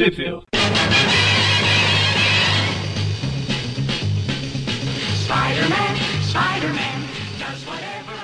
Tripville. 0.00 0.40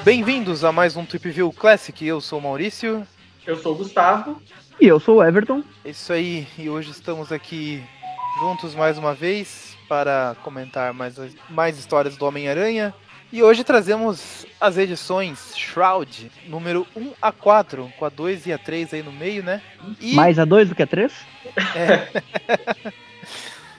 Bem-vindos 0.03 0.65
a 0.65 0.73
mais 0.73 0.97
um 0.97 1.05
Trip 1.05 1.29
View 1.29 1.53
Classic. 1.53 2.03
Eu 2.03 2.19
sou 2.23 2.39
o 2.39 2.43
Maurício. 2.43 3.07
Eu 3.47 3.59
sou 3.59 3.75
o 3.75 3.77
Gustavo. 3.77 4.41
E 4.81 4.87
eu 4.87 4.99
sou 4.99 5.17
o 5.17 5.23
Everton. 5.23 5.63
É 5.85 5.91
isso 5.91 6.15
aí, 6.15 6.47
e 6.57 6.71
hoje 6.71 6.93
estamos 6.93 7.31
aqui 7.31 7.85
juntos 8.41 8.75
mais 8.75 8.97
uma 8.97 9.13
vez 9.13 9.77
para 9.87 10.35
comentar 10.43 10.95
mais, 10.95 11.17
mais 11.51 11.79
histórias 11.79 12.17
do 12.17 12.25
Homem-Aranha. 12.25 12.95
E 13.33 13.43
hoje 13.43 13.65
trazemos 13.65 14.47
as 14.61 14.79
edições 14.79 15.57
Shroud, 15.57 16.31
número 16.47 16.87
1 16.97 17.13
a 17.21 17.33
4, 17.33 17.93
com 17.99 18.05
a 18.05 18.09
2 18.09 18.47
e 18.47 18.53
a 18.53 18.59
3 18.59 18.95
aí 18.95 19.03
no 19.03 19.13
meio, 19.13 19.43
né? 19.43 19.61
E... 20.01 20.15
Mais 20.15 20.39
a 20.39 20.45
2 20.45 20.69
do 20.69 20.75
que 20.75 20.83
a 20.83 20.87
3? 20.87 21.13
É. 21.75 22.93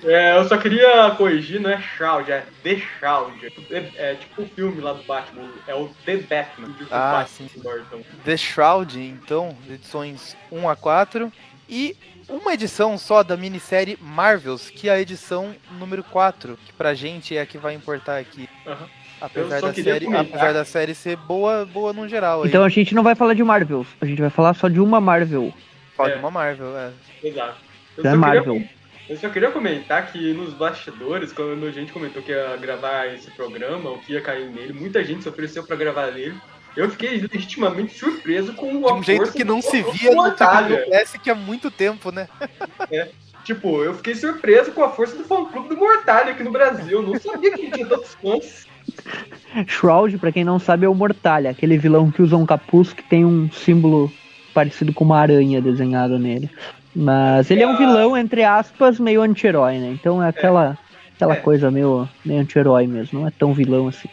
É, 0.03 0.37
eu 0.37 0.47
só 0.47 0.55
queria 0.57 1.09
corrigir, 1.17 1.59
não 1.59 1.71
é 1.71 1.81
Shroud, 1.81 2.31
é 2.31 2.45
The 2.61 2.77
Shroud. 2.77 3.51
É, 3.71 4.11
é 4.11 4.15
tipo 4.15 4.43
o 4.43 4.47
filme 4.47 4.79
lá 4.79 4.93
do 4.93 5.01
Batman, 5.03 5.49
é 5.67 5.73
o 5.73 5.89
The 6.05 6.17
Batman. 6.17 6.67
do 6.67 6.87
Ah, 6.91 7.11
Batman 7.23 7.25
sim. 7.49 7.49
Burton. 7.59 8.03
The 8.23 8.37
Shroud, 8.37 8.99
então, 9.01 9.57
edições 9.67 10.37
1 10.51 10.69
a 10.69 10.75
4. 10.75 11.33
E 11.67 11.97
uma 12.29 12.53
edição 12.53 12.95
só 12.95 13.23
da 13.23 13.35
minissérie 13.35 13.97
Marvels, 13.99 14.69
que 14.69 14.87
é 14.87 14.93
a 14.93 15.01
edição 15.01 15.55
número 15.71 16.03
4, 16.03 16.57
que 16.63 16.73
pra 16.73 16.93
gente 16.93 17.35
é 17.35 17.41
a 17.41 17.45
que 17.47 17.57
vai 17.57 17.73
importar 17.73 18.19
aqui. 18.19 18.47
Aham. 18.67 18.87
Apesar 19.19 19.59
só 19.59 19.67
da, 19.67 19.73
série, 19.73 20.05
comentar. 20.05 20.25
apesar 20.25 20.53
da 20.53 20.65
série 20.65 20.93
ser 20.93 21.17
boa, 21.17 21.65
boa 21.65 21.91
no 21.91 22.07
geral. 22.07 22.43
aí. 22.43 22.49
Então 22.49 22.63
a 22.63 22.69
gente 22.69 22.93
não 22.93 23.03
vai 23.03 23.15
falar 23.15 23.33
de 23.33 23.43
Marvels, 23.43 23.87
a 23.99 24.05
gente 24.05 24.21
vai 24.21 24.29
falar 24.29 24.53
só 24.53 24.67
de 24.67 24.79
uma 24.79 25.01
Marvel. 25.01 25.53
Pode 25.95 26.13
é. 26.13 26.17
uma 26.17 26.29
Marvel, 26.29 26.77
é. 26.77 26.91
Exato. 27.23 27.57
Eu 27.97 28.03
Da 28.03 28.11
só, 28.11 28.17
Marvel. 28.17 28.53
queria, 28.53 28.69
eu 29.09 29.17
só 29.17 29.29
queria 29.29 29.51
comentar 29.51 30.11
que 30.11 30.33
nos 30.33 30.53
bastidores, 30.53 31.33
quando 31.33 31.65
a 31.65 31.71
gente 31.71 31.91
comentou 31.91 32.21
que 32.21 32.31
ia 32.31 32.55
gravar 32.57 33.07
esse 33.07 33.31
programa, 33.31 33.89
o 33.89 33.99
que 33.99 34.13
ia 34.13 34.21
cair 34.21 34.49
nele, 34.49 34.73
muita 34.73 35.03
gente 35.03 35.23
se 35.23 35.29
ofereceu 35.29 35.63
pra 35.63 35.75
gravar 35.75 36.11
nele. 36.11 36.35
Eu 36.75 36.91
fiquei 36.91 37.19
legitimamente 37.33 37.97
surpreso 37.97 38.53
com 38.53 38.71
o 38.75 38.85
De 38.85 38.93
um 38.93 39.03
jeito 39.03 39.31
que 39.31 39.43
não 39.43 39.63
se 39.63 39.81
via 39.81 40.11
no 40.11 40.17
Mortalha. 40.17 40.75
View 40.75 40.85
Classic 40.85 41.29
há 41.31 41.33
muito 41.33 41.71
tempo, 41.71 42.11
né? 42.11 42.29
Tipo, 43.43 43.81
eu 43.81 43.95
fiquei 43.95 44.13
surpreso 44.13 44.71
com 44.73 44.83
a 44.83 44.91
força 44.91 45.15
do 45.15 45.23
fã-clube 45.23 45.69
do 45.69 45.77
Mortalha 45.77 46.33
aqui 46.33 46.43
no 46.43 46.51
Brasil. 46.51 46.99
Eu 46.99 47.01
não 47.01 47.19
sabia 47.19 47.51
que 47.53 47.71
tinha 47.71 47.87
tantos 47.87 48.13
fãs. 48.15 48.66
Shroud, 49.67 50.17
pra 50.17 50.31
quem 50.31 50.43
não 50.43 50.59
sabe, 50.59 50.85
é 50.85 50.89
o 50.89 50.95
Mortalha, 50.95 51.49
aquele 51.49 51.77
vilão 51.77 52.11
que 52.11 52.21
usa 52.21 52.35
um 52.37 52.45
capuz 52.45 52.93
que 52.93 53.03
tem 53.03 53.25
um 53.25 53.49
símbolo 53.51 54.11
parecido 54.53 54.93
com 54.93 55.03
uma 55.03 55.19
aranha 55.19 55.61
desenhado 55.61 56.17
nele. 56.19 56.49
Mas 56.95 57.49
ele 57.51 57.61
é 57.63 57.67
um 57.67 57.77
vilão, 57.77 58.17
entre 58.17 58.43
aspas, 58.43 58.99
meio 58.99 59.21
anti-herói, 59.21 59.77
né? 59.77 59.89
Então 59.91 60.21
é 60.23 60.29
aquela, 60.29 60.77
aquela 61.15 61.33
É. 61.33 61.37
coisa 61.39 61.69
meio, 61.69 62.07
meio 62.25 62.41
anti-herói 62.41 62.87
mesmo, 62.87 63.19
não 63.19 63.27
é 63.27 63.31
tão 63.31 63.53
vilão 63.53 63.87
assim. 63.87 64.09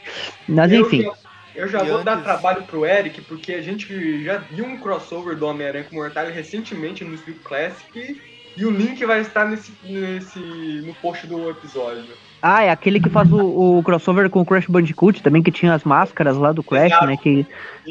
Mas 0.48 0.70
Eu 0.72 0.82
enfim, 0.82 1.02
já- 1.02 1.12
Eu 1.56 1.68
já 1.68 1.84
E 1.84 1.88
vou 1.88 2.02
dar 2.02 2.14
antes- 2.14 2.24
trabalho 2.24 2.64
pro 2.64 2.84
Eric, 2.84 3.20
porque 3.22 3.52
a 3.52 3.62
gente 3.62 4.24
já 4.24 4.38
viu 4.38 4.64
um 4.64 4.76
crossover 4.76 5.36
do 5.36 5.46
Homem-Aranha 5.46 5.84
com 5.84 5.94
o 5.94 6.00
Mortalha 6.00 6.32
recentemente 6.32 7.04
no 7.04 7.14
Sleep 7.14 7.38
Classic. 7.44 8.20
E 8.56 8.64
o 8.66 8.70
link 8.72 9.04
vai 9.04 9.20
estar 9.20 9.44
nesse, 9.44 9.72
nesse, 9.84 10.38
no 10.84 10.92
post 10.94 11.24
do 11.28 11.48
episódio. 11.48 12.02
Ah, 12.46 12.62
é 12.62 12.68
aquele 12.68 13.00
que 13.00 13.08
faz 13.08 13.32
o, 13.32 13.78
o 13.78 13.82
crossover 13.82 14.28
com 14.28 14.42
o 14.42 14.44
Crash 14.44 14.66
Bandicoot 14.66 15.22
também, 15.22 15.42
que 15.42 15.50
tinha 15.50 15.72
as 15.72 15.82
máscaras 15.82 16.36
lá 16.36 16.52
do 16.52 16.62
Crash, 16.62 16.92
Exato. 16.92 17.06
né? 17.06 17.16
Que. 17.16 17.46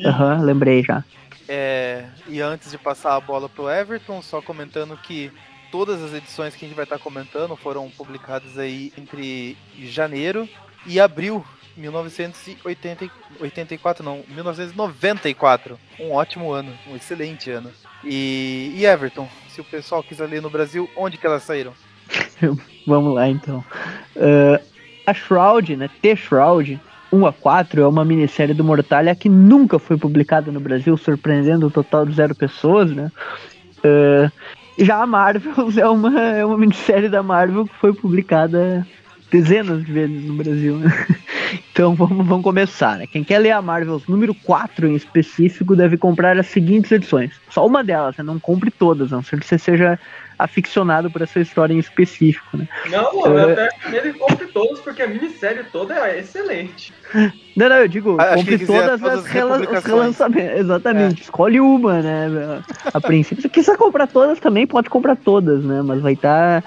Aham, 0.05 0.43
lembrei 0.43 0.83
já. 0.83 1.03
É, 1.49 2.05
e 2.27 2.39
antes 2.39 2.69
de 2.69 2.77
passar 2.77 3.15
a 3.15 3.19
bola 3.19 3.49
pro 3.49 3.67
Everton, 3.67 4.21
só 4.21 4.43
comentando 4.43 4.95
que 4.95 5.31
todas 5.71 6.03
as 6.03 6.13
edições 6.13 6.55
que 6.55 6.65
a 6.65 6.67
gente 6.67 6.75
vai 6.75 6.83
estar 6.83 6.99
comentando 6.99 7.55
foram 7.55 7.89
publicadas 7.89 8.59
aí 8.59 8.93
entre 8.95 9.57
janeiro 9.79 10.47
e 10.85 10.99
abril 10.99 11.43
1984, 11.75 14.05
não, 14.05 14.23
1994. 14.27 15.80
Um 15.99 16.11
ótimo 16.11 16.52
ano, 16.52 16.71
um 16.87 16.95
excelente 16.95 17.49
ano. 17.49 17.71
E, 18.03 18.71
e 18.75 18.86
Everton, 18.86 19.27
se 19.49 19.61
o 19.61 19.63
pessoal 19.63 20.03
quiser 20.03 20.30
ler 20.30 20.43
no 20.43 20.49
Brasil, 20.52 20.87
onde 20.95 21.17
que 21.17 21.25
elas 21.25 21.42
saíram? 21.42 21.73
Vamos 22.86 23.15
lá 23.15 23.30
então. 23.30 23.64
Ah, 24.17 24.59
a 25.05 25.14
Shroud, 25.14 25.75
né? 25.75 25.89
The 26.02 26.15
Shroud 26.15 26.80
1 27.11 27.25
a 27.25 27.33
4 27.33 27.81
é 27.81 27.87
uma 27.87 28.03
minissérie 28.03 28.53
do 28.53 28.64
Mortalha 28.64 29.15
que 29.15 29.30
nunca 29.30 29.77
foi 29.77 29.97
publicada 29.97 30.52
no 30.52 30.59
Brasil, 30.59 30.97
surpreendendo 30.97 31.67
o 31.67 31.71
total 31.71 32.05
de 32.05 32.13
zero 32.13 32.36
pessoas, 32.36 32.92
né? 32.92 33.11
Ah, 33.83 34.31
já 34.77 35.02
a 35.02 35.08
Marvels 35.08 35.77
é 35.77 35.87
uma, 35.87 36.19
é 36.19 36.45
uma 36.45 36.58
minissérie 36.58 37.09
da 37.09 37.21
Marvel 37.21 37.65
que 37.67 37.75
foi 37.75 37.93
publicada 37.93 38.86
dezenas 39.31 39.83
de 39.83 39.92
vezes 39.92 40.23
no 40.25 40.36
Brasil, 40.36 40.77
né? 40.77 40.89
Então 41.71 41.93
vamos, 41.93 42.25
vamos 42.25 42.43
começar, 42.43 42.97
né? 42.97 43.08
Quem 43.08 43.23
quer 43.23 43.39
ler 43.39 43.52
a 43.52 43.61
Marvels 43.61 44.08
número 44.08 44.33
4 44.33 44.87
em 44.87 44.95
específico 44.95 45.75
deve 45.75 45.97
comprar 45.97 46.37
as 46.37 46.47
seguintes 46.47 46.92
edições. 46.92 47.31
Só 47.49 47.65
uma 47.65 47.83
delas, 47.83 48.17
né? 48.17 48.23
Não 48.23 48.39
compre 48.39 48.71
todas, 48.71 49.11
a 49.11 49.17
não 49.17 49.23
ser 49.23 49.39
que 49.39 49.45
você 49.45 49.58
seja 49.58 49.99
aficionado 50.43 51.09
por 51.09 51.21
essa 51.21 51.39
história 51.39 51.73
em 51.73 51.80
específico, 51.80 52.58
né? 52.58 52.67
Não, 52.89 53.26
eu 53.26 53.39
É. 53.39 53.52
até 53.54 53.70
recomendo 53.70 54.14
que 54.14 54.20
compre 54.20 54.48
todos, 54.48 54.80
porque 54.81 55.02
a 55.02 55.08
minissérie 55.08 55.64
toda 55.71 55.93
é 55.95 56.20
excelente. 56.20 56.93
Não, 57.55 57.70
não, 57.70 57.76
eu 57.77 57.87
digo, 57.87 58.17
Ah, 58.20 58.33
acho 58.33 58.36
compre 58.39 58.65
todas 58.65 58.99
todas 58.99 59.20
as 59.20 59.26
rela- 59.26 59.59
os 59.59 59.83
relançamentos. 59.86 60.59
Exatamente, 60.59 61.21
escolhe 61.21 61.61
uma, 61.61 62.02
né? 62.02 62.61
A 62.93 62.99
princípio, 62.99 63.42
se 63.42 63.48
quiser 63.48 63.77
comprar 63.77 64.08
todas 64.08 64.39
também, 64.39 64.67
pode 64.67 64.89
comprar 64.89 65.15
todas, 65.15 65.64
né? 65.64 65.81
Mas 65.81 66.02
vai 66.02 66.14
estar 66.14 66.61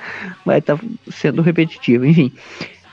vai 0.44 0.62
tá 0.62 0.78
sendo 1.10 1.42
repetitivo, 1.42 2.06
enfim. 2.06 2.32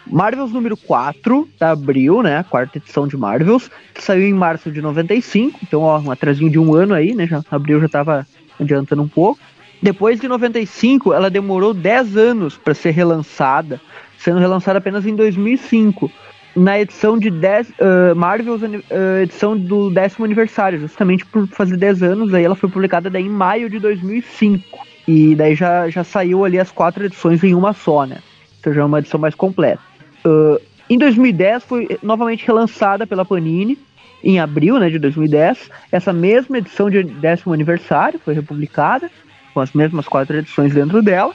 Marvels 0.06 0.52
número 0.52 0.76
4, 0.76 1.48
da 1.58 1.72
Abril, 1.72 2.22
né? 2.22 2.40
A 2.40 2.44
quarta 2.44 2.78
edição 2.78 3.08
de 3.08 3.16
Marvels, 3.16 3.72
que 3.94 4.04
saiu 4.04 4.24
em 4.28 4.34
março 4.34 4.70
de 4.70 4.82
95, 4.82 5.60
então, 5.64 5.82
ó, 5.82 5.98
um 6.00 6.12
atrasinho 6.12 6.50
de 6.52 6.60
um 6.60 6.74
ano 6.76 6.94
aí, 6.94 7.14
né? 7.16 7.26
Já, 7.26 7.42
Abril 7.50 7.80
já 7.80 7.88
tava 7.88 8.28
adiantando 8.60 9.02
um 9.02 9.08
pouco. 9.08 9.40
Depois 9.84 10.18
de 10.18 10.30
95, 10.30 11.14
ela 11.14 11.30
demorou 11.30 11.74
10 11.74 12.16
anos 12.16 12.58
para 12.58 12.74
ser 12.74 12.92
relançada, 12.92 13.82
sendo 14.18 14.40
relançada 14.40 14.78
apenas 14.78 15.06
em 15.06 15.14
2005 15.14 16.10
na 16.56 16.80
edição 16.80 17.18
de 17.18 17.30
10, 17.30 17.70
uh, 17.70 18.16
Marvel's 18.16 18.62
uh, 18.62 19.22
edição 19.22 19.58
do 19.58 19.90
décimo 19.90 20.24
aniversário, 20.24 20.80
justamente 20.80 21.26
por 21.26 21.48
fazer 21.48 21.76
10 21.76 22.02
anos, 22.02 22.34
aí 22.34 22.46
ela 22.46 22.56
foi 22.56 22.70
publicada 22.70 23.10
daí 23.10 23.26
em 23.26 23.30
maio 23.30 23.70
de 23.70 23.78
2005. 23.78 24.88
E 25.06 25.36
daí 25.36 25.54
já, 25.54 25.90
já 25.90 26.04
saiu 26.04 26.46
ali 26.46 26.58
as 26.58 26.72
quatro 26.72 27.04
edições 27.04 27.44
em 27.44 27.54
uma 27.54 27.74
só, 27.74 28.06
né? 28.06 28.20
Então 28.62 28.72
já 28.72 28.84
é 28.84 28.86
uma 28.86 29.00
edição 29.00 29.20
mais 29.20 29.36
completa. 29.36 29.82
Uh, 30.26 30.62
em 30.90 30.98
2010 30.98 31.64
foi 31.66 32.00
novamente 32.02 32.48
relançada 32.48 33.06
pela 33.06 33.26
Panini, 33.26 33.78
em 34.24 34.40
abril 34.40 34.80
né, 34.80 34.90
de 34.90 34.98
2010. 35.00 35.70
Essa 35.92 36.14
mesma 36.14 36.60
edição 36.60 36.90
de 36.90 37.04
décimo 37.04 37.54
aniversário 37.54 38.20
foi 38.24 38.34
republicada, 38.34 39.12
com 39.54 39.60
as 39.60 39.72
mesmas 39.74 40.08
quatro 40.08 40.36
edições 40.36 40.74
dentro 40.74 41.02
dela. 41.02 41.34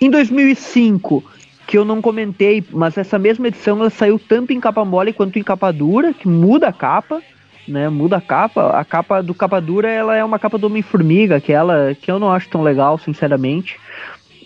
Em 0.00 0.10
2005, 0.10 1.22
que 1.66 1.78
eu 1.78 1.84
não 1.84 2.02
comentei, 2.02 2.64
mas 2.70 2.98
essa 2.98 3.18
mesma 3.18 3.48
edição 3.48 3.78
ela 3.78 3.90
saiu 3.90 4.18
tanto 4.18 4.52
em 4.52 4.60
capa 4.60 4.84
mole 4.84 5.12
quanto 5.12 5.38
em 5.38 5.42
capa 5.42 5.72
dura, 5.72 6.12
que 6.12 6.26
muda 6.26 6.68
a 6.68 6.72
capa, 6.72 7.22
né? 7.66 7.88
Muda 7.88 8.16
a 8.16 8.20
capa. 8.20 8.70
A 8.70 8.84
capa 8.84 9.22
do 9.22 9.34
capa 9.34 9.60
dura 9.60 9.88
ela 9.88 10.16
é 10.16 10.24
uma 10.24 10.38
capa 10.38 10.58
do 10.58 10.66
Homem-Formiga, 10.66 11.36
aquela 11.36 11.94
que 11.94 12.10
eu 12.10 12.18
não 12.18 12.32
acho 12.32 12.48
tão 12.48 12.62
legal, 12.62 12.98
sinceramente. 12.98 13.78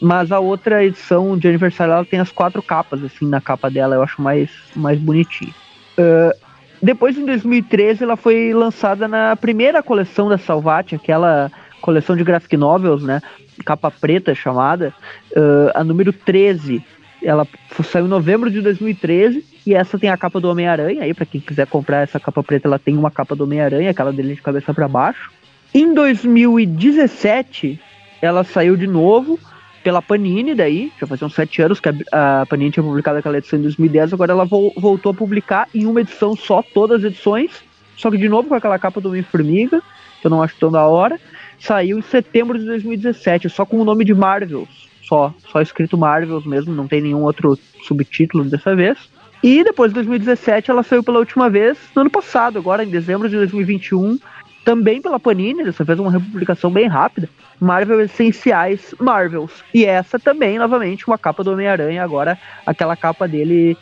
Mas 0.01 0.31
a 0.31 0.39
outra 0.39 0.85
edição 0.85 1.39
de 1.39 1.49
aniversário 1.49 1.95
ela 1.95 2.05
tem 2.05 2.21
as 2.21 2.31
quatro 2.31 2.63
capas 2.63 3.03
assim 3.03 3.27
na 3.27 3.41
capa 3.41 3.71
dela, 3.71 3.95
eu 3.95 4.03
acho 4.03 4.21
mais 4.21 4.51
mais 4.75 4.99
bonitinho. 4.99 5.55
Ah, 5.97 6.37
depois 6.83 7.17
em 7.17 7.25
2013 7.25 8.05
ela 8.05 8.17
foi 8.17 8.53
lançada 8.53 9.09
na 9.09 9.35
primeira 9.35 9.83
coleção 9.83 10.29
da 10.29 10.39
Salvat, 10.39 10.95
aquela 10.95 11.51
coleção 11.87 12.17
de 12.17 12.25
graphic 12.25 12.57
novels, 12.57 13.03
né? 13.03 13.23
Capa 13.65 13.91
preta 13.91 14.35
chamada, 14.35 14.93
ah, 15.35 15.81
a 15.81 15.85
número 15.85 16.13
13. 16.13 16.85
Ela 17.23 17.47
saiu 17.83 18.05
em 18.07 18.09
novembro 18.09 18.51
de 18.51 18.61
2013 18.61 19.43
e 19.67 19.75
essa 19.75 19.99
tem 19.99 20.11
a 20.11 20.17
capa 20.17 20.39
do 20.39 20.51
Homem-Aranha. 20.51 21.03
Aí, 21.03 21.15
pra 21.15 21.25
quem 21.25 21.41
quiser 21.41 21.67
comprar 21.67 22.03
essa 22.03 22.21
capa 22.21 22.43
preta, 22.43 22.69
ela 22.69 22.79
tem 22.79 22.97
uma 22.97 23.11
capa 23.11 23.35
do 23.35 23.45
Homem-Aranha, 23.45 23.91
aquela 23.91 24.13
dele 24.13 24.35
de 24.35 24.43
cabeça 24.43 24.75
para 24.75 24.87
baixo. 24.87 25.31
Em 25.75 25.95
2017, 25.95 27.81
ela 28.21 28.45
saiu 28.45 28.77
de 28.77 28.87
novo 28.87 29.39
pela 29.83 30.03
Panini, 30.03 30.55
daí, 30.55 30.93
já 31.01 31.07
faziam 31.07 31.29
sete 31.31 31.63
anos 31.63 31.79
que 31.79 31.89
a, 31.89 32.43
a 32.43 32.47
Panini 32.47 32.73
tinha 32.73 32.83
publicado 32.83 33.19
aquela 33.19 33.39
edição 33.39 33.59
em 33.59 33.63
2010, 33.63 34.13
agora 34.13 34.33
ela 34.33 34.45
vol- 34.45 34.73
voltou 34.77 35.13
a 35.13 35.15
publicar 35.15 35.69
em 35.73 35.87
uma 35.87 36.01
edição 36.01 36.35
só, 36.35 36.61
todas 36.63 36.99
as 37.05 37.13
edições, 37.13 37.63
só 37.97 38.11
que 38.11 38.19
de 38.19 38.29
novo 38.29 38.49
com 38.49 38.55
aquela 38.55 38.79
capa 38.79 39.01
do 39.01 39.09
Homem-Formiga, 39.11 39.81
que 40.21 40.27
eu 40.27 40.31
não 40.31 40.43
acho 40.43 40.57
tão 40.59 40.73
da 40.73 40.87
hora, 40.87 41.21
saiu 41.59 41.99
em 41.99 42.03
setembro 42.03 42.59
de 42.59 42.65
2017, 42.65 43.49
só 43.49 43.65
com 43.65 43.81
o 43.81 43.85
nome 43.85 44.05
de 44.05 44.15
Marvels, 44.15 44.89
só, 45.03 45.33
só 45.51 45.61
escrito 45.61 45.97
Marvels 45.97 46.45
mesmo, 46.45 46.75
não 46.75 46.89
tem 46.89 47.01
nenhum 47.01 47.23
outro 47.23 47.59
subtítulo 47.83 48.45
dessa 48.45 48.75
vez. 48.75 48.99
E 49.43 49.63
depois 49.63 49.91
de 49.91 49.95
2017 49.97 50.71
ela 50.71 50.83
saiu 50.83 51.03
pela 51.03 51.19
última 51.19 51.49
vez 51.49 51.79
no 51.95 52.03
ano 52.03 52.11
passado, 52.11 52.59
agora 52.59 52.83
em 52.83 52.89
dezembro 52.89 53.29
de 53.29 53.37
2021, 53.37 54.19
também 54.65 55.01
pela 55.01 55.21
Panini, 55.21 55.63
dessa 55.63 55.85
vez 55.85 55.99
uma 56.01 56.11
republicação 56.11 56.71
bem 56.71 56.89
rápida, 56.89 57.29
Marvel 57.61 58.01
Essenciais 58.01 58.95
Marvels. 58.99 59.63
E 59.73 59.85
essa 59.85 60.19
também, 60.19 60.59
novamente, 60.59 61.07
uma 61.07 61.17
capa 61.17 61.45
do 61.45 61.53
Homem-Aranha, 61.53 62.03
agora 62.03 62.37
aquela 62.67 62.97
capa 62.97 63.29
dele 63.29 63.77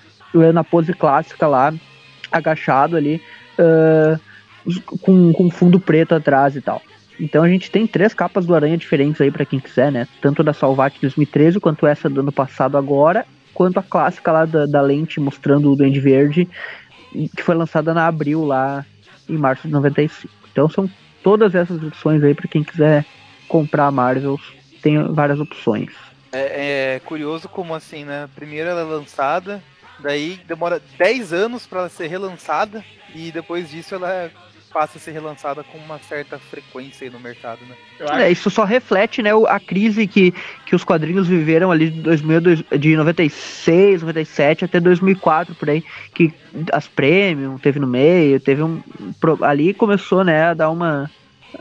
na 0.53 0.63
pose 0.63 0.93
clássica 0.93 1.47
lá, 1.47 1.73
agachado 2.31 2.97
ali, 2.97 3.23
uh, 3.59 4.21
com, 5.01 5.33
com 5.33 5.51
fundo 5.51 5.81
preto 5.81 6.15
atrás 6.15 6.57
e 6.57 6.61
tal. 6.61 6.83
Então 7.19 7.43
a 7.43 7.49
gente 7.49 7.71
tem 7.71 7.87
três 7.87 8.13
capas 8.13 8.47
do 8.47 8.55
Aranha 8.55 8.77
diferentes 8.77 9.21
aí 9.21 9.31
para 9.31 9.45
quem 9.45 9.61
quiser, 9.61 9.93
né? 9.93 10.09
Tanto 10.21 10.43
da 10.43 10.53
Salvat 10.53 10.99
2013 11.01 11.61
quanto 11.61 11.87
essa 11.87 12.09
do 12.09 12.21
ano 12.21 12.33
passado 12.33 12.77
agora, 12.77 13.25
quanto 13.53 13.79
a 13.79 13.83
clássica 13.83 14.33
lá 14.33 14.45
da, 14.45 14.67
da 14.67 14.81
lente 14.81 15.21
mostrando 15.21 15.73
o 15.73 15.77
Duende 15.77 16.01
Verde, 16.01 16.49
que 17.37 17.43
foi 17.43 17.55
lançada 17.55 17.95
na 17.95 18.07
Abril 18.07 18.45
lá 18.45 18.85
em 19.29 19.37
março 19.37 19.67
de 19.67 19.73
95. 19.73 20.33
Então 20.51 20.69
são 20.69 20.91
todas 21.23 21.55
essas 21.55 21.83
edições 21.83 22.23
aí 22.23 22.35
para 22.35 22.49
quem 22.49 22.65
quiser 22.65 23.05
comprar 23.49 23.91
Marvels, 23.91 24.43
tem 24.83 25.03
várias 25.13 25.39
opções. 25.39 25.91
É, 26.33 26.97
é, 26.97 27.01
curioso 27.01 27.49
como 27.49 27.75
assim, 27.75 28.05
né? 28.05 28.29
Primeiro 28.35 28.69
ela 28.69 28.81
é 28.81 28.85
lançada, 28.85 29.63
daí 30.01 30.41
demora 30.49 30.83
10 30.99 31.33
anos 31.33 31.67
para 31.67 31.89
ser 31.89 32.09
relançada 32.09 32.85
e 33.15 33.31
depois 33.31 33.71
disso 33.71 33.95
ela 33.95 34.31
passa 34.75 34.99
a 34.99 35.01
ser 35.01 35.13
relançada 35.13 35.63
com 35.63 35.79
uma 35.79 36.01
certa 36.01 36.37
frequência 36.37 37.09
no 37.09 37.21
mercado, 37.21 37.61
né? 37.65 38.25
É, 38.25 38.33
isso 38.33 38.51
só 38.51 38.65
reflete, 38.65 39.23
né, 39.23 39.31
a 39.47 39.61
crise 39.61 40.05
que, 40.09 40.35
que 40.67 40.75
os 40.75 40.83
quadrinhos 40.83 41.29
viveram 41.29 41.71
ali 41.71 41.91
de, 41.91 42.01
2000, 42.01 42.41
de 42.77 42.97
96, 42.97 44.03
97 44.03 44.65
até 44.65 44.81
2004, 44.81 45.55
por 45.55 45.71
aí, 45.71 45.85
que 46.13 46.35
as 46.73 46.89
premium 46.89 47.57
teve 47.57 47.79
no 47.79 47.87
meio, 47.87 48.41
teve 48.41 48.65
um... 48.65 48.83
ali 49.43 49.73
começou, 49.73 50.25
né, 50.25 50.47
a 50.47 50.55
dar 50.55 50.71
uma, 50.71 51.09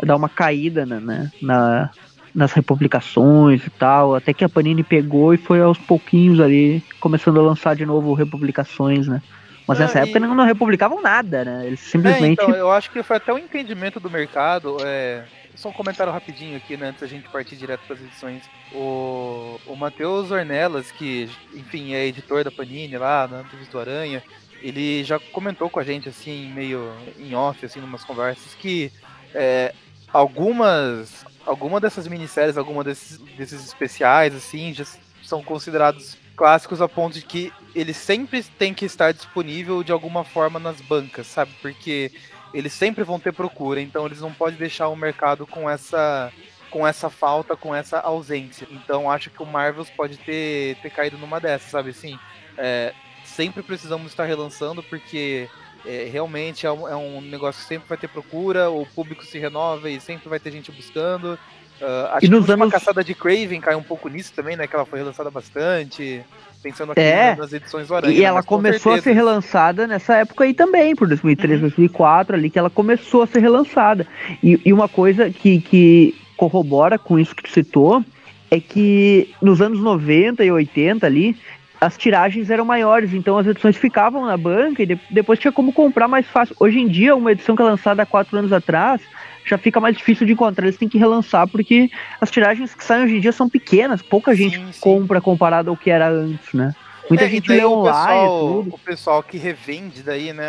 a 0.01 0.03
dar 0.03 0.15
uma 0.15 0.27
caída 0.27 0.83
né, 0.83 0.99
né 0.99 1.31
na, 1.39 1.91
nas 2.33 2.51
republicações 2.51 3.63
e 3.63 3.69
tal, 3.69 4.15
até 4.15 4.33
que 4.33 4.43
a 4.43 4.49
Panini 4.49 4.83
pegou 4.83 5.35
e 5.35 5.37
foi 5.37 5.61
aos 5.61 5.77
pouquinhos 5.77 6.39
ali, 6.39 6.83
começando 6.99 7.39
a 7.39 7.43
lançar 7.43 7.75
de 7.75 7.85
novo 7.85 8.15
republicações, 8.15 9.07
né? 9.07 9.21
Mas 9.67 9.79
nessa 9.79 9.99
época 9.99 10.17
eles 10.17 10.29
não 10.29 10.45
republicavam 10.45 11.01
nada, 11.01 11.45
né? 11.45 11.65
Eles 11.65 11.79
simplesmente. 11.79 12.39
É, 12.39 12.43
então, 12.43 12.55
eu 12.55 12.71
acho 12.71 12.91
que 12.91 13.01
foi 13.01 13.17
até 13.17 13.31
o 13.31 13.35
um 13.35 13.39
entendimento 13.39 13.99
do 13.99 14.09
mercado. 14.09 14.77
É... 14.85 15.23
Só 15.55 15.69
um 15.69 15.73
comentário 15.73 16.11
rapidinho 16.11 16.57
aqui, 16.57 16.75
né, 16.75 16.87
antes 16.87 17.01
da 17.01 17.07
gente 17.07 17.29
partir 17.29 17.55
direto 17.55 17.81
para 17.85 17.95
as 17.95 18.01
edições. 18.01 18.41
O, 18.73 19.59
o 19.67 19.75
Matheus 19.75 20.31
Ornelas, 20.31 20.91
que, 20.91 21.29
enfim, 21.53 21.93
é 21.93 22.07
editor 22.07 22.43
da 22.43 22.49
Panini 22.49 22.97
lá, 22.97 23.27
na 23.27 23.37
Antunes 23.41 23.67
do 23.67 23.79
Aranha, 23.79 24.23
ele 24.63 25.03
já 25.03 25.19
comentou 25.19 25.69
com 25.69 25.79
a 25.79 25.83
gente, 25.83 26.09
assim, 26.09 26.51
meio 26.53 26.91
em 27.19 27.35
off, 27.35 27.63
assim, 27.63 27.79
numas 27.79 28.03
conversas, 28.03 28.55
que 28.55 28.91
é, 29.31 29.75
algumas, 30.11 31.23
alguma 31.45 31.79
dessas 31.79 32.07
minisséries, 32.07 32.57
alguma 32.57 32.83
desses, 32.83 33.19
desses 33.37 33.63
especiais, 33.63 34.33
assim, 34.33 34.73
já 34.73 34.85
são 35.21 35.43
considerados 35.43 36.17
clássicos 36.35 36.81
a 36.81 36.87
ponto 36.87 37.13
de 37.13 37.25
que 37.25 37.53
ele 37.75 37.93
sempre 37.93 38.43
tem 38.43 38.73
que 38.73 38.85
estar 38.85 39.11
disponível 39.11 39.83
de 39.83 39.91
alguma 39.91 40.23
forma 40.23 40.59
nas 40.59 40.79
bancas, 40.81 41.27
sabe? 41.27 41.51
Porque 41.61 42.11
eles 42.53 42.73
sempre 42.73 43.03
vão 43.03 43.19
ter 43.19 43.33
procura, 43.33 43.81
então 43.81 44.05
eles 44.05 44.21
não 44.21 44.31
podem 44.31 44.57
deixar 44.57 44.87
o 44.89 44.95
mercado 44.95 45.47
com 45.47 45.69
essa 45.69 46.31
com 46.69 46.87
essa 46.87 47.07
falta, 47.07 47.55
com 47.55 47.73
essa 47.73 47.99
ausência. 47.99 48.67
Então 48.71 49.09
acho 49.09 49.29
que 49.29 49.43
o 49.43 49.45
Marvels 49.45 49.91
pode 49.91 50.17
ter, 50.17 50.75
ter 50.77 50.89
caído 50.89 51.19
numa 51.19 51.39
dessas, 51.39 51.69
sabe 51.69 51.91
assim? 51.91 52.17
É, 52.57 52.93
sempre 53.23 53.61
precisamos 53.61 54.11
estar 54.11 54.25
relançando 54.25 54.81
porque 54.81 55.47
é, 55.85 56.09
realmente 56.11 56.65
é 56.65 56.71
um, 56.71 56.87
é 56.87 56.95
um, 56.95 57.21
negócio 57.21 57.61
que 57.61 57.67
sempre 57.67 57.87
vai 57.87 57.97
ter 57.97 58.07
procura, 58.07 58.71
o 58.71 58.87
público 58.87 59.23
se 59.23 59.37
renova 59.37 59.87
e 59.87 59.99
sempre 59.99 60.27
vai 60.27 60.39
ter 60.39 60.51
gente 60.51 60.71
buscando. 60.71 61.37
Uh, 61.79 62.07
acho 62.13 62.25
e 62.25 62.29
nos 62.29 62.45
que 62.45 62.51
a 62.51 62.55
anos... 62.55 62.71
caçada 62.71 63.03
de 63.03 63.13
Craven 63.13 63.61
cai 63.61 63.75
um 63.75 63.83
pouco 63.83 64.09
nisso 64.09 64.33
também, 64.33 64.55
né? 64.55 64.65
Que 64.65 64.75
ela 64.75 64.85
foi 64.85 64.99
relançada 64.99 65.29
bastante. 65.29 66.23
Pensando 66.63 66.93
aqui 66.93 67.01
é, 67.01 67.35
nas 67.35 67.51
edições 67.51 67.91
Aranha. 67.91 68.17
E 68.17 68.23
ela 68.23 68.41
começou 68.41 68.93
a 68.93 69.01
ser 69.01 69.11
relançada 69.11 69.85
nessa 69.85 70.15
época 70.15 70.45
aí 70.45 70.53
também, 70.53 70.95
por 70.95 71.09
2003, 71.09 71.55
uhum. 71.55 71.61
2004, 71.67 72.35
ali 72.37 72.49
que 72.49 72.57
ela 72.57 72.69
começou 72.69 73.21
a 73.23 73.27
ser 73.27 73.41
relançada. 73.41 74.07
E, 74.41 74.59
e 74.63 74.71
uma 74.71 74.87
coisa 74.87 75.29
que, 75.29 75.59
que 75.59 76.15
corrobora 76.37 76.97
com 76.97 77.19
isso 77.19 77.35
que 77.35 77.43
tu 77.43 77.49
citou 77.49 78.03
é 78.49 78.61
que 78.61 79.33
nos 79.41 79.61
anos 79.61 79.79
90 79.79 80.45
e 80.45 80.51
80 80.51 81.05
ali, 81.05 81.35
as 81.81 81.97
tiragens 81.97 82.49
eram 82.49 82.63
maiores, 82.63 83.13
então 83.13 83.37
as 83.37 83.45
edições 83.45 83.75
ficavam 83.75 84.25
na 84.25 84.37
banca 84.37 84.83
e 84.83 84.85
de, 84.85 84.99
depois 85.09 85.37
tinha 85.37 85.51
como 85.51 85.73
comprar 85.73 86.07
mais 86.07 86.25
fácil. 86.27 86.55
Hoje 86.59 86.79
em 86.79 86.87
dia, 86.87 87.13
uma 87.13 87.33
edição 87.33 87.57
que 87.57 87.61
é 87.61 87.65
lançada 87.65 88.03
há 88.03 88.05
quatro 88.05 88.37
anos 88.37 88.53
atrás, 88.53 89.01
já 89.45 89.57
fica 89.57 89.79
mais 89.79 89.95
difícil 89.97 90.25
de 90.25 90.33
encontrar. 90.33 90.65
Eles 90.65 90.77
têm 90.77 90.89
que 90.89 90.97
relançar 90.97 91.47
porque 91.47 91.89
as 92.19 92.31
tiragens 92.31 92.73
que 92.73 92.83
saem 92.83 93.05
hoje 93.05 93.17
em 93.17 93.19
dia 93.19 93.31
são 93.31 93.49
pequenas, 93.49 94.01
pouca 94.01 94.35
gente 94.35 94.57
sim, 94.57 94.71
sim. 94.71 94.79
compra 94.79 95.21
comparado 95.21 95.69
ao 95.69 95.77
que 95.77 95.89
era 95.89 96.09
antes, 96.09 96.53
né? 96.53 96.75
Muita 97.09 97.25
é, 97.25 97.29
gente 97.29 97.49
lê 97.49 97.65
online. 97.65 98.27
O, 98.27 98.59
o 98.71 98.79
pessoal 98.79 99.21
que 99.21 99.37
revende 99.37 100.01
daí, 100.01 100.31
né? 100.33 100.47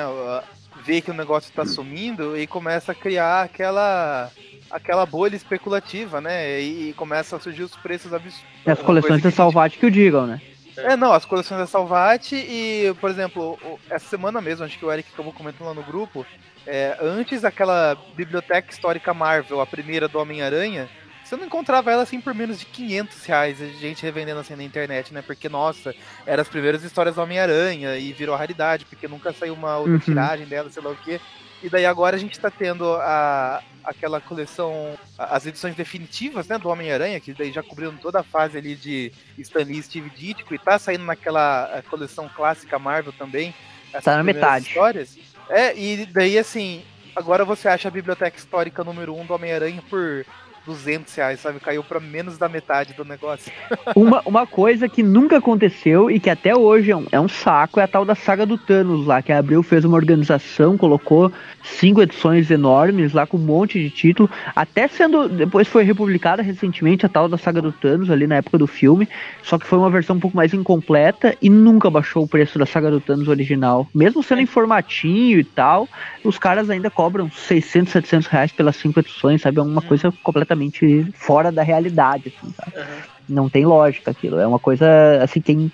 Vê 0.85 1.01
que 1.01 1.11
o 1.11 1.15
negócio 1.15 1.49
está 1.49 1.65
sumindo 1.65 2.37
e 2.37 2.47
começa 2.47 2.93
a 2.93 2.95
criar 2.95 3.43
aquela 3.43 4.31
aquela 4.71 5.07
bolha 5.07 5.37
especulativa, 5.37 6.21
né? 6.21 6.61
E, 6.61 6.93
começa 6.95 7.37
a 7.37 7.41
surgir 7.41 7.63
os 7.63 7.77
preços 7.77 8.13
absurdos. 8.13 8.45
E 8.67 8.71
as 8.71 8.81
coleções 8.81 9.23
da 9.23 9.31
Salvat 9.31 9.79
que 9.79 9.87
o 9.87 9.91
digam, 9.91 10.27
né? 10.27 10.41
É, 10.77 10.97
não, 10.97 11.13
as 11.13 11.25
coleções 11.25 11.61
da 11.61 11.67
Salvat 11.67 12.33
e, 12.33 12.95
por 13.01 13.11
exemplo, 13.11 13.59
essa 13.89 14.09
semana 14.09 14.41
mesmo, 14.41 14.65
acho 14.65 14.79
que 14.79 14.85
o 14.85 14.93
Eric 14.93 15.11
acabou 15.13 15.33
comentando 15.33 15.69
lá 15.69 15.75
no 15.75 15.83
grupo, 15.83 16.27
é, 16.67 16.97
antes 17.01 17.43
daquela 17.43 17.97
biblioteca 18.17 18.73
histórica 18.73 19.15
Marvel, 19.15 19.61
a 19.61 19.67
primeira 19.67 20.09
do 20.09 20.19
Homem-Aranha, 20.19 20.89
você 21.25 21.37
não 21.37 21.47
encontrava 21.47 21.91
ela 21.91 22.03
assim 22.03 22.21
por 22.21 22.35
menos 22.35 22.61
de 22.61 22.67
500 22.67 23.25
reais, 23.25 23.63
a 23.63 23.67
gente 23.67 24.03
revendendo 24.03 24.41
assim 24.41 24.55
na 24.55 24.63
internet, 24.63 25.13
né? 25.13 25.23
Porque, 25.23 25.49
nossa, 25.49 25.95
eram 26.27 26.43
as 26.43 26.49
primeiras 26.49 26.85
histórias 26.85 27.15
do 27.15 27.23
Homem-Aranha 27.23 27.97
e 27.97 28.13
virou 28.13 28.37
raridade, 28.37 28.85
porque 28.85 29.09
nunca 29.09 29.33
saiu 29.33 29.55
uma 29.55 29.79
outra 29.79 29.93
uhum. 29.93 29.99
tiragem 29.99 30.47
dela, 30.47 30.71
sei 30.71 30.83
lá 30.83 30.91
o 30.91 30.97
quê. 30.97 31.19
E 31.65 31.71
daí 31.71 31.87
agora 31.87 32.15
a 32.15 32.19
gente 32.19 32.39
tá 32.39 32.51
tendo 32.51 32.93
a, 32.97 33.63
aquela 33.83 34.21
coleção, 34.21 34.99
as 35.19 35.47
edições 35.47 35.75
definitivas, 35.75 36.47
né, 36.47 36.59
do 36.59 36.69
Homem-Aranha, 36.69 37.19
que 37.19 37.33
daí 37.33 37.51
já 37.51 37.63
cobriram 37.63 37.97
toda 37.97 38.21
a 38.21 38.23
fase 38.23 38.59
ali 38.59 38.77
de 38.77 39.11
Stan 39.39 39.63
Lee 39.63 39.79
e 39.79 39.83
Steve 39.83 40.11
Ditko, 40.11 40.55
e 40.55 40.59
tá 40.59 40.79
saindo 40.79 41.07
naquela 41.07 41.83
coleção 41.89 42.29
clássica 42.29 42.79
Marvel 42.79 43.15
também. 43.15 43.55
Tá 44.03 44.19
na 44.19 44.23
metade. 44.23 44.69
Histórias. 44.69 45.17
É, 45.49 45.75
e 45.75 46.05
daí 46.05 46.39
assim, 46.39 46.85
agora 47.17 47.47
você 47.47 47.67
acha 47.67 47.89
a 47.89 47.91
biblioteca 47.91 48.37
histórica 48.37 48.85
número 48.85 49.15
1 49.15 49.21
um 49.23 49.25
do 49.25 49.33
Homem-Aranha 49.33 49.83
por 49.89 50.27
200 50.67 51.15
reais, 51.15 51.41
sabe? 51.41 51.61
Caiu 51.61 51.85
para 51.85 52.01
menos 52.01 52.39
da 52.39 52.49
metade 52.49 52.95
do 52.95 53.05
negócio. 53.05 53.53
uma, 53.95 54.23
uma 54.25 54.47
coisa 54.47 54.89
que 54.89 55.03
nunca 55.03 55.39
aconteceu 55.39 56.11
e 56.11 56.19
que 56.19 56.31
até 56.31 56.57
hoje 56.57 56.91
é 56.91 56.97
um, 56.97 57.07
é 57.13 57.21
um 57.21 57.29
saco 57.29 57.81
é 57.81 57.83
a 57.83 57.89
tal 57.89 58.05
da 58.05 58.15
saga 58.15 58.47
do 58.47 58.57
Thanos 58.57 59.07
lá, 59.07 59.23
que 59.23 59.33
a 59.33 59.39
Abril 59.39 59.63
fez 59.63 59.85
uma 59.85 59.97
organização, 59.97 60.77
colocou 60.77 61.31
cinco 61.63 62.03
edições 62.03 62.51
enormes 62.51 63.13
lá 63.13 63.27
com 63.27 63.37
um 63.37 63.41
monte 63.41 63.79
de 63.79 63.91
título, 63.91 64.31
até 64.55 64.89
sendo, 64.89 65.29
depois 65.29 65.69
foi 65.69 65.83
republicada 65.83 66.43
recentemente 66.43 67.05
a 67.05 67.09
tal 67.09 67.29
da 67.29 67.37
saga 67.37 67.61
do 67.61 67.73
Thanos 67.73 68.11
ali 68.11 68.27
na 68.27 68.37
época 68.37 68.59
do 68.59 68.67
filme, 68.67 69.09
só 69.43 69.59
que 69.59 69.67
foi 69.67 69.79
uma 69.79 69.91
versão 69.91 70.17
um 70.17 70.21
pouco 70.21 70.37
mais 70.37 70.55
incompleta 70.55 71.37
e 71.41 71.51
nunca 71.51 71.91
baixou 71.91 72.25
o 72.25 72.29
preço 72.29 72.59
da 72.59 72.67
saga 72.67 72.91
do 72.91 73.01
Thanos 73.01 73.29
original. 73.29 73.87
Mesmo 73.95 74.23
sendo 74.23 74.41
em 74.41 74.47
formatinho 74.47 75.39
e 75.39 75.45
tal, 75.45 75.89
os 76.23 76.39
caras 76.39 76.71
ainda 76.71 76.91
cobram 76.91 77.31
600, 77.31 77.93
700 77.93 78.27
reais 78.29 78.53
pelas 78.53 78.77
cinco 78.77 79.01
edições, 79.01 79.43
sabe? 79.43 79.59
É 79.59 79.63
uma 79.63 79.81
hum. 79.81 79.87
coisa 79.87 80.13
completamente 80.23 80.54
completamente 80.55 81.11
fora 81.15 81.51
da 81.53 81.63
realidade, 81.63 82.29
assim, 82.29 82.53
sabe? 82.53 82.77
Uhum. 82.77 83.03
Não 83.29 83.51
tem 83.51 83.67
lógica 83.67 84.11
aquilo. 84.11 84.39
É 84.39 84.47
uma 84.47 84.59
coisa, 84.59 84.87
assim, 85.23 85.41
tem. 85.41 85.71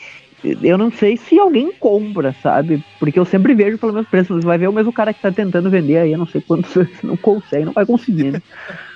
Eu 0.63 0.79
não 0.79 0.91
sei 0.91 1.17
se 1.17 1.39
alguém 1.39 1.71
compra, 1.79 2.33
sabe? 2.43 2.83
Porque 2.99 3.19
eu 3.19 3.25
sempre 3.25 3.55
vejo 3.55 3.79
pelo 3.79 3.93
menos 3.93 4.09
preço. 4.09 4.35
Você 4.35 4.47
vai 4.47 4.57
ver 4.57 4.69
o 4.69 4.73
mesmo 4.73 4.93
cara 4.93 5.13
que 5.13 5.21
tá 5.21 5.31
tentando 5.31 5.71
vender 5.71 5.99
aí, 5.99 6.13
eu 6.13 6.19
não 6.19 6.27
sei 6.27 6.41
quanto 6.41 6.69
não 7.05 7.17
consegue, 7.17 7.67
não 7.67 7.73
vai 7.73 7.85
conseguir, 7.85 8.33
né? 8.33 8.41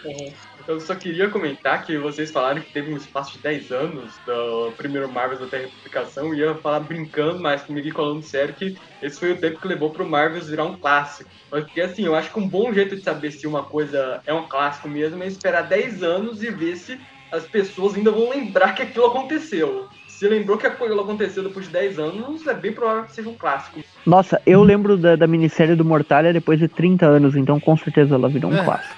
Uhum. 0.04 0.43
Eu 0.66 0.80
só 0.80 0.94
queria 0.94 1.28
comentar 1.28 1.84
que 1.84 1.98
vocês 1.98 2.30
falaram 2.30 2.62
que 2.62 2.72
teve 2.72 2.92
um 2.92 2.96
espaço 2.96 3.32
de 3.32 3.42
10 3.42 3.70
anos 3.70 4.14
do 4.24 4.72
primeiro 4.76 5.10
Marvels 5.12 5.42
até 5.42 5.58
a 5.58 5.60
republicação, 5.60 6.34
e 6.34 6.38
ia 6.38 6.54
falar 6.54 6.80
brincando, 6.80 7.38
mas 7.38 7.62
comigo 7.62 7.86
e 7.86 7.92
falando 7.92 8.22
sério 8.22 8.54
que 8.54 8.78
esse 9.02 9.20
foi 9.20 9.32
o 9.32 9.36
tempo 9.36 9.60
que 9.60 9.68
levou 9.68 9.90
pro 9.90 10.08
Marvels 10.08 10.48
virar 10.48 10.64
um 10.64 10.76
clássico. 10.76 11.28
Porque 11.50 11.82
assim, 11.82 12.06
eu 12.06 12.14
acho 12.14 12.32
que 12.32 12.38
um 12.38 12.48
bom 12.48 12.72
jeito 12.72 12.96
de 12.96 13.02
saber 13.02 13.30
se 13.30 13.46
uma 13.46 13.62
coisa 13.62 14.22
é 14.26 14.32
um 14.32 14.48
clássico 14.48 14.88
mesmo 14.88 15.22
é 15.22 15.26
esperar 15.26 15.62
10 15.62 16.02
anos 16.02 16.42
e 16.42 16.50
ver 16.50 16.76
se 16.76 16.98
as 17.30 17.44
pessoas 17.46 17.94
ainda 17.94 18.10
vão 18.10 18.30
lembrar 18.30 18.74
que 18.74 18.82
aquilo 18.82 19.06
aconteceu. 19.06 19.88
Se 20.08 20.26
lembrou 20.28 20.56
que 20.56 20.66
aquilo 20.66 21.00
aconteceu 21.00 21.42
depois 21.42 21.66
de 21.66 21.72
10 21.72 21.98
anos, 21.98 22.46
é 22.46 22.54
bem 22.54 22.72
provável 22.72 23.04
que 23.04 23.12
seja 23.12 23.28
um 23.28 23.34
clássico. 23.34 23.80
Nossa, 24.06 24.40
eu 24.46 24.62
lembro 24.62 24.96
da, 24.96 25.16
da 25.16 25.26
minissérie 25.26 25.74
do 25.74 25.84
Mortalha 25.84 26.32
depois 26.32 26.58
de 26.58 26.68
30 26.68 27.04
anos, 27.04 27.36
então 27.36 27.60
com 27.60 27.76
certeza 27.76 28.14
ela 28.14 28.28
virou 28.28 28.50
um 28.50 28.56
é. 28.56 28.64
clássico. 28.64 28.94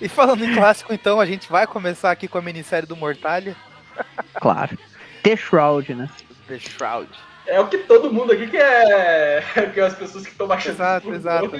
E 0.00 0.08
falando 0.08 0.44
em 0.44 0.54
clássico, 0.54 0.92
então, 0.92 1.20
a 1.20 1.26
gente 1.26 1.48
vai 1.48 1.66
começar 1.66 2.10
aqui 2.10 2.28
com 2.28 2.38
a 2.38 2.42
minissérie 2.42 2.88
do 2.88 2.96
Mortalha. 2.96 3.56
Claro. 4.34 4.78
The 5.22 5.34
Shroud, 5.34 5.94
né? 5.94 6.10
The 6.46 6.58
Shroud. 6.58 7.08
É 7.46 7.60
o 7.60 7.68
que 7.68 7.78
todo 7.78 8.12
mundo 8.12 8.32
aqui 8.32 8.48
quer. 8.48 9.72
Que 9.72 9.80
as 9.80 9.94
pessoas 9.94 10.24
que 10.24 10.32
estão 10.32 10.46
baixando. 10.46 10.74
Exato, 10.74 11.14
exato. 11.14 11.50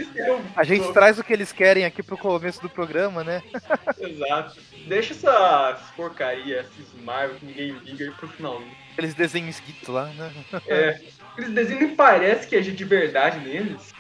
A 0.55 0.65
gente 0.65 0.93
traz 0.93 1.19
o 1.19 1.25
que 1.25 1.33
eles 1.33 1.53
querem 1.53 1.85
aqui 1.85 2.03
pro 2.03 2.19
começo 2.19 2.61
do 2.61 2.69
programa, 2.69 3.25
né? 3.25 3.43
Exato. 3.99 4.61
Deixa 4.87 5.15
essas 5.15 5.81
porcaria, 5.97 6.61
esses 6.61 7.03
Marvel 7.03 7.37
que 7.37 7.47
ninguém 7.47 7.73
liga 7.85 8.05
aí 8.05 8.11
pro 8.11 8.29
final. 8.29 8.61
Eles 8.99 9.15
desenham 9.15 9.49
esquito 9.49 9.93
lá, 9.93 10.07
né? 10.07 10.31
É. 10.67 11.01
Aqueles 11.33 11.55
desenhos 11.55 11.83
nem 11.83 11.97
parece 11.97 12.47
que 12.47 12.57
é 12.57 12.61
de 12.61 12.85
verdade 12.85 13.39
neles. 13.41 13.95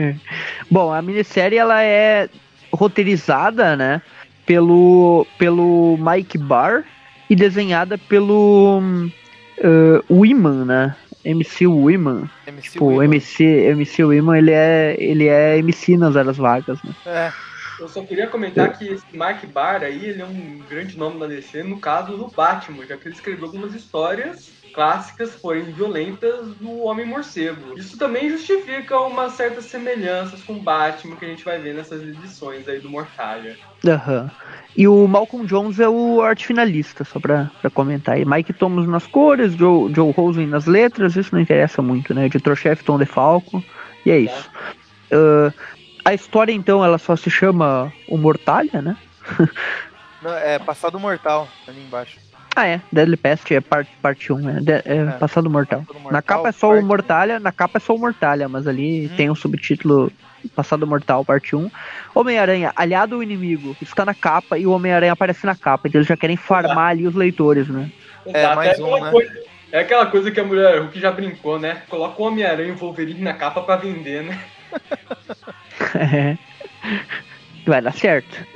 Bom, 0.70 0.92
a 0.92 1.02
minissérie 1.02 1.58
ela 1.58 1.82
é 1.82 2.28
roteirizada, 2.76 3.74
né, 3.76 4.00
pelo, 4.46 5.26
pelo 5.38 5.98
Mike 5.98 6.38
Barr 6.38 6.84
e 7.28 7.34
desenhada 7.34 7.98
pelo 7.98 8.80
uh, 8.80 10.14
Wiman, 10.14 10.64
né? 10.64 10.96
MC 11.24 11.66
Wiman. 11.66 12.30
MC 12.46 12.70
Tipo, 12.70 12.86
Wilman. 12.86 13.04
MC, 13.06 13.44
MC 13.44 14.04
Wiman, 14.04 14.38
ele 14.38 14.52
é, 14.52 14.94
ele 14.98 15.26
é 15.26 15.58
MC 15.58 15.96
nas 15.96 16.14
horas 16.14 16.36
vagas, 16.36 16.80
né? 16.84 16.94
É, 17.04 17.32
Eu 17.80 17.88
só 17.88 18.02
queria 18.04 18.28
comentar 18.28 18.78
que 18.78 18.86
esse 18.86 19.04
Mark 19.12 19.44
Barr 19.46 19.82
aí, 19.82 20.06
ele 20.06 20.22
é 20.22 20.24
um 20.24 20.60
grande 20.70 20.96
nome 20.96 21.18
da 21.18 21.26
DC 21.26 21.64
no 21.64 21.80
caso 21.80 22.16
do 22.16 22.28
Batman, 22.28 22.86
já 22.86 22.96
que 22.96 23.08
ele 23.08 23.14
escreveu 23.16 23.46
algumas 23.46 23.74
histórias 23.74 24.50
clássicas, 24.76 25.30
porém 25.30 25.64
violentas, 25.64 26.54
do 26.56 26.82
Homem-Morcego. 26.82 27.78
Isso 27.78 27.96
também 27.96 28.28
justifica 28.28 29.00
umas 29.00 29.32
certas 29.32 29.64
semelhanças 29.64 30.42
com 30.42 30.52
o 30.52 30.60
Batman 30.60 31.16
que 31.16 31.24
a 31.24 31.28
gente 31.28 31.42
vai 31.42 31.58
ver 31.58 31.74
nessas 31.74 32.02
edições 32.02 32.68
aí 32.68 32.78
do 32.78 32.90
Mortalha. 32.90 33.56
Aham. 33.84 34.30
E 34.76 34.86
o 34.86 35.08
Malcolm 35.08 35.46
Jones 35.46 35.80
é 35.80 35.88
o 35.88 36.20
arte 36.20 36.46
finalista, 36.46 37.04
só 37.04 37.18
pra, 37.18 37.50
pra 37.62 37.70
comentar 37.70 38.16
aí. 38.16 38.26
Mike 38.26 38.52
Thomas 38.52 38.86
nas 38.86 39.06
cores, 39.06 39.54
Joe, 39.54 39.90
Joe 39.94 40.12
Rosen 40.12 40.46
nas 40.46 40.66
letras, 40.66 41.16
isso 41.16 41.34
não 41.34 41.40
interessa 41.40 41.80
muito, 41.80 42.12
né? 42.12 42.26
Editor-chefe 42.26 42.84
Tom 42.84 42.98
DeFalco, 42.98 43.64
e 44.04 44.10
é 44.10 44.18
isso. 44.18 44.50
Ah, 45.10 45.52
a 46.04 46.12
história, 46.12 46.52
então, 46.52 46.84
ela 46.84 46.98
só 46.98 47.16
se 47.16 47.30
chama 47.30 47.90
O 48.06 48.18
Mortalha, 48.18 48.82
né? 48.82 48.96
não, 50.22 50.36
é 50.36 50.58
Passado 50.58 51.00
Mortal, 51.00 51.48
ali 51.66 51.80
embaixo. 51.80 52.25
Ah, 52.56 52.66
é. 52.66 52.80
Deadly 52.90 53.18
Pest 53.18 53.50
é 53.52 53.60
parte, 53.60 53.90
parte 54.00 54.32
1, 54.32 54.48
é, 54.48 54.52
de- 54.60 54.72
é 54.72 54.82
É. 54.86 55.04
Passado 55.18 55.50
Mortal. 55.50 55.80
Passado 55.82 55.96
Na 55.96 56.02
Mortal, 56.04 56.22
capa 56.22 56.48
é 56.48 56.52
só 56.52 56.72
o 56.72 56.82
Mortalha, 56.82 57.38
na 57.38 57.52
capa 57.52 57.76
é 57.76 57.80
só 57.80 57.94
o 57.94 57.98
Mortalha, 57.98 58.48
mas 58.48 58.66
ali 58.66 59.06
Uhum. 59.08 59.16
tem 59.16 59.30
um 59.30 59.34
subtítulo 59.34 60.10
Passado 60.54 60.86
Mortal, 60.86 61.22
parte 61.24 61.54
1. 61.54 61.70
Homem-Aranha, 62.14 62.72
aliado 62.74 63.16
ao 63.16 63.22
inimigo, 63.22 63.76
está 63.82 64.04
na 64.06 64.14
capa 64.14 64.56
e 64.58 64.66
o 64.66 64.70
Homem-Aranha 64.70 65.12
aparece 65.12 65.44
na 65.44 65.54
capa, 65.54 65.86
então 65.86 65.98
eles 65.98 66.08
já 66.08 66.16
querem 66.16 66.36
farmar 66.36 66.90
ali 66.92 67.06
os 67.06 67.14
leitores, 67.14 67.68
né? 67.68 67.90
É, 68.24 68.38
Exato, 68.40 68.56
mais 68.56 68.70
aquela 68.70 68.96
um, 68.96 69.04
né? 69.04 69.10
coisa- 69.10 69.32
é 69.72 69.80
aquela 69.80 70.06
coisa 70.06 70.30
que 70.30 70.40
a 70.40 70.44
mulher 70.44 70.78
Hulk 70.80 70.98
já 70.98 71.10
brincou, 71.12 71.58
né? 71.58 71.82
Coloca 71.90 72.22
o 72.22 72.26
Homem-Aranha 72.26 72.68
e 72.68 72.72
o 72.72 72.76
Wolverine 72.76 73.20
na 73.20 73.34
capa 73.34 73.60
pra 73.60 73.76
vender, 73.76 74.22
né? 74.22 74.38
Vai 77.66 77.82
dar 77.82 77.92
certo. 77.92 78.46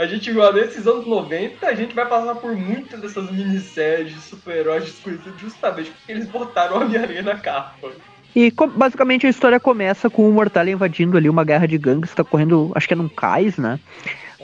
A 0.00 0.06
gente 0.06 0.32
viu 0.32 0.50
nesses 0.54 0.86
anos 0.86 1.06
90, 1.06 1.66
a 1.66 1.74
gente 1.74 1.94
vai 1.94 2.06
passar 2.06 2.34
por 2.36 2.56
muitas 2.56 2.98
dessas 3.02 3.30
minisséries 3.30 4.14
de 4.14 4.20
super-heróis 4.22 4.84
desconhecidos 4.84 5.38
justamente 5.38 5.90
porque 5.90 6.12
eles 6.12 6.26
botaram 6.26 6.78
o 6.78 6.80
Homem-Aranha 6.80 7.20
na 7.20 7.36
capa. 7.36 7.90
E 8.34 8.50
basicamente 8.76 9.26
a 9.26 9.28
história 9.30 9.60
começa 9.60 10.08
com 10.08 10.26
o 10.26 10.32
Mortalha 10.32 10.70
invadindo 10.70 11.18
ali 11.18 11.28
uma 11.28 11.44
guerra 11.44 11.68
de 11.68 11.76
gangues, 11.76 12.14
tá 12.14 12.24
correndo, 12.24 12.72
acho 12.74 12.88
que 12.88 12.94
é 12.94 12.96
num 12.96 13.10
cais, 13.10 13.58
né? 13.58 13.78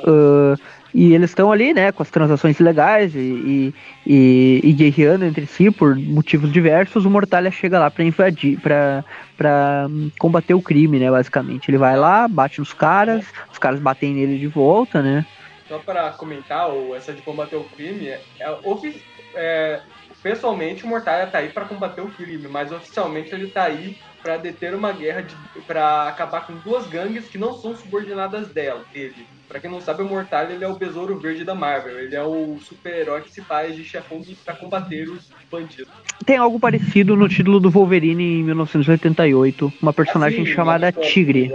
Ah, 0.05 0.57
e 0.93 1.15
eles 1.15 1.31
estão 1.31 1.51
ali, 1.51 1.75
né, 1.75 1.93
com 1.93 2.03
as 2.03 2.11
transações 2.11 2.59
ilegais 2.59 3.15
e, 3.15 3.75
e, 4.07 4.61
e, 4.63 4.73
guerreando 4.73 5.25
entre 5.25 5.47
si 5.47 5.71
por 5.71 5.95
motivos 5.95 6.53
diversos. 6.53 7.05
O 7.05 7.11
Mortalha 7.11 7.51
chega 7.51 7.79
lá 7.79 7.91
pra 7.91 8.05
invadir, 8.05 8.59
pra, 8.61 9.05
pra 9.37 9.87
hum, 9.91 10.11
combater 10.19 10.55
o 10.55 10.63
crime, 10.63 10.99
né, 10.99 11.11
basicamente. 11.11 11.71
Ele 11.71 11.77
vai 11.79 11.97
lá, 11.97 12.27
bate 12.27 12.61
nos 12.61 12.73
caras, 12.73 13.27
os 13.53 13.59
caras 13.59 13.79
batem 13.79 14.15
nele 14.15 14.39
de 14.39 14.47
volta, 14.47 15.03
né? 15.03 15.25
Só 15.69 15.79
para 15.79 16.11
comentar, 16.13 16.73
o- 16.73 16.95
essa 16.95 17.13
de 17.13 17.23
combater 17.23 17.57
o 17.57 17.65
crime, 17.65 18.09
é, 18.09 18.23
é, 18.41 18.51
ofi- 18.65 19.03
é, 19.35 19.81
pessoalmente 20.23 20.85
o 20.85 20.89
Mortalha 20.89 21.27
tá 21.27 21.39
aí 21.39 21.49
para 21.49 21.65
combater 21.65 22.01
o 22.01 22.11
crime, 22.11 22.47
mas 22.49 22.71
oficialmente 22.73 23.35
ele 23.35 23.49
tá 23.49 23.65
aí 23.65 23.97
para 24.23 24.37
deter 24.37 24.75
uma 24.75 24.93
guerra, 24.93 25.25
para 25.67 26.09
acabar 26.09 26.47
com 26.47 26.55
duas 26.55 26.87
gangues 26.89 27.29
que 27.29 27.39
não 27.39 27.55
são 27.55 27.77
subordinadas 27.77 28.49
dela, 28.49 28.85
dele. 28.93 29.27
Pra 29.49 29.61
quem 29.61 29.71
não 29.71 29.81
sabe, 29.81 30.03
o 30.03 30.09
Mortalha 30.09 30.53
ele 30.53 30.65
é 30.65 30.69
o 30.69 30.77
besouro 30.77 31.19
verde 31.21 31.45
da 31.45 31.55
Marvel, 31.55 32.01
ele 32.01 32.17
é 32.17 32.23
o 32.23 32.59
super-herói 32.61 33.21
que 33.23 33.31
se 33.31 33.43
faz 33.43 33.77
de 33.77 33.85
chefão 33.85 34.21
para 34.45 34.57
combater 34.57 35.09
os 35.09 35.31
bandidos. 35.51 35.93
Tem 36.25 36.37
algo 36.37 36.59
parecido 36.59 37.15
no 37.15 37.29
título 37.29 37.61
do 37.61 37.71
Wolverine 37.71 38.41
em 38.41 38.43
1988, 38.43 39.73
uma 39.81 39.93
personagem 39.93 40.43
Assim, 40.43 40.53
chamada 40.53 40.91
Tigre. 40.91 41.53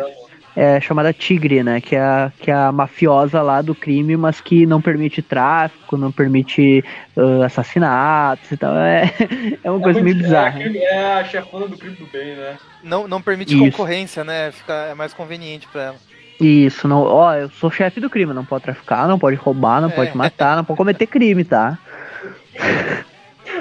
É, 0.55 0.79
chamada 0.81 1.13
Tigre, 1.13 1.63
né? 1.63 1.79
Que 1.79 1.95
é, 1.95 2.01
a, 2.01 2.31
que 2.39 2.51
é 2.51 2.53
a 2.53 2.71
mafiosa 2.71 3.41
lá 3.41 3.61
do 3.61 3.73
crime, 3.73 4.17
mas 4.17 4.41
que 4.41 4.65
não 4.65 4.81
permite 4.81 5.21
tráfico, 5.21 5.95
não 5.97 6.11
permite 6.11 6.83
ah, 7.17 7.45
assassinatos 7.45 8.51
e 8.51 8.57
tal. 8.57 8.75
É, 8.75 9.03
é 9.63 9.71
uma 9.71 9.79
coisa 9.79 9.99
É 9.99 10.03
meio 10.03 10.15
muito- 10.15 10.27
bizarra. 10.27 10.61
É, 10.61 10.65
a- 10.67 10.95
é 10.95 11.13
a 11.21 11.23
chefona 11.23 11.67
do 11.67 11.77
crime 11.77 11.95
do 11.95 12.05
bem, 12.07 12.35
né? 12.35 12.57
Não, 12.83 13.07
não 13.07 13.21
permite 13.21 13.53
Isso. 13.53 13.63
concorrência, 13.77 14.23
né? 14.23 14.51
Fica, 14.51 14.73
é 14.73 14.93
mais 14.93 15.13
conveniente 15.13 15.67
pra 15.67 15.83
ela. 15.83 15.97
Isso, 16.39 16.87
não. 16.87 17.03
Ó, 17.03 17.33
eu 17.35 17.49
sou 17.51 17.69
chefe 17.69 17.99
do 17.99 18.09
crime, 18.09 18.33
não 18.33 18.43
pode 18.43 18.63
traficar, 18.63 19.07
não 19.07 19.19
pode 19.19 19.35
roubar, 19.35 19.79
não 19.79 19.89
É. 19.89 19.95
pode 19.95 20.17
matar, 20.17 20.57
não 20.57 20.65
pode 20.65 20.77
cometer 20.77 21.05
crime, 21.07 21.43
tá? 21.45 21.77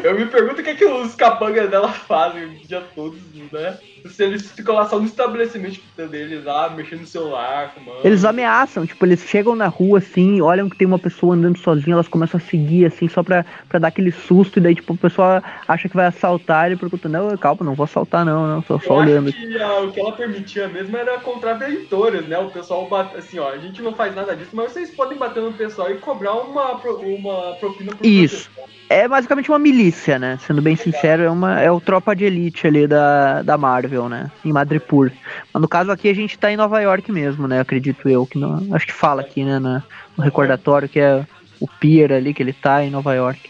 Eu 0.03 0.19
me 0.19 0.27
pergunto 0.27 0.61
o 0.61 0.65
que, 0.65 0.71
é 0.71 0.75
que 0.75 0.85
os 0.85 1.15
capangas 1.15 1.71
dela 1.71 1.91
fazem 1.93 2.45
o 2.45 2.67
dia 2.67 2.81
todo, 2.95 3.19
né? 3.53 3.79
Se 4.07 4.25
eles 4.25 4.51
ficam 4.51 4.75
lá 4.75 4.87
só 4.87 4.99
no 4.99 5.07
estabelecimento 5.07 5.81
deles 6.09 6.45
lá, 6.45 6.71
mexendo 6.71 7.01
no 7.01 7.07
celular, 7.07 7.75
fumando. 7.75 8.05
Eles 8.05 8.25
ameaçam, 8.25 8.87
tipo, 8.87 9.05
eles 9.05 9.21
chegam 9.21 9.55
na 9.55 9.67
rua 9.67 9.99
assim, 9.99 10.41
olham 10.41 10.69
que 10.69 10.77
tem 10.77 10.87
uma 10.87 10.99
pessoa 10.99 11.35
andando 11.35 11.59
sozinha, 11.59 11.95
elas 11.95 12.09
começam 12.09 12.39
a 12.39 12.43
seguir 12.43 12.87
assim, 12.87 13.09
só 13.09 13.23
pra, 13.23 13.45
pra 13.69 13.79
dar 13.79 13.89
aquele 13.89 14.11
susto, 14.11 14.59
e 14.59 14.63
daí, 14.63 14.75
tipo, 14.75 14.95
o 14.95 14.99
pessoal 14.99 15.43
acha 15.69 15.89
que 15.89 15.97
vai 15.97 16.07
assaltar 16.07 16.73
e 16.73 16.77
pergunta, 16.77 17.09
não, 17.09 17.37
calma, 17.37 17.65
não 17.65 17.75
vou 17.75 17.85
assaltar, 17.85 18.25
não, 18.25 18.47
não, 18.47 18.63
só 18.63 18.79
Eu 18.83 18.93
olhando. 18.93 19.29
acho 19.29 19.39
que 19.39 19.61
ah, 19.61 19.81
o 19.81 19.93
que 19.93 20.01
ela 20.01 20.13
permitia 20.13 20.69
mesmo 20.69 20.97
era 20.97 21.21
contratar 21.21 21.71
editoras, 21.71 22.27
né? 22.27 22.39
O 22.39 22.51
pessoal 22.51 22.89
bate, 22.89 23.17
assim, 23.17 23.39
ó, 23.39 23.51
a 23.51 23.59
gente 23.59 23.83
não 23.83 23.95
faz 23.95 24.15
nada 24.15 24.35
disso, 24.35 24.51
mas 24.55 24.73
vocês 24.73 24.91
podem 24.91 25.19
bater 25.19 25.43
no 25.43 25.53
pessoal 25.53 25.91
e 25.91 25.99
cobrar 25.99 26.35
uma, 26.35 26.73
uma 26.73 27.57
propina 27.57 27.95
por 27.95 28.07
Isso. 28.07 28.51
proteção. 28.51 28.80
É 28.91 29.07
basicamente 29.07 29.49
uma 29.49 29.59
milícia, 29.59 30.19
né? 30.19 30.37
Sendo 30.45 30.61
bem 30.61 30.75
sincero, 30.75 31.23
é, 31.23 31.31
uma, 31.31 31.61
é 31.61 31.71
o 31.71 31.81
tropa 31.81 32.15
de 32.15 32.25
elite 32.25 32.67
ali 32.67 32.89
da, 32.89 33.41
da 33.41 33.57
Marvel, 33.57 34.09
né? 34.09 34.29
Em 34.45 34.53
Madripoor. 34.53 35.13
Mas 35.55 35.63
no 35.63 35.69
caso 35.69 35.93
aqui 35.93 36.09
a 36.09 36.15
gente 36.15 36.37
tá 36.37 36.51
em 36.51 36.57
Nova 36.57 36.81
York 36.81 37.13
mesmo, 37.13 37.47
né? 37.47 37.61
Acredito 37.61 38.09
eu. 38.09 38.27
que 38.27 38.37
não, 38.37 38.75
Acho 38.75 38.87
que 38.89 38.93
fala 38.93 39.21
aqui, 39.21 39.45
né? 39.45 39.61
no 39.61 40.25
recordatório 40.25 40.89
que 40.89 40.99
é 40.99 41.25
o 41.61 41.69
Pier 41.69 42.11
ali, 42.11 42.35
que 42.35 42.43
ele 42.43 42.53
tá 42.53 42.83
em 42.83 42.91
Nova 42.91 43.15
York. 43.15 43.41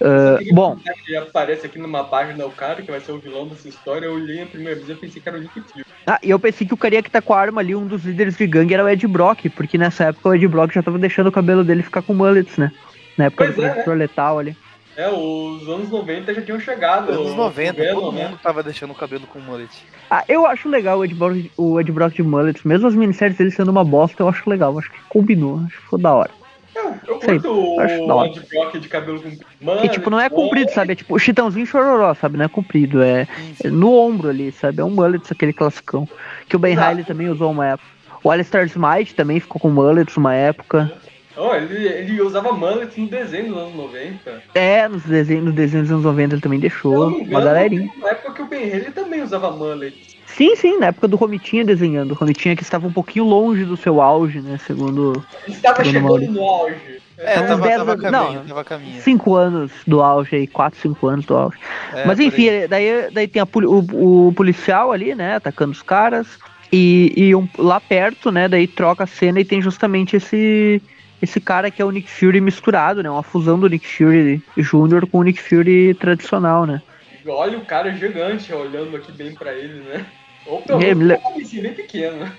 Ah, 0.00 0.38
bom, 0.52 0.76
Que 1.04 1.14
aparece 1.16 1.66
aqui 1.66 1.78
numa 1.78 2.04
página 2.04 2.44
o 2.46 2.50
cara 2.50 2.82
que 2.82 2.90
vai 2.90 3.00
ser 3.00 3.12
o 3.12 3.18
vilão 3.18 3.46
dessa 3.46 3.68
história, 3.68 4.06
eu 4.06 4.14
olhei 4.14 4.42
a 4.42 4.46
primeira 4.46 4.74
vez 4.74 4.88
e 4.88 4.94
pensei 4.94 5.20
que 5.20 5.28
era 5.28 5.38
o 5.38 5.40
Nick 5.40 5.60
Fury. 5.60 5.84
ah, 6.06 6.18
e 6.22 6.30
eu 6.30 6.38
pensei 6.38 6.66
que 6.66 6.74
o 6.74 6.76
carinha 6.76 7.02
que 7.02 7.10
tá 7.10 7.20
com 7.20 7.34
a 7.34 7.40
arma 7.40 7.60
ali, 7.60 7.74
um 7.74 7.86
dos 7.86 8.04
líderes 8.04 8.36
de 8.36 8.46
gangue, 8.46 8.74
era 8.74 8.84
o 8.84 8.88
Ed 8.88 9.06
Brock, 9.06 9.48
porque 9.50 9.78
nessa 9.78 10.04
época 10.04 10.30
o 10.30 10.34
Ed 10.34 10.48
Brock 10.48 10.72
já 10.72 10.82
tava 10.82 10.98
deixando 10.98 11.28
o 11.28 11.32
cabelo 11.32 11.62
dele 11.62 11.82
ficar 11.82 12.02
com 12.02 12.14
mullets, 12.14 12.56
né? 12.56 12.72
Na 13.16 13.26
época 13.26 13.44
Pois 13.44 13.56
do 13.56 13.64
é, 13.64 13.68
professor 13.68 13.96
letal 13.96 14.38
ali. 14.38 14.56
É, 14.96 15.08
os 15.08 15.68
anos 15.68 15.90
90 15.90 16.34
já 16.34 16.42
tinham 16.42 16.60
chegado. 16.60 17.10
Anos 17.10 17.32
o 17.32 17.36
90, 17.36 17.72
Venom, 17.72 18.00
todo 18.00 18.12
né? 18.12 18.28
mundo 18.28 18.38
tava 18.42 18.62
deixando 18.62 18.92
o 18.92 18.94
cabelo 18.94 19.26
com 19.26 19.40
mullet. 19.40 19.70
Ah, 20.08 20.24
eu 20.28 20.46
acho 20.46 20.68
legal 20.68 20.98
o 20.98 21.04
Ed, 21.04 21.14
Brock, 21.14 21.50
o 21.56 21.80
Ed 21.80 21.90
Brock 21.90 22.14
de 22.14 22.22
mullets, 22.22 22.62
mesmo 22.62 22.86
as 22.86 22.94
minisséries 22.94 23.36
dele 23.36 23.50
sendo 23.50 23.70
uma 23.70 23.84
bosta, 23.84 24.22
eu 24.22 24.28
acho 24.28 24.48
legal, 24.48 24.78
acho 24.78 24.90
que 24.90 24.98
combinou, 25.08 25.60
acho 25.66 25.76
que 25.76 25.82
ficou 25.82 25.98
da 25.98 26.12
hora. 26.14 26.30
Eu, 26.76 26.96
eu 27.06 27.20
Sei, 27.20 27.40
curto 27.40 27.80
acho 27.80 28.06
da 28.06 28.14
o 28.14 28.16
hora. 28.18 28.28
Ed 28.28 28.46
Brock 28.48 28.78
de 28.78 28.88
cabelo 28.88 29.18
comprido. 29.20 29.46
Mano, 29.60 29.80
Porque, 29.80 29.94
tipo, 29.94 30.10
não 30.10 30.20
é 30.20 30.28
comprido, 30.28 30.70
sabe? 30.70 30.92
É 30.92 30.96
tipo 30.96 31.14
o 31.14 31.18
chitãozinho 31.18 31.66
chororó, 31.66 32.14
sabe? 32.14 32.36
Não 32.36 32.44
é 32.44 32.48
comprido, 32.48 33.02
é, 33.02 33.26
é 33.64 33.70
no 33.70 33.92
ombro 33.94 34.28
ali, 34.28 34.52
sabe? 34.52 34.80
É 34.80 34.84
um 34.84 34.90
mullets, 34.90 35.30
aquele 35.30 35.52
classicão. 35.52 36.08
Que 36.48 36.54
o 36.54 36.58
Ben 36.58 36.72
Exato. 36.74 36.88
Riley 36.90 37.04
também 37.04 37.28
usou 37.28 37.50
uma 37.50 37.66
época. 37.66 37.88
O 38.22 38.30
Alistair 38.30 38.66
Smite 38.66 39.14
também 39.14 39.38
ficou 39.40 39.60
com 39.60 39.70
mullets 39.70 40.16
uma 40.16 40.34
época. 40.34 40.90
Oh, 41.36 41.54
ele, 41.54 41.86
ele 41.88 42.22
usava 42.22 42.52
mullet 42.52 43.00
no 43.00 43.08
desenho 43.08 43.48
dos 43.48 43.58
anos 43.58 43.74
90. 43.74 44.42
É, 44.54 44.86
nos 44.88 45.02
desenhos, 45.02 45.44
nos 45.46 45.54
desenhos 45.54 45.88
dos 45.88 45.92
anos 45.94 46.04
90 46.04 46.34
ele 46.34 46.42
também 46.42 46.60
deixou. 46.60 46.92
não 46.92 47.10
me 47.10 47.16
Uma 47.16 47.24
engano, 47.24 47.44
galerinha. 47.44 47.90
Na 48.00 48.10
época 48.10 48.32
que 48.34 48.42
o 48.42 48.46
Ben 48.46 48.70
Haley 48.72 48.92
também 48.92 49.22
usava 49.22 49.50
mullet. 49.50 49.96
Sim, 50.26 50.54
sim, 50.56 50.78
na 50.78 50.86
época 50.86 51.08
do 51.08 51.16
Romitinha 51.16 51.64
desenhando. 51.64 52.12
O 52.12 52.14
Romitinha 52.14 52.54
que 52.56 52.62
estava 52.62 52.86
um 52.86 52.92
pouquinho 52.92 53.24
longe 53.24 53.64
do 53.64 53.76
seu 53.76 54.00
auge, 54.00 54.40
né? 54.40 54.58
Segundo 54.66 55.24
Ele 55.46 55.56
estava 55.56 55.84
chegando 55.84 56.32
no 56.32 56.42
auge. 56.44 56.76
É, 57.18 57.34
Então, 57.34 57.46
tava, 57.46 57.68
tava 57.70 57.92
anos- 57.92 58.02
caminho, 58.02 58.38
não. 58.40 58.46
tava 58.46 58.64
caminho. 58.64 59.00
cinco 59.00 59.34
anos 59.36 59.70
do 59.86 60.02
auge 60.02 60.34
aí, 60.36 60.46
quatro, 60.46 60.80
cinco 60.80 61.06
anos 61.06 61.24
do 61.26 61.36
auge. 61.36 61.56
É, 61.94 62.06
Mas 62.06 62.18
enfim, 62.18 62.48
aí. 62.48 62.68
daí, 62.68 63.10
daí 63.12 63.28
tem 63.28 63.40
a 63.40 63.46
o, 63.52 64.28
o 64.28 64.32
policial 64.32 64.90
ali, 64.92 65.14
né, 65.14 65.36
atacando 65.36 65.72
os 65.72 65.82
caras. 65.82 66.38
E, 66.72 67.12
e 67.16 67.34
um- 67.34 67.48
lá 67.56 67.80
perto, 67.80 68.32
né, 68.32 68.48
daí 68.48 68.66
troca 68.66 69.04
a 69.04 69.06
cena 69.06 69.38
e 69.40 69.44
tem 69.44 69.62
justamente 69.62 70.16
esse 70.16 70.82
esse 71.24 71.40
cara 71.40 71.70
que 71.70 71.82
é 71.82 71.84
o 71.84 71.90
Nick 71.90 72.10
Fury 72.10 72.40
misturado, 72.40 73.02
né, 73.02 73.10
uma 73.10 73.22
fusão 73.22 73.58
do 73.58 73.68
Nick 73.68 73.86
Fury 73.86 74.42
Jr. 74.56 75.06
com 75.06 75.18
o 75.18 75.22
Nick 75.22 75.40
Fury 75.40 75.94
tradicional, 75.94 76.66
né. 76.66 76.82
olha 77.26 77.58
o 77.58 77.66
cara 77.66 77.92
gigante 77.94 78.52
olhando 78.52 78.96
aqui 78.96 79.12
bem 79.12 79.36
pra 79.36 79.54
ele, 79.54 79.82
né? 79.82 80.12
Ou 80.44 80.62
pelo 80.64 80.80
É, 80.80 80.94
menos 80.94 81.22
cabecinha 81.22 81.62
bem 81.62 81.74
pequena. 81.74 82.38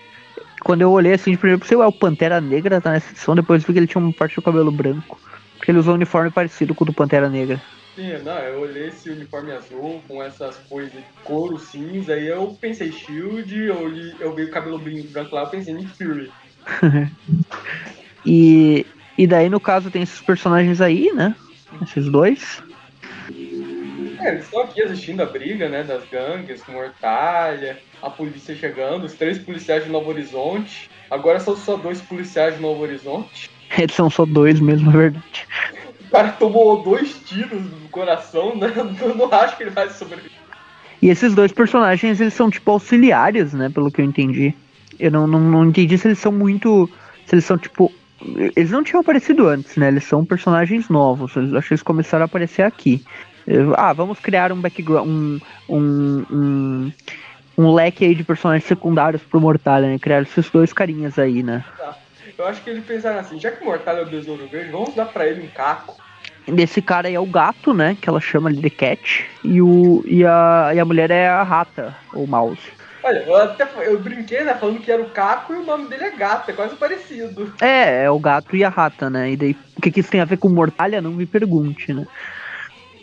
Quando 0.63 0.81
eu 0.81 0.91
olhei 0.91 1.13
assim, 1.13 1.31
de 1.31 1.37
primeiro 1.37 1.59
pensei, 1.61 1.77
ué, 1.77 1.85
o 1.85 1.91
Pantera 1.91 2.41
Negra 2.41 2.81
tá 2.81 2.91
nessa 2.91 3.11
edição, 3.11 3.35
depois 3.35 3.63
vi 3.63 3.71
que 3.73 3.79
ele 3.79 3.87
tinha 3.87 4.01
uma 4.03 4.11
parte 4.13 4.35
do 4.35 4.41
cabelo 4.41 4.71
branco. 4.71 5.19
Porque 5.57 5.71
ele 5.71 5.79
usou 5.79 5.93
um 5.93 5.95
uniforme 5.95 6.31
parecido 6.31 6.73
com 6.75 6.83
o 6.83 6.87
do 6.87 6.93
Pantera 6.93 7.29
Negra. 7.29 7.61
Sim, 7.97 8.17
não, 8.23 8.37
eu 8.39 8.59
olhei 8.59 8.87
esse 8.89 9.09
uniforme 9.09 9.51
azul 9.53 10.03
com 10.03 10.21
essas 10.21 10.57
coisas 10.67 10.91
de 10.91 11.09
couro 11.23 11.57
cinza, 11.57 12.13
aí 12.13 12.27
eu 12.27 12.55
pensei 12.57 12.91
Shield, 12.91 13.55
eu, 13.55 13.87
li- 13.87 14.17
eu 14.19 14.35
vi 14.35 14.43
o 14.43 14.51
cabelo 14.51 14.79
branco 15.09 15.33
lá, 15.33 15.43
eu 15.43 15.49
pensei 15.49 15.73
Nick 15.73 15.95
Fury. 15.97 16.35
E, 18.25 18.85
e 19.17 19.27
daí, 19.27 19.49
no 19.49 19.59
caso, 19.59 19.91
tem 19.91 20.01
esses 20.01 20.21
personagens 20.21 20.81
aí, 20.81 21.11
né? 21.13 21.35
Esses 21.81 22.05
dois. 22.09 22.63
É, 24.19 24.29
eles 24.29 24.45
estão 24.45 24.61
aqui 24.61 24.81
assistindo 24.81 25.21
a 25.21 25.25
briga, 25.25 25.69
né, 25.69 25.83
das 25.83 26.03
gangues, 26.09 26.63
com 26.63 26.71
Mortalha, 26.71 27.77
a 28.01 28.09
polícia 28.09 28.55
chegando, 28.55 29.05
os 29.05 29.13
três 29.13 29.37
policiais 29.37 29.83
de 29.83 29.89
Novo 29.89 30.09
Horizonte. 30.09 30.89
Agora 31.11 31.39
são 31.39 31.55
só 31.55 31.77
dois 31.77 32.01
policiais 32.01 32.55
de 32.55 32.61
Novo 32.61 32.81
Horizonte. 32.81 33.49
Eles 33.77 33.93
são 33.93 34.09
só 34.09 34.25
dois 34.25 34.59
mesmo, 34.59 34.89
é 34.95 34.97
verdade. 34.97 35.47
O 36.01 36.11
cara 36.11 36.31
tomou 36.33 36.81
dois 36.81 37.19
tiros 37.25 37.61
no 37.61 37.89
coração, 37.89 38.55
né? 38.55 38.71
Eu 39.01 39.15
não 39.15 39.31
acho 39.33 39.57
que 39.57 39.63
ele 39.63 39.71
vai 39.71 39.89
sobreviver. 39.89 40.31
E 41.01 41.09
esses 41.09 41.35
dois 41.35 41.51
personagens, 41.51 42.19
eles 42.21 42.33
são 42.33 42.49
tipo 42.49 42.71
auxiliares, 42.71 43.53
né? 43.53 43.69
Pelo 43.69 43.91
que 43.91 44.01
eu 44.01 44.05
entendi. 44.05 44.53
Eu 44.97 45.11
não, 45.11 45.27
não, 45.27 45.39
não 45.39 45.65
entendi 45.65 45.97
se 45.97 46.07
eles 46.07 46.19
são 46.19 46.31
muito. 46.31 46.89
Se 47.25 47.35
eles 47.35 47.45
são 47.45 47.57
tipo. 47.57 47.91
Eles 48.55 48.71
não 48.71 48.83
tinham 48.83 49.01
aparecido 49.01 49.47
antes, 49.47 49.75
né? 49.75 49.87
Eles 49.87 50.05
são 50.05 50.25
personagens 50.25 50.89
novos. 50.89 51.35
Eles, 51.35 51.53
acho 51.53 51.67
que 51.67 51.73
eles 51.73 51.83
começaram 51.83 52.23
a 52.23 52.25
aparecer 52.25 52.63
aqui. 52.63 53.03
Ah, 53.77 53.93
vamos 53.93 54.19
criar 54.19 54.51
um 54.51 54.59
background. 54.59 55.07
Um, 55.07 55.39
um, 55.69 56.25
um, 56.31 56.91
um 57.57 57.73
leque 57.73 58.05
aí 58.05 58.15
de 58.15 58.23
personagens 58.23 58.67
secundários 58.67 59.21
pro 59.21 59.41
Mortalha, 59.41 59.87
né? 59.87 59.99
Criaram 59.99 60.23
esses 60.23 60.49
dois 60.49 60.73
carinhas 60.73 61.19
aí, 61.19 61.43
né? 61.43 61.63
Eu 62.37 62.47
acho 62.47 62.61
que 62.61 62.69
eles 62.69 62.83
pensaram 62.83 63.19
assim, 63.19 63.39
já 63.39 63.51
que 63.51 63.63
o 63.63 63.65
Mortalha 63.65 63.99
é 63.99 64.03
o 64.03 64.09
Besouro 64.09 64.47
Verde, 64.47 64.71
vamos 64.71 64.93
dar 64.93 65.05
pra 65.05 65.25
ele 65.27 65.43
um 65.43 65.47
caco. 65.47 65.95
Desse 66.47 66.81
cara 66.81 67.07
aí 67.07 67.15
é 67.15 67.19
o 67.19 67.25
gato, 67.25 67.73
né? 67.73 67.97
Que 67.99 68.09
ela 68.09 68.19
chama 68.19 68.51
de 68.51 68.61
The 68.61 68.69
Cat. 68.69 69.25
E, 69.43 69.61
o, 69.61 70.03
e, 70.05 70.23
a, 70.25 70.71
e 70.75 70.79
a 70.79 70.85
mulher 70.85 71.09
é 71.11 71.27
a 71.27 71.43
rata, 71.43 71.95
ou 72.13 72.27
mouse. 72.27 72.61
Olha, 73.05 73.19
eu 73.19 73.35
até 73.35 73.69
eu 73.85 73.99
brinquei, 73.99 74.43
né, 74.43 74.55
falando 74.55 74.79
que 74.79 74.91
era 74.91 74.99
o 74.99 75.11
Caco 75.11 75.53
e 75.53 75.57
o 75.57 75.63
nome 75.63 75.87
dele 75.87 76.05
é 76.05 76.11
Gato, 76.17 76.49
é 76.49 76.53
quase 76.55 76.75
parecido. 76.75 77.53
É, 77.61 78.05
é 78.05 78.09
o 78.09 78.17
gato 78.17 78.55
e 78.55 78.63
a 78.63 78.69
rata, 78.69 79.11
né? 79.11 79.31
E 79.31 79.37
daí, 79.37 79.55
o 79.77 79.81
que, 79.81 79.91
que 79.91 79.99
isso 79.99 80.09
tem 80.09 80.21
a 80.21 80.25
ver 80.25 80.37
com 80.37 80.49
Mortalha, 80.49 80.99
não 81.03 81.11
me 81.11 81.27
pergunte, 81.27 81.93
né? 81.93 82.07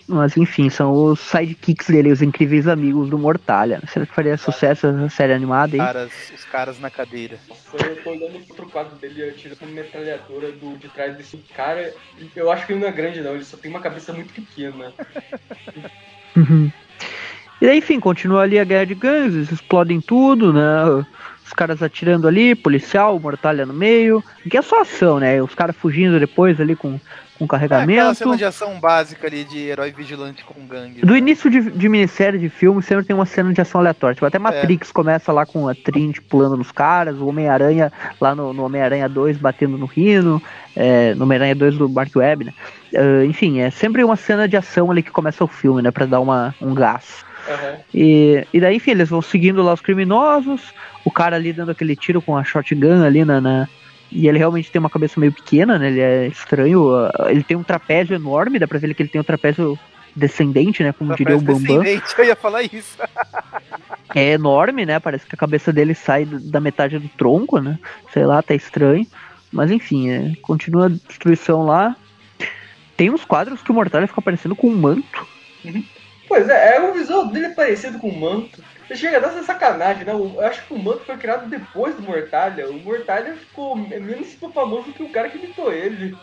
Mas 0.09 0.37
enfim, 0.37 0.69
são 0.69 0.93
os 0.93 1.21
sidekicks 1.21 1.87
dele, 1.87 2.11
os 2.11 2.21
incríveis 2.21 2.67
amigos 2.67 3.09
do 3.09 3.17
Mortalha. 3.17 3.81
Será 3.87 4.05
que 4.05 4.13
faria 4.13 4.37
sucesso 4.37 4.89
essa 4.89 5.09
série 5.09 5.35
animada 5.35 5.75
aí? 5.75 5.79
Caras, 5.79 6.13
os 6.35 6.45
caras 6.47 6.81
na 6.81 6.91
cadeira. 6.91 7.39
Nossa, 7.49 7.87
eu 7.87 8.03
tô 8.03 8.11
olhando 8.11 8.45
pro 8.57 8.69
quadro 8.69 8.97
dele 8.97 9.29
atirando 9.29 9.63
uma 9.63 9.71
metralhadora 9.71 10.51
do, 10.51 10.77
de 10.79 10.89
trás 10.89 11.17
desse 11.17 11.37
cara. 11.55 11.95
Eu 12.35 12.51
acho 12.51 12.67
que 12.67 12.73
ele 12.73 12.81
não 12.81 12.89
é 12.89 12.93
grande, 12.93 13.21
não, 13.21 13.35
ele 13.37 13.45
só 13.45 13.57
tem 13.57 13.71
uma 13.71 13.81
cabeça 13.81 14.13
muito 14.13 14.35
pequena. 14.35 14.93
Uhum. 16.37 16.73
E 17.63 17.65
daí, 17.65 17.79
enfim, 17.79 18.01
continua 18.01 18.43
ali 18.43 18.59
a 18.59 18.65
guerra 18.65 18.87
de 18.87 18.97
gangues, 18.97 19.37
eles 19.37 19.53
explodem 19.53 20.01
tudo, 20.01 20.53
né? 20.53 21.05
Os 21.47 21.53
caras 21.53 21.81
atirando 21.81 22.27
ali, 22.27 22.57
policial, 22.57 23.21
Mortalha 23.21 23.65
no 23.65 23.73
meio. 23.73 24.21
Que 24.51 24.59
é 24.59 24.63
só 24.63 24.81
ação, 24.81 25.21
né? 25.21 25.41
Os 25.41 25.55
caras 25.55 25.77
fugindo 25.77 26.19
depois 26.19 26.61
ali 26.61 26.75
com, 26.75 26.99
com 27.39 27.45
É, 27.45 27.45
aquela 27.45 27.49
carregamento. 27.49 28.17
cena 28.17 28.37
de 28.37 28.45
ação 28.45 28.81
básica 28.81 29.29
ali 29.29 29.45
de 29.45 29.61
herói 29.61 29.93
vigilante 29.93 30.43
com 30.43 30.67
gangue. 30.67 31.03
Do 31.03 31.13
né? 31.13 31.19
início 31.19 31.49
de, 31.49 31.61
de 31.71 31.89
minissérie 31.89 32.37
de 32.37 32.49
filme 32.49 32.83
sempre 32.83 33.05
tem 33.05 33.15
uma 33.15 33.27
cena 33.27 33.53
de 33.53 33.61
ação 33.61 33.81
aleatória. 33.81 34.17
Tipo, 34.17 34.27
até 34.27 34.41
Matrix 34.41 34.91
começa 34.91 35.31
lá 35.31 35.47
com 35.47 35.69
a 35.69 35.75
Trinity 35.77 36.21
pulando 36.21 36.57
nos 36.57 36.73
caras, 36.73 37.17
o 37.19 37.29
Homem-Aranha 37.29 37.93
lá 38.21 38.35
no, 38.35 38.53
no 38.53 38.65
Homem-Aranha 38.65 39.09
2 39.09 39.37
batendo 39.37 39.79
no 39.79 39.87
Rino, 39.87 40.43
é, 40.75 41.15
no 41.15 41.23
Homem-Aranha 41.23 41.55
2 41.55 41.79
do 41.79 41.89
Mark 41.89 42.11
Webb, 42.17 42.47
né? 42.47 42.55
Ah, 42.97 43.25
enfim, 43.25 43.61
é 43.61 43.71
sempre 43.71 44.03
uma 44.03 44.17
cena 44.17 44.49
de 44.49 44.57
ação 44.57 44.91
ali 44.91 45.01
que 45.01 45.13
começa 45.13 45.45
o 45.45 45.47
filme, 45.47 45.81
né? 45.81 45.93
Pra 45.93 46.07
dar 46.07 46.19
uma, 46.19 46.53
um 46.61 46.75
gás. 46.75 47.25
Aham. 47.49 47.77
E, 47.95 48.47
e 48.53 48.61
daí, 48.61 48.77
enfim, 48.77 48.93
eles 48.93 49.09
vão 49.11 49.21
seguindo 49.21 49.63
lá 49.63 49.73
os 49.75 49.81
criminosos, 49.81 50.73
o 51.05 51.11
cara 51.11 51.37
ali 51.37 51.53
dando 51.53 51.71
aquele 51.73 51.95
tiro 51.97 52.23
com 52.23 52.37
a 52.37 52.45
shotgun 52.45 53.03
ali 53.05 53.25
na. 53.25 53.41
na- 53.41 53.69
e 54.15 54.29
ele 54.29 54.37
realmente 54.39 54.71
tem 54.71 54.79
uma 54.79 54.91
cabeça 54.91 55.19
meio 55.19 55.33
pequena, 55.33 55.79
né? 55.79 55.87
Ele 55.89 56.01
é 56.01 56.27
estranho. 56.27 56.95
ah, 56.95 57.29
Ele 57.31 57.43
tem 57.43 57.57
um 57.57 57.63
trapézio 57.63 58.15
enorme, 58.15 58.59
dá 58.59 58.69
pra 58.69 58.79
ver 58.79 58.93
que 58.95 59.03
ele 59.03 59.09
tem 59.09 59.21
um 59.21 59.25
trapézio 59.25 59.79
descendente, 60.15 60.83
né? 60.83 60.93
Como 60.93 61.09
Pra 61.09 61.17
diria 61.17 61.35
o 61.37 61.41
Bambam. 61.41 61.81
descendente, 61.81 62.15
Eu 62.19 62.25
ia 62.27 62.37
falar 62.37 62.63
isso. 62.63 62.97
É 64.15 64.33
enorme, 64.33 64.85
né? 64.85 65.01
Parece 65.01 65.25
que 65.27 65.35
a 65.35 65.39
cabeça 65.39 65.73
dele 65.73 65.95
sai 65.95 66.27
da 66.27 66.61
metade 66.61 66.99
do 66.99 67.09
tronco, 67.17 67.59
né? 67.59 67.79
Sei 68.13 68.27
lá, 68.27 68.43
tá 68.43 68.55
estranho. 68.55 69.07
Mas 69.51 69.71
enfim, 69.71 70.11
é, 70.11 70.33
continua 70.43 70.85
a 70.87 70.89
destruição 71.09 71.65
lá. 71.65 71.97
Tem 72.95 73.09
uns 73.11 73.25
quadros 73.25 73.63
que 73.63 73.71
o 73.71 73.75
Mortalha 73.75 74.07
fica 74.07 74.21
parecendo 74.21 74.55
com 74.55 74.69
um 74.69 74.77
manto. 74.77 75.27
Pois 76.33 76.49
é, 76.49 76.77
é 76.77 76.81
o 76.81 76.95
visual 76.95 77.27
dele 77.27 77.51
parecido 77.51 77.99
com 77.99 78.09
o 78.09 78.19
manto. 78.19 78.65
Chega 78.95 79.19
a 79.19 79.21
dar 79.21 79.29
essa 79.29 79.43
sacanagem, 79.43 80.07
né? 80.07 80.13
Eu 80.15 80.41
acho 80.41 80.67
que 80.67 80.73
o 80.73 80.79
manto 80.79 81.05
foi 81.05 81.19
criado 81.19 81.47
depois 81.47 81.95
do 81.95 82.01
Mortalha. 82.01 82.71
O 82.71 82.83
Mortalha 82.83 83.35
ficou 83.35 83.77
é 83.91 84.01
menos 84.01 84.33
famoso 84.55 84.95
que 84.95 85.03
o 85.03 85.11
cara 85.11 85.29
que 85.29 85.37
imitou 85.37 85.71
ele. 85.71 86.17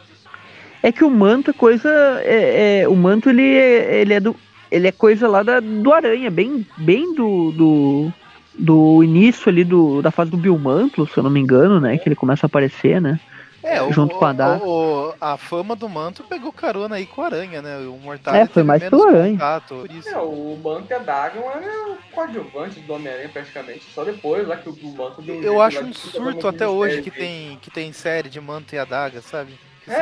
É 0.81 0.91
que 0.91 1.03
o 1.03 1.11
manto 1.11 1.51
é 1.51 1.53
coisa. 1.53 1.91
É, 2.23 2.81
é- 2.81 2.87
o 2.87 2.95
manto 2.95 3.29
ele 3.29 3.55
é, 3.55 4.01
ele 4.01 4.15
é 4.15 4.19
do. 4.19 4.35
Ele 4.71 4.87
é 4.87 4.91
coisa 4.91 5.27
lá 5.27 5.43
da, 5.43 5.59
do 5.59 5.93
Aranha, 5.93 6.31
bem, 6.31 6.65
bem 6.75 7.13
do, 7.13 7.51
do, 7.51 8.13
do 8.57 9.03
início 9.03 9.47
ali 9.47 9.63
do, 9.63 10.01
da 10.01 10.09
fase 10.09 10.31
do 10.31 10.37
Bill 10.37 10.57
Mantlo, 10.57 11.07
se 11.07 11.17
eu 11.17 11.23
não 11.23 11.29
me 11.29 11.39
engano, 11.39 11.79
né? 11.79 11.99
Que 11.99 12.09
ele 12.09 12.15
começa 12.15 12.47
a 12.47 12.47
aparecer, 12.47 12.99
né? 12.99 13.19
É, 13.61 13.81
o, 13.81 13.91
Junto 13.91 14.15
com 14.15 14.25
a 14.25 14.31
Dá. 14.33 14.57
o- 14.57 15.13
a 15.19 15.35
fama 15.37 15.75
do 15.75 15.89
manto 15.89 16.23
pegou 16.23 16.51
carona 16.51 16.95
aí 16.95 17.05
com 17.05 17.21
a 17.21 17.25
aranha, 17.25 17.61
né? 17.61 17.77
O 17.87 17.97
Mortalha 17.97 18.37
É, 18.37 18.45
foi 18.45 18.53
teve 18.55 18.67
mais 18.67 18.81
menos 18.81 18.97
pelo 18.99 19.09
Aranha. 19.09 19.31
contato, 19.33 19.75
por 19.75 19.91
isso. 19.91 20.09
É, 20.09 20.17
o 20.17 20.57
manto 20.63 20.85
e 20.89 20.93
a 20.93 20.99
daga 20.99 21.39
eram 21.39 21.97
coadjuvantes 22.13 22.81
do 22.83 22.93
Homem-Aranha 22.93 23.29
praticamente. 23.29 23.83
Só 23.93 24.03
depois 24.03 24.47
lá 24.47 24.55
que 24.55 24.69
o 24.69 24.73
o 24.73 24.95
manto 24.95 25.21
deu 25.21 25.41
Eu 25.41 25.61
acho 25.61 25.83
um 25.83 25.93
surto 25.93 26.47
até 26.47 26.67
hoje 26.67 27.01
que 27.01 27.11
tem, 27.11 27.57
que 27.61 27.69
tem 27.69 27.91
série 27.91 28.29
de 28.29 28.39
manto 28.39 28.73
e 28.73 28.77
adaga, 28.79 29.21
sabe? 29.21 29.51
Que 29.83 29.91
esse 29.91 29.99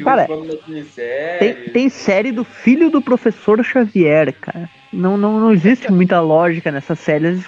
É. 0.00 0.02
Cara, 0.02 0.26
nas 0.26 0.94
Tem, 1.38 1.54
tem 1.72 1.88
série 1.88 2.32
do 2.32 2.44
filho 2.44 2.90
do 2.90 3.00
professor 3.00 3.62
Xavier, 3.64 4.32
cara. 4.32 4.68
Não, 4.92 5.16
não, 5.16 5.38
não 5.38 5.52
existe 5.52 5.90
muita 5.90 6.20
lógica 6.20 6.70
nessa 6.70 6.94
série. 6.94 7.26
Eles 7.26 7.46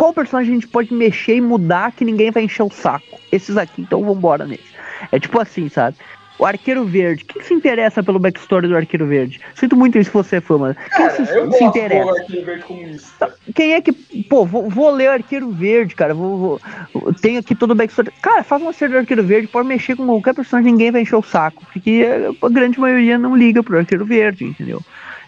Qual 0.00 0.14
personagem 0.14 0.52
a 0.52 0.54
gente 0.54 0.66
pode 0.66 0.94
mexer 0.94 1.36
e 1.36 1.42
mudar 1.42 1.92
que 1.92 2.06
ninguém 2.06 2.30
vai 2.30 2.44
encher 2.44 2.62
o 2.62 2.70
saco? 2.70 3.20
Esses 3.30 3.58
aqui, 3.58 3.82
então 3.82 4.02
vambora 4.02 4.46
neles. 4.46 4.64
É 5.12 5.20
tipo 5.20 5.38
assim, 5.38 5.68
sabe? 5.68 5.94
O 6.38 6.46
Arqueiro 6.46 6.86
Verde. 6.86 7.22
Quem 7.26 7.42
se 7.42 7.52
interessa 7.52 8.02
pelo 8.02 8.18
backstory 8.18 8.66
do 8.66 8.74
Arqueiro 8.74 9.04
Verde? 9.04 9.42
Sinto 9.54 9.76
muito 9.76 9.98
isso 9.98 10.08
se 10.08 10.14
você 10.14 10.40
for, 10.40 10.58
mano. 10.58 10.74
Quem 10.74 10.88
Cara, 10.88 11.10
se, 11.10 11.26
se 11.58 11.64
interessa? 11.64 13.34
Quem 13.54 13.74
é 13.74 13.82
que. 13.82 13.92
Pô, 14.22 14.46
vou, 14.46 14.70
vou 14.70 14.90
ler 14.90 15.10
o 15.10 15.12
Arqueiro 15.12 15.50
Verde, 15.50 15.94
cara. 15.94 16.14
Vou, 16.14 16.58
vou, 16.94 17.12
tem 17.12 17.36
aqui 17.36 17.54
todo 17.54 17.72
o 17.72 17.74
backstory. 17.74 18.10
Cara, 18.22 18.42
faz 18.42 18.62
uma 18.62 18.72
série 18.72 18.92
do 18.92 18.98
Arqueiro 19.00 19.22
Verde, 19.22 19.48
pode 19.48 19.68
mexer 19.68 19.96
com 19.96 20.06
qualquer 20.06 20.34
personagem, 20.34 20.72
ninguém 20.72 20.90
vai 20.90 21.02
encher 21.02 21.16
o 21.16 21.22
saco. 21.22 21.62
Porque 21.70 22.06
a 22.40 22.48
grande 22.48 22.80
maioria 22.80 23.18
não 23.18 23.36
liga 23.36 23.62
pro 23.62 23.76
Arqueiro 23.76 24.06
Verde, 24.06 24.46
entendeu? 24.46 24.80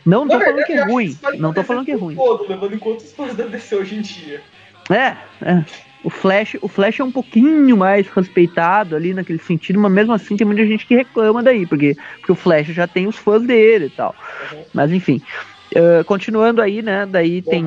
Não 0.04 0.26
tô 0.26 0.38
Na 0.38 0.40
falando 0.40 0.56
verdade, 0.56 0.66
que 0.66 0.72
é 0.72 0.84
ruim. 0.84 1.18
Não 1.38 1.52
tô 1.52 1.62
falando 1.62 1.84
que 1.84 1.92
é 1.92 1.96
ruim. 1.96 2.14
Todo, 2.16 2.48
levando 2.48 2.74
em 2.74 2.78
conta 2.78 3.04
os 3.04 3.12
fãs 3.12 3.36
da 3.36 3.44
DC 3.44 3.76
hoje 3.76 3.96
em 3.96 4.00
dia. 4.00 4.40
É, 4.92 5.16
é. 5.42 5.64
O 6.04 6.10
Flash, 6.10 6.56
o 6.60 6.66
Flash 6.68 6.98
é 6.98 7.04
um 7.04 7.12
pouquinho 7.12 7.76
mais 7.76 8.08
respeitado 8.08 8.96
ali 8.96 9.14
naquele 9.14 9.38
sentido, 9.38 9.78
mas 9.78 9.92
mesmo 9.92 10.12
assim 10.12 10.36
tem 10.36 10.46
muita 10.46 10.66
gente 10.66 10.84
que 10.84 10.96
reclama 10.96 11.42
daí, 11.42 11.64
porque, 11.64 11.96
porque 12.18 12.32
o 12.32 12.36
Flash 12.36 12.68
já 12.68 12.88
tem 12.88 13.06
os 13.06 13.16
fãs 13.16 13.42
dele 13.46 13.86
e 13.86 13.90
tal. 13.90 14.14
Uhum. 14.52 14.64
Mas 14.74 14.92
enfim. 14.92 15.22
eh, 15.74 16.02
continuando 16.04 16.60
aí, 16.60 16.82
né? 16.82 17.06
Daí 17.06 17.40
Bom, 17.40 17.50
tem. 17.50 17.64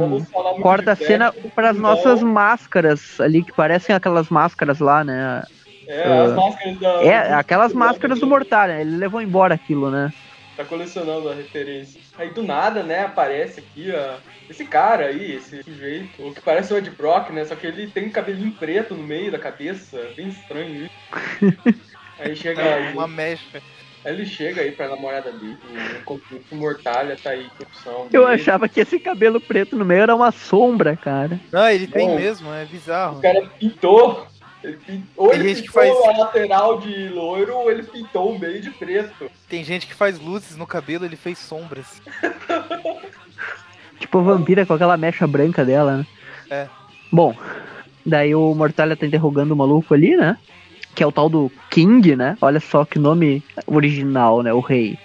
corta 0.62 0.92
a 0.92 0.96
cena 0.96 1.34
para 1.56 1.70
as 1.70 1.78
nossas 1.78 2.22
máscaras 2.22 3.20
ali, 3.22 3.42
que 3.42 3.54
parecem 3.54 3.96
aquelas 3.96 4.30
máscaras 4.30 4.80
lá, 4.80 5.04
né? 5.04 5.42
É, 5.88 6.04
as 6.04 6.34
máscaras 6.34 6.80
da. 6.80 7.04
É, 7.04 7.34
aquelas 7.34 7.74
máscaras 7.74 8.20
do 8.20 8.28
Mortalha, 8.28 8.82
ele 8.82 8.98
levou 8.98 9.22
embora 9.22 9.54
aquilo, 9.54 9.90
né? 9.90 10.12
Tá 10.58 10.66
colecionando 10.66 11.30
a 11.30 11.34
referência. 11.34 12.02
Aí 12.18 12.30
do 12.30 12.42
nada, 12.42 12.82
né, 12.82 13.02
aparece 13.02 13.60
aqui 13.60 13.92
ó, 13.94 14.16
esse 14.50 14.66
cara 14.66 15.06
aí, 15.08 15.34
esse 15.36 15.64
sujeito, 15.64 16.28
o 16.28 16.34
que 16.34 16.42
parece 16.42 16.74
o 16.74 16.78
Ed 16.78 16.90
Brock, 16.92 17.30
né? 17.32 17.46
Só 17.46 17.56
que 17.56 17.68
ele 17.68 17.88
tem 17.88 18.08
um 18.08 18.12
cabelinho 18.12 18.52
preto 18.54 18.94
no 18.96 19.04
meio 19.04 19.32
da 19.32 19.40
cabeça, 19.40 20.00
bem 20.16 20.28
estranho 20.30 20.86
isso. 20.86 20.94
Aí 22.20 22.34
chega 22.36 22.62
É 22.62 22.74
aí, 22.88 22.94
uma 22.94 23.08
mecha. 23.10 23.62
aí 24.06 24.14
ele 24.14 24.26
chega 24.26 24.62
aí 24.62 24.72
pra 24.72 24.88
namorada 24.88 25.34
dele, 25.34 25.58
o 26.00 26.04
conflito 26.06 26.46
com 26.50 26.56
Mortalha 26.56 27.18
tá 27.22 27.32
aí, 27.32 27.46
corrupção. 27.58 28.08
Eu 28.14 28.22
dele. 28.26 28.36
achava 28.42 28.70
que 28.70 28.80
esse 28.80 28.98
cabelo 29.00 29.42
preto 29.42 29.76
no 29.76 29.84
meio 29.84 30.04
era 30.04 30.16
uma 30.16 30.32
sombra, 30.32 30.96
cara. 30.96 31.38
Não, 31.52 31.68
ele 31.70 31.88
tem 31.88 32.08
Bom, 32.08 32.16
mesmo, 32.16 32.54
é 32.54 32.64
bizarro. 32.64 33.18
O 33.20 33.22
cara 33.22 33.46
pintou. 33.60 34.26
Ele 34.64 35.04
Ou 35.18 35.30
Tem 35.30 35.40
ele 35.42 35.56
pintou 35.62 35.74
faz- 35.74 36.16
a 36.16 36.18
lateral 36.22 36.80
de 36.80 37.10
loiro, 37.10 37.54
ou 37.56 37.70
ele 37.70 37.84
pintou 37.84 38.34
o 38.34 38.40
meio 38.40 38.62
de 38.62 38.72
preto. 38.72 39.30
Tem 39.50 39.64
gente 39.64 39.86
que 39.86 39.94
faz 39.94 40.18
luzes 40.18 40.56
no 40.56 40.66
cabelo, 40.66 41.04
ele 41.06 41.18
fez 41.18 41.38
sombras. 41.38 42.02
Tipo 44.06 44.22
vampira 44.22 44.68
com 44.68 44.74
aquela 44.74 44.96
mecha 44.98 45.26
branca 45.26 45.66
dela, 45.66 45.98
né? 45.98 46.06
É. 46.52 46.68
Bom, 47.12 47.36
daí 48.06 48.36
o 48.36 48.54
Mortalha 48.54 48.96
tá 48.96 49.04
interrogando 49.04 49.52
o 49.52 49.56
maluco 49.56 49.96
ali, 49.96 50.16
né? 50.16 50.38
Que 50.94 51.04
é 51.04 51.08
o 51.08 51.12
tal 51.12 51.28
do 51.28 51.52
King, 51.72 52.16
né? 52.16 52.38
Olha 52.40 52.60
só 52.60 52.86
que 52.86 53.00
nome 53.00 53.44
original, 53.66 54.44
né? 54.44 54.54
O 54.54 54.60
rei. 54.60 55.00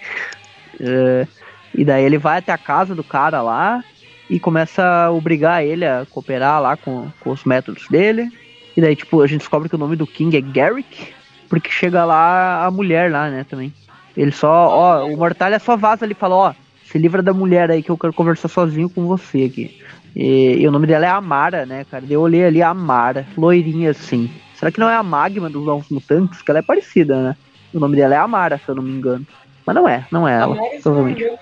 É, 0.79 1.27
e 1.73 1.83
daí 1.83 2.03
ele 2.03 2.19
vai 2.19 2.37
até 2.37 2.51
a 2.51 2.59
casa 2.59 2.93
do 2.93 3.03
cara 3.03 3.41
lá 3.41 3.83
e 4.29 4.39
começa 4.39 4.83
a 4.83 5.11
obrigar 5.11 5.65
ele 5.65 5.83
a 5.83 6.05
cooperar 6.07 6.61
lá 6.61 6.77
com, 6.77 7.09
com 7.21 7.31
os 7.31 7.43
métodos 7.43 7.87
dele. 7.89 8.29
E 8.77 8.81
daí, 8.81 8.95
tipo, 8.95 9.19
a 9.19 9.27
gente 9.27 9.39
descobre 9.39 9.67
que 9.67 9.75
o 9.75 9.79
nome 9.79 9.95
do 9.95 10.05
King 10.05 10.37
é 10.37 10.41
Garrick, 10.41 11.11
porque 11.49 11.71
chega 11.71 12.05
lá 12.05 12.65
a 12.65 12.69
mulher 12.69 13.11
lá, 13.11 13.29
né, 13.31 13.45
também. 13.49 13.73
Ele 14.15 14.31
só, 14.31 14.69
ó, 14.69 15.05
o 15.07 15.17
Mortalha 15.17 15.57
só 15.57 15.75
vaza 15.75 16.05
ali 16.05 16.13
e 16.13 16.15
fala, 16.15 16.35
ó, 16.35 16.53
se 16.91 16.97
livra 16.97 17.21
da 17.21 17.33
mulher 17.33 17.71
aí 17.71 17.81
que 17.81 17.89
eu 17.91 17.97
quero 17.97 18.13
conversar 18.13 18.47
sozinho 18.47 18.89
com 18.89 19.07
você 19.07 19.43
aqui. 19.45 19.75
E, 20.15 20.57
e 20.59 20.67
o 20.67 20.71
nome 20.71 20.87
dela 20.87 21.05
é 21.05 21.09
Amara, 21.09 21.65
né, 21.65 21.85
cara? 21.85 22.05
Eu 22.09 22.21
olhei 22.21 22.43
ali 22.45 22.61
Amara, 22.61 23.25
loirinha 23.37 23.91
assim. 23.91 24.29
Será 24.53 24.71
que 24.71 24.79
não 24.79 24.89
é 24.89 24.95
a 24.95 25.03
Magma 25.03 25.49
dos 25.49 25.65
Novos 25.65 25.87
Mutantes? 25.89 26.41
Que 26.41 26.51
ela 26.51 26.59
é 26.59 26.63
parecida, 26.63 27.21
né? 27.21 27.35
O 27.73 27.79
nome 27.79 27.95
dela 27.95 28.13
é 28.15 28.17
Amara, 28.17 28.57
se 28.57 28.69
eu 28.69 28.75
não 28.75 28.83
me 28.83 28.91
engano. 28.91 29.25
Mas 29.65 29.75
não 29.75 29.87
é, 29.87 30.05
não 30.11 30.27
é 30.27 30.33
ela, 30.33 30.45
Amara, 30.55 30.61
não, 30.73 30.81
provavelmente. 30.81 31.19
me 31.19 31.25
engano, 31.25 31.37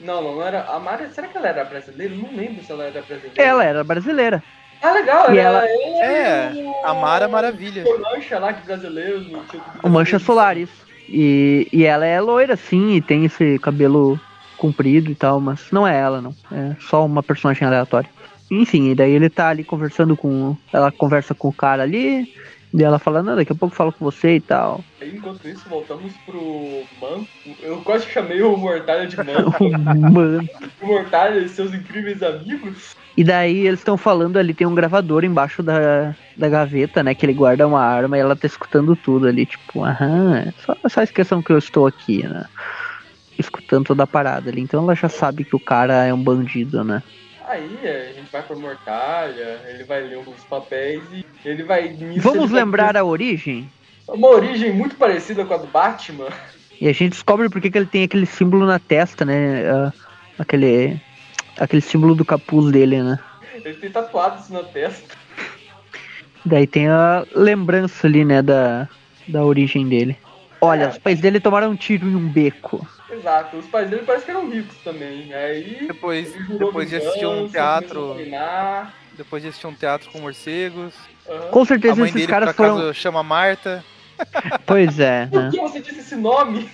não, 0.00 0.22
não, 0.22 0.22
não 0.36 0.42
era. 0.42 0.62
A 0.64 0.78
Mara, 0.78 1.10
será 1.10 1.26
que 1.28 1.36
ela 1.36 1.48
era 1.48 1.64
brasileira? 1.64 2.14
Não 2.14 2.34
lembro 2.34 2.64
se 2.64 2.72
ela 2.72 2.84
era 2.84 3.02
brasileira. 3.02 3.42
Ela 3.42 3.64
era 3.64 3.84
brasileira. 3.84 4.42
Ah, 4.82 4.92
legal, 4.92 5.34
E 5.34 5.38
ela, 5.38 5.64
É, 6.02 6.52
o- 6.54 6.86
a 6.86 6.94
Mara 6.94 7.28
Maravilha. 7.28 7.84
O 7.84 8.00
Mancha 8.00 8.38
lá, 8.38 8.52
que 8.52 8.64
brasileiro. 8.66 9.20
no 9.20 9.40
tipo 9.44 9.62
O 9.82 9.88
Mancha 9.90 10.18
Solar, 10.18 10.56
isso. 10.56 10.86
E, 11.08 11.66
e 11.72 11.84
ela 11.84 12.04
é 12.06 12.20
loira, 12.20 12.54
assim, 12.54 12.92
e 12.94 13.00
tem 13.00 13.24
esse 13.24 13.58
cabelo 13.58 14.18
comprido 14.56 15.10
e 15.10 15.14
tal, 15.14 15.40
mas 15.40 15.70
não 15.70 15.86
é 15.86 15.98
ela, 15.98 16.20
não. 16.20 16.34
É 16.50 16.76
só 16.80 17.04
uma 17.04 17.22
personagem 17.22 17.66
aleatória. 17.66 18.10
Enfim, 18.50 18.90
e 18.90 18.94
daí 18.94 19.12
ele 19.12 19.28
tá 19.28 19.48
ali 19.48 19.64
conversando 19.64 20.16
com. 20.16 20.56
Ela 20.72 20.92
conversa 20.92 21.34
com 21.34 21.48
o 21.48 21.52
cara 21.52 21.82
ali. 21.82 22.28
E 22.74 22.82
ela 22.82 22.98
fala, 22.98 23.22
não, 23.22 23.36
daqui 23.36 23.52
a 23.52 23.54
pouco 23.54 23.72
eu 23.72 23.76
falo 23.76 23.92
com 23.92 24.04
você 24.04 24.36
e 24.36 24.40
tal. 24.40 24.84
Aí, 25.00 25.16
enquanto 25.16 25.48
isso, 25.48 25.66
voltamos 25.66 26.12
pro 26.26 26.82
Man. 27.00 27.24
Eu 27.62 27.80
quase 27.80 28.06
chamei 28.06 28.42
o 28.42 28.54
Mortalha 28.56 29.06
de 29.06 29.16
Man. 29.24 30.44
O 30.82 30.86
Mortalha 30.86 31.38
e 31.38 31.48
seus 31.48 31.72
incríveis 31.72 32.22
amigos. 32.22 32.94
E 33.16 33.24
daí 33.24 33.66
eles 33.66 33.80
estão 33.80 33.96
falando 33.96 34.36
ali, 34.36 34.52
tem 34.52 34.66
um 34.66 34.74
gravador 34.74 35.24
embaixo 35.24 35.62
da, 35.62 36.14
da 36.36 36.48
gaveta, 36.50 37.02
né? 37.02 37.14
Que 37.14 37.24
ele 37.24 37.32
guarda 37.32 37.66
uma 37.66 37.80
arma 37.80 38.18
e 38.18 38.20
ela 38.20 38.36
tá 38.36 38.46
escutando 38.46 38.94
tudo 38.94 39.26
ali, 39.26 39.46
tipo, 39.46 39.82
aham, 39.82 40.52
só, 40.58 40.76
só 40.86 41.02
esqueçam 41.02 41.42
que 41.42 41.52
eu 41.52 41.58
estou 41.58 41.86
aqui, 41.86 42.26
né? 42.28 42.44
Escutando 43.38 43.86
toda 43.86 44.04
a 44.04 44.06
parada 44.06 44.50
ali. 44.50 44.60
Então 44.62 44.82
ela 44.82 44.94
já 44.94 45.08
sabe 45.08 45.44
que 45.44 45.54
o 45.54 45.60
cara 45.60 46.04
é 46.04 46.12
um 46.12 46.22
bandido, 46.22 46.82
né? 46.82 47.02
Aí 47.46 47.78
a 47.84 48.12
gente 48.12 48.30
vai 48.32 48.42
pro 48.42 48.58
Mortalha, 48.58 49.60
ele 49.68 49.84
vai 49.84 50.02
ler 50.02 50.18
uns 50.18 50.42
papéis 50.48 51.02
e 51.12 51.24
ele 51.44 51.62
vai. 51.62 51.88
nisso 51.88 52.20
Vamos 52.22 52.44
ele 52.44 52.52
vai 52.52 52.60
lembrar 52.64 52.96
a 52.96 53.04
origem? 53.04 53.70
Uma 54.08 54.28
origem 54.28 54.72
muito 54.72 54.96
parecida 54.96 55.44
com 55.44 55.54
a 55.54 55.56
do 55.56 55.66
Batman. 55.66 56.28
E 56.80 56.88
a 56.88 56.92
gente 56.92 57.10
descobre 57.10 57.48
por 57.48 57.60
que 57.60 57.70
que 57.70 57.78
ele 57.78 57.86
tem 57.86 58.04
aquele 58.04 58.26
símbolo 58.26 58.66
na 58.66 58.78
testa, 58.78 59.24
né? 59.24 59.68
ah, 59.70 59.92
aquele, 60.38 61.00
aquele 61.58 61.80
símbolo 61.80 62.14
do 62.14 62.24
capuz 62.24 62.70
dele, 62.72 63.02
né? 63.02 63.18
Ele 63.54 63.74
tem 63.74 63.90
tatuado 63.90 64.40
isso 64.40 64.52
na 64.52 64.62
testa. 64.62 65.14
Daí 66.44 66.66
tem 66.66 66.88
a 66.88 67.24
lembrança 67.34 68.06
ali, 68.06 68.24
né, 68.24 68.42
da, 68.42 68.88
da 69.26 69.44
origem 69.44 69.88
dele. 69.88 70.16
Olha, 70.60 70.84
É. 70.84 70.88
os 70.88 70.98
pais 70.98 71.20
dele 71.20 71.40
tomaram 71.40 71.70
um 71.70 71.76
tiro 71.76 72.06
em 72.06 72.14
um 72.14 72.28
beco. 72.28 72.86
Exato, 73.16 73.56
os 73.56 73.66
pais 73.66 73.88
dele 73.88 74.02
parecem 74.02 74.26
que 74.26 74.30
eram 74.30 74.50
ricos 74.50 74.76
também. 74.84 75.32
Aí. 75.32 75.86
Depois, 75.86 76.34
ele 76.34 76.44
jurou 76.44 76.68
depois 76.68 76.90
de 76.90 76.96
assistir 76.96 77.26
um 77.26 77.48
teatro. 77.48 78.16
a. 78.34 78.88
Depois 79.16 79.42
de 79.42 79.48
assistir 79.48 79.66
um 79.66 79.74
teatro 79.74 80.10
com 80.10 80.18
morcegos. 80.20 80.94
Aham. 81.28 81.48
Com 81.50 81.62
A 81.62 81.66
certeza 81.66 81.96
mãe 81.96 82.04
esses 82.04 82.14
dele, 82.20 82.26
caras 82.30 82.54
por 82.54 82.62
acaso, 82.64 82.80
foram. 82.80 82.94
chama 82.94 83.22
Marta. 83.22 83.84
Pois 84.64 84.98
é, 84.98 85.26
Por 85.26 85.42
né? 85.42 85.50
que 85.50 85.58
você 85.60 85.80
disse 85.80 86.00
esse 86.00 86.16
nome? 86.16 86.68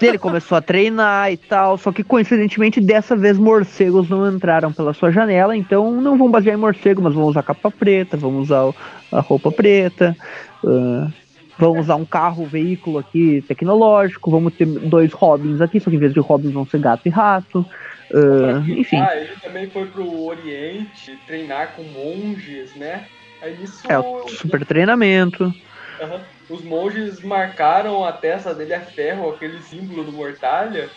Ele 0.00 0.16
começou 0.18 0.56
a 0.56 0.62
treinar 0.62 1.30
e 1.30 1.36
tal, 1.36 1.76
só 1.76 1.92
que 1.92 2.02
coincidentemente 2.04 2.80
dessa 2.80 3.14
vez 3.16 3.36
morcegos 3.38 4.08
não 4.08 4.28
entraram 4.32 4.72
pela 4.72 4.94
sua 4.94 5.10
janela, 5.10 5.56
então 5.56 6.00
não 6.00 6.16
vão 6.16 6.30
basear 6.30 6.56
em 6.56 6.60
morcego, 6.60 7.02
mas 7.02 7.12
vão 7.14 7.24
usar 7.24 7.42
capa 7.42 7.70
preta, 7.70 8.16
vão 8.16 8.38
usar 8.38 8.72
a 9.12 9.20
roupa 9.20 9.50
preta, 9.52 10.16
ah, 10.64 11.08
vão 11.58 11.78
usar 11.78 11.96
um 11.96 12.04
carro, 12.04 12.46
veículo 12.46 12.98
aqui 12.98 13.42
tecnológico, 13.48 14.30
vamos 14.30 14.54
ter 14.54 14.66
dois 14.66 15.12
Robins 15.12 15.60
aqui, 15.60 15.80
só 15.80 15.90
que 15.90 15.96
em 15.96 16.00
vez 16.00 16.12
de 16.12 16.20
Robins 16.20 16.52
vão 16.52 16.66
ser 16.66 16.80
gato 16.80 17.06
e 17.06 17.10
rato. 17.10 17.64
ah, 18.14 18.64
enfim, 18.68 18.98
Ah, 18.98 19.16
ele 19.16 19.36
também 19.42 19.68
foi 19.70 19.86
pro 19.86 20.24
Oriente 20.24 21.16
treinar 21.26 21.74
com 21.74 21.82
monges, 21.82 22.74
né? 22.76 23.04
Aí 23.42 23.56
nisso. 23.58 23.86
é 23.88 23.98
o 23.98 24.28
super 24.28 24.64
treinamento. 24.64 25.52
Aham. 26.00 26.20
Os 26.50 26.62
monges 26.62 27.22
marcaram 27.22 28.04
a 28.04 28.12
testa 28.12 28.54
dele 28.54 28.74
a 28.74 28.80
ferro, 28.80 29.30
aquele 29.30 29.60
símbolo 29.62 30.04
do 30.04 30.12
Mortalha. 30.12 30.88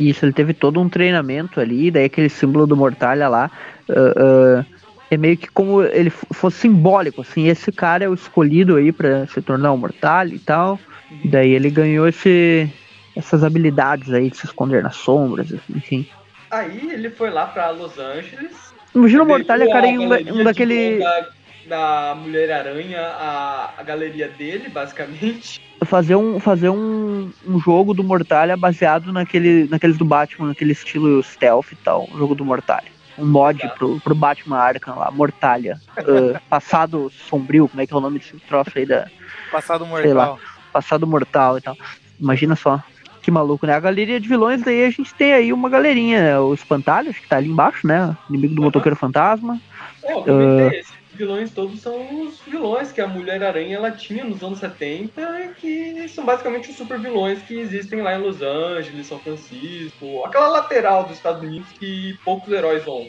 Isso, 0.00 0.24
ele 0.24 0.32
teve 0.32 0.52
todo 0.52 0.80
um 0.80 0.88
treinamento 0.88 1.58
ali, 1.58 1.90
daí 1.90 2.04
aquele 2.04 2.28
símbolo 2.28 2.66
do 2.66 2.76
Mortalha 2.76 3.28
lá. 3.28 3.50
ah, 3.88 4.12
ah, 4.16 4.64
é 5.10 5.16
meio 5.16 5.36
que 5.36 5.48
como 5.48 5.82
ele 5.82 6.10
fosse 6.10 6.58
simbólico, 6.58 7.20
assim, 7.20 7.46
esse 7.46 7.70
cara 7.70 8.04
é 8.04 8.08
o 8.08 8.14
escolhido 8.14 8.76
aí 8.76 8.92
pra 8.92 9.26
se 9.26 9.40
tornar 9.40 9.72
um 9.72 9.76
Mortalha 9.76 10.34
e 10.34 10.38
tal. 10.38 10.78
E 11.22 11.28
daí 11.28 11.50
ele 11.52 11.70
ganhou 11.70 12.08
esse, 12.08 12.68
essas 13.14 13.44
habilidades 13.44 14.12
aí 14.12 14.30
de 14.30 14.36
se 14.36 14.46
esconder 14.46 14.82
nas 14.82 14.96
sombras, 14.96 15.52
enfim. 15.74 16.06
Aí 16.50 16.90
ele 16.92 17.10
foi 17.10 17.30
lá 17.30 17.46
pra 17.46 17.70
Los 17.70 17.98
Angeles. 17.98 18.74
Imagina 18.94 19.22
o 19.22 19.26
Mortalha, 19.26 19.68
cara, 19.68 19.86
em 19.86 19.98
um, 19.98 20.40
um 20.40 20.44
daquele. 20.44 20.98
Da, 20.98 21.28
da 21.68 22.14
Mulher-Aranha, 22.16 23.00
a, 23.00 23.74
a 23.78 23.82
galeria 23.82 24.28
dele, 24.28 24.68
basicamente. 24.68 25.60
Fazer, 25.84 26.16
um, 26.16 26.40
fazer 26.40 26.70
um, 26.70 27.30
um 27.46 27.60
jogo 27.60 27.92
do 27.92 28.02
Mortalha 28.02 28.56
baseado 28.56 29.12
naquele, 29.12 29.68
naqueles 29.68 29.98
do 29.98 30.04
Batman, 30.04 30.48
naquele 30.48 30.72
estilo 30.72 31.22
stealth 31.22 31.72
e 31.72 31.76
tal, 31.76 32.08
jogo 32.16 32.34
do 32.34 32.44
Mortalha. 32.44 32.95
Um 33.18 33.26
mod 33.26 33.68
pro, 33.78 34.00
pro 34.00 34.14
Batman 34.14 34.58
Arkham 34.58 34.98
lá, 34.98 35.10
Mortalha. 35.10 35.80
Ah, 35.96 36.40
passado 36.48 37.10
sombrio, 37.28 37.68
como 37.68 37.80
é 37.80 37.86
que 37.86 37.92
é 37.92 37.96
o 37.96 38.00
nome 38.00 38.18
desse 38.18 38.36
troço 38.40 38.72
aí 38.74 38.86
da. 38.86 39.06
Passado 39.50 39.86
Sei 40.02 40.12
lá. 40.12 40.26
mortal. 40.26 40.38
Passado 40.72 41.06
mortal 41.06 41.58
e 41.58 41.60
tal. 41.60 41.76
Imagina 42.20 42.54
só. 42.56 42.82
Que 43.22 43.30
maluco, 43.30 43.66
né? 43.66 43.74
A 43.74 43.80
galeria 43.80 44.20
de 44.20 44.28
vilões, 44.28 44.62
daí 44.62 44.84
a 44.84 44.90
gente 44.90 45.12
tem 45.12 45.32
aí 45.32 45.52
uma 45.52 45.68
galerinha, 45.68 46.22
né? 46.22 46.38
o 46.38 46.54
Espantalho, 46.54 47.10
acho 47.10 47.20
que 47.20 47.28
tá 47.28 47.38
ali 47.38 47.48
embaixo, 47.48 47.84
né? 47.84 48.16
Inimigo 48.28 48.54
do 48.54 48.60
Aham. 48.60 48.66
motoqueiro 48.66 48.94
fantasma. 48.94 49.60
É, 50.04 50.12
comentei, 50.12 50.78
esses 50.78 50.95
vilões 51.16 51.50
todos 51.50 51.80
são 51.80 52.22
os 52.24 52.40
vilões 52.46 52.92
que 52.92 53.00
a 53.00 53.06
Mulher-Aranha 53.08 53.76
ela 53.76 53.90
tinha 53.90 54.24
nos 54.24 54.42
anos 54.42 54.58
70, 54.58 55.54
que 55.60 56.08
são 56.08 56.24
basicamente 56.24 56.70
os 56.70 56.76
super 56.76 56.98
vilões 56.98 57.42
que 57.42 57.58
existem 57.58 58.02
lá 58.02 58.14
em 58.14 58.22
Los 58.22 58.40
Angeles, 58.42 59.06
São 59.06 59.18
Francisco, 59.18 60.24
aquela 60.24 60.48
lateral 60.48 61.04
dos 61.04 61.16
Estados 61.16 61.42
Unidos 61.42 61.68
que 61.78 62.16
poucos 62.24 62.52
heróis 62.52 62.84
vão. 62.84 63.06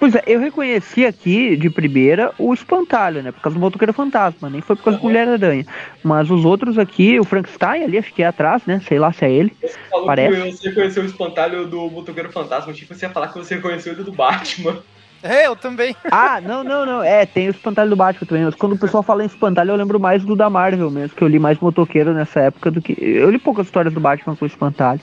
Pois 0.00 0.14
é, 0.16 0.22
eu 0.26 0.40
reconheci 0.40 1.06
aqui 1.06 1.56
de 1.56 1.70
primeira 1.70 2.32
o 2.38 2.52
espantalho, 2.52 3.22
né? 3.22 3.30
Por 3.30 3.40
causa 3.40 3.56
do 3.56 3.60
motoqueiro 3.60 3.92
fantasma, 3.92 4.50
nem 4.50 4.60
foi 4.60 4.74
por 4.74 4.82
causa 4.82 4.98
do 4.98 5.02
Uhum. 5.04 5.08
Mulher-Aranha. 5.10 5.64
Mas 6.02 6.28
os 6.28 6.44
outros 6.44 6.76
aqui, 6.76 7.20
o 7.20 7.24
Frankenstein 7.24 7.84
ali, 7.84 7.96
acho 7.96 8.12
que 8.12 8.22
é 8.22 8.26
atrás, 8.26 8.66
né? 8.66 8.82
Sei 8.86 8.98
lá 8.98 9.12
se 9.12 9.24
é 9.24 9.30
ele. 9.30 9.56
Você 9.62 9.78
Parece. 10.04 10.36
que 10.36 10.56
você 10.56 10.72
conheceu 10.72 11.02
o 11.04 11.06
espantalho 11.06 11.66
do 11.66 11.88
Motoqueiro 11.88 12.32
Fantasma, 12.32 12.72
tipo, 12.72 12.94
você 12.94 13.06
ia 13.06 13.10
falar 13.12 13.28
que 13.28 13.38
você 13.38 13.58
conheceu 13.58 13.92
ele 13.92 14.02
do 14.02 14.12
Batman. 14.12 14.82
É, 15.28 15.46
eu 15.46 15.56
também. 15.56 15.94
Ah, 16.10 16.40
não, 16.40 16.62
não, 16.62 16.86
não. 16.86 17.02
É, 17.02 17.26
tem 17.26 17.48
o 17.48 17.50
espantalho 17.50 17.90
do 17.90 17.96
Batman 17.96 18.26
também. 18.26 18.44
Mas 18.44 18.54
quando 18.54 18.74
o 18.74 18.78
pessoal 18.78 19.02
fala 19.02 19.22
em 19.22 19.26
espantalho, 19.26 19.70
eu 19.72 19.76
lembro 19.76 19.98
mais 19.98 20.24
do 20.24 20.36
da 20.36 20.48
Marvel 20.48 20.90
mesmo, 20.90 21.16
que 21.16 21.22
eu 21.24 21.28
li 21.28 21.38
mais 21.38 21.58
motoqueiro 21.58 22.14
nessa 22.14 22.40
época 22.40 22.70
do 22.70 22.80
que. 22.80 22.94
Eu 22.98 23.30
li 23.30 23.38
poucas 23.38 23.66
histórias 23.66 23.92
do 23.92 23.98
Batman 24.00 24.36
com 24.36 24.44
o 24.44 24.48
espantalho. 24.48 25.00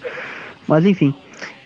Mas 0.67 0.85
enfim. 0.85 1.13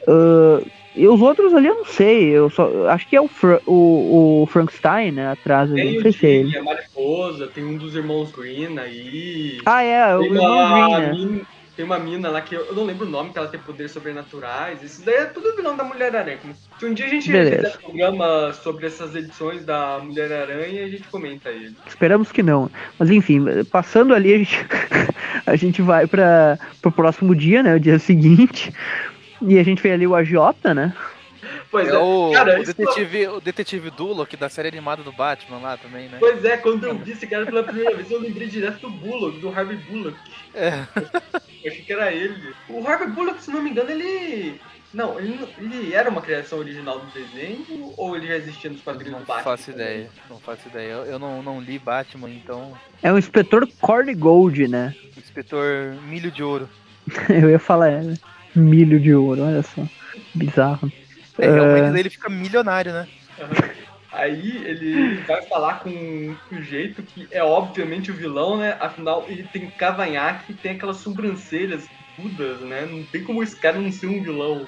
Ah, 0.07 0.62
e 0.95 1.07
os 1.07 1.21
outros 1.21 1.53
ali 1.53 1.67
eu 1.67 1.75
não 1.75 1.86
sei. 1.86 2.29
Eu 2.29 2.49
só. 2.49 2.65
eu 2.65 2.89
Acho 2.89 3.07
que 3.07 3.15
é 3.15 3.21
o, 3.21 3.27
Fra- 3.27 3.62
o, 3.67 4.41
o 4.41 4.47
Frankenstein, 4.47 5.12
né? 5.12 5.29
Atrás 5.31 5.71
ali. 5.71 5.81
Tem 5.81 5.91
Não 5.93 5.99
o 5.99 6.01
sei 6.01 6.12
se 6.12 6.25
é 6.25 6.29
ele. 6.29 6.49
Jimmy, 6.49 6.57
a 6.57 6.63
Mariposa, 6.63 7.47
tem 7.47 7.63
um 7.63 7.77
dos 7.77 7.95
irmãos 7.95 8.31
Green 8.31 8.79
aí. 8.79 9.60
Ah, 9.65 9.83
é, 9.83 10.15
o 10.15 10.21
tem, 10.21 10.31
irmão 10.33 10.51
uma 10.57 10.89
Green, 10.89 11.36
né? 11.36 11.41
Tem 11.78 11.86
uma 11.86 12.00
mina 12.00 12.30
lá 12.30 12.42
que 12.42 12.56
eu 12.56 12.68
eu 12.68 12.76
não 12.76 12.84
lembro 12.84 13.06
o 13.06 13.10
nome, 13.10 13.32
que 13.32 13.38
ela 13.38 13.48
tem 13.48 13.60
poderes 13.60 13.92
sobrenaturais. 13.92 14.84
Isso 14.84 15.06
daí 15.06 15.16
é 15.16 15.26
tudo 15.26 15.56
vilão 15.56 15.78
da 15.78 15.84
Mulher-Aranha. 15.84 16.40
Se 16.80 16.86
um 16.86 16.94
dia 16.94 17.06
a 17.06 17.10
gente 17.10 17.32
Beleza. 17.32 17.70
fizer 17.70 17.78
programa 17.78 18.54
sobre 18.54 18.88
essas 18.88 19.16
edições 19.16 19.63
da 19.63 20.00
Mulher-Aranha, 20.00 20.84
a 20.84 20.90
gente 20.90 21.08
comenta 21.08 21.50
ele. 21.50 21.76
Esperamos 21.86 22.32
que 22.32 22.44
não. 22.44 22.70
Mas 23.00 23.10
enfim, 23.10 23.44
passando 23.72 24.13
ali, 24.13 24.34
a 24.34 24.38
gente, 24.38 24.58
a 25.46 25.56
gente 25.56 25.82
vai 25.82 26.08
para 26.08 26.60
o 26.84 26.92
próximo 26.92 27.36
dia, 27.36 27.63
né? 27.63 27.76
O 27.76 27.80
dia 27.80 28.00
seguinte. 28.00 28.74
E 29.42 29.58
a 29.60 29.63
gente 29.63 29.82
vê 29.82 29.92
ali 29.92 30.08
o 30.08 30.16
agiota, 30.16 30.74
né? 30.74 30.94
Pois 31.69 31.88
É 31.89 31.91
é, 31.91 31.97
o, 31.97 32.32
cara, 32.34 32.60
o 32.60 32.63
isso- 32.63 32.73
detetive, 32.73 33.27
o 33.27 33.41
detetive 33.41 33.89
Duloc 33.89 34.34
da 34.36 34.47
série 34.49 34.67
animada 34.69 35.03
do 35.03 35.12
Batman 35.12 35.60
lá 35.60 35.77
também, 35.77 36.08
né? 36.08 36.17
Pois 36.19 36.43
é, 36.45 36.58
quando 36.58 36.86
eu 36.86 36.97
vi 36.97 37.12
esse 37.12 37.27
cara 37.27 37.45
pela 37.45 37.63
primeira 37.63 37.95
vez, 37.95 38.10
eu 38.10 38.19
lembrei 38.21 38.47
direto 38.47 38.80
do 38.82 38.89
Bullock, 38.89 39.39
do 39.39 39.49
Harvey 39.49 39.77
Bullock. 39.77 40.17
É. 40.56 40.86
Eu 41.63 41.71
achei 41.71 41.82
que 41.84 41.91
era 41.93 42.12
ele. 42.12 42.53
O 42.69 42.86
Harvey 42.88 43.10
Bullock, 43.10 43.41
se 43.43 43.51
não 43.51 43.62
me 43.62 43.69
engano, 43.71 43.89
ele. 43.91 44.60
Não, 44.93 45.19
ele, 45.19 45.36
não- 45.38 45.49
ele 45.71 45.93
era 45.93 46.10
uma 46.10 46.21
criação 46.21 46.60
original 46.60 46.99
do 46.99 47.08
desenho 47.08 47.65
ou 47.97 48.15
ele 48.15 48.25
já 48.27 48.36
existia 48.38 48.69
nos 48.69 48.82
quadrinhos 48.82 49.12
Não 49.13 49.19
do 49.19 49.25
Batman? 49.27 49.43
faço 49.43 49.71
também? 49.71 49.86
ideia, 49.86 50.10
não 50.30 50.39
faço 50.39 50.67
ideia. 50.69 50.91
Eu, 50.93 51.03
eu 51.06 51.19
não, 51.19 51.43
não 51.43 51.60
li 51.60 51.77
Batman, 51.77 52.30
então. 52.30 52.73
É 53.03 53.12
um 53.12 53.17
inspetor 53.17 53.67
Corn 53.82 54.13
Gold, 54.15 54.65
né? 54.69 54.95
Inspetor 55.17 55.95
Milho 56.08 56.32
de 56.32 56.41
Ouro. 56.41 56.69
Eu 57.30 57.49
ia 57.49 57.60
falar 57.60 57.89
é, 57.89 58.13
milho 58.56 58.99
de 58.99 59.13
ouro, 59.13 59.43
olha 59.43 59.62
só. 59.62 59.86
Bizarro. 60.34 60.91
É, 61.39 61.47
realmente 61.50 62.00
ele 62.00 62.10
fica 62.10 62.30
milionário, 62.30 62.93
né? 62.93 63.08
Aham. 63.39 63.88
Aí 64.12 64.65
ele 64.65 65.21
vai 65.28 65.41
falar 65.47 65.80
com 65.82 65.89
um 65.89 66.38
sujeito 66.47 67.04
que 67.04 67.28
é 67.32 67.43
obviamente 67.43 68.10
o 68.10 68.15
vilão, 68.15 68.58
né? 68.58 68.78
Afinal, 68.80 69.30
ele 69.30 69.47
tem 69.50 69.69
cavanhaque 69.71 70.54
e 70.54 70.56
tem 70.56 70.71
aquelas 70.71 70.97
sobrancelhas 70.97 71.88
mudas, 72.17 72.62
né? 72.62 72.86
Não 72.86 73.06
tem 73.06 73.23
como 73.23 73.43
esse 73.43 73.60
cara 73.60 73.80
não 73.80 73.91
ser 73.91 74.08
um 74.08 74.21
vilão. 74.23 74.65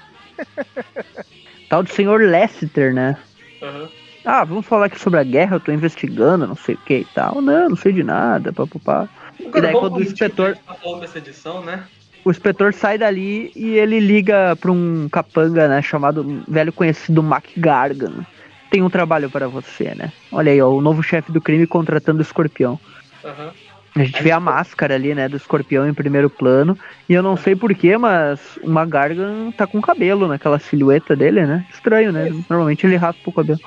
Tal 1.68 1.84
do 1.84 1.90
senhor 1.90 2.22
Lester, 2.22 2.94
né? 2.94 3.18
Aham. 3.62 3.90
Ah, 4.24 4.44
vamos 4.44 4.66
falar 4.66 4.88
aqui 4.88 5.00
sobre 5.00 5.20
a 5.20 5.24
guerra, 5.24 5.56
eu 5.56 5.60
tô 5.60 5.72
investigando, 5.72 6.46
não 6.46 6.56
sei 6.56 6.76
o 6.76 6.78
que 6.80 7.00
e 7.00 7.06
tal. 7.06 7.42
Não, 7.42 7.70
não 7.70 7.76
sei 7.76 7.94
de 7.94 8.04
nada, 8.04 8.52
papapá. 8.52 9.08
Agora, 9.40 9.62
daí 9.62 9.74
quando 9.74 9.96
o 9.96 10.04
inspetor- 10.04 10.58
tá 10.58 10.76
falando 10.76 11.02
dessa 11.02 11.18
edição, 11.18 11.64
né? 11.64 11.88
O 12.24 12.32
inspetor 12.32 12.74
sai 12.74 12.98
dali 12.98 13.52
e 13.56 13.78
ele 13.78 14.00
liga 14.00 14.56
pra 14.56 14.72
um 14.72 15.08
capanga, 15.10 15.68
né, 15.68 15.82
chamado 15.82 16.44
velho 16.48 16.74
conhecido 16.74 17.24
Mac 17.24 17.46
Gargan. 17.58 18.26
Tem 18.70 18.84
um 18.84 18.90
trabalho 18.90 19.30
para 19.30 19.48
você, 19.48 19.96
né? 19.96 20.12
Olha 20.32 20.52
aí, 20.52 20.62
ó, 20.62 20.70
o 20.70 20.82
novo 20.82 21.02
chefe 21.02 21.32
do 21.32 21.42
crime 21.42 21.66
contratando 21.66 22.20
o 22.20 22.22
escorpião. 22.22 22.80
Aham. 23.24 23.52
A 23.96 24.04
gente 24.04 24.22
vê 24.22 24.32
a 24.32 24.40
máscara 24.40 24.94
ali, 24.94 25.16
né, 25.16 25.28
do 25.28 25.38
escorpião 25.38 25.88
em 25.88 25.94
primeiro 25.94 26.30
plano. 26.30 26.78
E 27.08 27.14
eu 27.14 27.24
não 27.24 27.36
sei 27.36 27.56
porquê, 27.56 27.98
mas 27.98 28.40
o 28.62 28.70
Magargan 28.70 29.52
tá 29.52 29.66
com 29.66 29.82
cabelo 29.82 30.28
naquela 30.28 30.60
silhueta 30.60 31.16
dele, 31.16 31.46
né? 31.46 31.66
Estranho, 31.74 32.12
né? 32.12 32.30
Normalmente 32.48 32.86
ele 32.86 32.96
raspa 32.96 33.30
o 33.30 33.34
cabelo. 33.34 33.60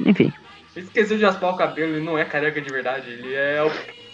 Enfim. 0.00 0.32
Ele 0.74 0.86
esqueceu 0.86 1.18
de 1.18 1.24
raspar 1.24 1.50
o 1.50 1.56
cabelo, 1.56 1.96
ele 1.96 2.04
não 2.04 2.16
é 2.16 2.24
careca 2.24 2.60
de 2.60 2.70
verdade, 2.70 3.10
ele 3.10 3.34
é 3.34 3.62
o, 3.62 3.70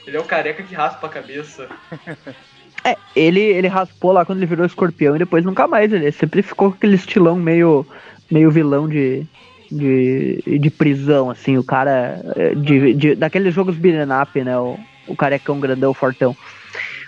ele 0.06 0.16
é 0.16 0.20
o 0.20 0.24
careca 0.24 0.62
que 0.62 0.74
raspa 0.74 1.06
a 1.06 1.10
cabeça. 1.10 1.68
É, 2.84 2.96
ele, 3.16 3.40
ele 3.40 3.66
raspou 3.66 4.12
lá 4.12 4.24
quando 4.26 4.38
ele 4.38 4.46
virou 4.46 4.66
escorpião 4.66 5.16
e 5.16 5.18
depois 5.18 5.42
nunca 5.44 5.66
mais. 5.66 5.90
Ele 5.92 6.12
sempre 6.12 6.42
ficou 6.42 6.70
com 6.70 6.76
aquele 6.76 6.96
estilão 6.96 7.36
meio, 7.36 7.86
meio 8.30 8.50
vilão 8.50 8.86
de, 8.88 9.24
de, 9.72 10.42
de 10.60 10.70
prisão, 10.70 11.30
assim. 11.30 11.56
O 11.56 11.64
cara. 11.64 12.20
é, 12.36 12.54
De, 12.54 12.92
de, 12.94 13.14
daqueles 13.14 13.54
jogos 13.54 13.76
beat'em 13.76 14.12
up, 14.22 14.42
né? 14.42 14.58
O, 14.58 14.78
o 15.08 15.16
carecão 15.16 15.58
grandão, 15.60 15.94
fortão. 15.94 16.36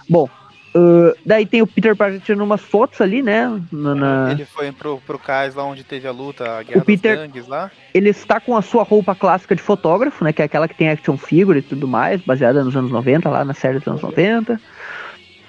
Bom. 0.09 0.29
uh, 0.75 1.13
daí 1.27 1.45
tem 1.45 1.61
o 1.63 1.67
Peter 1.67 1.95
Parker 1.97 2.21
tirando 2.21 2.43
umas 2.45 2.61
fotos 2.63 3.01
ali, 3.01 3.21
né? 3.23 3.61
na- 3.73 3.95
na- 3.95 4.31
Ele 4.33 4.45
foi 4.45 4.71
pro, 4.73 4.99
pro 5.07 5.19
cais 5.19 5.55
lá 5.55 5.65
onde 5.65 5.83
teve 5.85 6.07
a 6.07 6.13
luta, 6.13 6.59
a 6.59 6.63
guerra 6.63 6.85
Peter- 6.85 7.17
das 7.17 7.27
gangues 7.27 7.47
lá. 7.49 7.71
Ele 7.93 8.11
está 8.11 8.39
com 8.41 8.57
a 8.57 8.63
sua 8.63 8.83
roupa 8.83 9.15
clássica 9.15 9.55
de 9.57 9.63
fotógrafo, 9.63 10.25
né? 10.25 10.33
Que 10.33 10.41
é 10.43 10.45
aquela 10.47 10.69
que 10.69 10.75
tem 10.75 10.89
action 10.89 11.17
figure 11.19 11.59
e 11.59 11.63
tudo 11.63 11.87
mais, 11.89 12.21
baseada 12.23 12.63
nos 12.65 12.77
anos 12.77 12.91
90, 12.91 13.29
lá 13.29 13.45
na 13.45 13.53
série 13.55 13.79
dos 13.79 13.89
anos 13.89 14.03
90. 14.03 14.59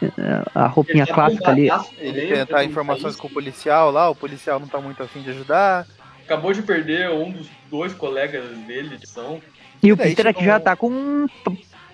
É, 0.01 0.09
A 0.53 0.67
roupinha 0.67 1.03
Ele 1.03 1.07
tá 1.07 1.13
clássica 1.13 1.49
ali. 1.49 1.61
bombadaço 1.63 1.91
Ele 1.99 2.27
tentar 2.27 2.63
informações 2.63 3.15
com 3.15 3.27
o 3.27 3.31
policial 3.31 3.91
lá, 3.91 4.09
o 4.09 4.15
policial 4.15 4.59
não 4.59 4.67
tá 4.67 4.79
muito 4.79 5.01
afim 5.01 5.21
de 5.21 5.29
ajudar. 5.31 5.85
Acabou 6.23 6.53
de 6.53 6.61
perder 6.61 7.09
um 7.09 7.31
dos 7.31 7.47
dois 7.71 7.93
colegas 7.93 8.43
dele 8.67 8.97
de 8.97 9.07
são. 9.07 9.41
E 9.81 9.91
o 9.91 9.95
daí 9.95 10.09
Peter 10.09 10.27
aqui 10.27 10.43
já 10.43 10.59
tá 10.59 10.75
com 10.75 10.89
um- 10.89 11.27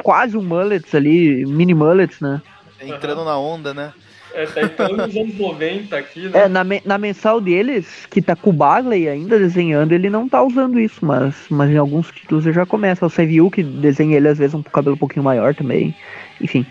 quase 0.01 0.35
um 0.35 0.41
mullets 0.43 0.93
ali, 0.95 1.45
mini 1.45 1.73
mullets, 1.73 2.19
né? 2.19 2.41
Entrando 2.81 3.23
na 3.23 3.37
onda, 3.37 3.73
né? 3.73 3.93
É, 4.33 4.47
tá 4.47 4.63
entrando 4.63 4.97
nos 4.97 5.15
anos 5.15 5.37
90 5.37 5.95
aqui, 5.95 6.27
né? 6.27 6.39
É, 6.45 6.47
na, 6.47 6.63
na 6.83 6.97
mensal 6.97 7.39
deles, 7.39 8.07
que 8.09 8.19
tá 8.21 8.35
com 8.35 8.49
o 8.49 8.53
Bagley 8.53 9.07
ainda 9.07 9.37
desenhando, 9.37 9.91
ele 9.91 10.09
não 10.09 10.27
tá 10.27 10.41
usando 10.41 10.79
isso, 10.79 11.05
mas, 11.05 11.35
mas 11.49 11.69
em 11.69 11.77
alguns 11.77 12.09
títulos 12.11 12.45
ele 12.45 12.55
já 12.55 12.65
começa. 12.65 13.07
Você 13.07 13.25
viu 13.27 13.51
que 13.51 13.61
desenha 13.61 14.17
ele 14.17 14.27
às 14.27 14.39
vezes 14.39 14.55
um 14.55 14.63
cabelo 14.63 14.95
um 14.95 14.99
pouquinho 14.99 15.23
maior 15.23 15.53
também. 15.53 15.95
Enfim. 16.41 16.65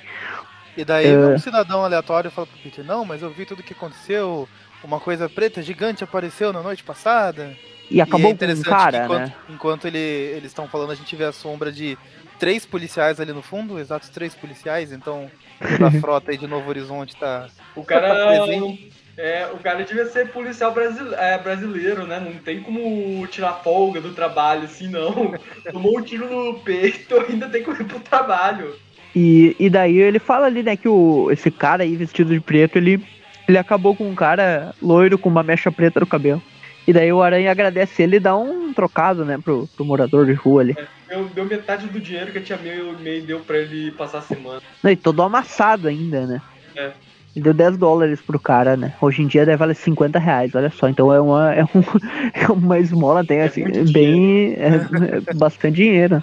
E 0.76 0.84
daí 0.84 1.06
É. 1.08 1.16
um 1.18 1.38
cidadão 1.38 1.84
aleatório 1.84 2.30
fala 2.30 2.46
pro 2.46 2.58
Peter, 2.58 2.84
não, 2.84 3.04
mas 3.04 3.22
eu 3.22 3.30
vi 3.30 3.44
tudo 3.44 3.60
o 3.60 3.62
que 3.62 3.72
aconteceu. 3.72 4.48
Uma 4.82 4.98
coisa 4.98 5.28
preta 5.28 5.62
gigante 5.62 6.02
apareceu 6.02 6.52
na 6.52 6.60
noite 6.62 6.82
passada. 6.82 7.54
E 7.90 8.00
acabou 8.00 8.20
e 8.20 8.22
é 8.22 8.24
com 8.24 8.28
um 8.30 8.34
interessante 8.34 8.68
cara, 8.68 8.98
que 8.98 9.04
enquanto, 9.04 9.26
né? 9.28 9.34
enquanto 9.50 9.86
ele, 9.86 9.98
eles 9.98 10.46
estão 10.46 10.66
falando, 10.66 10.92
a 10.92 10.94
gente 10.94 11.14
vê 11.14 11.24
a 11.24 11.32
sombra 11.32 11.70
de 11.70 11.96
três 12.38 12.64
policiais 12.66 13.20
ali 13.20 13.32
no 13.32 13.42
fundo, 13.42 13.78
exatos 13.78 14.08
três 14.08 14.34
policiais, 14.34 14.90
então 14.92 15.30
toda 15.60 15.86
a 15.88 15.90
frota 16.00 16.30
aí 16.32 16.38
de 16.38 16.46
Novo 16.46 16.68
Horizonte 16.68 17.14
tá. 17.16 17.46
O 17.76 17.84
cara. 17.84 18.26
presente. 18.26 18.90
É, 19.16 19.46
o 19.52 19.58
cara 19.58 19.84
devia 19.84 20.06
ser 20.06 20.30
policial 20.32 20.72
brasile- 20.72 21.14
é, 21.16 21.36
brasileiro, 21.36 22.06
né? 22.06 22.18
Não 22.18 22.32
tem 22.38 22.62
como 22.62 23.26
tirar 23.26 23.52
folga 23.62 24.00
do 24.00 24.14
trabalho 24.14 24.64
assim, 24.64 24.88
não. 24.88 25.34
Tomou 25.70 25.98
um 25.98 26.02
tiro 26.02 26.28
no 26.30 26.58
peito, 26.60 27.14
ainda 27.20 27.46
tem 27.50 27.62
que 27.62 27.70
ir 27.70 27.84
pro 27.84 28.00
trabalho. 28.00 28.74
E, 29.14 29.54
e 29.58 29.68
daí 29.68 29.98
ele 29.98 30.18
fala 30.18 30.46
ali, 30.46 30.62
né, 30.62 30.76
que 30.76 30.88
o, 30.88 31.30
esse 31.30 31.50
cara 31.50 31.82
aí 31.82 31.96
vestido 31.96 32.32
de 32.32 32.40
preto, 32.40 32.76
ele, 32.76 33.02
ele 33.46 33.58
acabou 33.58 33.94
com 33.94 34.08
um 34.08 34.14
cara 34.14 34.74
loiro 34.80 35.18
com 35.18 35.28
uma 35.28 35.42
mecha 35.42 35.70
preta 35.70 36.00
no 36.00 36.06
cabelo. 36.06 36.42
E 36.86 36.92
daí 36.92 37.12
o 37.12 37.22
Aranha 37.22 37.50
agradece 37.50 38.02
ele 38.02 38.16
e 38.16 38.20
dá 38.20 38.36
um 38.36 38.72
trocado, 38.72 39.24
né, 39.24 39.38
pro, 39.38 39.68
pro 39.76 39.84
morador 39.84 40.26
de 40.26 40.32
rua 40.32 40.62
ali. 40.62 40.76
Deu, 41.08 41.24
deu 41.26 41.44
metade 41.44 41.86
do 41.86 42.00
dinheiro 42.00 42.32
que 42.32 42.38
a 42.38 42.42
tia 42.42 42.58
May, 42.58 42.80
May 43.02 43.20
deu 43.20 43.40
pra 43.40 43.58
ele 43.58 43.92
passar 43.92 44.18
a 44.18 44.22
semana. 44.22 44.60
E 44.82 44.96
todo 44.96 45.22
amassado 45.22 45.86
ainda, 45.86 46.26
né? 46.26 46.42
É. 46.74 46.90
Ele 47.34 47.44
deu 47.44 47.54
10 47.54 47.76
dólares 47.78 48.20
pro 48.20 48.38
cara, 48.38 48.76
né? 48.76 48.94
Hoje 49.00 49.22
em 49.22 49.26
dia 49.26 49.46
deve 49.46 49.56
valer 49.56 49.74
50 49.74 50.18
reais, 50.18 50.54
olha 50.54 50.70
só. 50.70 50.88
Então 50.88 51.12
é 51.12 51.20
uma, 51.20 51.52
é 51.54 51.64
um, 51.64 51.82
é 52.34 52.52
uma 52.52 52.78
esmola, 52.78 53.24
tem 53.24 53.38
É 53.38 53.44
assim, 53.44 53.62
muito 53.62 53.92
bem. 53.92 54.54
É, 54.54 54.86
é 55.26 55.34
bastante 55.34 55.76
dinheiro. 55.76 56.22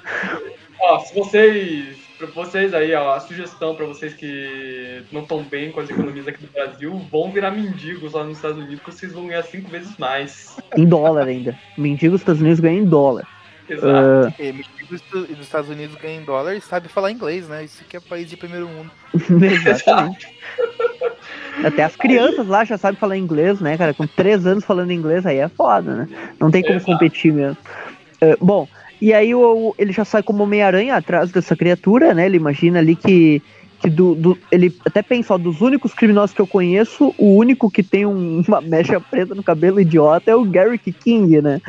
Ó, 0.81 0.99
se 0.99 1.13
vocês. 1.15 1.98
Pra 2.19 2.27
vocês 2.27 2.73
aí, 2.73 2.93
ó, 2.93 3.13
a 3.13 3.19
sugestão 3.21 3.73
pra 3.73 3.85
vocês 3.85 4.13
que 4.13 5.03
não 5.09 5.21
estão 5.21 5.41
bem 5.41 5.71
com 5.71 5.79
as 5.79 5.89
economias 5.89 6.27
aqui 6.27 6.41
do 6.45 6.51
Brasil, 6.51 7.01
vão 7.09 7.31
virar 7.31 7.49
mendigos 7.49 8.11
lá 8.11 8.25
nos 8.25 8.35
Estados 8.35 8.57
Unidos, 8.57 8.81
que 8.83 8.91
vocês 8.91 9.13
vão 9.13 9.27
ganhar 9.27 9.43
cinco 9.43 9.69
vezes 9.69 9.97
mais. 9.97 10.57
Em 10.75 10.85
dólar 10.85 11.27
ainda. 11.27 11.57
Mendigo 11.77 12.11
dos 12.11 12.21
Estados 12.21 12.41
Unidos 12.41 12.59
ganha 12.59 12.77
em 12.77 12.83
dólar. 12.83 13.25
Exato. 13.69 13.87
Ah, 13.87 14.33
E 14.37 14.51
dos 14.89 15.01
dos 15.01 15.39
Estados 15.39 15.69
Unidos 15.69 15.95
ganha 15.95 16.19
em 16.19 16.25
dólar 16.25 16.55
e 16.55 16.61
sabe 16.61 16.89
falar 16.89 17.09
inglês, 17.09 17.47
né? 17.47 17.63
Isso 17.63 17.85
que 17.87 17.95
é 17.95 18.01
país 18.01 18.29
de 18.29 18.35
primeiro 18.35 18.67
mundo. 18.67 18.91
exatamente. 19.45 20.27
Até 21.63 21.83
as 21.83 21.95
crianças 21.95 22.47
lá 22.47 22.65
já 22.65 22.77
sabem 22.77 22.99
falar 22.99 23.15
inglês, 23.15 23.61
né, 23.61 23.77
cara? 23.77 23.93
Com 23.93 24.05
3 24.05 24.45
anos 24.45 24.65
falando 24.65 24.91
inglês 24.91 25.25
aí 25.25 25.37
é 25.37 25.47
foda, 25.47 25.95
né? 25.95 26.33
Não 26.37 26.51
tem 26.51 26.63
como 26.63 26.75
Exato. 26.75 26.91
competir 26.91 27.31
mesmo. 27.31 27.57
Ah, 28.21 28.35
bom, 28.41 28.67
e 29.01 29.13
aí 29.13 29.33
o, 29.33 29.73
ele 29.77 29.91
já 29.91 30.03
sai 30.05 30.21
como 30.23 30.43
Homem-Aranha 30.43 30.95
atrás 30.95 31.31
dessa 31.31 31.55
criatura, 31.55 32.13
né? 32.13 32.25
Ele 32.25 32.37
imagina 32.37 32.79
ali 32.79 32.95
que, 32.95 33.41
que 33.81 33.89
do, 33.89 34.13
do- 34.15 34.37
ele 34.51 34.75
até 34.85 35.01
pensa, 35.01 35.33
ó, 35.33 35.37
dos 35.37 35.61
únicos 35.61 35.93
criminosos 35.93 36.35
que 36.35 36.41
eu 36.41 36.47
conheço, 36.47 37.13
o 37.17 37.35
único 37.37 37.69
que 37.71 37.81
tem 37.83 38.05
um- 38.05 38.43
uma 38.47 38.59
mecha 38.61 38.99
preta 38.99 39.33
no 39.33 39.43
cabelo 39.43 39.79
idiota 39.79 40.31
é 40.31 40.35
o 40.35 40.43
Garrick 40.45 40.91
King, 40.91 41.41
né? 41.41 41.61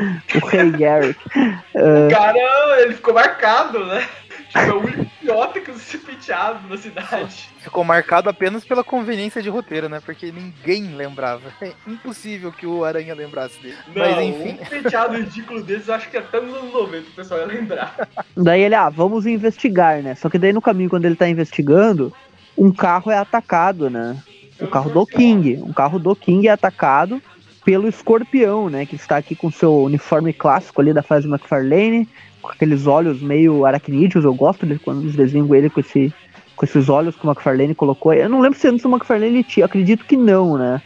O 0.42 0.46
rei 0.46 0.70
Garrick. 0.70 1.18
Cara, 2.10 2.38
ele 2.82 2.94
ficou 2.94 3.14
marcado, 3.14 3.84
né? 3.86 4.06
Tipo, 4.50 4.58
é 4.58 4.72
o 4.72 4.80
único 4.80 5.06
idiota 5.22 5.60
que 5.60 5.72
se 5.78 5.96
penteado 5.98 6.68
na 6.68 6.76
cidade. 6.76 7.48
Ficou 7.58 7.84
marcado 7.84 8.28
apenas 8.28 8.64
pela 8.64 8.82
conveniência 8.82 9.40
de 9.40 9.48
roteiro, 9.48 9.88
né? 9.88 10.00
Porque 10.04 10.32
ninguém 10.32 10.94
lembrava. 10.96 11.52
É 11.62 11.72
impossível 11.86 12.50
que 12.50 12.66
o 12.66 12.84
Aranha 12.84 13.14
lembrasse 13.14 13.60
dele. 13.62 13.76
Não, 13.94 14.02
Mas 14.02 14.18
enfim. 14.18 14.58
um 14.60 14.64
penteado 14.66 15.16
ridículo 15.16 15.62
desses, 15.62 15.86
eu 15.86 15.94
acho 15.94 16.10
que 16.10 16.16
até 16.16 16.40
nos 16.40 16.52
anos 16.54 16.72
90 16.72 17.08
o 17.08 17.12
pessoal 17.12 17.40
ia 17.40 17.46
lembrar. 17.46 18.08
Daí 18.36 18.62
ele, 18.62 18.74
ah, 18.74 18.88
vamos 18.88 19.24
investigar, 19.24 20.02
né? 20.02 20.16
Só 20.16 20.28
que 20.28 20.38
daí 20.38 20.52
no 20.52 20.60
caminho, 20.62 20.90
quando 20.90 21.04
ele 21.04 21.16
tá 21.16 21.28
investigando, 21.28 22.12
um 22.58 22.72
carro 22.72 23.12
é 23.12 23.16
atacado, 23.16 23.88
né? 23.88 24.16
O 24.60 24.66
carro 24.66 24.90
do 24.90 25.06
King. 25.06 25.62
Um 25.62 25.72
carro 25.72 25.98
do 25.98 26.14
King 26.16 26.48
é 26.48 26.50
atacado 26.50 27.22
pelo 27.64 27.88
escorpião, 27.88 28.68
né? 28.68 28.84
Que 28.84 28.96
está 28.96 29.16
aqui 29.16 29.36
com 29.36 29.50
seu 29.50 29.84
uniforme 29.84 30.32
clássico 30.32 30.80
ali 30.80 30.92
da 30.92 31.02
fase 31.02 31.28
McFarlane, 31.28 32.08
com 32.40 32.50
aqueles 32.50 32.86
olhos 32.86 33.20
meio 33.20 33.64
aracnídeos. 33.64 34.24
Eu 34.24 34.34
gosto 34.34 34.66
quando 34.84 35.02
eles 35.02 35.16
desenham 35.16 35.54
ele 35.54 35.70
com, 35.70 35.80
esse, 35.80 36.12
com 36.56 36.64
esses 36.64 36.88
olhos 36.88 37.16
que 37.16 37.26
o 37.26 37.30
McFarlane 37.30 37.74
colocou. 37.74 38.12
Eu 38.12 38.28
não 38.28 38.40
lembro 38.40 38.58
se 38.58 38.68
antes 38.68 38.82
do 38.82 38.90
McFarlane 38.90 39.42
tinha, 39.44 39.66
acredito 39.66 40.04
que 40.04 40.16
não, 40.16 40.56
né? 40.56 40.82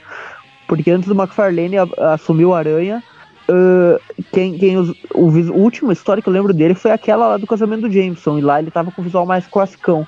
Porque 0.67 0.91
antes 0.91 1.09
do 1.09 1.15
McFarlane 1.15 1.79
a- 1.79 2.15
assumiu 2.15 2.51
o 2.51 2.55
Aranha, 2.55 3.03
ah, 3.49 4.01
quem, 4.33 4.59
quem 4.59 4.79
o, 4.79 4.95
a 5.15 5.53
última 5.53 5.93
história 5.93 6.23
que 6.23 6.29
eu 6.29 6.33
lembro 6.33 6.55
dele 6.55 6.75
foi 6.75 6.91
aquela 6.91 7.29
lá 7.29 7.37
do 7.37 7.47
casamento 7.47 7.83
do 7.83 7.93
Jameson, 7.93 8.39
e 8.39 8.43
lá 8.43 8.61
ele 8.61 8.71
tava 8.71 8.91
com 8.91 9.01
o 9.03 9.05
visual 9.05 9.27
mais 9.27 9.47
classicão. 9.47 10.07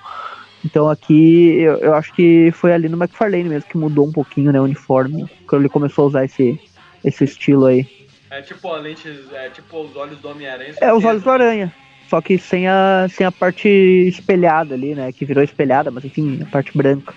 Então 0.64 0.88
aqui 0.88 1.58
eu, 1.58 1.76
eu 1.76 1.94
acho 1.94 2.12
que 2.14 2.50
foi 2.52 2.72
ali 2.72 2.88
no 2.88 2.96
McFarlane 2.96 3.48
mesmo 3.48 3.68
que 3.68 3.78
mudou 3.78 4.06
um 4.06 4.12
pouquinho 4.12 4.50
né, 4.52 4.60
o 4.60 4.64
uniforme, 4.64 5.26
quando 5.46 5.62
ele 5.62 5.68
começou 5.68 6.04
a 6.04 6.08
usar 6.08 6.24
esse, 6.24 6.58
esse 7.04 7.24
estilo 7.24 7.66
aí. 7.66 7.86
É 8.30 8.42
tipo 8.42 8.68
a 8.68 8.78
lente, 8.78 9.08
é 9.32 9.50
tipo 9.50 9.80
os 9.82 9.96
olhos 9.96 10.18
do 10.20 10.28
Homem-Aranha. 10.28 10.74
É, 10.80 10.92
os 10.92 11.04
olhos 11.04 11.22
do 11.22 11.30
aranha. 11.30 11.72
Só 12.08 12.20
que 12.20 12.38
sem 12.38 12.68
a, 12.68 13.06
sem 13.10 13.26
a 13.26 13.32
parte 13.32 13.68
espelhada 13.68 14.74
ali, 14.74 14.94
né? 14.94 15.12
Que 15.12 15.24
virou 15.24 15.42
espelhada, 15.42 15.90
mas 15.90 16.04
enfim, 16.04 16.40
a 16.42 16.46
parte 16.46 16.76
branca. 16.76 17.14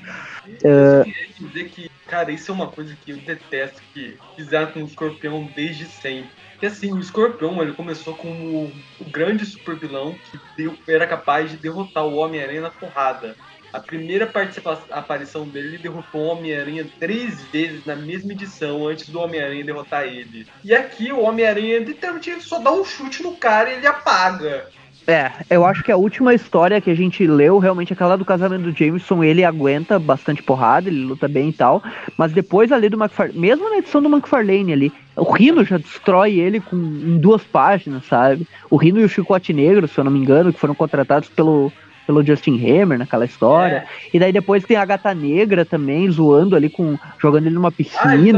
Eu 0.64 1.04
queria 1.04 1.28
dizer 1.40 1.70
que, 1.70 1.92
cara, 2.08 2.32
isso 2.32 2.52
é 2.52 2.54
uma 2.54 2.68
coisa 2.68 2.96
que 3.06 3.12
eu 3.12 3.18
detesto 3.18 3.82
que 3.94 4.18
fizeram 4.36 4.72
com 4.72 4.82
o 4.82 4.86
escorpião 4.86 5.48
desde 5.56 5.86
sempre. 5.86 6.30
Porque 6.52 6.66
assim, 6.66 6.92
o 6.92 7.00
escorpião 7.00 7.62
ele 7.62 7.74
começou 7.74 8.16
como 8.16 8.66
o 9.00 9.06
grande 9.10 9.46
super 9.46 9.76
vilão 9.76 10.14
que 10.14 10.40
deu, 10.58 10.78
era 10.88 11.08
capaz 11.08 11.52
de 11.52 11.58
derrotar 11.58 12.06
o 12.06 12.16
Homem-Aranha 12.16 12.62
na 12.62 12.70
porrada. 12.70 13.36
A 13.72 13.80
primeira 13.80 14.26
participação, 14.26 14.86
aparição 14.90 15.48
dele, 15.48 15.70
ele 15.70 15.78
derrotou 15.78 16.22
o 16.22 16.28
Homem-Aranha 16.28 16.88
três 17.00 17.42
vezes 17.46 17.86
na 17.86 17.96
mesma 17.96 18.32
edição 18.32 18.88
antes 18.88 19.10
do 19.10 19.20
Homem-Aranha 19.20 19.64
derrotar 19.64 20.04
ele. 20.06 20.48
E 20.64 20.74
aqui 20.74 21.12
o 21.12 21.22
Homem-Aranha 21.22 21.80
literalmente 21.80 22.42
só 22.42 22.60
dá 22.60 22.72
um 22.72 22.84
chute 22.84 23.22
no 23.22 23.36
cara 23.36 23.70
e 23.70 23.76
ele 23.76 23.88
apaga. 23.88 24.68
É, 25.10 25.32
eu 25.50 25.66
acho 25.66 25.84
que 25.84 25.92
a 25.92 25.98
última 25.98 26.36
história 26.36 26.80
que 26.80 26.92
a 26.92 26.96
gente 26.96 27.26
leu, 27.26 27.58
realmente 27.58 27.94
aquela 27.94 28.16
do 28.16 28.24
casamento 28.24 28.64
do 28.64 28.78
Jameson, 28.78 29.24
ele 29.24 29.44
aguenta 29.44 29.98
bastante 29.98 30.44
porrada, 30.44 30.88
ele 30.88 31.04
luta 31.04 31.28
bem 31.28 31.50
e 31.50 31.54
tal, 31.54 31.82
mas 32.16 32.32
depois 32.32 32.72
ali 32.72 32.90
do 32.90 32.98
McFarlane, 32.98 33.40
mesmo 33.40 33.70
na 33.70 33.78
edição 33.78 34.04
do 34.04 34.10
McFarlane 34.10 34.72
ali, 34.72 34.94
o 35.16 35.32
Rino 35.32 35.64
já 35.64 35.78
destrói 35.78 36.40
ele 36.40 36.60
com, 36.60 36.76
em 36.76 37.18
duas 37.18 37.44
páginas, 37.44 38.06
sabe? 38.06 38.48
O 38.70 38.78
Rino 38.78 39.00
e 39.00 39.04
o 39.04 39.10
Chicote 39.10 39.52
Negro, 39.52 39.88
se 39.88 39.98
eu 39.98 40.04
não 40.04 40.12
me 40.12 40.20
engano, 40.20 40.54
que 40.54 40.60
foram 40.60 40.76
contratados 40.76 41.28
pelo, 41.30 41.74
pelo 42.10 42.26
Justin 42.26 42.56
Hammer 42.56 42.98
naquela 42.98 43.24
história. 43.24 43.86
É. 43.86 44.10
E 44.12 44.20
daí 44.20 44.32
depois 44.32 44.64
tem 44.64 44.76
a 44.76 44.84
Gata 44.84 45.14
Negra 45.14 45.64
também, 45.64 46.10
zoando 46.10 46.56
ali 46.56 46.68
com. 46.68 46.98
jogando 47.20 47.46
ele 47.46 47.54
numa 47.54 47.72
piscina. 47.72 48.02
Ah, 48.04 48.16
ele 48.16 48.34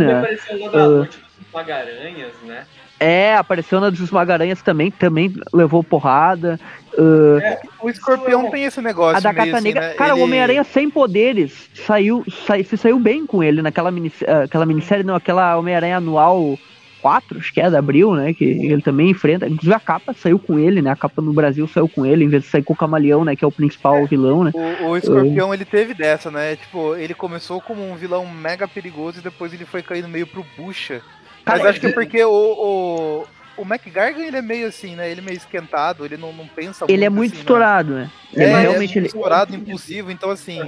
da 0.70 0.88
uh, 0.88 0.98
noite 0.98 1.18
dos 1.18 1.48
Magaranhas, 1.54 2.34
né? 2.44 2.66
É, 3.00 3.34
apareceu 3.34 3.80
na 3.80 3.90
dos 3.90 4.12
Magaranhas 4.12 4.62
também, 4.62 4.92
também 4.92 5.34
levou 5.54 5.82
porrada. 5.86 6.60
Uh, 6.98 7.40
é, 7.42 7.62
o 7.82 7.90
escorpião 7.90 8.52
tem 8.52 8.66
esse 8.66 8.82
negócio. 8.82 9.16
A 9.16 9.22
da 9.22 9.34
Cata 9.34 9.56
assim, 9.56 9.64
Negra. 9.64 9.88
Né? 9.88 9.94
Cara, 9.94 10.12
ele... 10.12 10.20
o 10.20 10.24
Homem-Aranha 10.26 10.66
sem 10.66 10.90
poderes 10.90 11.70
saiu, 11.74 12.26
sai, 12.46 12.66
se 12.66 12.76
saiu 12.76 13.00
bem 13.00 13.26
com 13.26 13.42
ele 13.42 13.62
naquela 13.62 13.90
mini, 13.90 14.10
uh, 14.10 14.44
aquela 14.44 14.66
minissérie, 14.66 15.06
não, 15.06 15.16
aquela 15.16 15.56
Homem-Aranha 15.56 15.96
anual 15.96 16.60
4, 17.02 17.40
acho 17.40 17.54
que 17.54 17.60
é, 17.60 17.70
da 17.70 17.80
Abril, 17.80 18.14
né? 18.14 18.34
Que 18.34 18.46
ele 18.46 18.82
também 18.82 19.10
enfrenta. 19.10 19.48
Inclusive 19.48 19.74
a 19.74 19.80
capa 19.80 20.14
saiu 20.14 20.38
com 20.38 20.60
ele, 20.60 20.82
né? 20.82 20.92
A 20.92 20.96
capa 20.96 21.22
no 21.22 21.34
Brasil 21.34 21.68
saiu 21.68 21.88
com 21.90 22.06
ele, 22.06 22.24
em 22.24 22.28
vez 22.28 22.44
de 22.44 22.50
sair 22.50 22.64
com 22.64 22.74
o 22.74 22.76
Camaleão, 22.76 23.26
né? 23.26 23.36
Que 23.36 23.44
é 23.44 23.48
o 23.48 23.52
principal 23.52 23.98
é, 23.98 24.06
vilão, 24.06 24.44
né? 24.44 24.52
O, 24.54 24.90
o 24.90 24.98
Escorpião, 24.98 25.50
uh, 25.50 25.54
ele 25.54 25.66
teve 25.66 25.94
dessa, 25.94 26.30
né? 26.30 26.56
Tipo, 26.56 26.96
ele 26.96 27.14
começou 27.14 27.60
como 27.60 27.90
um 27.90 27.96
vilão 27.96 28.26
mega 28.26 28.68
perigoso 28.68 29.20
e 29.20 29.24
depois 29.24 29.54
ele 29.54 29.66
foi 29.66 29.82
caindo 29.82 30.08
meio 30.08 30.28
pro 30.28 30.46
bucha. 30.58 31.02
Mas 31.46 31.66
acho 31.66 31.80
que 31.80 31.88
é 31.88 31.92
porque 31.92 32.24
o, 32.24 32.32
o, 32.32 33.28
o 33.58 33.62
McGargan, 33.64 34.22
ele 34.22 34.38
é 34.38 34.42
meio 34.42 34.68
assim, 34.68 34.96
né? 34.96 35.10
Ele 35.10 35.22
é 35.22 35.24
meio 35.24 35.38
esquentado, 35.38 36.06
ele 36.06 36.18
não, 36.18 36.32
não 36.32 36.48
pensa 36.48 36.86
Ele 36.88 37.04
é 37.04 37.10
muito 37.10 37.32
assim, 37.32 37.42
estourado, 37.42 37.94
né? 37.94 38.12
É, 38.36 38.44
ele 38.44 38.52
é, 38.52 38.60
realmente 38.62 38.98
ele 38.98 39.06
é 39.06 39.08
estourado, 39.08 39.56
impulsivo, 39.56 40.12
então 40.12 40.30
assim... 40.30 40.60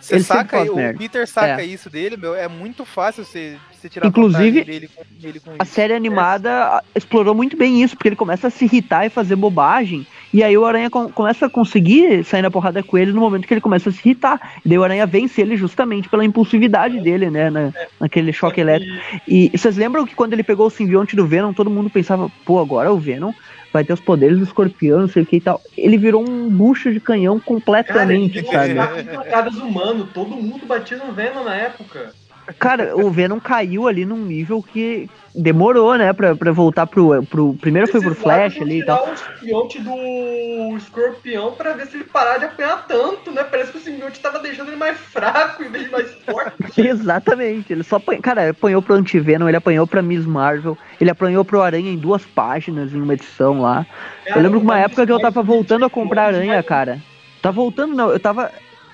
Você 0.00 0.14
ele 0.14 0.24
saca, 0.24 0.62
o 0.62 0.76
merda. 0.76 0.98
Peter 0.98 1.28
saca 1.28 1.60
é. 1.60 1.66
isso 1.66 1.90
dele, 1.90 2.16
meu, 2.16 2.34
é 2.34 2.48
muito 2.48 2.86
fácil 2.86 3.22
você, 3.22 3.58
você 3.69 3.69
Inclusive, 4.04 4.64
dele 4.64 4.88
com, 4.94 5.04
dele 5.20 5.40
com 5.40 5.50
a 5.50 5.64
isso. 5.64 5.72
série 5.74 5.94
animada 5.94 6.82
é. 6.94 6.98
explorou 6.98 7.34
muito 7.34 7.56
bem 7.56 7.82
isso, 7.82 7.96
porque 7.96 8.08
ele 8.08 8.16
começa 8.16 8.48
a 8.48 8.50
se 8.50 8.64
irritar 8.64 9.06
e 9.06 9.10
fazer 9.10 9.36
bobagem, 9.36 10.06
e 10.32 10.42
aí 10.42 10.56
o 10.56 10.64
Aranha 10.64 10.90
com, 10.90 11.10
começa 11.10 11.46
a 11.46 11.50
conseguir 11.50 12.24
sair 12.24 12.42
na 12.42 12.50
porrada 12.50 12.82
com 12.82 12.96
ele 12.96 13.12
no 13.12 13.20
momento 13.20 13.46
que 13.46 13.54
ele 13.54 13.60
começa 13.60 13.90
a 13.90 13.92
se 13.92 14.00
irritar. 14.00 14.58
E 14.64 14.68
daí 14.68 14.78
o 14.78 14.84
Aranha 14.84 15.06
vence 15.06 15.40
ele 15.40 15.56
justamente 15.56 16.08
pela 16.08 16.24
impulsividade 16.24 17.00
dele, 17.00 17.30
né, 17.30 17.50
na, 17.50 17.72
naquele 17.98 18.32
choque 18.32 18.60
elétrico. 18.60 18.92
E 19.26 19.50
vocês 19.56 19.76
lembram 19.76 20.06
que 20.06 20.14
quando 20.14 20.32
ele 20.32 20.42
pegou 20.42 20.66
o 20.66 20.70
simbionte 20.70 21.16
do 21.16 21.26
Venom, 21.26 21.52
todo 21.52 21.70
mundo 21.70 21.90
pensava, 21.90 22.30
pô, 22.44 22.60
agora 22.60 22.92
o 22.92 22.98
Venom 22.98 23.32
vai 23.72 23.84
ter 23.84 23.92
os 23.92 24.00
poderes 24.00 24.38
do 24.38 24.44
escorpião, 24.44 25.00
não 25.00 25.08
sei 25.08 25.22
o 25.22 25.26
que 25.26 25.36
e 25.36 25.40
tal. 25.40 25.60
Ele 25.76 25.96
virou 25.96 26.28
um 26.28 26.48
bucho 26.48 26.92
de 26.92 27.00
canhão 27.00 27.38
completamente, 27.38 28.42
Cara, 28.42 28.74
sabe? 28.74 29.04
Facadas 29.04 29.56
humano, 29.56 30.08
todo 30.12 30.30
mundo 30.30 30.66
batia 30.66 30.96
no 30.96 31.12
Venom 31.12 31.44
na 31.44 31.54
época. 31.54 32.12
Cara, 32.58 32.96
o 32.96 33.10
Venom 33.10 33.38
caiu 33.40 33.86
ali 33.86 34.04
num 34.04 34.16
nível 34.16 34.62
que 34.62 35.08
demorou, 35.34 35.96
né, 35.96 36.12
pra, 36.12 36.34
pra 36.34 36.52
voltar 36.52 36.86
pro, 36.86 37.22
pro. 37.24 37.54
Primeiro 37.54 37.90
foi 37.90 38.00
pro 38.00 38.14
Flash 38.14 38.60
ali 38.60 38.80
e 38.80 38.84
tal. 38.84 39.12
o 39.12 39.16
simbionte 39.16 39.78
do 39.80 40.76
escorpião 40.76 41.52
pra 41.52 41.72
ver 41.72 41.86
se 41.86 41.96
ele 41.96 42.04
parar 42.04 42.38
de 42.38 42.46
apanhar 42.46 42.86
tanto, 42.86 43.30
né? 43.30 43.44
Parece 43.44 43.72
que 43.72 43.78
o 43.78 43.80
simbionte 43.80 44.20
tava 44.20 44.38
deixando 44.40 44.68
ele 44.68 44.76
mais 44.76 44.98
fraco 44.98 45.62
em 45.62 45.70
vez 45.70 45.84
de 45.84 45.90
mais 45.90 46.10
forte. 46.24 46.54
Exatamente, 46.80 47.72
ele 47.72 47.82
só 47.82 47.96
apanhou. 47.96 48.22
Cara, 48.22 48.50
apanhou 48.50 48.82
pro 48.82 48.94
Antivenom, 48.94 49.48
ele 49.48 49.56
apanhou 49.56 49.86
pra 49.86 50.02
Miss 50.02 50.26
Marvel, 50.26 50.76
ele 51.00 51.10
apanhou 51.10 51.44
pro 51.44 51.62
Aranha 51.62 51.90
em 51.90 51.98
duas 51.98 52.24
páginas, 52.24 52.92
em 52.92 53.00
uma 53.00 53.14
edição 53.14 53.60
lá. 53.60 53.86
Cara, 54.24 54.38
eu 54.38 54.42
lembro 54.42 54.58
que 54.60 54.64
uma 54.64 54.78
época 54.78 55.06
que 55.06 55.12
eu 55.12 55.20
tava 55.20 55.42
voltando 55.42 55.84
a 55.84 55.90
comprar 55.90 56.26
Aranha, 56.26 56.62
cara. 56.62 57.00
Tá 57.40 57.50
voltando, 57.50 57.94
não, 57.94 58.10
eu 58.10 58.20
tava. 58.20 58.50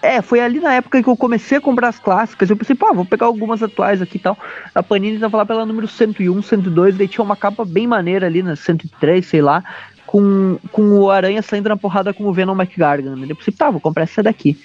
É, 0.06 0.22
foi 0.22 0.40
ali 0.40 0.60
na 0.60 0.74
época 0.74 1.02
que 1.02 1.08
eu 1.08 1.16
comecei 1.16 1.58
a 1.58 1.60
comprar 1.60 1.88
as 1.88 1.98
clássicas. 1.98 2.48
Eu 2.48 2.56
pensei, 2.56 2.76
pô, 2.76 2.94
vou 2.94 3.04
pegar 3.04 3.26
algumas 3.26 3.60
atuais 3.60 4.00
aqui 4.00 4.18
e 4.18 4.20
tal. 4.20 4.38
A 4.72 4.82
Panini 4.82 5.18
tava 5.18 5.38
lá 5.38 5.44
pela 5.44 5.66
número 5.66 5.88
101, 5.88 6.42
102, 6.42 6.96
daí 6.96 7.08
tinha 7.08 7.24
uma 7.24 7.34
capa 7.34 7.64
bem 7.64 7.88
maneira 7.88 8.26
ali 8.26 8.40
na 8.40 8.54
103, 8.54 9.26
sei 9.26 9.42
lá, 9.42 9.64
com, 10.06 10.58
com 10.70 11.00
o 11.00 11.10
Aranha 11.10 11.42
saindo 11.42 11.68
na 11.68 11.76
porrada 11.76 12.14
com 12.14 12.24
o 12.24 12.32
Venom 12.32 12.54
McGargan. 12.54 13.16
Eu 13.28 13.34
pensei, 13.34 13.52
tá, 13.52 13.68
vou 13.68 13.80
comprar 13.80 14.04
essa 14.04 14.22
daqui. 14.22 14.56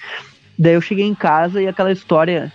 Daí 0.59 0.73
eu 0.73 0.81
cheguei 0.81 1.05
em 1.05 1.15
casa 1.15 1.59
e 1.59 1.67
aquela 1.67 1.91
história. 1.91 2.53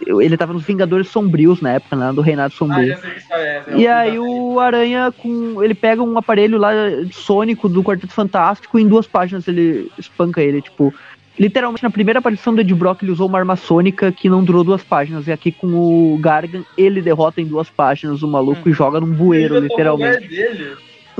ele 0.00 0.36
tava 0.36 0.52
nos 0.52 0.62
Vingadores 0.62 1.08
Sombrios 1.08 1.60
na 1.60 1.72
época, 1.72 1.96
né? 1.96 2.12
Do 2.12 2.20
Reinado 2.20 2.54
Sombrio. 2.54 2.96
Ah, 3.32 3.36
é, 3.36 3.64
é, 3.66 3.76
e 3.76 3.86
aí 3.88 4.16
o 4.16 4.60
Aranha 4.60 5.10
com. 5.10 5.60
Ele 5.60 5.74
pega 5.74 6.00
um 6.00 6.16
aparelho 6.16 6.56
lá 6.56 6.70
sônico 7.10 7.68
do 7.68 7.82
Quarteto 7.82 8.12
Fantástico 8.12 8.78
e 8.78 8.82
em 8.82 8.86
duas 8.86 9.08
páginas 9.08 9.48
ele 9.48 9.90
espanca 9.98 10.40
ele, 10.40 10.62
tipo. 10.62 10.94
Literalmente, 11.38 11.82
na 11.82 11.90
primeira 11.90 12.18
aparição 12.18 12.54
do 12.54 12.60
Ed 12.60 12.74
Brock, 12.74 13.02
ele 13.02 13.12
usou 13.12 13.28
uma 13.28 13.38
arma 13.38 13.54
sônica 13.54 14.10
que 14.10 14.28
não 14.28 14.42
durou 14.42 14.64
duas 14.64 14.82
páginas. 14.82 15.26
E 15.28 15.32
aqui 15.32 15.52
com 15.52 15.68
o 15.68 16.18
Gargan, 16.18 16.64
ele 16.76 17.00
derrota 17.00 17.40
em 17.40 17.46
duas 17.46 17.70
páginas 17.70 18.22
o 18.22 18.28
maluco 18.28 18.68
hum. 18.68 18.70
e 18.70 18.74
joga 18.74 18.98
num 18.98 19.12
bueiro, 19.12 19.58
literalmente. 19.58 20.26
Tomou 20.28 20.34
o 20.34 20.40
lugar 20.40 20.54
dele. 20.56 20.76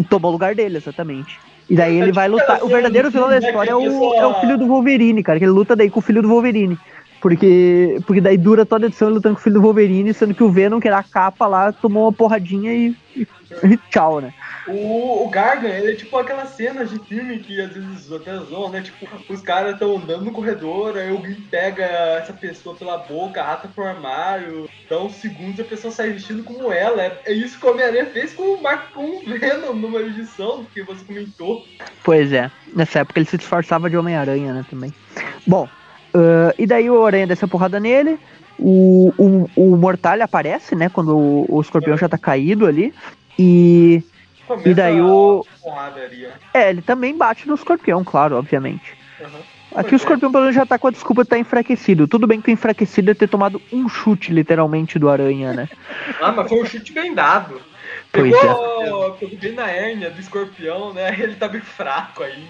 Tomou 0.09 0.31
o 0.31 0.33
lugar 0.33 0.55
dele, 0.55 0.77
exatamente. 0.77 1.39
E 1.71 1.77
daí 1.77 2.01
ele 2.01 2.13
vai 2.13 2.29
lutar. 2.29 2.65
O 2.65 2.69
verdadeiro 2.69 3.11
vilão 3.11 3.29
da 3.29 3.39
história 3.39 3.71
é 3.71 3.77
o, 3.77 4.15
é 4.15 4.27
o 4.27 4.41
filho 4.41 4.57
do 4.57 4.67
Wolverine, 4.67 5.23
cara. 5.23 5.39
Que 5.39 5.45
ele 5.45 5.53
luta 5.53 5.77
daí 5.77 5.91
com 5.91 6.01
o 6.01 6.03
filho 6.03 6.23
do 6.23 6.29
Wolverine. 6.29 6.79
Porque, 7.21 8.01
porque 8.07 8.21
daí 8.21 8.37
dura 8.37 8.65
toda 8.65 8.87
a 8.87 8.89
edição 8.89 9.09
lutando 9.09 9.35
com 9.35 9.41
o 9.41 9.43
filho 9.43 9.55
do 9.55 9.63
Wolverine, 9.63 10.15
sendo 10.15 10.35
que 10.35 10.43
o 10.43 10.51
Venom, 10.51 10.81
que 10.81 10.89
era 10.89 10.99
a 10.99 11.03
capa 11.03 11.47
lá, 11.47 11.73
tomou 11.73 12.05
uma 12.05 12.13
porradinha 12.13 12.73
e, 12.73 12.97
e, 13.17 13.27
e 13.65 13.77
tchau, 13.91 14.21
né? 14.21 14.33
O, 14.69 15.25
o 15.25 15.29
Gargan, 15.31 15.69
ele 15.69 15.93
é 15.93 15.95
tipo 15.95 16.17
aquelas 16.19 16.51
cenas 16.51 16.91
de 16.91 16.99
filme 16.99 17.39
que 17.39 17.59
às 17.59 17.73
vezes 17.73 18.13
até 18.13 18.37
zoam, 18.37 18.71
né? 18.71 18.83
Tipo, 18.83 19.09
os 19.33 19.41
caras 19.41 19.73
estão 19.73 19.97
andando 19.97 20.27
no 20.27 20.33
corredor, 20.33 20.97
aí 20.97 21.11
alguém 21.11 21.35
pega 21.35 21.85
essa 21.85 22.35
pessoa 22.35 22.77
pela 22.77 22.99
boca, 22.99 23.43
ata 23.43 23.67
pro 23.67 23.85
armário, 23.85 24.69
dá 24.89 25.01
uns 25.01 25.15
segundos 25.15 25.59
e 25.59 25.63
a 25.63 25.65
pessoa 25.65 25.91
sai 25.91 26.11
vestindo 26.11 26.45
como 26.45 26.71
ela. 26.71 27.03
É, 27.03 27.19
é 27.25 27.33
isso 27.33 27.59
que 27.59 27.67
o 27.67 27.71
Homem-Aranha 27.71 28.07
fez 28.07 28.35
com 28.35 28.43
o, 28.43 28.63
Mark, 28.63 28.93
com 28.93 29.07
o 29.07 29.25
Venom 29.25 29.73
numa 29.73 30.01
edição 30.01 30.67
que 30.75 30.83
você 30.83 31.03
comentou. 31.03 31.65
Pois 32.05 32.31
é, 32.33 32.51
nessa 32.75 33.01
época 33.01 33.21
ele 33.21 33.29
se 33.29 33.39
disfarçava 33.39 33.89
de 33.89 33.97
Homem-Aranha, 33.97 34.53
né, 34.53 34.67
também. 34.69 34.93
Bom, 35.47 35.67
uh, 36.15 36.55
e 36.59 36.67
daí 36.67 36.91
o 36.91 37.05
Aranha 37.05 37.27
desce 37.27 37.45
a 37.45 37.49
porrada 37.49 37.79
nele, 37.79 38.19
o, 38.59 39.13
o, 39.17 39.51
o 39.57 39.77
Mortalha 39.77 40.25
aparece, 40.25 40.75
né, 40.75 40.89
quando 40.89 41.17
o, 41.17 41.47
o 41.49 41.61
escorpião 41.61 41.97
já 41.97 42.09
tá 42.09 42.19
caído 42.19 42.67
ali, 42.67 42.93
e 43.39 44.03
Começa 44.49 44.69
e 44.69 44.75
daí 44.75 45.01
o. 45.01 45.45
É, 46.55 46.71
ele 46.71 46.81
também 46.81 47.17
bate 47.17 47.47
no 47.47 47.55
escorpião, 47.55 48.03
claro, 48.03 48.37
obviamente. 48.37 48.97
Uhum. 49.21 49.29
Aqui 49.75 49.95
o 49.95 49.97
escorpião 49.97 50.33
pelo 50.33 50.45
menos 50.45 50.57
já 50.57 50.65
tá 50.65 50.79
com 50.79 50.89
a 50.89 50.91
desculpa 50.91 51.23
de 51.23 51.27
estar 51.27 51.37
tá 51.37 51.41
enfraquecido. 51.41 52.09
Tudo 52.09 52.27
bem 52.27 52.41
que 52.41 52.51
o 52.51 52.53
enfraquecido 52.53 53.11
é 53.11 53.15
ter 53.15 53.29
tomado 53.29 53.61
um 53.71 53.87
chute, 53.89 54.33
literalmente, 54.33 54.99
do 54.99 55.11
aranha, 55.11 55.53
né? 55.53 55.69
ah, 56.23 56.33
mas 56.33 56.49
foi 56.49 56.63
um 56.63 56.65
chute 56.65 56.93
bem 56.93 57.15
dado. 57.15 57.61
Pegou, 58.11 59.07
é. 59.07 59.11
pegou 59.21 59.39
bem 59.39 59.53
na 59.53 59.71
hérnia 59.71 60.11
do 60.11 60.19
escorpião, 60.19 60.95
né? 60.95 61.15
Ele 61.19 61.35
tá 61.35 61.47
bem 61.47 61.61
fraco 61.61 62.23
aí. 62.23 62.49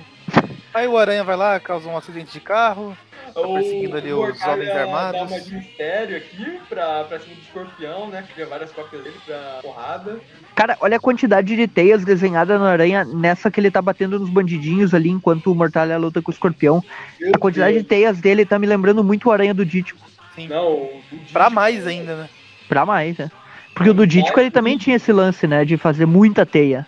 Aí 0.72 0.86
o 0.86 0.98
aranha 0.98 1.24
vai 1.24 1.36
lá, 1.36 1.58
causa 1.58 1.88
um 1.88 1.96
acidente 1.96 2.32
de 2.32 2.40
carro. 2.40 2.96
Tá 3.34 3.40
perseguindo 3.42 3.96
ali 3.96 4.12
o 4.12 4.22
os 4.22 4.42
homens 4.42 4.70
armados. 4.70 5.20
Dá 5.20 5.26
uma 5.26 5.40
de 5.40 5.54
mistério 5.54 6.16
aqui 6.16 6.60
pra, 6.68 7.04
pra 7.04 7.20
cima 7.20 7.34
do 7.34 7.40
escorpião, 7.42 8.08
né? 8.08 8.24
Cria 8.34 8.46
várias 8.46 8.70
cópias 8.72 9.02
dele 9.02 9.16
pra 9.24 9.58
porrada. 9.62 10.20
Cara, 10.54 10.76
olha 10.80 10.96
a 10.96 11.00
quantidade 11.00 11.54
de 11.54 11.68
teias 11.68 12.04
desenhadas 12.04 12.60
na 12.60 12.70
aranha 12.70 13.04
nessa 13.04 13.50
que 13.50 13.60
ele 13.60 13.70
tá 13.70 13.80
batendo 13.80 14.18
nos 14.18 14.30
bandidinhos 14.30 14.94
ali 14.94 15.08
enquanto 15.08 15.52
o 15.52 15.54
Mortalha 15.54 15.98
luta 15.98 16.22
com 16.22 16.30
o 16.30 16.34
escorpião. 16.34 16.82
Meu 17.20 17.32
a 17.34 17.38
quantidade 17.38 17.72
Deus. 17.72 17.82
de 17.82 17.88
teias 17.88 18.18
dele 18.18 18.44
tá 18.44 18.58
me 18.58 18.66
lembrando 18.66 19.04
muito 19.04 19.28
o 19.28 19.32
aranha 19.32 19.54
do 19.54 19.64
Dítico. 19.64 20.06
Sim. 20.34 20.48
Não, 20.48 20.88
pra 21.32 21.50
mais 21.50 21.86
ainda, 21.86 22.16
né? 22.16 22.28
Pra 22.68 22.86
mais, 22.86 23.18
né? 23.18 23.30
Porque 23.74 23.90
o 23.90 23.94
do 23.94 24.06
Dítico 24.06 24.40
ele 24.40 24.50
também 24.50 24.76
tinha 24.76 24.96
esse 24.96 25.12
lance, 25.12 25.46
né? 25.46 25.64
De 25.64 25.76
fazer 25.76 26.06
muita 26.06 26.44
teia. 26.44 26.86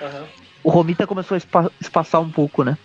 Uhum. 0.00 0.24
O 0.62 0.70
Romita 0.70 1.06
começou 1.06 1.34
a 1.34 1.38
espa 1.38 1.70
espaçar 1.80 2.20
um 2.20 2.30
pouco, 2.30 2.62
né? 2.62 2.76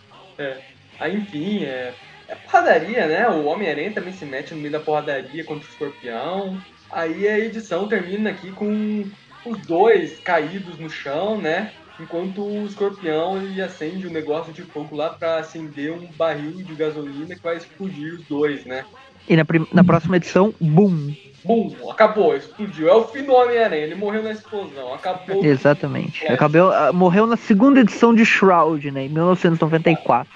É. 0.43 0.61
Aí, 0.99 1.15
enfim, 1.15 1.63
é, 1.63 1.93
é 2.27 2.35
porradaria, 2.35 3.07
né? 3.07 3.27
O 3.29 3.45
Homem-Aranha 3.45 3.93
também 3.93 4.13
se 4.13 4.25
mete 4.25 4.53
no 4.53 4.59
meio 4.59 4.71
da 4.71 4.79
porradaria 4.79 5.43
contra 5.43 5.65
o 5.65 5.69
escorpião. 5.69 6.59
Aí 6.91 7.27
a 7.27 7.39
edição 7.39 7.87
termina 7.87 8.29
aqui 8.29 8.51
com 8.51 9.03
os 9.45 9.57
dois 9.65 10.19
caídos 10.19 10.77
no 10.77 10.89
chão, 10.89 11.41
né? 11.41 11.71
enquanto 11.99 12.43
o 12.43 12.65
escorpião 12.65 13.37
ele 13.37 13.61
acende 13.61 14.07
um 14.07 14.11
negócio 14.11 14.53
de 14.53 14.63
fogo 14.63 14.95
lá 14.95 15.09
pra 15.09 15.37
acender 15.39 15.91
um 15.91 16.07
barril 16.13 16.51
de 16.51 16.75
gasolina 16.75 17.35
que 17.35 17.41
vai 17.41 17.57
explodir 17.57 18.13
os 18.13 18.25
dois, 18.27 18.65
né? 18.65 18.83
E 19.27 19.35
na, 19.35 19.45
na 19.71 19.83
próxima 19.83 20.17
edição, 20.17 20.53
boom. 20.59 21.13
Bum, 21.45 21.75
acabou, 21.91 22.35
explodiu. 22.35 22.87
É 22.89 22.95
o 22.95 23.03
fim 23.05 23.23
do 23.23 23.33
Homem-Aranha, 23.33 23.83
ele 23.83 23.95
morreu 23.95 24.23
na 24.23 24.31
explosão, 24.31 24.93
acabou. 24.93 25.43
Exatamente. 25.43 26.25
É. 26.25 26.33
Acabou, 26.33 26.71
ah, 26.71 26.93
morreu 26.93 27.27
na 27.27 27.35
segunda 27.35 27.81
edição 27.81 28.13
de 28.15 28.25
Shroud, 28.25 28.89
né? 28.91 29.05
Em 29.05 29.09
1994. 29.09 30.27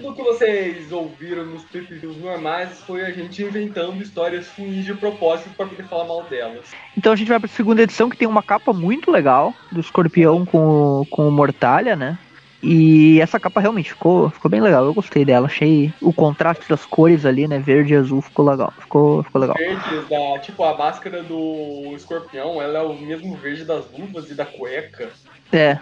Tudo 0.00 0.14
que 0.14 0.22
vocês 0.22 0.90
ouviram 0.92 1.44
nos 1.44 1.64
previews 1.64 2.16
normais 2.18 2.80
foi 2.86 3.02
a 3.04 3.10
gente 3.10 3.42
inventando 3.42 4.02
histórias 4.02 4.48
ruins 4.56 4.84
de 4.84 4.94
propósito 4.94 5.50
pra 5.56 5.66
poder 5.66 5.84
falar 5.84 6.04
mal 6.04 6.22
delas. 6.24 6.66
Então 6.96 7.12
a 7.12 7.16
gente 7.16 7.28
vai 7.28 7.38
pra 7.38 7.48
segunda 7.48 7.82
edição 7.82 8.08
que 8.08 8.16
tem 8.16 8.28
uma 8.28 8.42
capa 8.42 8.72
muito 8.72 9.10
legal 9.10 9.52
do 9.70 9.80
escorpião 9.80 10.44
com, 10.46 10.58
o- 11.02 11.06
com 11.10 11.28
o 11.28 11.30
Mortalha, 11.32 11.96
né? 11.96 12.18
E 12.66 13.20
essa 13.20 13.38
capa 13.38 13.60
realmente 13.60 13.90
ficou, 13.90 14.30
ficou 14.30 14.50
bem 14.50 14.60
legal. 14.60 14.84
Eu 14.86 14.94
gostei 14.94 15.22
dela. 15.22 15.46
Achei 15.46 15.92
o 16.00 16.12
contraste 16.12 16.66
das 16.66 16.86
cores 16.86 17.26
ali, 17.26 17.46
né? 17.46 17.58
Verde 17.58 17.92
e 17.92 17.96
azul 17.96 18.22
ficou 18.22 18.48
legal. 18.48 18.72
Ficou, 18.78 19.22
ficou 19.22 19.40
legal. 19.40 19.56
Verdes 19.56 20.08
da, 20.08 20.38
tipo, 20.38 20.64
a 20.64 20.76
máscara 20.76 21.22
do 21.22 21.92
escorpião, 21.94 22.62
ela 22.62 22.78
é 22.78 22.82
o 22.82 22.94
mesmo 22.94 23.36
verde 23.36 23.64
das 23.66 23.84
luvas 23.92 24.30
e 24.30 24.34
da 24.34 24.46
cueca. 24.46 25.10
É. 25.52 25.78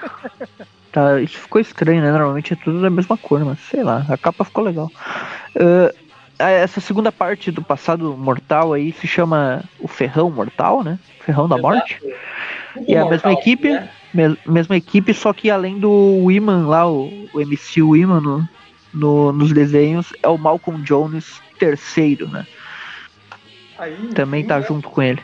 Tá, 0.90 1.20
isso 1.20 1.38
ficou 1.38 1.60
estranho, 1.60 2.02
né? 2.02 2.10
Normalmente 2.10 2.52
é 2.52 2.56
tudo 2.56 2.82
da 2.82 2.90
mesma 2.90 3.16
cor, 3.16 3.44
mas 3.44 3.60
sei 3.60 3.84
lá, 3.84 4.04
a 4.08 4.18
capa 4.18 4.44
ficou 4.44 4.64
legal. 4.64 4.90
Ah, 6.38 6.50
essa 6.50 6.80
segunda 6.80 7.12
parte 7.12 7.52
do 7.52 7.62
passado 7.62 8.16
mortal 8.16 8.72
aí 8.72 8.92
se 8.92 9.06
chama 9.06 9.62
o 9.78 9.86
Ferrão 9.86 10.28
Mortal, 10.28 10.82
né? 10.82 10.98
Ferrão 11.20 11.48
da 11.48 11.56
Morte. 11.56 12.00
Exato. 12.02 12.20
E 12.86 12.96
a 12.96 13.04
mesma 13.04 13.32
equipe, 13.32 13.68
né? 13.70 13.88
mes- 14.12 14.36
mesma 14.46 14.76
equipe, 14.76 15.12
só 15.14 15.32
que 15.32 15.50
além 15.50 15.78
do 15.78 16.24
Wiman 16.24 16.66
lá, 16.66 16.88
o, 16.90 17.28
o 17.32 17.40
MC 17.40 17.82
Wiman 17.82 18.20
no, 18.20 18.48
no- 18.94 19.32
nos 19.32 19.52
desenhos, 19.52 20.12
é 20.22 20.28
o 20.28 20.38
Malcolm 20.38 20.82
Jones 20.82 21.40
terceiro, 21.58 22.28
né? 22.28 22.46
Aí, 23.78 24.08
Também 24.14 24.44
tá 24.44 24.58
né? 24.58 24.66
junto 24.66 24.88
com 24.88 25.02
ele. 25.02 25.20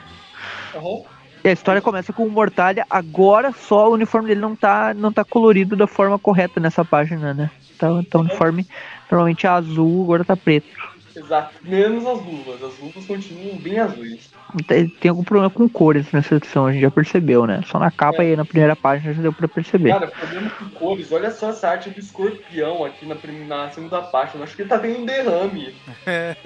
Aham. 0.74 1.02
E 1.44 1.48
a 1.48 1.52
história 1.52 1.80
começa 1.80 2.12
com 2.12 2.24
o 2.26 2.30
Mortalha, 2.30 2.84
agora 2.90 3.52
só 3.52 3.88
o 3.88 3.94
uniforme 3.94 4.28
dele 4.28 4.40
não 4.40 4.56
tá, 4.56 4.92
não 4.92 5.12
tá 5.12 5.24
colorido 5.24 5.76
da 5.76 5.86
forma 5.86 6.18
correta 6.18 6.58
nessa 6.58 6.84
página, 6.84 7.32
né? 7.32 7.48
Tá, 7.78 7.86
tá 8.10 8.18
o 8.18 8.22
uniforme 8.22 8.66
normalmente 9.08 9.46
é 9.46 9.48
azul, 9.48 10.02
agora 10.02 10.24
tá 10.24 10.36
preto. 10.36 10.66
Exato. 11.14 11.54
Menos 11.62 12.06
as 12.06 12.24
luvas. 12.24 12.62
As 12.62 12.78
luvas 12.78 13.06
continuam 13.06 13.56
bem 13.58 13.78
azuis. 13.78 14.30
Tem, 14.66 14.88
tem 14.88 15.08
algum 15.10 15.22
problema 15.24 15.50
com 15.50 15.68
cores 15.68 16.10
nessa 16.12 16.36
edição, 16.36 16.66
a 16.66 16.72
gente 16.72 16.82
já 16.82 16.90
percebeu, 16.90 17.46
né? 17.46 17.62
Só 17.66 17.78
na 17.78 17.90
capa 17.90 18.22
É. 18.22 18.32
e 18.32 18.36
na 18.36 18.44
primeira 18.44 18.74
página 18.74 19.12
já 19.12 19.20
deu 19.22 19.32
pra 19.32 19.46
perceber. 19.48 19.90
Cara, 19.90 20.06
problema 20.08 20.50
com 20.50 20.68
cores. 20.70 21.12
Olha 21.12 21.30
só 21.30 21.50
essa 21.50 21.68
arte 21.68 21.90
do 21.90 22.00
escorpião 22.00 22.84
aqui 22.84 23.04
na, 23.06 23.16
na 23.46 23.70
segunda 23.70 24.00
página. 24.02 24.44
Acho 24.44 24.56
que 24.56 24.62
ele 24.62 24.68
tá 24.68 24.78
tendo 24.78 25.00
um 25.00 25.06
derrame. 25.06 25.74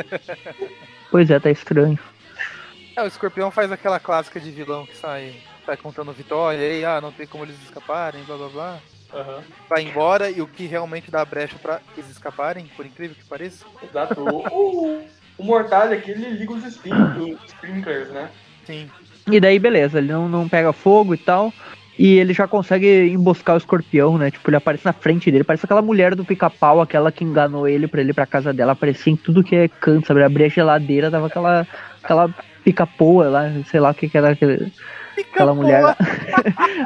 Pois 1.11 1.31
é, 1.31 1.39
tá 1.39 1.51
estranho. 1.51 1.99
É, 2.97 3.03
o 3.03 3.07
escorpião 3.07 3.51
faz 3.51 3.71
aquela 3.71 4.01
clássica 4.01 4.41
de 4.41 4.51
vilão 4.51 4.87
que 4.87 4.97
sai, 4.97 5.35
sai 5.65 5.77
contando 5.77 6.13
vitória, 6.13 6.59
e 6.59 6.71
aí, 6.77 6.85
ah, 6.85 7.01
não 7.01 7.13
tem 7.13 7.27
como 7.27 7.45
eles 7.45 7.57
escaparem, 7.63 8.23
blá 8.25 8.37
blá 8.37 8.49
blá. 8.49 8.79
Aham. 9.15 9.43
Vai 9.69 9.83
embora 9.83 10.31
e 10.31 10.41
o 10.41 10.47
que 10.47 10.67
realmente 10.67 11.11
dá 11.11 11.25
brecha 11.25 11.57
pra 11.61 11.81
eles 11.97 12.11
escaparem, 12.11 12.67
por 12.77 12.87
incrível 12.87 13.15
que 13.15 13.25
pareça. 13.25 13.65
Exato. 13.83 14.21
O, 14.23 14.39
o, 14.49 15.07
o 15.39 15.45
Mortalha 15.45 15.97
aqui, 15.97 16.11
ele 16.13 16.31
liga 16.31 16.53
os, 16.53 16.65
sprin- 16.65 16.93
os 17.19 17.45
sprinklers, 17.49 18.09
né? 18.11 18.31
Sim. 18.65 18.89
E 19.31 19.39
daí, 19.39 19.59
beleza, 19.59 19.99
ele 19.99 20.13
não, 20.13 20.29
não 20.29 20.49
pega 20.49 20.73
fogo 20.73 21.15
e 21.15 21.19
tal. 21.19 21.53
E 21.99 22.19
ele 22.19 22.33
já 22.33 22.49
consegue 22.49 23.11
emboscar 23.11 23.55
o 23.55 23.59
escorpião, 23.59 24.17
né? 24.17 24.31
Tipo, 24.31 24.49
ele 24.49 24.57
aparece 24.57 24.85
na 24.87 24.95
frente 24.95 25.31
dele. 25.31 25.45
Parece 25.45 25.67
aquela 25.67 25.83
mulher 25.83 26.15
do 26.15 26.25
pica-pau, 26.25 26.81
aquela 26.81 27.13
que 27.13 27.23
enganou 27.23 27.69
ele 27.69 27.87
pra 27.87 28.01
ele 28.01 28.11
ir 28.11 28.15
pra 28.15 28.25
casa 28.27 28.53
dela. 28.53 28.73
Aparecia 28.73 29.13
em 29.13 29.17
tudo 29.17 29.45
que 29.45 29.55
é 29.55 29.69
canto, 29.69 30.07
sabe? 30.07 30.23
Abria 30.23 30.47
a 30.47 30.49
geladeira, 30.49 31.11
tava 31.11 31.27
aquela, 31.27 31.67
aquela 32.03 32.35
pica-poa 32.65 33.29
lá, 33.29 33.43
sei 33.71 33.79
lá 33.79 33.91
o 33.91 33.95
que, 33.95 34.09
que 34.09 34.17
era 34.17 34.31
aquele, 34.31 34.73
aquela 35.21 35.55
mulher 35.55 35.83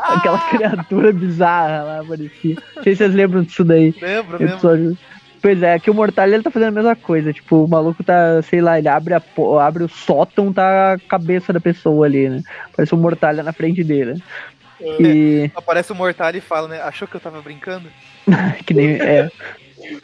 aquela 0.02 0.38
criatura 0.50 1.12
bizarra 1.12 1.82
lá, 1.82 2.00
aparecia. 2.00 2.56
Não 2.76 2.82
sei 2.82 2.94
se 2.94 2.98
vocês 2.98 3.14
lembram 3.14 3.42
disso 3.42 3.64
daí. 3.64 3.94
Lembra? 4.00 4.42
episódio. 4.42 4.96
Pois 5.40 5.62
é, 5.62 5.74
aqui 5.74 5.90
o 5.90 5.94
Mortalha 5.94 6.34
ele 6.34 6.42
tá 6.42 6.50
fazendo 6.50 6.68
a 6.68 6.82
mesma 6.82 6.96
coisa. 6.96 7.32
Tipo, 7.32 7.64
o 7.64 7.68
maluco 7.68 8.02
tá, 8.02 8.42
sei 8.42 8.60
lá, 8.60 8.78
ele 8.78 8.88
abre, 8.88 9.14
a, 9.14 9.22
abre 9.60 9.84
o 9.84 9.88
sótão, 9.88 10.52
tá 10.52 10.94
a 10.94 10.98
cabeça 10.98 11.52
da 11.52 11.60
pessoa 11.60 12.06
ali, 12.06 12.28
né? 12.28 12.42
Parece 12.74 12.94
um 12.94 12.98
Mortalha 12.98 13.42
na 13.42 13.52
frente 13.52 13.84
dele. 13.84 14.20
E. 14.80 15.50
Aparece 15.54 15.92
o 15.92 15.94
Mortal 15.94 16.34
e 16.34 16.40
fala, 16.40 16.68
né? 16.68 16.80
Achou 16.82 17.06
que 17.06 17.16
eu 17.16 17.20
tava 17.20 17.40
brincando? 17.40 17.88
que 18.66 18.74
nem. 18.74 18.96
É. 18.96 19.30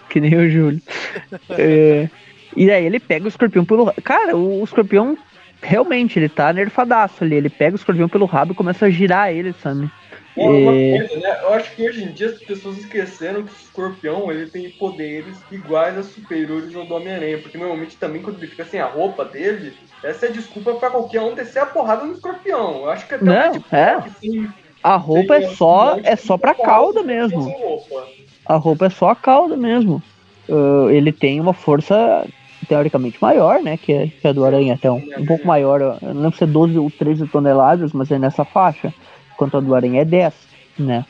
Que 0.08 0.20
nem 0.20 0.34
o 0.34 0.48
Júlio. 0.50 0.80
É, 1.50 2.08
e 2.56 2.70
aí 2.70 2.84
ele 2.84 3.00
pega 3.00 3.24
o 3.24 3.28
escorpião 3.28 3.64
pelo. 3.64 3.92
Cara, 4.04 4.36
o, 4.36 4.60
o 4.60 4.64
escorpião 4.64 5.16
realmente 5.62 6.18
ele 6.18 6.28
tá 6.28 6.52
nerfadaço 6.52 7.24
ali. 7.24 7.36
Ele 7.36 7.50
pega 7.50 7.74
o 7.74 7.78
escorpião 7.78 8.08
pelo 8.08 8.26
rabo 8.26 8.52
e 8.52 8.56
começa 8.56 8.86
a 8.86 8.90
girar 8.90 9.30
ele, 9.32 9.52
sabe? 9.54 9.90
É 10.36 10.48
uma 10.48 10.72
É. 10.72 10.98
coisa, 10.98 11.20
né? 11.20 11.40
Eu 11.42 11.52
acho 11.54 11.74
que 11.74 11.82
hoje 11.88 12.04
em 12.04 12.12
dia 12.12 12.28
as 12.28 12.38
pessoas 12.40 12.78
esqueceram 12.78 13.44
que 13.44 13.52
o 13.52 13.54
escorpião 13.54 14.30
ele 14.30 14.50
tem 14.50 14.70
poderes 14.70 15.44
iguais 15.50 15.96
a 15.98 16.02
superiores 16.02 16.74
ao 16.74 16.86
do 16.86 16.94
Homem-Aranha. 16.94 17.40
Porque 17.40 17.58
normalmente 17.58 17.98
também 17.98 18.22
quando 18.22 18.38
ele 18.38 18.48
fica 18.50 18.64
sem 18.64 18.80
a 18.80 18.86
roupa 18.86 19.24
dele, 19.24 19.76
essa 20.02 20.26
é 20.26 20.30
desculpa 20.30 20.74
pra 20.74 20.90
qualquer 20.90 21.20
um 21.20 21.34
descer 21.34 21.60
a 21.62 21.66
porrada 21.66 22.04
no 22.04 22.12
escorpião. 22.12 22.78
Eu 22.78 22.90
acho 22.90 23.06
que 23.06 23.14
até 23.14 23.24
Não, 23.24 23.52
o 23.56 23.64
Deadpool, 23.70 23.78
é. 23.78 23.98
A 24.82 24.96
roupa 24.96 25.36
é 25.36 25.42
só, 25.42 25.96
é 26.02 26.16
só 26.16 26.36
pra 26.36 26.54
cauda 26.54 27.02
mesmo. 27.02 27.40
roupa. 27.40 28.08
A 28.46 28.56
roupa 28.56 28.86
é 28.86 28.90
só 28.90 29.08
a 29.10 29.16
cauda 29.16 29.56
mesmo. 29.56 30.02
Ah, 30.50 30.86
ele 30.90 31.12
tem 31.12 31.40
uma 31.40 31.54
força 31.54 32.26
teoricamente 32.66 33.18
maior, 33.20 33.62
né? 33.62 33.76
Que 33.76 33.92
é, 33.92 34.06
que 34.06 34.26
é 34.26 34.32
do 34.32 34.44
Aranha 34.44 34.74
até 34.74 34.90
um, 34.90 35.02
um 35.18 35.26
pouco 35.26 35.46
maior. 35.46 35.80
Eu 35.80 36.14
não 36.14 36.22
lembro 36.22 36.36
se 36.36 36.44
é 36.44 36.46
12 36.46 36.78
ou 36.78 36.90
13 36.90 37.26
toneladas, 37.28 37.92
mas 37.92 38.10
é 38.10 38.18
nessa 38.18 38.44
faixa. 38.44 38.92
Enquanto 39.34 39.56
a 39.56 39.60
do 39.60 39.74
Aranha 39.74 40.02
é 40.02 40.04
10, 40.04 40.34
né? 40.78 41.04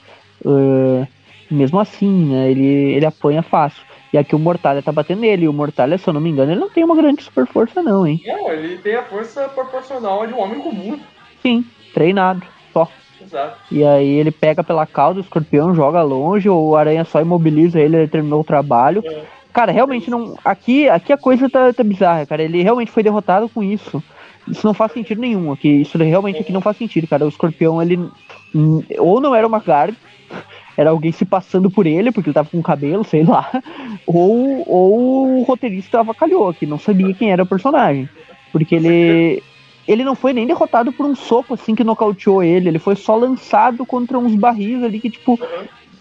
Ah, 0.45 1.07
mesmo 1.51 1.79
assim, 1.79 2.33
né? 2.33 2.51
Ele, 2.51 2.95
ele 2.95 3.07
apanha 3.07 3.43
fácil. 3.43 3.83
E 4.13 4.19
aqui 4.19 4.35
o 4.35 4.39
Mortalha 4.39 4.83
tá 4.83 4.93
batendo 4.93 5.21
nele. 5.21 5.45
E 5.45 5.49
o 5.49 5.53
Mortalha, 5.53 5.97
se 5.97 6.09
eu 6.09 6.13
não 6.13 6.21
me 6.21 6.31
engano, 6.31 6.53
ele 6.53 6.61
não 6.61 6.71
tem 6.71 6.85
uma 6.85 6.97
grande 6.97 7.23
super 7.23 7.47
força, 7.47 7.83
não, 7.83 8.07
hein? 8.07 8.21
Não, 8.27 8.53
ele 8.53 8.79
tem 8.79 8.95
a 8.95 9.03
força 9.05 9.49
proporcional 9.49 10.27
de 10.27 10.35
um 10.35 10.41
homem 10.41 10.61
comum. 10.61 10.99
Sim, 11.41 11.65
treinado. 11.95 12.43
Só. 12.73 12.89
Exato. 13.21 13.59
E 13.71 13.85
aí 13.85 14.09
ele 14.09 14.31
pega 14.31 14.63
pela 14.63 14.87
cauda 14.87 15.21
o 15.21 15.23
escorpião, 15.23 15.75
joga 15.75 16.03
longe, 16.03 16.49
o 16.49 16.77
aranha 16.77 17.05
só 17.05 17.21
imobiliza 17.21 17.81
ele, 17.81 17.97
ele 17.97 18.09
terminou 18.09 18.41
o 18.41 18.45
trabalho. 18.45 19.03
É. 19.05 19.23
Cara, 19.53 19.71
realmente 19.71 20.11
não. 20.11 20.39
Aqui, 20.45 20.89
aqui 20.89 21.13
a 21.13 21.19
coisa 21.19 21.49
tá, 21.49 21.73
tá 21.73 21.85
bizarra, 21.85 22.25
cara. 22.25 22.43
Ele 22.43 22.63
realmente 22.63 22.91
foi 22.91 23.03
derrotado 23.03 23.49
com 23.49 23.63
isso. 23.63 24.03
Isso 24.49 24.67
não 24.67 24.75
faz 24.75 24.93
sentido 24.93 25.21
nenhum 25.21 25.53
aqui. 25.53 25.69
Isso 25.69 25.99
realmente 25.99 26.41
aqui 26.41 26.53
não 26.53 26.61
faz 26.61 26.77
sentido, 26.77 27.07
cara. 27.07 27.25
O 27.25 27.29
escorpião, 27.29 27.81
ele. 27.81 27.99
Ou 28.99 29.21
não 29.21 29.35
era 29.35 29.47
uma 29.47 29.59
guard, 29.59 29.95
era 30.77 30.91
alguém 30.91 31.13
se 31.13 31.25
passando 31.25 31.71
por 31.71 31.87
ele, 31.87 32.11
porque 32.11 32.31
ele 32.31 32.35
tava 32.35 32.49
com 32.49 32.63
cabelo, 32.63 33.05
sei 33.05 33.25
lá. 33.25 33.51
Ou, 34.07 34.69
ou 34.69 35.39
o 35.39 35.43
roteirista 35.45 36.01
avacalhou, 36.01 36.53
que 36.53 36.67
não 36.67 36.77
sabia 36.77 37.15
quem 37.15 37.31
era 37.31 37.45
o 37.45 37.47
personagem. 37.47 38.09
Porque 38.51 38.75
ele. 38.75 39.43
Ele 39.87 40.05
não 40.05 40.15
foi 40.15 40.33
nem 40.33 40.47
derrotado 40.47 40.93
por 40.93 41.05
um 41.05 41.15
soco 41.15 41.55
assim 41.55 41.75
que 41.75 41.85
nocauteou 41.85 42.43
ele. 42.43 42.69
Ele 42.69 42.79
foi 42.79 42.95
só 42.95 43.17
lançado 43.17 43.85
contra 43.85 44.19
uns 44.19 44.35
barris 44.35 44.83
ali 44.83 44.99
que, 45.01 45.11
tipo. 45.11 45.39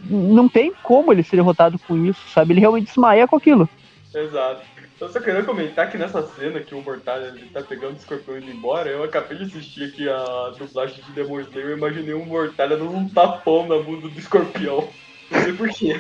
Não 0.05 0.47
tem 0.47 0.73
como 0.83 1.11
ele 1.11 1.23
ser 1.23 1.35
derrotado 1.35 1.79
com 1.79 1.97
isso, 2.05 2.21
sabe? 2.29 2.53
Ele 2.53 2.59
realmente 2.59 2.87
desmaia 2.87 3.27
com 3.27 3.35
aquilo. 3.35 3.69
Exato. 4.13 4.61
Eu 4.99 5.09
só 5.09 5.19
queria 5.19 5.41
comentar 5.41 5.89
que 5.89 5.97
nessa 5.97 6.21
cena 6.21 6.59
que 6.59 6.75
o 6.75 6.81
Mortalha 6.81 7.33
ele 7.35 7.47
tá 7.47 7.61
pegando 7.61 7.93
o 7.93 7.97
escorpião 7.97 8.37
e 8.37 8.41
indo 8.41 8.51
embora, 8.51 8.87
eu 8.87 9.03
acabei 9.03 9.37
de 9.37 9.45
assistir 9.45 9.85
aqui 9.85 10.07
a 10.07 10.53
dublagem 10.57 11.03
de 11.03 11.11
Demon 11.13 11.39
Slayer 11.39 11.71
e 11.71 11.73
imaginei 11.73 12.13
um 12.13 12.25
Mortalha 12.25 12.77
dando 12.77 12.95
um 12.95 13.09
tapão 13.09 13.67
na 13.67 13.77
bunda 13.77 14.07
do 14.07 14.19
escorpião. 14.19 14.87
Não 15.31 15.41
sei 15.41 15.53
porquê. 15.53 15.99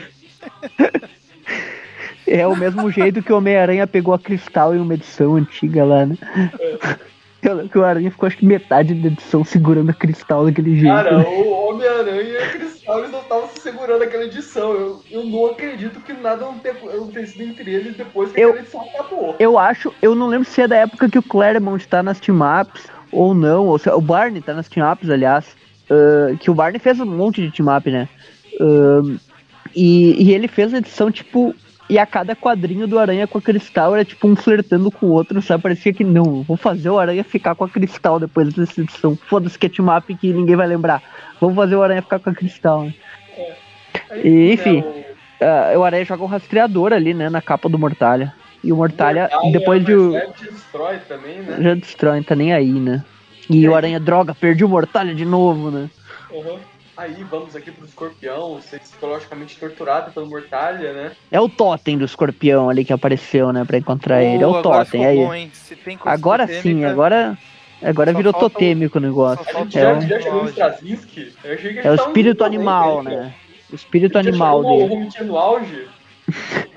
É 2.27 2.45
o 2.45 2.55
mesmo 2.55 2.91
jeito 2.91 3.23
que 3.23 3.33
o 3.33 3.37
Homem-Aranha 3.37 3.87
pegou 3.87 4.13
a 4.13 4.19
Cristal 4.19 4.75
em 4.75 4.79
uma 4.79 4.93
edição 4.93 5.35
antiga 5.35 5.83
lá, 5.83 6.05
né? 6.05 6.17
Eu 7.41 7.67
que 7.67 7.77
o 7.77 7.83
Aranha 7.83 8.11
ficou 8.11 8.27
acho 8.27 8.37
que 8.37 8.45
metade 8.45 8.93
da 8.93 9.07
edição 9.07 9.43
segurando 9.43 9.89
a 9.89 9.93
Cristal 9.93 10.45
daquele 10.45 10.75
jeito. 10.75 10.93
Cara, 10.93 11.17
o 11.27 11.69
Homem-Aranha 11.69 12.21
e 12.21 12.37
a 12.37 12.49
Cristal 12.49 12.99
eles 12.99 13.11
não 13.11 13.21
estavam 13.21 13.49
se 13.49 13.61
segurando 13.61 14.03
aquela 14.03 14.25
edição. 14.25 14.73
Eu, 14.73 15.03
eu 15.09 15.25
não 15.25 15.47
acredito 15.47 15.99
que 16.01 16.13
nada 16.13 16.45
não 16.45 16.59
tenha 16.59 16.75
acontecido 16.75 17.41
entre 17.41 17.73
eles 17.73 17.95
depois 17.95 18.31
que 18.31 18.39
Eu- 18.39 18.49
aquela 18.49 18.61
edição 18.63 18.81
acabou. 18.81 19.35
Eu 19.39 19.57
acho, 19.57 19.91
eu 20.01 20.13
não 20.13 20.27
lembro 20.27 20.47
se 20.47 20.61
é 20.61 20.67
da 20.67 20.75
época 20.77 21.09
que 21.09 21.17
o 21.17 21.23
Claremont 21.23 21.87
tá 21.87 22.03
nas 22.03 22.19
team-ups 22.19 22.87
ou 23.11 23.33
não, 23.33 23.65
ou 23.67 23.77
se 23.79 23.89
o 23.89 24.01
Barney 24.01 24.41
tá 24.41 24.53
nas 24.53 24.69
team-ups, 24.69 25.09
aliás, 25.09 25.45
ah, 25.89 26.35
que 26.39 26.51
o 26.51 26.53
Barney 26.53 26.79
fez 26.79 26.99
um 26.99 27.05
monte 27.05 27.41
de 27.41 27.51
team-up, 27.51 27.89
né? 27.89 28.07
Ah, 28.59 29.01
e, 29.75 30.23
e 30.23 30.33
ele 30.33 30.47
fez 30.47 30.73
a 30.73 30.77
edição, 30.77 31.09
tipo, 31.11 31.55
e 31.91 31.99
a 31.99 32.05
cada 32.05 32.33
quadrinho 32.37 32.87
do 32.87 32.97
Aranha 32.97 33.27
com 33.27 33.37
a 33.37 33.41
Cristal 33.41 33.93
era 33.93 34.05
tipo 34.05 34.25
um 34.25 34.33
flertando 34.33 34.89
com 34.89 35.07
o 35.07 35.09
outro, 35.09 35.41
sabe? 35.41 35.63
Parecia 35.63 35.91
que 35.91 36.05
não, 36.05 36.41
vou 36.41 36.55
fazer 36.55 36.89
o 36.89 36.97
Aranha 36.97 37.21
ficar 37.21 37.53
com 37.53 37.65
a 37.65 37.69
Cristal 37.69 38.17
depois 38.17 38.53
dessa 38.53 38.79
edição. 38.79 39.17
Foda-se 39.27 39.59
que 39.59 39.65
é 39.65 39.69
team-up 39.69 40.15
que 40.15 40.31
ninguém 40.31 40.55
vai 40.55 40.67
lembrar. 40.67 41.03
Vamos 41.41 41.53
fazer 41.57 41.75
o 41.75 41.83
Aranha 41.83 42.01
ficar 42.01 42.19
com 42.19 42.29
a 42.29 42.33
Cristal, 42.33 42.85
né? 42.85 42.93
Aí, 44.09 44.21
E, 44.25 44.53
enfim. 44.53 44.79
né, 44.79 45.03
Ah, 45.41 45.77
o 45.77 45.83
Aranha 45.83 46.05
joga 46.05 46.23
um 46.23 46.27
rastreador 46.27 46.93
ali, 46.93 47.13
né, 47.13 47.29
na 47.29 47.41
capa 47.41 47.67
do 47.67 47.77
Mortalha. 47.77 48.33
E 48.63 48.71
o 48.71 48.75
o 48.75 48.77
Mortalha, 48.77 49.23
Mortalha, 49.23 49.51
depois 49.51 49.83
de. 49.83 49.91
é, 50.15 50.27
te 50.27 50.45
destrói 50.49 50.97
também, 51.09 51.39
né? 51.41 51.57
Já 51.59 51.75
destrói, 51.75 52.23
tá 52.23 52.35
nem 52.35 52.53
aí, 52.53 52.71
né? 52.71 53.03
E 53.49 53.67
o 53.67 53.75
Aranha, 53.75 53.99
droga, 53.99 54.33
perdi 54.33 54.63
o 54.63 54.69
Mortalha 54.69 55.13
de 55.13 55.25
novo, 55.25 55.69
né? 55.69 55.89
Uhum. 56.31 56.57
Aí 57.01 57.23
vamos 57.23 57.55
aqui 57.55 57.71
pro 57.71 57.83
escorpião, 57.83 58.61
ser 58.61 58.79
psicologicamente 58.79 59.57
torturado 59.57 60.11
pelo 60.11 60.27
Mortalha, 60.27 60.93
né? 60.93 61.11
É 61.31 61.41
o 61.41 61.49
totem 61.49 61.97
do 61.97 62.05
escorpião 62.05 62.69
ali 62.69 62.85
que 62.85 62.93
apareceu, 62.93 63.51
né, 63.51 63.65
pra 63.65 63.79
encontrar 63.79 64.21
ele. 64.21 64.43
É 64.43 64.45
o 64.45 64.55
agora 64.55 64.85
totem, 64.85 65.01
ficou 65.01 65.31
aí. 65.31 65.45
bom, 65.47 65.51
tem 65.83 65.97
coisa 65.97 66.13
Agora 66.15 66.45
sim, 66.45 66.53
totêmica, 66.57 66.91
agora. 66.91 67.37
Agora 67.81 68.11
Só 68.11 68.17
virou 68.17 68.31
o- 68.31 68.37
totêmico 68.39 68.99
o 68.99 69.01
negócio. 69.01 69.43
É 69.49 69.51
já, 69.51 69.59
o- 69.65 69.71
já 69.71 70.69
gente 71.55 71.79
É 71.79 71.89
o 71.91 71.95
espírito 71.95 72.43
animal, 72.43 72.99
ainda. 72.99 73.09
né? 73.09 73.33
O 73.71 73.75
espírito 73.75 74.19
animal 74.19 74.63
dele. 74.63 74.85
Romitinha 74.87 75.23
no 75.23 75.37
auge. 75.39 75.87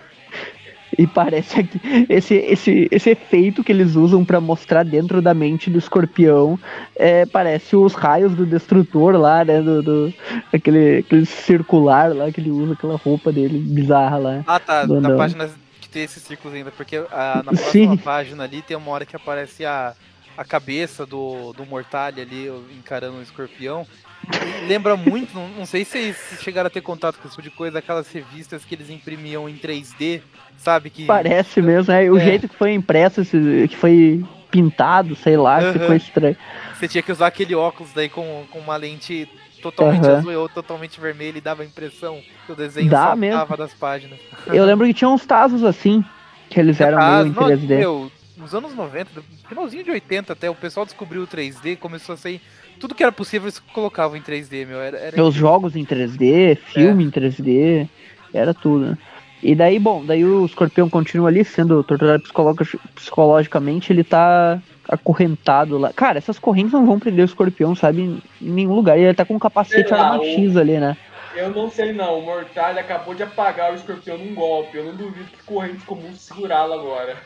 E 0.99 1.07
parece 1.07 1.65
que 1.65 1.81
esse, 2.09 2.35
esse, 2.35 2.89
esse 2.91 3.11
efeito 3.11 3.63
que 3.65 3.73
eles 3.73 3.97
usam 3.97 4.25
pra 4.25 4.41
mostrar 4.41 4.85
dentro 4.85 5.21
da 5.21 5.35
mente 5.35 5.69
do 5.71 5.79
escorpião 5.79 6.59
é, 6.97 7.27
parece 7.27 7.77
os 7.77 7.95
raios 7.95 8.35
do 8.35 8.47
destrutor 8.47 9.17
lá, 9.17 9.45
né? 9.45 9.61
Do, 9.61 9.83
do- 9.83 10.15
aquele, 10.53 10.99
aquele 10.99 11.27
circular 11.27 12.15
lá 12.15 12.31
que 12.31 12.41
ele 12.41 12.51
usa, 12.51 12.75
aquela 12.75 12.97
roupa 12.97 13.33
dele 13.33 13.59
bizarra 13.59 14.17
lá. 14.19 14.45
Ah, 14.47 14.61
tá. 14.61 14.87
Na 14.87 15.01
não. 15.01 15.17
página 15.17 15.51
que 15.81 15.89
tem 15.89 16.05
esses 16.05 16.23
círculos 16.23 16.55
ainda, 16.57 16.71
porque 16.71 16.97
ah, 17.11 17.43
na 17.45 17.53
próxima 17.53 17.97
Sim. 17.97 17.97
página 17.97 18.45
ali 18.45 18.63
tem 18.63 18.77
uma 18.77 18.91
hora 18.91 19.07
que 19.07 19.17
aparece 19.17 19.65
a, 19.65 19.95
a 20.37 20.45
cabeça 20.45 21.05
do, 21.05 21.53
do 21.53 21.67
Mortalha 21.67 22.23
ali 22.23 22.49
encarando 22.79 23.19
o 23.19 23.23
escorpião. 23.23 23.87
E 24.27 24.67
lembra 24.67 24.97
muito, 24.97 25.35
não, 25.35 25.49
não 25.49 25.67
sei 25.67 25.85
se 25.85 26.15
vocês 26.15 26.41
chegaram 26.43 26.69
a 26.69 26.71
ter 26.71 26.81
contato 26.81 27.17
com 27.19 27.27
esse 27.29 27.37
tipo 27.37 27.43
de 27.43 27.51
coisa, 27.51 27.79
aquelas 27.79 28.11
revistas 28.11 28.65
que 28.65 28.75
eles 28.75 28.89
imprimiam 28.89 29.47
em 29.49 29.57
3D, 29.57 30.23
sabe? 30.59 30.91
Que 30.91 31.07
Parece 31.07 31.61
mesmo, 31.61 31.93
né? 31.93 32.11
O 32.11 32.19
É. 32.19 32.25
jeito 32.25 32.49
que 32.49 32.55
foi 32.57 32.73
impresso, 32.73 33.23
que 33.25 33.77
foi 33.77 34.25
pintado, 34.51 35.17
sei 35.17 35.37
lá, 35.37 35.61
Aham. 35.61 35.73
ficou 35.73 35.95
estranho. 35.95 36.37
você 36.73 36.87
tinha 36.89 37.03
que 37.03 37.11
usar 37.11 37.27
aquele 37.27 37.55
óculos 37.55 37.93
daí 37.93 38.09
com, 38.09 38.47
com 38.51 38.61
uma 38.61 38.77
lente 38.77 39.27
totalmente 39.61 40.05
Aham. 40.05 40.19
azul 40.19 40.33
ou 40.41 40.49
totalmente 40.49 41.01
vermelha 41.01 41.39
e 41.39 41.41
dava 41.41 41.63
a 41.63 41.67
impressão 41.67 42.23
que 42.47 42.53
o 42.53 42.55
desenho 42.57 42.91
Dá 42.91 43.17
saltava 43.17 43.17
mesmo. 43.17 43.57
das 43.57 43.75
páginas. 43.75 44.19
Eu 44.47 44.65
lembro 44.65 44.87
que 44.87 44.95
tinha 44.95 45.09
uns 45.09 45.27
Tazos 45.27 45.65
assim, 45.65 46.05
que 46.51 46.61
eles 46.61 46.81
eram 46.81 46.99
Ah, 47.01 47.23
meio 47.23 47.27
em 47.27 47.33
não, 47.33 47.45
3D. 47.45 47.77
meu, 47.79 48.13
nos 48.37 48.55
anos 48.55 48.75
90, 48.75 49.11
finalzinho 49.49 49.85
de 49.85 49.91
80 49.91 50.35
até, 50.35 50.51
o 50.51 50.55
pessoal 50.55 50.85
descobriu 50.85 51.23
o 51.23 51.27
3D, 51.27 51.77
começou 51.77 52.13
a 52.15 52.17
sair. 52.17 52.41
Tudo 52.79 52.95
que 52.95 53.03
era 53.03 53.13
possível 53.13 53.47
eles 53.47 53.59
colocavam 53.73 54.17
em 54.17 54.23
3D, 54.23 54.67
meu. 54.67 54.81
Era, 54.81 54.99
era 54.99 55.23
Os 55.23 55.35
jogos 55.35 55.75
em 55.77 55.85
3D, 55.85 56.57
filme 56.57 57.05
em 57.05 57.11
3D, 57.11 57.89
era 58.33 58.53
tudo, 58.53 58.91
né? 58.91 58.99
E 59.45 59.55
daí, 59.55 59.79
bom, 59.79 60.03
daí 60.03 60.25
o 60.25 60.47
escorpião 60.47 60.89
continua 60.89 61.29
ali 61.29 61.45
sendo 61.45 61.85
torturado 61.85 62.23
psicologi- 62.23 62.81
psicologicamente, 62.95 63.93
ele 63.93 64.03
tá 64.03 64.59
acorrentado 64.89 65.77
lá. 65.77 65.93
Cara, 65.93 66.17
essas 66.17 66.39
correntes 66.39 66.73
não 66.73 66.87
vão 66.87 66.99
prender 66.99 67.23
o 67.23 67.27
escorpião, 67.27 67.75
sabe? 67.75 68.03
Em 68.03 68.23
nenhum 68.41 68.75
lugar. 68.75 68.99
E 68.99 69.03
ele 69.03 69.13
tá 69.13 69.23
com 69.23 69.35
um 69.35 69.39
capacete 69.39 69.93
arma 69.93 70.25
X 70.25 70.57
ali, 70.57 70.79
né? 70.81 70.97
Eu 71.37 71.51
não 71.51 71.69
sei 71.69 71.93
não, 71.93 72.21
o 72.21 72.23
Mortalha 72.25 72.81
acabou 72.81 73.15
de 73.15 73.23
apagar 73.23 73.73
o 73.73 73.75
escorpião 73.75 74.17
num 74.17 74.35
golpe. 74.35 74.79
Eu 74.79 74.87
não 74.87 74.97
duvido 74.97 75.27
que 75.27 75.43
correntes 75.45 75.85
comuns 75.85 76.23
segurá-lo 76.23 76.73
agora. 76.73 77.17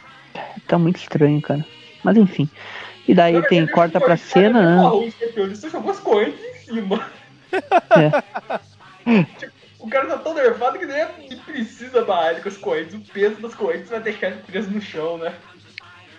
Tá 0.66 0.76
muito 0.76 0.96
estranho, 0.96 1.40
cara. 1.40 1.64
Mas 2.02 2.16
enfim. 2.16 2.48
E 3.06 3.14
daí 3.14 3.40
tem 3.46 3.64
corta 3.68 4.00
pra 4.00 4.16
cena, 4.16 4.60
né? 4.76 4.82
O 4.88 5.04
escorpião, 5.04 5.46
ele 5.46 5.54
só 5.54 5.68
jogou 5.68 5.92
as 5.92 6.00
correntes 6.00 6.40
em 6.40 6.74
cima. 6.74 7.00
Tipo, 9.38 9.57
o 9.88 9.90
cara 9.90 10.06
tá 10.06 10.18
tão 10.18 10.34
nervado 10.34 10.78
que 10.78 10.86
nem 10.86 10.96
é- 10.96 11.06
precisa 11.44 12.04
barrar 12.04 12.32
ele 12.32 12.40
com 12.42 12.48
as 12.48 12.56
correntes. 12.56 12.94
O 12.94 13.00
peso 13.12 13.40
das 13.40 13.54
correntes 13.54 13.88
vai 13.90 14.00
deixar 14.00 14.28
ele 14.28 14.42
preso 14.42 14.70
no 14.70 14.80
chão, 14.80 15.18
né? 15.18 15.34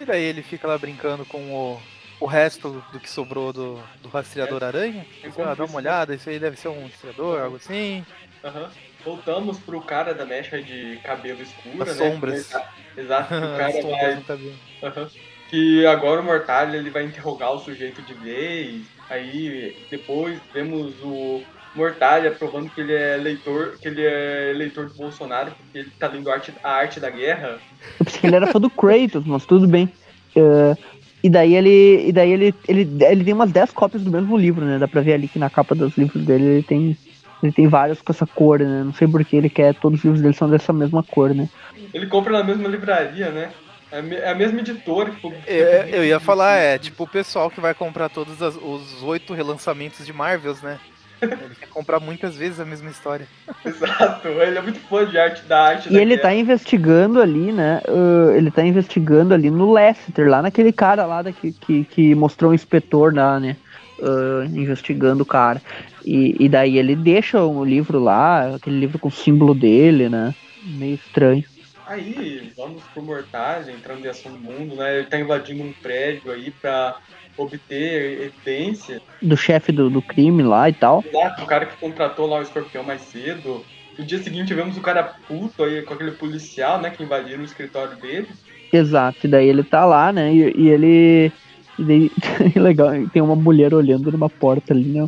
E 0.01 0.05
daí 0.05 0.23
ele 0.23 0.41
fica 0.41 0.67
lá 0.67 0.77
brincando 0.77 1.25
com 1.25 1.51
o, 1.53 1.81
o 2.19 2.25
resto 2.25 2.83
do 2.91 2.99
que 2.99 3.09
sobrou 3.09 3.51
do, 3.53 3.81
do 4.01 4.09
rastreador 4.09 4.63
aranha. 4.63 5.05
Enquanto 5.23 5.49
Ah, 5.49 5.55
dá 5.55 5.65
uma 5.65 5.77
olhada, 5.77 6.15
isso 6.15 6.29
aí 6.29 6.39
deve 6.39 6.57
ser 6.57 6.69
um 6.69 6.83
rastreador, 6.83 7.41
algo 7.41 7.55
assim. 7.57 8.05
Aham. 8.43 8.69
Voltamos 9.03 9.57
pro 9.59 9.79
cara 9.81 10.13
da 10.13 10.25
mecha 10.25 10.61
de 10.61 10.99
cabelo 11.03 11.41
escura, 11.41 11.89
As 11.89 11.97
né? 11.97 12.09
sombras. 12.11 12.51
Exato, 12.97 13.33
o 13.33 13.39
cara 13.57 13.81
vai. 13.81 14.55
Aham. 14.83 15.09
Que 15.49 15.85
agora 15.85 16.21
o 16.21 16.23
Mortalha 16.23 16.77
ele 16.77 16.89
vai 16.91 17.03
interrogar 17.03 17.51
o 17.51 17.59
sujeito 17.59 18.01
de 18.01 18.13
vez. 18.13 18.85
Aí 19.09 19.75
depois 19.89 20.39
vemos 20.53 20.93
o 21.01 21.43
Mortalha 21.75 22.31
provando 22.31 22.69
que 22.69 22.81
ele 22.81 22.93
é 22.93 23.17
leitor, 23.17 23.77
que 23.79 23.87
ele 23.87 24.03
é 24.03 24.53
leitor 24.55 24.87
do 24.87 24.95
Bolsonaro, 24.95 25.51
porque 25.51 25.77
ele 25.79 25.91
tá 25.99 26.07
lendo 26.07 26.29
a 26.29 26.33
arte, 26.33 26.53
a 26.63 26.71
arte 26.71 26.99
da 26.99 27.09
guerra. 27.09 27.59
Eu 27.99 28.05
pensei 28.05 28.21
que 28.21 28.27
ele 28.27 28.35
era 28.35 28.47
fã 28.47 28.59
do 28.59 28.69
Kratos, 28.69 29.25
mas 29.25 29.45
tudo 29.45 29.67
bem. 29.67 29.91
É, 30.35 30.75
e 31.23 31.29
daí 31.29 31.55
ele. 31.55 32.07
E 32.07 32.11
daí 32.11 32.31
ele, 32.31 32.55
ele, 32.67 32.89
ele 33.01 33.23
tem 33.23 33.33
umas 33.33 33.51
10 33.51 33.71
cópias 33.71 34.03
do 34.03 34.11
mesmo 34.11 34.37
livro, 34.37 34.65
né? 34.65 34.79
Dá 34.79 34.87
pra 34.87 35.01
ver 35.01 35.13
ali 35.13 35.27
que 35.27 35.39
na 35.39 35.49
capa 35.49 35.75
dos 35.75 35.97
livros 35.97 36.23
dele 36.23 36.45
ele 36.45 36.63
tem. 36.63 36.97
Ele 37.41 37.53
tem 37.53 37.67
vários 37.69 38.01
com 38.01 38.11
essa 38.11 38.27
cor, 38.27 38.59
né? 38.59 38.83
Não 38.83 38.93
sei 38.93 39.07
porque 39.07 39.35
ele 39.35 39.49
quer. 39.49 39.73
Todos 39.73 39.99
os 39.99 40.05
livros 40.05 40.21
dele 40.21 40.33
são 40.33 40.49
dessa 40.49 40.73
mesma 40.73 41.03
cor, 41.03 41.33
né? 41.33 41.47
Ele 41.93 42.07
compra 42.07 42.33
na 42.33 42.43
mesma 42.43 42.67
livraria, 42.67 43.29
né? 43.29 43.51
É 43.91 43.97
a 43.97 44.31
é 44.31 44.35
mesma 44.35 44.59
editora. 44.59 45.11
É, 45.47 45.89
eu 45.91 46.05
ia 46.05 46.19
falar, 46.19 46.57
é 46.57 46.77
tipo 46.77 47.03
o 47.03 47.07
pessoal 47.07 47.49
que 47.49 47.59
vai 47.59 47.73
comprar 47.73 48.09
todos 48.09 48.39
os 48.41 49.03
oito 49.03 49.33
relançamentos 49.33 50.05
de 50.05 50.13
Marvels, 50.13 50.61
né? 50.61 50.79
Ele 51.21 51.55
quer 51.59 51.69
comprar 51.69 51.99
muitas 51.99 52.35
vezes 52.35 52.59
a 52.59 52.65
mesma 52.65 52.89
história. 52.89 53.27
Exato, 53.65 54.27
ele 54.27 54.57
é 54.57 54.61
muito 54.61 54.79
fã 54.81 55.05
de 55.05 55.17
arte 55.17 55.43
da 55.43 55.61
arte 55.61 55.89
E 55.89 55.93
da 55.93 56.01
ele 56.01 56.15
guerra. 56.15 56.21
tá 56.21 56.33
investigando 56.33 57.21
ali, 57.21 57.51
né? 57.51 57.81
uh, 57.87 58.31
ele 58.35 58.51
tá 58.51 58.63
investigando 58.63 59.33
ali 59.33 59.49
no 59.49 59.71
Lester, 59.73 60.29
lá 60.29 60.41
naquele 60.41 60.71
cara 60.71 61.05
lá 61.05 61.21
da, 61.21 61.31
que, 61.31 61.51
que, 61.51 61.83
que 61.85 62.15
mostrou 62.15 62.51
o 62.51 62.55
inspetor 62.55 63.13
lá, 63.13 63.39
né? 63.39 63.55
uh, 63.99 64.43
investigando 64.45 65.23
o 65.23 65.25
cara. 65.25 65.61
E, 66.05 66.35
e 66.39 66.49
daí 66.49 66.77
ele 66.77 66.95
deixa 66.95 67.43
o 67.43 67.63
livro 67.63 67.99
lá, 67.99 68.55
aquele 68.55 68.79
livro 68.79 68.97
com 68.97 69.09
o 69.09 69.11
símbolo 69.11 69.53
dele, 69.53 70.09
né? 70.09 70.33
Meio 70.63 70.95
estranho. 70.95 71.43
Aí, 71.85 72.51
vamos 72.55 72.83
pro 72.93 73.01
Mortalha, 73.01 73.71
entrando 73.71 74.05
em 74.05 74.09
ação 74.09 74.31
do 74.31 74.39
mundo, 74.39 74.75
né? 74.75 74.99
Ele 74.99 75.07
tá 75.07 75.19
invadindo 75.19 75.63
um 75.63 75.73
prédio 75.73 76.31
aí 76.31 76.51
pra 76.51 76.95
obter 77.43 78.21
evidência. 78.21 79.01
Do 79.21 79.35
chefe 79.35 79.71
do, 79.71 79.89
do 79.89 80.01
crime 80.01 80.43
lá 80.43 80.69
e 80.69 80.73
tal. 80.73 81.03
Exato, 81.05 81.43
o 81.43 81.47
cara 81.47 81.65
que 81.65 81.77
contratou 81.77 82.27
lá 82.27 82.39
o 82.39 82.41
escorpião 82.41 82.83
mais 82.83 83.01
cedo. 83.01 83.63
No 83.97 84.05
dia 84.05 84.19
seguinte 84.19 84.53
vemos 84.53 84.77
o 84.77 84.81
cara 84.81 85.03
puto 85.27 85.63
aí 85.63 85.81
com 85.81 85.93
aquele 85.93 86.11
policial, 86.11 86.79
né, 86.79 86.89
que 86.89 87.03
invadiram 87.03 87.41
o 87.41 87.45
escritório 87.45 87.97
dele. 87.97 88.27
Exato, 88.71 89.25
e 89.25 89.29
daí 89.29 89.47
ele 89.47 89.63
tá 89.63 89.85
lá, 89.85 90.13
né? 90.13 90.33
E, 90.33 90.53
e 90.55 90.69
ele. 90.69 91.31
E 91.77 91.83
daí, 91.83 92.11
legal, 92.55 92.91
tem 93.11 93.21
uma 93.21 93.35
mulher 93.35 93.73
olhando 93.73 94.11
numa 94.11 94.29
porta 94.29 94.73
ali, 94.73 94.85
né? 94.85 95.05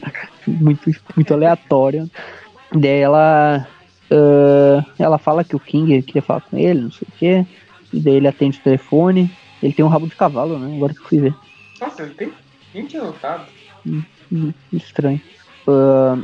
Muito, 0.48 0.92
muito 1.16 1.34
aleatório. 1.34 2.10
Daí 2.74 3.00
ela. 3.00 3.68
ah, 4.10 4.86
ela 4.98 5.18
fala 5.18 5.44
que 5.44 5.56
o 5.56 5.60
King 5.60 6.02
queria 6.02 6.22
falar 6.22 6.42
com 6.42 6.58
ele, 6.58 6.82
não 6.82 6.92
sei 6.92 7.08
o 7.08 7.18
quê. 7.18 7.46
E 7.94 8.00
daí 8.00 8.16
ele 8.16 8.28
atende 8.28 8.58
o 8.60 8.64
telefone. 8.64 9.30
Ele 9.62 9.74
tem 9.74 9.86
um 9.86 9.90
rabo 9.90 10.08
de 10.08 10.16
cavalo, 10.16 10.58
né? 10.58 10.76
Agora 10.76 10.94
que 10.94 11.00
eu 11.00 11.06
fui 11.06 11.20
ver. 11.20 11.36
Nossa, 11.82 12.04
ele 12.04 12.14
tem. 12.14 12.32
Quem 12.72 12.86
tinha 12.86 13.04
notado? 13.04 13.46
Hum, 13.86 14.54
Estranho. 14.72 15.20
Ah, 15.68 16.18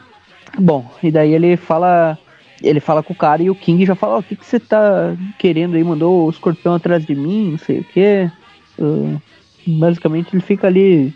bom, 0.60 0.90
e 1.02 1.12
daí 1.12 1.34
ele 1.34 1.58
fala. 1.58 2.18
Ele 2.62 2.80
fala 2.80 3.04
com 3.04 3.14
o 3.14 3.16
cara 3.16 3.44
e 3.44 3.52
o 3.52 3.56
King 3.56 3.86
já 3.86 3.94
fala, 3.94 4.18
o 4.18 4.24
que, 4.24 4.36
que 4.36 4.44
você 4.44 4.60
tá 4.60 5.16
querendo 5.38 5.76
aí? 5.76 5.84
Mandou 5.84 6.26
o 6.26 6.30
escorpião 6.30 6.74
atrás 6.74 7.06
de 7.06 7.14
mim, 7.14 7.52
não 7.52 7.58
sei 7.60 7.80
o 7.80 7.84
quê. 7.84 8.32
Ah, 8.80 9.20
basicamente 9.66 10.34
ele 10.34 10.42
fica 10.42 10.66
ali 10.66 11.14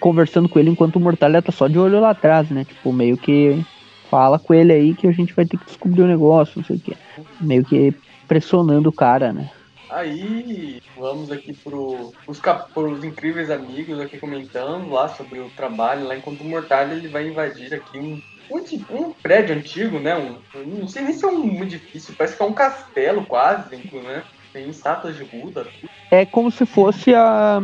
conversando 0.00 0.48
com 0.48 0.58
ele 0.58 0.70
enquanto 0.70 0.96
o 0.96 1.00
Mortalha 1.00 1.42
tá 1.42 1.52
só 1.52 1.68
de 1.68 1.78
olho 1.78 2.00
lá 2.00 2.10
atrás, 2.10 2.48
né? 2.50 2.64
Tipo, 2.64 2.92
meio 2.92 3.18
que 3.18 3.62
fala 4.10 4.38
com 4.38 4.54
ele 4.54 4.72
aí 4.72 4.94
que 4.94 5.06
a 5.06 5.12
gente 5.12 5.34
vai 5.34 5.44
ter 5.44 5.58
que 5.58 5.66
descobrir 5.66 6.02
o 6.02 6.06
negócio, 6.06 6.54
não 6.56 6.64
sei 6.64 6.76
o 6.76 6.80
quê. 6.80 6.96
Meio 7.38 7.64
que 7.64 7.92
pressionando 8.26 8.88
o 8.88 8.92
cara, 8.92 9.32
né? 9.32 9.50
Aí 9.90 10.82
vamos 10.96 11.30
aqui 11.30 11.52
pro, 11.52 12.12
os, 12.26 12.40
pros 12.74 13.04
incríveis 13.04 13.50
amigos 13.50 13.98
aqui 14.00 14.18
comentando 14.18 14.90
lá 14.90 15.08
sobre 15.08 15.40
o 15.40 15.48
trabalho 15.50 16.06
lá, 16.06 16.16
enquanto 16.16 16.42
o 16.42 16.44
Mortalha 16.44 16.92
ele 16.92 17.08
vai 17.08 17.26
invadir 17.26 17.72
aqui 17.72 17.98
um, 17.98 18.20
um, 18.50 18.94
um 18.94 19.12
prédio 19.12 19.56
antigo, 19.56 19.98
né? 19.98 20.16
Um, 20.16 20.38
não 20.66 20.88
sei 20.88 21.02
nem 21.02 21.12
se 21.12 21.24
é 21.24 21.28
um 21.28 21.62
edifício, 21.62 22.14
parece 22.16 22.36
que 22.36 22.42
é 22.42 22.46
um 22.46 22.52
castelo 22.52 23.24
quase, 23.24 23.76
né? 23.76 24.22
Tem 24.52 24.68
estátuas 24.68 25.16
de 25.16 25.24
Buda. 25.24 25.66
É 26.10 26.24
como 26.26 26.50
se 26.50 26.66
fosse 26.66 27.14
a, 27.14 27.60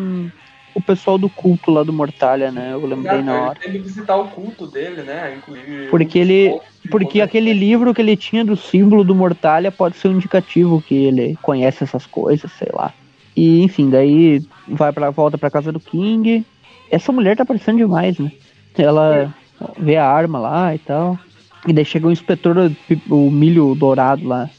o 0.75 0.81
pessoal 0.81 1.17
do 1.17 1.31
culto 1.31 1.71
lá 1.71 1.83
do 1.83 1.93
Mortalha, 1.93 2.51
né? 2.51 2.73
Eu 2.73 2.85
lembrei 2.85 3.23
na 3.23 3.35
hora. 3.35 3.59
Ele 3.65 3.73
tem 3.73 3.83
que 3.83 3.89
visitar 3.89 4.17
o 4.17 4.29
culto 4.29 4.67
dele, 4.67 5.03
né? 5.03 5.35
Inclusive. 5.37 5.89
Porque 5.91 6.19
ele- 6.19 6.51
Porque 6.91 7.21
aquele 7.23 7.53
livro 7.55 7.95
que 7.95 8.03
ele 8.03 8.15
tinha 8.17 8.45
do 8.45 8.57
símbolo 8.57 9.03
do 9.05 9.15
Mortalha 9.15 9.73
pode 9.73 9.97
ser 9.97 10.09
um 10.09 10.13
indicativo 10.17 10.83
que 10.83 10.95
ele 10.95 11.39
conhece 11.41 11.83
essas 11.83 12.07
coisas, 12.07 12.53
sei 12.53 12.69
lá. 12.75 12.93
E 13.35 13.63
enfim, 13.63 13.89
daí 13.89 14.43
vai 14.69 14.93
para 14.93 15.11
volta 15.11 15.39
pra 15.39 15.51
casa 15.51 15.73
do 15.73 15.81
King. 15.81 16.45
Essa 16.91 17.11
mulher 17.11 17.37
tá 17.37 17.45
parecendo 17.45 17.79
demais, 17.79 18.19
né? 18.19 18.31
Ela 18.77 19.33
vê 19.79 19.97
a 19.97 20.07
arma 20.07 20.39
lá 20.39 20.75
e 20.75 20.79
tal. 20.79 21.19
E 21.67 21.73
daí 21.73 21.85
chega 21.85 22.07
o 22.07 22.13
inspetor, 22.13 22.71
o 23.09 23.31
milho 23.31 23.75
dourado 23.75 24.27
lá. 24.29 24.51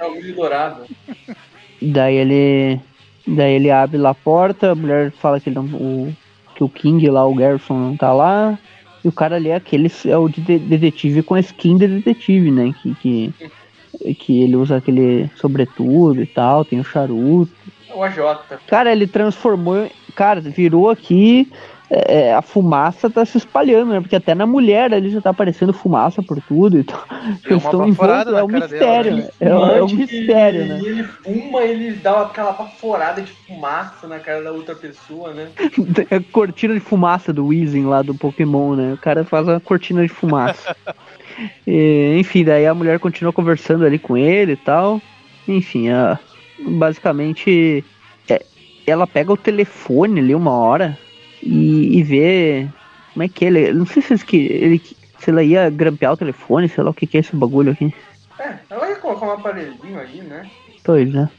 É 0.00 0.04
o 0.06 0.14
milho 0.16 0.34
dourado. 0.34 0.84
daí 1.80 2.16
ele. 2.16 2.80
Daí 3.26 3.54
ele 3.54 3.70
abre 3.70 3.98
lá 3.98 4.10
a 4.10 4.14
porta, 4.14 4.72
a 4.72 4.74
mulher 4.74 5.12
fala 5.12 5.38
que, 5.40 5.50
não, 5.50 5.64
o, 5.64 6.12
que 6.54 6.64
o 6.64 6.68
King 6.68 7.08
lá, 7.08 7.26
o 7.26 7.34
Garrison, 7.34 7.74
não 7.74 7.96
tá 7.96 8.12
lá. 8.12 8.58
E 9.04 9.08
o 9.08 9.12
cara 9.12 9.36
ali 9.36 9.48
é 9.48 9.56
aquele, 9.56 9.90
é 10.06 10.16
o 10.16 10.28
de 10.28 10.40
de- 10.40 10.58
detetive 10.58 11.22
com 11.22 11.34
a 11.34 11.40
skin 11.40 11.76
de 11.76 11.88
detetive, 11.88 12.50
né? 12.50 12.72
Que, 12.82 12.94
que, 12.96 13.34
que 14.14 14.42
ele 14.42 14.56
usa 14.56 14.76
aquele 14.76 15.28
sobretudo 15.36 16.22
e 16.22 16.26
tal, 16.26 16.64
tem 16.64 16.80
o 16.80 16.84
charuto. 16.84 17.52
É 17.88 17.94
o 17.94 18.02
AJ. 18.02 18.18
Cara, 18.66 18.92
ele 18.92 19.06
transformou. 19.06 19.90
Cara, 20.14 20.40
virou 20.40 20.90
aqui. 20.90 21.50
É, 21.94 22.28
é, 22.28 22.34
a 22.34 22.40
fumaça 22.40 23.10
tá 23.10 23.22
se 23.22 23.36
espalhando, 23.36 23.92
né? 23.92 24.00
Porque 24.00 24.16
até 24.16 24.34
na 24.34 24.46
mulher 24.46 24.94
ali 24.94 25.10
já 25.10 25.20
tá 25.20 25.28
aparecendo 25.28 25.74
fumaça 25.74 26.22
por 26.22 26.40
tudo 26.40 26.78
e 26.78 26.80
estão 26.80 27.86
baforada 27.86 28.30
envoltos. 28.30 28.32
na 28.32 28.38
É 28.38 28.42
um 28.42 28.48
mistério, 28.48 29.16
dela, 29.16 29.22
né? 29.22 29.28
É, 29.40 29.78
é 29.78 29.82
um 29.82 29.88
mistério, 29.88 30.66
né? 30.66 30.80
E 30.82 30.86
ele 30.86 31.04
fuma, 31.04 31.60
ele 31.62 31.92
dá 31.92 32.22
aquela 32.22 32.52
baforada 32.52 33.20
de 33.20 33.30
fumaça 33.30 34.06
na 34.08 34.18
cara 34.18 34.42
da 34.42 34.52
outra 34.52 34.74
pessoa, 34.74 35.34
né? 35.34 35.48
É 36.10 36.16
a 36.16 36.20
cortina 36.32 36.72
de 36.72 36.80
fumaça 36.80 37.30
do 37.30 37.48
Weezing 37.48 37.84
lá 37.84 38.00
do 38.00 38.14
Pokémon, 38.14 38.74
né? 38.74 38.94
O 38.94 38.98
cara 38.98 39.22
faz 39.24 39.46
uma 39.46 39.60
cortina 39.60 40.02
de 40.02 40.08
fumaça. 40.08 40.74
E, 41.66 42.16
enfim, 42.18 42.44
daí 42.44 42.66
a 42.66 42.74
mulher 42.74 42.98
continua 42.98 43.32
conversando 43.32 43.86
ali 43.86 43.98
com 43.98 44.16
ele 44.16 44.52
e 44.52 44.56
tal. 44.56 45.00
Enfim, 45.48 45.88
a- 45.88 46.18
basicamente 46.86 47.82
é, 48.28 48.42
ela 48.86 49.06
pega 49.06 49.32
o 49.32 49.36
telefone 49.36 50.20
ali 50.20 50.34
uma 50.34 50.52
hora 50.52 50.96
e, 51.42 51.98
e 51.98 52.02
vê 52.02 52.68
como 53.12 53.22
é 53.24 53.28
que 53.28 53.44
ele. 53.44 53.72
Não 53.72 53.86
sei 53.86 54.02
se, 54.02 54.24
que- 54.24 54.36
ele, 54.36 54.78
se 55.18 55.30
ela 55.30 55.42
ia 55.42 55.68
grampear 55.70 56.12
o 56.12 56.16
telefone, 56.16 56.68
sei 56.68 56.82
lá 56.84 56.90
o 56.90 56.94
que, 56.94 57.06
que 57.06 57.16
é 57.16 57.20
esse 57.20 57.34
bagulho 57.36 57.72
aqui. 57.72 57.90
É, 58.40 58.58
ela 58.70 58.88
ia 58.88 58.96
colocar 58.96 59.26
um 59.26 59.30
aparelhinho 59.30 59.98
aí, 59.98 60.22
né? 60.22 60.48
Pois, 60.84 61.12
né? 61.12 61.30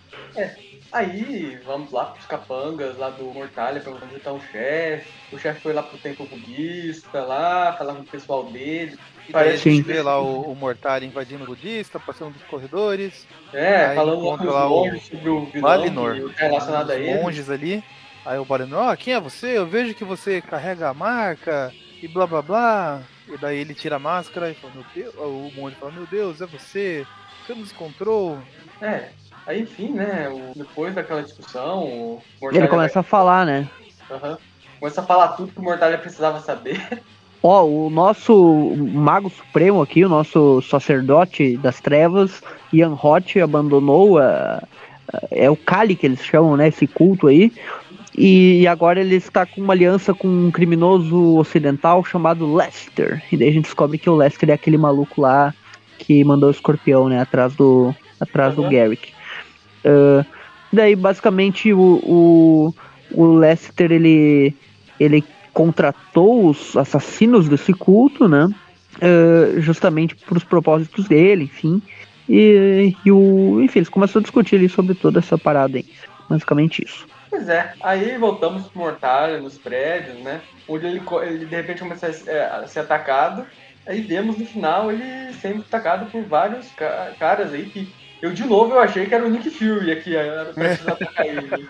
Aí, 0.94 1.58
vamos 1.66 1.92
lá 1.92 2.06
pros 2.06 2.28
capangas 2.28 2.96
lá 3.00 3.10
do 3.10 3.26
Mortalha 3.26 3.82
pra 3.82 3.92
onde 3.94 4.20
tá 4.20 4.32
o 4.32 4.40
chefe. 4.40 5.08
O 5.32 5.38
chefe 5.40 5.60
foi 5.62 5.74
lá 5.74 5.82
pro 5.82 5.98
templo 5.98 6.28
budista 6.28 7.24
lá, 7.26 7.74
falar 7.74 7.96
com 7.96 8.02
o 8.02 8.06
pessoal 8.06 8.44
dele. 8.52 8.96
E 9.28 9.58
Sim. 9.58 9.72
gente 9.72 9.82
vê 9.82 10.02
lá 10.04 10.22
o, 10.22 10.52
o 10.52 10.56
Mortalha 10.56 11.04
invadindo 11.04 11.44
o 11.44 11.48
budista, 11.48 12.00
passando 12.00 12.34
dos 12.34 12.44
corredores, 12.44 13.26
É, 13.52 13.96
falando 13.96 14.24
lá 14.24 14.38
com 14.38 14.44
os 14.44 14.54
lá 14.54 14.70
o 14.70 15.00
sobre 15.10 15.30
o 15.32 15.46
vilão 15.48 15.62
Valinor, 15.62 16.34
tá 16.36 16.44
relacionado 16.46 16.92
a 16.92 16.94
os 16.94 17.02
ele. 17.02 17.24
monges 17.24 17.50
ali. 17.50 17.84
Aí 18.26 18.40
o 18.40 18.46
Valinor, 18.46 18.92
ó, 18.92 18.96
quem 18.96 19.14
é 19.14 19.20
você? 19.20 19.58
Eu 19.58 19.66
vejo 19.68 19.94
que 19.94 20.04
você 20.04 20.42
carrega 20.42 20.90
a 20.90 20.94
marca 20.94 21.74
e 22.02 22.08
blá 22.08 22.26
blá 22.26 22.42
blá. 22.42 23.02
E 23.28 23.38
daí 23.38 23.58
ele 23.58 23.74
tira 23.74 23.98
a 23.98 24.00
máscara 24.00 24.50
e 24.50 24.54
fala, 24.54 24.74
meu 24.76 24.86
Deus, 24.96 25.14
o 25.16 25.52
monge 25.56 25.76
fala, 25.76 25.92
meu 25.92 26.06
Deus, 26.08 26.42
é 26.42 26.46
você? 26.46 27.06
Você 27.46 27.54
nos 27.54 27.72
encontrou? 27.72 28.40
É, 28.82 29.10
aí 29.46 29.62
enfim, 29.62 29.92
né, 29.94 30.30
depois 30.56 30.94
daquela 30.94 31.22
discussão, 31.22 31.84
o 31.84 32.20
Ele 32.20 32.42
Mortalha 32.42 32.68
começa 32.68 33.00
a 33.00 33.04
falar, 33.04 33.46
né? 33.46 33.68
vai- 34.10 34.18
Aham. 34.18 34.38
começa 34.80 35.02
a 35.02 35.06
falar 35.06 35.30
tudo 35.30 35.52
que 35.52 35.60
o 35.60 35.64
Mortalha 35.64 35.98
precisava 35.98 36.40
saber. 36.42 36.80
Ó, 37.46 37.66
o 37.66 37.90
nosso 37.90 38.74
mago 38.78 39.30
supremo 39.30 39.82
aqui, 39.82 40.06
o 40.06 40.10
nosso 40.10 40.62
sacerdote 40.62 41.58
das 41.58 41.82
trevas, 41.82 42.42
Ian 42.72 42.98
Hot, 43.02 43.38
abandonou 43.42 44.18
a, 44.18 44.64
a- 45.14 45.28
é 45.32 45.50
o 45.50 45.58
Kali 45.58 45.94
que 45.96 46.06
eles 46.06 46.24
chamam, 46.24 46.56
né, 46.56 46.70
esse 46.70 46.88
culto 46.88 47.28
aí. 47.28 47.52
E 48.16 48.68
agora 48.68 49.00
ele 49.00 49.16
está 49.16 49.46
com 49.46 49.62
uma 49.62 49.74
aliança 49.74 50.14
com 50.14 50.28
um 50.28 50.52
criminoso 50.52 51.36
ocidental 51.38 52.04
chamado 52.04 52.54
Lester. 52.54 53.24
E 53.32 53.38
daí 53.38 53.50
a 53.50 53.52
gente 53.52 53.66
descobre 53.66 53.98
que 53.98 54.10
o 54.10 54.16
Lester 54.16 54.50
é 54.50 54.54
aquele 54.54 54.78
maluco 54.78 55.22
lá 55.22 55.54
que 55.98 56.24
mandou 56.24 56.50
o 56.50 56.52
escorpião, 56.52 57.10
né, 57.10 57.22
atrás 57.22 57.56
do 57.56 57.96
atrás 58.20 58.56
do 58.56 58.62
Aham. 58.62 58.72
Garrick. 58.72 59.14
Ah, 59.84 60.26
daí 60.72 60.96
basicamente 60.96 61.74
o, 61.74 61.80
o, 62.04 62.76
o 63.12 63.38
Lester 63.38 63.92
ele 63.92 64.56
ele 65.00 65.24
contratou 65.52 66.48
os 66.48 66.76
assassinos 66.78 67.50
desse 67.50 67.74
culto, 67.74 68.28
né? 68.28 68.50
eh, 69.02 69.56
justamente 69.60 70.16
para 70.16 70.38
os 70.38 70.44
propósitos 70.44 71.08
dele, 71.08 71.46
enfim. 71.46 71.82
E, 72.28 72.96
e 73.06 73.12
o, 73.12 73.62
enfim, 73.62 73.80
eles 73.80 73.90
começam 73.90 74.20
a 74.20 74.24
discutir 74.24 74.56
ali 74.56 74.70
sobre 74.70 74.96
toda 74.96 75.20
essa 75.20 75.38
parada 75.38 75.78
aí. 75.78 75.86
Basicamente 76.34 76.84
isso. 76.84 77.06
Pois 77.30 77.48
é, 77.48 77.74
aí 77.82 78.18
voltamos 78.18 78.68
pro 78.70 78.80
Mortalha, 78.80 79.40
nos 79.40 79.58
prédios, 79.58 80.18
né? 80.24 80.42
Onde 80.68 80.88
ele, 80.88 81.02
ele 81.24 81.46
de 81.46 81.56
repente 81.56 81.80
começa 81.80 82.08
a, 82.08 82.14
se- 82.14 82.30
é, 82.30 82.46
a 82.46 82.68
ser 82.68 82.80
atacado. 82.80 83.46
Aí 83.86 84.02
vemos 84.02 84.38
no 84.38 84.46
final 84.46 84.92
ele 84.92 85.32
sendo 85.34 85.62
atacado 85.62 86.10
por 86.10 86.24
vários 86.24 86.68
ca- 86.72 87.12
caras 87.20 87.54
aí 87.54 87.66
que 87.70 87.88
eu 88.22 88.32
de 88.34 88.44
novo 88.46 88.74
eu 88.74 88.80
achei 88.80 89.06
que 89.06 89.14
era 89.14 89.26
o 89.26 89.30
Nick 89.30 89.50
Fury 89.50 89.92
aqui, 89.92 90.16
era 90.16 90.46
pra 90.46 90.54
precisar 90.66 90.94
atacar 90.94 91.26
ele. 91.28 91.68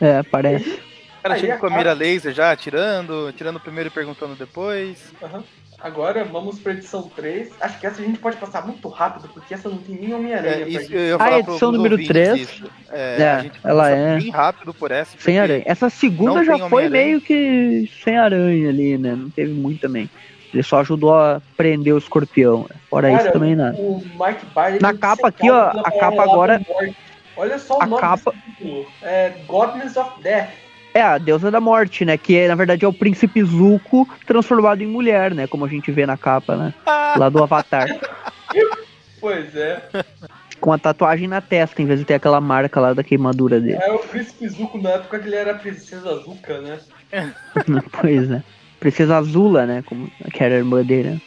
É, 0.00 0.22
parece. 0.24 0.70
O 0.70 1.22
cara 1.22 1.38
chega 1.38 1.56
com 1.58 1.66
a 1.66 1.70
mira 1.70 1.92
laser 1.92 2.32
já, 2.32 2.50
atirando, 2.52 3.26
atirando 3.28 3.60
primeiro 3.60 3.88
e 3.88 3.92
perguntando 3.92 4.34
depois. 4.34 5.12
Aham. 5.22 5.44
Agora 5.80 6.24
vamos 6.24 6.58
pra 6.58 6.72
edição 6.72 7.02
3. 7.14 7.50
Acho 7.60 7.78
que 7.78 7.86
essa 7.86 8.02
a 8.02 8.04
gente 8.04 8.18
pode 8.18 8.36
passar 8.36 8.66
muito 8.66 8.88
rápido, 8.88 9.28
porque 9.32 9.54
essa 9.54 9.68
não 9.68 9.78
tem 9.78 9.94
nem 9.94 10.12
Homem-Aranha. 10.12 10.64
É, 10.64 10.68
isso, 10.68 10.90
A 11.14 11.18
pro- 11.24 11.38
edição 11.38 11.70
número 11.70 11.94
ouvintes 11.94 12.08
três, 12.12 12.40
isso. 12.40 12.70
É, 12.90 13.16
é, 13.22 13.30
a 13.30 13.40
gente 13.42 13.60
ela 13.62 13.90
é- 13.90 14.16
bem 14.18 14.30
rápido 14.30 14.74
por 14.74 14.90
essa. 14.90 15.16
Sem 15.18 15.38
aranha. 15.38 15.62
Essa 15.64 15.88
segunda 15.88 16.42
já 16.44 16.68
foi 16.68 16.88
meio 16.88 17.20
que 17.20 17.88
sem 18.02 18.18
aranha 18.18 18.68
ali, 18.68 18.98
né? 18.98 19.14
Não 19.14 19.30
teve 19.30 19.52
muito 19.52 19.80
também. 19.82 20.10
Ele 20.52 20.62
só 20.64 20.80
ajudou 20.80 21.14
a 21.14 21.40
prender 21.56 21.94
o 21.94 21.98
escorpião. 21.98 22.66
Fora 22.90 23.08
isso 23.10 23.18
Cara, 23.18 23.32
também 23.32 23.54
nada. 23.54 23.76
O 23.78 23.98
Mike 24.02 24.46
Barney. 24.52 24.80
Na 24.80 24.94
capa 24.96 25.28
aqui, 25.28 25.48
ó, 25.48 25.68
a 25.68 25.74
capa 25.92 26.10
palavra 26.12 26.24
agora-. 26.24 26.60
Olha 27.36 27.58
só 27.58 27.78
o 27.78 27.82
A 27.82 27.86
nome 27.86 28.00
capa- 28.00 28.32
desse 28.32 28.46
título. 28.56 28.86
É 29.02 29.32
Godness 29.46 29.96
of 29.96 30.20
Death. 30.22 30.50
É, 30.98 31.02
a 31.02 31.16
deusa 31.16 31.48
da 31.48 31.60
morte, 31.60 32.04
né? 32.04 32.16
Que 32.18 32.36
é, 32.36 32.48
na 32.48 32.56
verdade 32.56 32.84
é 32.84 32.88
o 32.88 32.92
príncipe 32.92 33.40
Zuko 33.44 34.08
transformado 34.26 34.82
em 34.82 34.86
mulher, 34.86 35.32
né? 35.32 35.46
Como 35.46 35.64
a 35.64 35.68
gente 35.68 35.92
vê 35.92 36.04
na 36.04 36.16
capa, 36.16 36.56
né? 36.56 36.74
Lá 37.16 37.28
do 37.28 37.40
Avatar. 37.40 37.88
Pois 39.20 39.54
é. 39.56 39.82
Com 40.60 40.72
a 40.72 40.78
tatuagem 40.78 41.26
na 41.26 41.40
testa, 41.40 41.82
em 41.82 41.86
vez 41.86 41.98
de 41.98 42.04
ter 42.04 42.14
aquela 42.14 42.40
marca 42.40 42.78
lá 42.80 42.94
da 42.94 43.02
queimadura 43.02 43.60
dele. 43.60 43.78
É 43.82 43.92
o 43.92 43.98
Príncipe 43.98 44.48
Zuko 44.48 44.78
na 44.80 44.90
época 44.90 45.18
que 45.18 45.26
ele 45.26 45.34
era 45.34 45.52
a 45.52 45.54
Princesa 45.54 46.14
Zuka, 46.18 46.60
né? 46.60 46.78
pois 48.00 48.30
é. 48.30 48.42
Princesa 48.78 49.16
Azula, 49.16 49.66
né? 49.66 49.82
Como 49.86 50.08
que 50.32 50.42
era 50.42 50.54
a 50.54 50.58
irmã 50.58 50.84
dele. 50.84 51.10
né? 51.10 51.20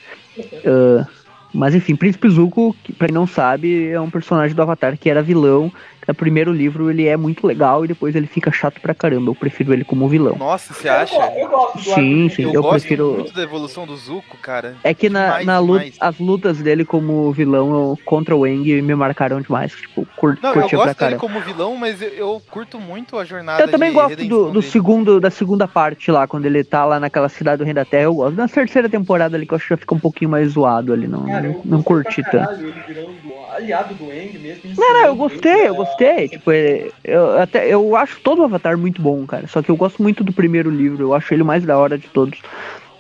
Ah, 0.66 1.06
mas 1.54 1.76
enfim, 1.76 1.98
Príncipe 1.98 2.30
Zuko, 2.30 2.74
que 2.82 2.94
pra 2.94 3.08
quem 3.08 3.14
não 3.14 3.28
sabe, 3.28 3.90
é 3.90 4.00
um 4.00 4.10
personagem 4.10 4.56
do 4.56 4.62
Avatar 4.62 4.98
que 4.98 5.10
era 5.10 5.22
vilão. 5.22 5.72
No 6.12 6.16
primeiro 6.16 6.52
livro 6.52 6.90
ele 6.92 7.08
é 7.08 7.16
muito 7.16 7.48
legal 7.48 7.86
e 7.86 7.88
depois 7.88 8.16
ele 8.16 8.28
fica 8.28 8.52
chato 8.52 8.80
pra 8.82 8.94
caramba. 8.94 9.32
Eu 9.32 9.36
prefiro 9.36 9.72
ele 9.74 9.84
como 9.86 10.08
vilão. 10.10 10.36
Nossa, 10.38 10.74
você 10.74 10.90
Eu 10.90 10.94
acha? 10.94 11.16
go- 11.16 11.38
Eu, 11.40 11.48
gosto 11.50 11.78
do 11.78 11.84
Sim, 11.84 12.24
arco 12.26 12.36
sim. 12.36 12.44
Eu, 12.44 12.54
eu 12.54 12.62
gosto 12.62 12.80
prefiro- 12.82 13.14
muito 13.14 13.34
da 13.34 13.42
evolução 13.44 13.88
do 13.88 13.96
Zuko, 13.96 14.38
cara. 14.42 14.76
É 14.84 14.94
que 14.94 15.10
na, 15.10 15.24
Demais, 15.26 15.46
na 15.46 15.60
luta, 15.60 15.80
demais. 15.86 15.98
as 16.00 16.20
lutas 16.20 16.58
dele 16.60 16.84
como 16.84 17.32
vilão 17.32 17.72
eu- 17.74 18.00
contra 18.04 18.36
o 18.36 18.46
Eng 18.46 18.82
me 18.82 18.94
marcaram 18.94 19.40
demais. 19.42 19.72
Tipo, 19.72 20.06
cur, 20.18 20.38
Não, 20.42 20.50
eu 20.50 20.54
curtia 20.62 20.78
pra 20.78 20.88
gosto 20.88 21.00
dele 21.00 21.16
como 21.16 21.40
vilão, 21.40 21.76
mas 21.78 22.02
eu, 22.02 22.10
eu 22.10 22.42
curto 22.52 22.78
muito 22.80 23.18
a 23.18 23.24
jornada 23.24 23.64
Eu 23.64 23.72
também 23.72 23.90
de 23.90 23.96
gosto 23.96 24.26
do, 24.28 24.52
do 24.52 24.62
segundo, 24.62 25.20
da 25.20 25.30
segunda 25.30 25.68
parte 25.68 26.12
lá, 26.12 26.28
quando 26.28 26.46
ele 26.46 26.64
tá 26.64 26.84
lá 26.86 27.00
naquela 27.00 27.30
cidade 27.30 27.60
do 27.60 27.64
Reino 27.64 27.80
da 27.80 27.86
Terra. 27.86 28.04
Eu 28.04 28.16
gosto 28.16 28.36
da 28.36 28.48
terceira 28.48 28.90
temporada 28.90 29.38
ali, 29.38 29.46
que 29.46 29.54
eu 29.54 29.56
acho 29.56 29.66
que 29.66 29.74
já 29.74 29.78
fica 29.78 29.96
um 29.96 30.00
pouquinho 30.00 30.30
mais 30.30 30.50
zoado 30.50 30.92
ali. 30.92 31.08
Não, 31.08 31.26
Cara, 31.26 31.46
eu 31.48 31.54
não, 31.54 31.62
não 31.64 31.82
gostei 31.82 31.84
curti 32.04 32.24
tanto. 32.24 32.46
caralho, 32.48 32.68
ele 32.68 32.82
virando 32.86 33.12
aliado 33.56 33.94
do 33.96 34.06
Eng 34.12 34.38
mesmo. 34.40 34.62
Não, 34.78 34.94
não, 34.94 35.06
eu 35.06 35.16
gostei, 35.16 35.68
eu 35.68 35.74
a- 35.74 35.78
gostei. 36.06 36.30
Tipo, 36.30 36.52
é, 36.52 36.90
eu, 37.04 37.40
até, 37.40 37.68
eu 37.68 37.96
acho 37.96 38.20
todo 38.22 38.42
o 38.42 38.46
Avatar 38.46 38.78
muito 38.78 39.02
bom, 39.02 39.26
cara. 39.26 39.48
Só 39.48 39.62
que 39.62 39.70
eu 39.70 39.76
gosto 39.76 40.02
muito 40.02 40.24
do 40.24 40.34
primeiro 40.34 40.70
livro, 40.70 41.04
eu 41.04 41.14
acho 41.14 41.34
ele 41.34 41.44
o 41.44 41.46
mais 41.46 41.64
da 41.66 41.78
hora 41.78 41.98
de 41.98 42.08
todos. 42.08 42.40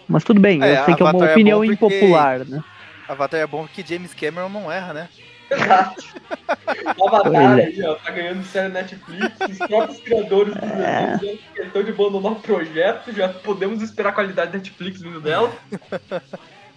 Mas 0.08 0.24
tudo 0.24 0.39
bem, 0.39 0.62
É, 0.64 0.80
eu 0.80 0.86
sei 0.86 0.95
que 0.95 1.02
é 1.04 1.06
uma 1.06 1.26
é 1.26 1.32
opinião 1.32 1.60
bom 1.60 1.66
porque- 1.68 1.86
impopular, 1.86 2.39
né? 2.45 2.64
Avatar 3.08 3.39
é 3.39 3.47
bom 3.47 3.64
porque 3.66 3.84
James 3.86 4.14
Cameron 4.14 4.49
não 4.49 4.72
erra, 4.72 4.93
né? 4.93 5.10
Exato. 5.49 6.04
O 6.97 7.08
Avatar 7.10 7.60
é. 7.60 7.66
aí, 7.66 7.84
ó, 7.84 7.95
tá 7.95 8.12
ganhando 8.12 8.43
série 8.45 8.70
Netflix, 8.74 9.32
os 9.49 9.58
próprios 9.58 9.99
criadores 9.99 10.54
do 10.56 10.64
É. 10.66 11.18
desenho 11.18 11.39
estão 11.58 11.84
de 11.84 11.91
abandonar 11.91 12.32
o 12.32 12.36
projeto, 12.36 13.12
já 13.14 13.28
podemos 13.28 13.82
esperar 13.82 14.10
a 14.10 14.14
qualidade 14.14 14.54
Netflix 14.54 15.02
vindo 15.02 15.20
dela. 15.20 15.52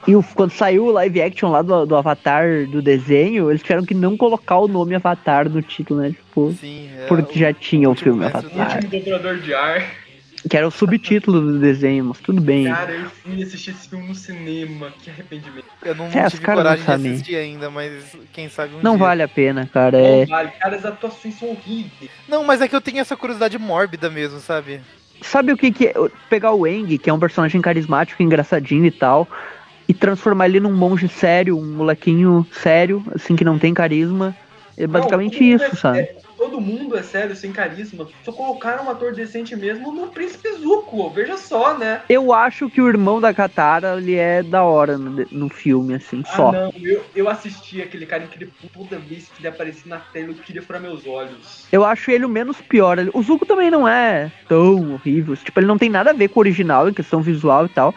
E 0.06 0.14
o- 0.14 0.22
quando 0.34 0.50
saiu 0.50 0.86
o 0.86 0.90
live 0.92 1.22
action 1.22 1.50
lá 1.50 1.62
do, 1.62 1.86
do 1.86 1.96
Avatar 1.96 2.66
do 2.68 2.82
desenho, 2.82 3.50
eles 3.50 3.62
tiveram 3.62 3.84
que 3.84 3.94
não 3.94 4.16
colocar 4.16 4.58
o 4.58 4.68
nome 4.68 4.94
Avatar 4.94 5.48
no 5.48 5.62
título, 5.62 6.00
né? 6.00 6.10
Tipo, 6.10 6.54
Sim. 6.60 6.90
é 6.98 7.06
porque 7.06 7.38
o- 7.38 7.40
já 7.40 7.52
tinha 7.52 7.88
o 7.88 7.90
último 7.90 8.16
filme 8.16 8.20
do 8.20 8.24
O 8.24 8.38
Avatar. 8.38 8.74
último 8.76 8.90
dobrador 9.04 9.38
de 9.38 9.54
ar. 9.54 10.04
Que 10.50 10.58
era 10.58 10.68
o 10.68 10.70
subtítulo 10.70 11.40
do 11.40 11.58
desenho, 11.58 12.04
mas 12.04 12.18
tudo 12.20 12.38
bem. 12.42 12.66
Cara, 12.66 12.92
eu 12.92 13.08
fui 13.08 13.42
assistir 13.42 13.70
esse 13.70 13.88
filme 13.88 14.06
no 14.06 14.14
cinema, 14.14 14.92
que 15.02 15.08
arrependimento. 15.08 15.64
Eu 15.82 15.94
não, 15.94 16.04
É, 16.04 16.28
tive 16.28 16.46
não 16.46 16.54
coragem 16.54 16.84
de 16.84 16.92
assistir 16.92 17.36
ainda, 17.36 17.70
mas 17.70 18.14
quem 18.30 18.50
sabe 18.50 18.74
um 18.74 18.82
Não 18.82 18.96
dia. 18.98 19.06
vale 19.06 19.22
a 19.22 19.28
pena, 19.28 19.66
cara. 19.72 19.96
Não 19.98 20.06
É... 20.06 20.26
vale, 20.26 20.50
cara, 20.50 20.76
as 20.76 20.84
atuações 20.84 21.34
são 21.38 21.48
horríveis. 21.48 22.10
Não, 22.28 22.44
mas 22.44 22.60
é 22.60 22.68
que 22.68 22.76
eu 22.76 22.80
tenho 22.82 22.98
essa 22.98 23.16
curiosidade 23.16 23.56
mórbida 23.58 24.10
mesmo, 24.10 24.38
sabe? 24.38 24.82
Sabe 25.22 25.50
o 25.50 25.56
que 25.56 25.72
que 25.72 25.86
é? 25.86 25.94
Pegar 26.28 26.52
o 26.52 26.66
Eng, 26.66 26.98
que 26.98 27.08
é 27.08 27.12
um 27.14 27.18
personagem 27.18 27.62
carismático, 27.62 28.22
engraçadinho 28.22 28.84
e 28.84 28.90
tal. 28.90 29.26
E 29.88 29.94
transformar 29.94 30.46
ele 30.46 30.60
num 30.60 30.72
monge 30.72 31.08
sério, 31.08 31.58
um 31.58 31.76
molequinho 31.76 32.46
sério, 32.50 33.04
assim, 33.14 33.36
que 33.36 33.44
não 33.44 33.58
tem 33.58 33.74
carisma. 33.74 34.34
É 34.76 34.86
basicamente 34.86 35.40
Não, 35.40 35.56
isso, 35.56 35.64
é- 35.64 35.76
sabe? 35.76 36.08
todo 36.36 36.60
mundo 36.60 36.96
é 36.96 37.02
sério, 37.02 37.34
sem 37.34 37.52
carisma. 37.52 38.06
Só 38.22 38.32
colocaram 38.32 38.84
um 38.84 38.90
ator 38.90 39.12
decente 39.12 39.56
mesmo 39.56 39.92
no 39.92 40.08
Príncipe 40.08 40.52
Zuko. 40.58 41.10
Veja 41.10 41.36
só, 41.36 41.78
né? 41.78 42.02
Eu 42.08 42.32
acho 42.32 42.68
que 42.68 42.80
o 42.80 42.88
irmão 42.88 43.20
da 43.20 43.32
Katara, 43.32 43.96
ele 43.96 44.14
é 44.14 44.42
da 44.42 44.62
hora 44.62 44.98
no, 44.98 45.24
no 45.30 45.48
filme, 45.48 45.94
assim, 45.94 46.22
só. 46.24 46.48
Ah, 46.48 46.52
não. 46.52 46.72
Eu, 46.82 47.02
eu 47.14 47.28
assisti 47.28 47.80
aquele 47.80 48.04
cara 48.04 48.24
incrível 48.24 48.52
toda 48.72 48.98
vez 48.98 49.28
que 49.28 49.40
ele 49.40 49.48
aparecia 49.48 49.88
na 49.88 49.98
tela, 49.98 50.28
eu 50.28 50.34
queria 50.34 50.62
furar 50.62 50.82
meus 50.82 51.06
olhos. 51.06 51.66
Eu 51.72 51.84
acho 51.84 52.10
ele 52.10 52.24
o 52.24 52.28
menos 52.28 52.60
pior. 52.60 52.98
O 53.14 53.22
Zuko 53.22 53.46
também 53.46 53.70
não 53.70 53.88
é 53.88 54.30
tão 54.48 54.92
horrível. 54.92 55.34
Tipo, 55.36 55.60
ele 55.60 55.66
não 55.66 55.78
tem 55.78 55.88
nada 55.88 56.10
a 56.10 56.14
ver 56.14 56.28
com 56.28 56.40
o 56.40 56.42
original 56.42 56.88
em 56.88 56.92
questão 56.92 57.22
visual 57.22 57.66
e 57.66 57.68
tal. 57.68 57.94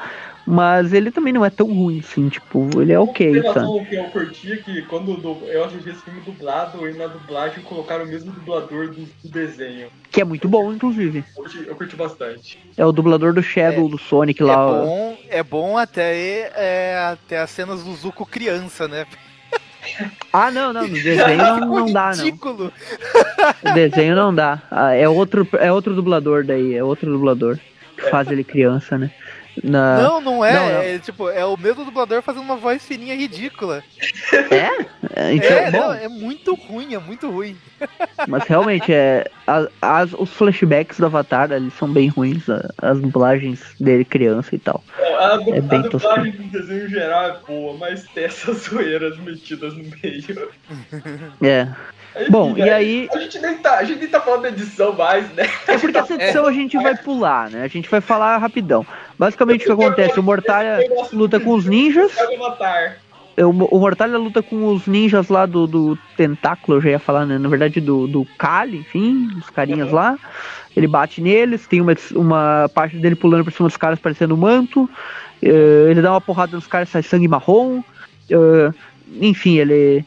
Mas 0.50 0.94
ele 0.94 1.12
também 1.12 1.34
não 1.34 1.44
é 1.44 1.50
tão 1.50 1.68
ruim, 1.68 2.00
assim, 2.00 2.30
tipo, 2.30 2.70
ele 2.82 2.94
é 2.94 2.98
ok, 2.98 3.34
sabe? 3.44 3.48
noção 3.48 3.84
que 3.84 3.96
eu 3.96 4.06
curti 4.06 4.54
é 4.54 4.56
que 4.56 4.82
quando 4.84 5.12
eu 5.46 5.66
assisti 5.66 5.90
esse 5.90 6.02
filme 6.02 6.22
dublado 6.22 6.88
e 6.88 6.94
na 6.94 7.06
dublagem 7.08 7.62
colocaram 7.64 8.06
o 8.06 8.08
mesmo 8.08 8.32
dublador 8.32 8.88
do, 8.88 9.02
do 9.02 9.30
desenho. 9.30 9.90
Que 10.10 10.22
é 10.22 10.24
muito 10.24 10.48
bom, 10.48 10.72
inclusive. 10.72 11.20
Eu 11.20 11.44
curti, 11.44 11.68
eu 11.68 11.76
curti 11.76 11.96
bastante. 11.98 12.58
É 12.78 12.86
o 12.86 12.94
dublador 12.94 13.34
do 13.34 13.44
Shadow, 13.44 13.90
do 13.90 13.98
Sonic 13.98 14.42
É 14.42 14.46
lá. 14.46 14.66
ó. 14.66 14.86
bom, 14.86 15.18
é 15.28 15.44
bom 15.44 15.78
até, 15.78 16.50
é, 16.56 16.98
até 17.12 17.40
as 17.40 17.50
cenas 17.50 17.84
do 17.84 17.94
Zuko 17.94 18.26
criança, 18.26 18.88
né? 18.88 19.06
Ah, 20.32 20.50
não, 20.50 20.72
não, 20.72 20.88
no 20.88 20.94
desenho 20.94 21.38
não, 21.38 21.60
não 21.68 21.92
dá, 21.92 22.16
não. 22.16 22.24
Ridículo. 22.24 22.72
O 23.64 23.74
desenho 23.74 24.16
não 24.16 24.34
dá. 24.34 24.62
Ah, 24.72 24.94
é, 24.94 25.10
outro, 25.10 25.46
é 25.60 25.70
outro 25.74 25.94
dublador 25.94 26.46
daí, 26.46 26.74
é 26.74 26.84
outro 26.84 27.12
dublador 27.12 27.60
que 27.98 28.10
faz 28.10 28.30
ele 28.30 28.46
criança, 28.46 28.98
né? 28.98 29.12
Na... 29.64 29.98
Não, 30.02 30.22
não 30.22 30.46
é. 30.46 30.54
Não, 30.54 30.70
não. 30.70 30.82
É 30.82 31.00
tipo, 31.00 31.30
é 31.30 31.46
o 31.46 31.58
mesmo 31.58 31.84
dublador 31.86 32.22
fazendo 32.22 32.44
uma 32.44 32.56
voz 32.58 32.84
fininha 32.86 33.16
ridícula. 33.16 33.84
É, 35.16 35.34
então, 35.34 35.50
é, 35.58 35.72
bom, 35.72 35.78
não, 35.80 35.94
é 35.94 36.08
muito 36.08 36.54
ruim, 36.56 36.94
é 36.94 37.00
muito 37.00 37.30
ruim. 37.30 37.58
mas 38.28 38.44
realmente 38.44 38.94
é. 38.94 39.26
a- 39.48 39.68
as, 39.82 40.14
os 40.14 40.30
flashbacks 40.32 41.00
do 41.00 41.06
Avatar 41.06 41.52
ali 41.52 41.72
são 41.72 41.88
bem 41.92 42.08
ruins, 42.10 42.50
a- 42.50 42.70
as 42.82 43.00
dublagens 43.00 43.62
dele 43.80 44.04
criança 44.06 44.56
e 44.56 44.60
tal. 44.60 44.84
A, 45.20 45.38
du- 45.38 45.54
É 45.56 45.62
bem 45.62 45.80
a 45.80 45.84
dublagem 45.84 46.32
do 46.34 46.44
desenho 46.44 46.90
geral 46.90 47.24
é 47.30 47.38
boa, 47.48 47.78
mas 47.78 48.04
tem 48.14 48.26
essas 48.26 48.58
zoeiras 48.70 49.18
metidas 49.20 49.74
no 49.74 49.84
meio. 49.84 50.50
É. 51.42 51.68
Bom, 52.30 52.58
e 52.58 52.68
aí. 52.68 53.08
A 53.14 53.20
gente, 53.20 53.38
nem 53.40 53.58
tá, 53.58 53.78
a 53.78 53.84
gente 53.84 54.00
nem 54.00 54.08
tá 54.08 54.20
falando 54.20 54.42
da 54.44 54.50
edição 54.50 54.92
mais, 54.94 55.30
né? 55.34 55.44
É 55.68 55.78
porque 55.78 55.98
essa 56.00 56.14
edição 56.16 56.46
a 56.48 56.52
gente 56.52 56.76
vai 56.78 56.96
pular, 56.98 57.50
né? 57.50 57.64
A 57.64 57.68
gente 57.68 57.88
vai 57.90 58.02
falar 58.02 58.38
rapidão. 58.38 58.86
Basicamente 59.18 59.64
o 59.64 59.66
que 59.78 59.84
acontece? 59.86 60.20
O 60.20 60.24
Mortalha 60.24 60.80
luta 61.12 61.40
com 61.40 61.54
os 61.54 61.66
ninjas. 61.66 62.12
É, 63.36 63.46
O, 63.46 63.54
Mortalha 63.54 64.18
luta 64.18 64.42
com 64.42 64.66
os 64.74 64.88
ninjas 64.88 65.30
lá 65.30 65.46
do, 65.46 65.68
do 65.68 65.96
tentáculo, 66.16 66.78
eu 66.78 66.82
já 66.82 66.90
ia 66.92 67.00
falar, 67.00 67.26
né? 67.26 67.38
Na 67.38 67.48
verdade, 67.50 67.80
do, 67.80 68.08
do 68.08 68.26
Kali, 68.38 68.80
enfim, 68.80 69.28
os 69.38 69.50
carinhas 69.50 69.90
Uhum. 69.90 69.96
lá. 69.96 70.18
Ele 70.76 70.88
bate 70.88 71.22
neles, 71.22 71.68
tem 71.68 71.80
uma, 71.82 71.94
uma 72.16 72.70
parte 72.74 72.98
dele 72.98 73.16
pulando 73.16 73.44
por 73.44 73.54
cima 73.54 73.68
dos 73.68 73.78
caras 73.78 74.00
parecendo 74.00 74.34
um 74.34 74.38
manto. 74.38 74.90
eh, 75.42 75.88
ele 75.90 76.02
dá 76.02 76.12
uma 76.12 76.22
porrada 76.22 76.56
nos 76.56 76.68
caras, 76.68 76.90
sai 76.90 77.04
sangue 77.04 77.28
marrom. 77.28 77.82
eh, 78.30 78.72
enfim, 79.22 79.58
ele. 79.58 80.04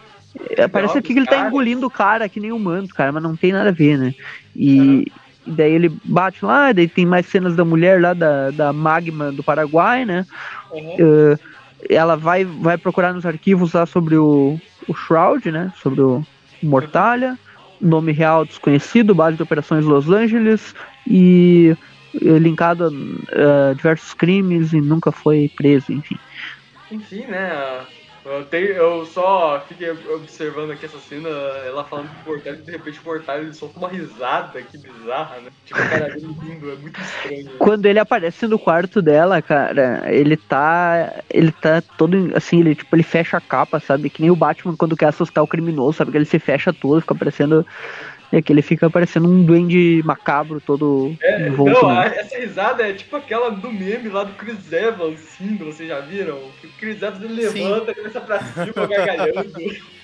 é, 0.57 0.67
parece 0.69 1.01
que 1.03 1.13
ele 1.13 1.27
tá 1.27 1.39
engolindo 1.39 1.87
o 1.87 1.91
cara 1.91 2.29
que 2.29 2.41
nem 2.41 2.53
um 2.53 2.59
manto, 2.59 2.95
cara, 2.95 3.13
mas 3.13 3.23
não 3.23 3.37
tem 3.37 3.53
nada 3.53 3.71
a 3.71 3.73
ver, 3.73 3.97
né? 3.99 4.13
E. 4.55 5.05
e 5.47 5.51
daí 5.51 5.73
ele 5.73 5.89
bate 6.05 6.45
lá, 6.45 6.73
daí 6.73 6.87
tem 6.87 7.07
mais 7.07 7.27
cenas 7.27 7.57
da 7.57 7.65
mulher 7.65 8.01
lá, 8.01 8.13
da, 8.13 8.51
da 8.51 8.73
magma 8.73 9.33
do 9.33 9.43
Paraguai, 9.43 10.05
né? 10.05 10.27
Uhum. 10.71 10.97
Eh, 10.99 11.39
ela 11.89 12.17
vai, 12.17 12.45
vai 12.45 12.77
procurar 12.77 13.15
nos 13.15 13.25
arquivos 13.25 13.73
lá 13.73 13.87
sobre 13.87 14.17
o, 14.17 14.61
o 14.87 14.95
Shroud, 14.95 15.51
né? 15.51 15.73
Sobre 15.81 16.01
o 16.03 16.25
Mortalha, 16.63 17.39
nome 17.81 18.13
real 18.13 18.45
desconhecido, 18.45 19.15
base 19.15 19.37
de 19.37 19.43
operações 19.43 19.85
Los 19.85 20.11
Angeles 20.11 20.75
e 21.07 21.75
eh, 22.15 22.39
linkado 22.39 22.85
a 22.85 22.91
eh, 23.33 23.75
diversos 23.75 24.13
crimes 24.13 24.73
e 24.73 24.81
nunca 24.81 25.11
foi 25.11 25.51
preso, 25.57 25.93
enfim. 25.93 26.19
Enfim, 26.91 27.25
né? 27.27 27.81
Eu, 28.31 28.45
tenho, 28.45 28.69
eu 28.69 29.05
só 29.07 29.61
fiquei 29.67 29.91
observando 29.91 30.71
aqui 30.71 30.87
essa 30.87 31.01
cena, 31.01 31.29
ela 31.67 31.83
falando 31.85 32.09
do 32.11 32.23
Portal, 32.23 32.55
e 32.55 32.63
de 32.63 32.71
repente 32.71 33.01
o 33.01 33.03
Portal 33.03 33.39
ele 33.39 33.53
solta 33.53 33.79
uma 33.79 33.89
risada, 33.89 34.63
que 34.63 34.79
bizarra, 34.79 35.41
né? 35.41 35.51
Tipo, 35.65 35.81
o 35.81 35.89
cara 35.91 36.09
dele 36.09 36.33
rindo, 36.41 36.71
é 36.71 36.77
muito 36.77 37.01
estranho. 37.01 37.59
Quando 37.59 37.87
ele 37.87 37.99
aparece 37.99 38.47
no 38.47 38.57
quarto 38.57 39.03
dela, 39.03 39.43
cara, 39.43 40.03
ele 40.15 40.37
tá. 40.37 41.23
Ele 41.29 41.51
tá 41.51 41.83
todo. 41.99 42.31
Assim, 42.37 42.61
ele 42.61 42.77
tipo, 42.77 42.95
ele 42.95 43.03
fecha 43.03 43.37
a 43.37 43.41
capa, 43.41 43.81
sabe? 43.81 44.09
Que 44.09 44.23
nem 44.23 44.31
o 44.31 44.37
Batman 44.37 44.77
quando 44.77 44.97
quer 44.97 45.07
assustar 45.07 45.43
o 45.43 45.49
criminoso, 45.49 45.99
sabe? 45.99 46.13
Que 46.13 46.19
ele 46.19 46.25
se 46.25 46.39
fecha 46.39 46.73
todo, 46.73 47.01
fica 47.01 47.15
parecendo. 47.17 47.67
É 48.33 48.41
que 48.41 48.53
ele 48.53 48.63
fica 48.63 48.89
parecendo 48.89 49.29
um 49.29 49.45
duende 49.45 50.01
macabro 50.05 50.61
todo 50.65 51.17
É, 51.21 51.49
envolto. 51.49 51.83
não, 51.83 51.95
né? 51.95 52.13
essa 52.17 52.39
risada 52.39 52.89
é 52.89 52.93
tipo 52.93 53.17
aquela 53.17 53.51
do 53.51 53.73
meme 53.73 54.09
lá 54.09 54.23
do 54.25 54.33
Chris 54.35 54.73
Evans, 54.73 55.19
sim, 55.21 55.57
vocês 55.57 55.89
já 55.89 56.01
viram? 56.01 56.39
Que 56.61 56.69
o 56.69 56.71
Chris 56.79 57.03
Evans 57.03 57.23
ele 57.23 57.35
levanta, 57.43 57.95
começa 57.95 58.21
pra 58.21 58.39
cima, 58.41 58.87
gargalhando. 58.87 59.61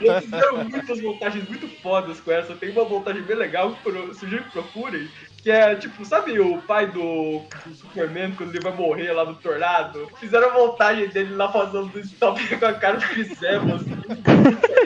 Eles 0.00 0.24
fizeram 0.24 0.64
muitas 0.64 1.00
montagens 1.02 1.46
muito 1.48 1.68
fodas 1.82 2.18
com 2.20 2.32
essa. 2.32 2.54
Tem 2.54 2.70
uma 2.70 2.84
montagem 2.84 3.22
bem 3.22 3.36
legal, 3.36 3.76
sugiro 4.18 4.42
que 4.44 4.50
procurem, 4.52 5.06
que 5.44 5.50
é 5.50 5.74
tipo, 5.74 6.04
sabe 6.06 6.40
o 6.40 6.56
pai 6.62 6.86
do, 6.86 7.42
do 7.66 7.74
Superman 7.74 8.32
quando 8.32 8.48
ele 8.54 8.60
vai 8.60 8.72
morrer 8.72 9.12
lá 9.12 9.26
no 9.26 9.34
tornado? 9.34 10.08
Fizeram 10.18 10.48
a 10.50 10.54
montagem 10.54 11.06
dele 11.08 11.34
lá 11.34 11.52
fazendo 11.52 11.90
stop 12.00 12.56
com 12.56 12.64
a 12.66 12.72
cara 12.72 12.96
do 12.96 13.04
Chris 13.06 13.40
Evans. 13.42 13.82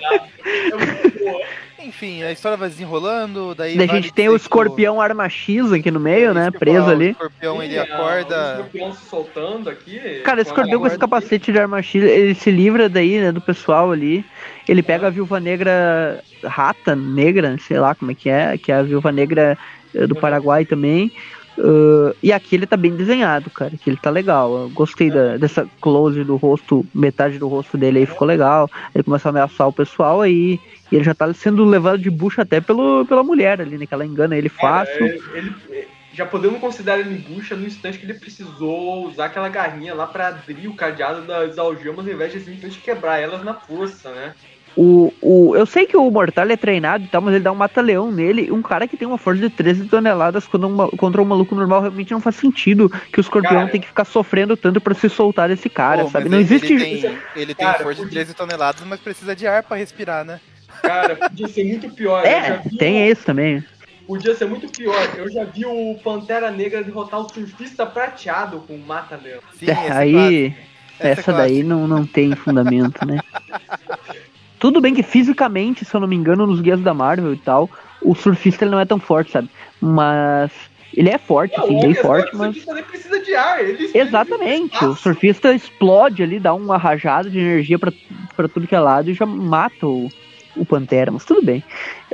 É 0.02 0.76
muito 0.76 1.18
boa. 1.24 1.40
Enfim, 1.80 2.22
a 2.24 2.32
história 2.32 2.56
vai 2.58 2.68
desenrolando, 2.68 3.54
daí. 3.54 3.80
A 3.80 3.86
gente 3.86 4.12
tem 4.12 4.28
o 4.28 4.34
escorpião 4.36 5.00
arma 5.00 5.28
X 5.28 5.72
aqui 5.72 5.90
no 5.92 6.00
meio, 6.00 6.30
É 6.30 6.34
né? 6.34 6.50
Preso 6.50 6.80
falar, 6.80 6.90
ali. 6.92 7.06
O 7.06 7.10
escorpião 7.12 7.62
ele 7.62 7.74
Sim, 7.74 7.78
a- 7.78 7.82
O 7.82 7.94
acorda. 7.94 8.50
escorpião 8.52 8.92
se 8.92 9.04
soltando 9.08 9.70
aqui. 9.70 10.20
Cara, 10.24 10.40
a 10.40 10.42
escorpião 10.42 10.80
com 10.80 10.86
esse 10.88 10.98
capacete 10.98 11.52
de 11.52 11.58
arma 11.58 11.80
X, 11.80 12.02
ele 12.02 12.34
se 12.34 12.50
livra 12.50 12.88
daí, 12.88 13.20
né, 13.20 13.30
do 13.30 13.40
pessoal 13.40 13.92
ali. 13.92 14.24
Ele 14.68 14.82
pega 14.82 15.06
a 15.06 15.10
viúva 15.10 15.38
negra, 15.40 16.22
rata 16.44 16.94
negra, 16.96 17.56
sei 17.60 17.78
lá 17.78 17.94
como 17.94 18.10
é 18.10 18.14
que 18.14 18.28
é, 18.28 18.58
que 18.58 18.70
é 18.72 18.74
a 18.76 18.82
viúva 18.82 19.10
negra 19.12 19.56
do 19.92 20.14
Paraguai 20.16 20.64
também. 20.64 21.10
Uh, 21.56 22.14
e 22.22 22.32
aqui 22.32 22.54
ele 22.54 22.66
tá 22.68 22.76
bem 22.76 22.94
desenhado, 22.94 23.50
cara. 23.50 23.72
Aqui 23.74 23.90
ele 23.90 23.96
tá 23.96 24.10
legal. 24.10 24.56
Eu 24.56 24.68
gostei 24.70 25.10
da- 25.10 25.36
dessa 25.36 25.68
close 25.80 26.22
do 26.22 26.36
rosto, 26.36 26.86
metade 26.94 27.36
do 27.36 27.48
rosto 27.48 27.76
dele 27.76 27.98
aí 27.98 28.06
ficou 28.06 28.28
legal. 28.28 28.70
Ele 28.94 29.02
começa 29.02 29.28
a 29.28 29.30
ameaçar 29.30 29.66
o 29.66 29.72
pessoal 29.72 30.20
aí. 30.20 30.60
E 30.90 30.94
ele 30.94 31.04
já 31.04 31.14
tá 31.14 31.32
sendo 31.34 31.64
levado 31.64 31.98
de 31.98 32.10
bucha 32.10 32.42
até 32.42 32.60
pelo, 32.60 33.04
pela 33.06 33.24
mulher 33.24 33.60
ali, 33.60 33.76
né? 33.76 33.86
Que 33.86 33.92
ela 33.94 34.06
engana 34.06 34.36
ele 34.36 34.48
fácil. 34.48 35.04
ele, 35.04 35.22
ele- 35.70 35.88
já 36.14 36.26
podemos 36.26 36.58
considerar 36.60 36.98
ele 36.98 37.14
em 37.14 37.18
bucha 37.34 37.54
no 37.54 37.64
instante 37.66 37.98
que 37.98 38.04
ele 38.04 38.14
precisou 38.14 39.06
usar 39.06 39.26
aquela 39.26 39.48
garrinha 39.48 39.94
lá 39.94 40.04
pra 40.06 40.28
abrir 40.28 40.66
o 40.66 40.74
cadeado 40.74 41.22
das 41.26 41.58
algemas 41.58 42.06
ao 42.06 42.12
invés 42.12 42.32
de 42.32 42.40
simplesmente 42.40 42.80
quebrar 42.80 43.18
elas 43.18 43.44
na 43.44 43.54
força, 43.54 44.10
né? 44.10 44.34
O, 44.76 45.12
o, 45.20 45.56
eu 45.56 45.66
sei 45.66 45.86
que 45.86 45.96
o 45.96 46.08
Mortal 46.10 46.48
é 46.48 46.56
treinado 46.56 47.02
e 47.04 47.08
tal, 47.08 47.20
mas 47.20 47.34
ele 47.34 47.42
dá 47.42 47.50
um 47.50 47.56
mata-leão 47.56 48.12
nele. 48.12 48.50
Um 48.52 48.62
cara 48.62 48.86
que 48.86 48.96
tem 48.96 49.08
uma 49.08 49.18
força 49.18 49.40
de 49.40 49.50
13 49.50 49.86
toneladas 49.86 50.46
contra 50.46 50.68
um, 50.68 50.88
contra 50.90 51.20
um 51.20 51.24
maluco 51.24 51.54
normal 51.54 51.80
realmente 51.80 52.12
não 52.12 52.20
faz 52.20 52.36
sentido 52.36 52.88
que 53.12 53.18
o 53.18 53.20
escorpião 53.20 53.54
Cara. 53.62 53.68
tem 53.70 53.80
que 53.80 53.88
ficar 53.88 54.04
sofrendo 54.04 54.56
tanto 54.56 54.80
pra 54.80 54.94
se 54.94 55.08
soltar 55.08 55.48
desse 55.48 55.68
cara, 55.68 56.04
Pô, 56.04 56.10
sabe? 56.10 56.28
Não 56.28 56.38
ele- 56.38 56.44
existe. 56.44 56.72
Ele 56.74 57.00
tem, 57.00 57.18
ele 57.34 57.54
tem 57.54 57.66
Cara, 57.66 57.78
força 57.78 57.94
de 57.96 58.02
podia- 58.02 58.20
13 58.20 58.34
toneladas, 58.34 58.84
mas 58.86 59.00
precisa 59.00 59.34
de 59.34 59.46
ar 59.46 59.64
pra 59.64 59.76
respirar, 59.76 60.24
né? 60.24 60.40
Cara, 60.80 61.16
podia 61.16 61.48
ser 61.48 61.64
muito 61.64 61.90
pior. 61.90 62.24
É, 62.24 62.62
tem 62.78 63.08
o- 63.08 63.12
isso 63.12 63.24
também. 63.24 63.64
Podia 64.06 64.34
ser 64.36 64.46
muito 64.46 64.68
pior. 64.70 64.96
Eu 65.16 65.28
já 65.30 65.44
vi 65.44 65.66
o 65.66 65.98
Pantera 66.04 66.50
Negra 66.52 66.82
derrotar 66.84 67.18
o 67.20 67.28
surfista 67.28 67.84
prateado 67.84 68.60
com 68.60 68.74
o 68.74 68.78
mata-leão. 68.78 69.40
Sim, 69.58 69.66
É, 69.68 69.72
esse 69.72 69.92
aí. 69.92 70.56
Essa 71.00 71.20
essa 71.20 71.32
daí 71.32 71.62
não, 71.62 71.86
não 71.86 72.04
tem 72.04 72.34
fundamento, 72.34 73.06
né? 73.06 73.18
Tudo 74.58 74.80
bem 74.80 74.94
que 74.94 75.02
fisicamente, 75.02 75.84
se 75.84 75.94
eu 75.94 76.00
não 76.00 76.08
me 76.08 76.16
engano, 76.16 76.46
nos 76.46 76.60
guias 76.60 76.80
da 76.80 76.92
Marvel 76.92 77.32
e 77.32 77.36
tal, 77.36 77.70
o 78.02 78.14
surfista 78.14 78.64
ele 78.64 78.72
não 78.72 78.80
é 78.80 78.84
tão 78.84 78.98
forte, 78.98 79.30
sabe? 79.30 79.48
Mas 79.80 80.50
ele 80.94 81.10
é 81.10 81.18
forte, 81.18 81.58
assim, 81.58 81.78
a 81.78 81.80
bem 81.80 81.90
é 81.90 81.94
forte, 81.94 82.30
que 82.30 82.36
o 82.36 82.38
mas. 82.38 82.48
surfista 82.48 82.74
nem 82.74 82.84
precisa 82.84 83.20
de 83.20 83.34
ar. 83.34 83.60
Ele 83.60 83.90
Exatamente, 83.94 84.84
o 84.84 84.94
surfista 84.94 85.52
explode 85.52 86.22
ali, 86.22 86.40
dá 86.40 86.54
uma 86.54 86.76
rajada 86.76 87.30
de 87.30 87.38
energia 87.38 87.78
pra, 87.78 87.92
pra 88.36 88.48
tudo 88.48 88.66
que 88.66 88.74
é 88.74 88.80
lado 88.80 89.10
e 89.10 89.14
já 89.14 89.26
mata 89.26 89.86
o, 89.86 90.08
o 90.56 90.64
Pantera, 90.64 91.10
mas 91.10 91.24
tudo 91.24 91.42
bem. 91.42 91.62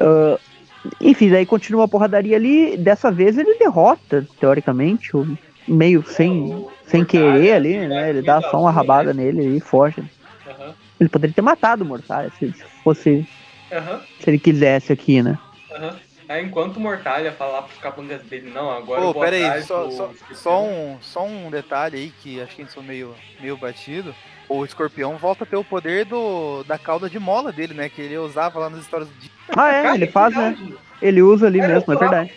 Ah, 0.01 0.39
enfim, 1.01 1.31
daí 1.31 1.47
continua 1.47 1.85
a 1.85 1.89
porradaria 1.89 2.37
ali, 2.37 2.77
dessa 2.77 3.11
vez 3.11 3.39
ele 3.39 3.59
derrota, 3.59 4.27
teoricamente, 4.39 5.17
o, 5.17 5.27
meio 5.67 6.05
sem, 6.07 6.67
sem 6.87 7.05
querer 7.05 7.53
ali, 7.55 7.89
né? 7.89 8.11
Ele 8.11 8.23
dá 8.23 8.41
só 8.43 8.61
uma 8.61 8.71
rabada 8.71 9.15
nele 9.15 9.57
e 9.57 9.61
foge. 9.61 10.03
Ele 11.05 11.11
poderia 11.11 11.35
ter 11.35 11.43
matado 11.43 11.85
o 11.85 11.87
Mortalha 11.87 12.31
se, 12.39 12.51
se 12.53 12.65
fosse, 12.83 13.27
aham, 13.71 14.01
se 14.19 14.31
ele 14.31 14.39
quisesse 14.39 14.93
aqui, 14.93 15.23
né? 15.23 15.39
aham. 15.71 15.97
É, 16.27 16.41
enquanto 16.41 16.79
o 16.79 16.81
Mortalha 16.81 17.33
fala 17.33 17.61
pros 17.61 17.77
capangas 17.79 18.23
dele, 18.23 18.51
não, 18.51 18.71
agora 18.71 19.03
eu 19.03 19.09
Pô, 19.09 19.13
vou 19.13 19.23
pera 19.23 19.37
aí, 19.37 19.63
só, 19.63 19.91
só, 19.91 20.11
só 20.33 20.65
um, 20.65 20.97
só 21.03 21.27
um 21.27 21.51
detalhe 21.51 21.99
aí 21.99 22.13
que 22.23 22.41
acho 22.41 22.57
que 22.57 22.63
a 22.63 22.65
gente 22.65 22.73
sou 22.73 22.83
meio, 22.83 23.15
meio 23.39 23.59
batido. 23.59 24.15
O 24.49 24.65
escorpião 24.65 25.19
volta 25.19 25.45
a 25.45 25.47
ter 25.47 25.57
o 25.57 25.65
poder 25.65 26.07
do, 26.07 26.65
da 26.65 26.79
cauda 26.79 27.11
de 27.11 27.19
mola 27.19 27.53
dele, 27.53 27.75
né? 27.75 27.91
Que 27.91 28.01
ele 28.01 28.17
usava 28.17 28.59
lá 28.59 28.71
nas 28.71 28.81
histórias 28.81 29.09
de. 29.21 29.31
Ah, 29.55 29.71
é, 29.71 29.83
Cara, 29.83 29.95
ele 29.97 30.05
é 30.05 30.11
faz, 30.11 30.35
né? 30.35 30.57
Ele 31.05 31.21
usa 31.21 31.49
ali 31.49 31.61
Cara, 31.61 31.75
mesmo, 31.75 31.93
é 31.93 31.97
eu 31.97 31.99
verdade. 31.99 32.33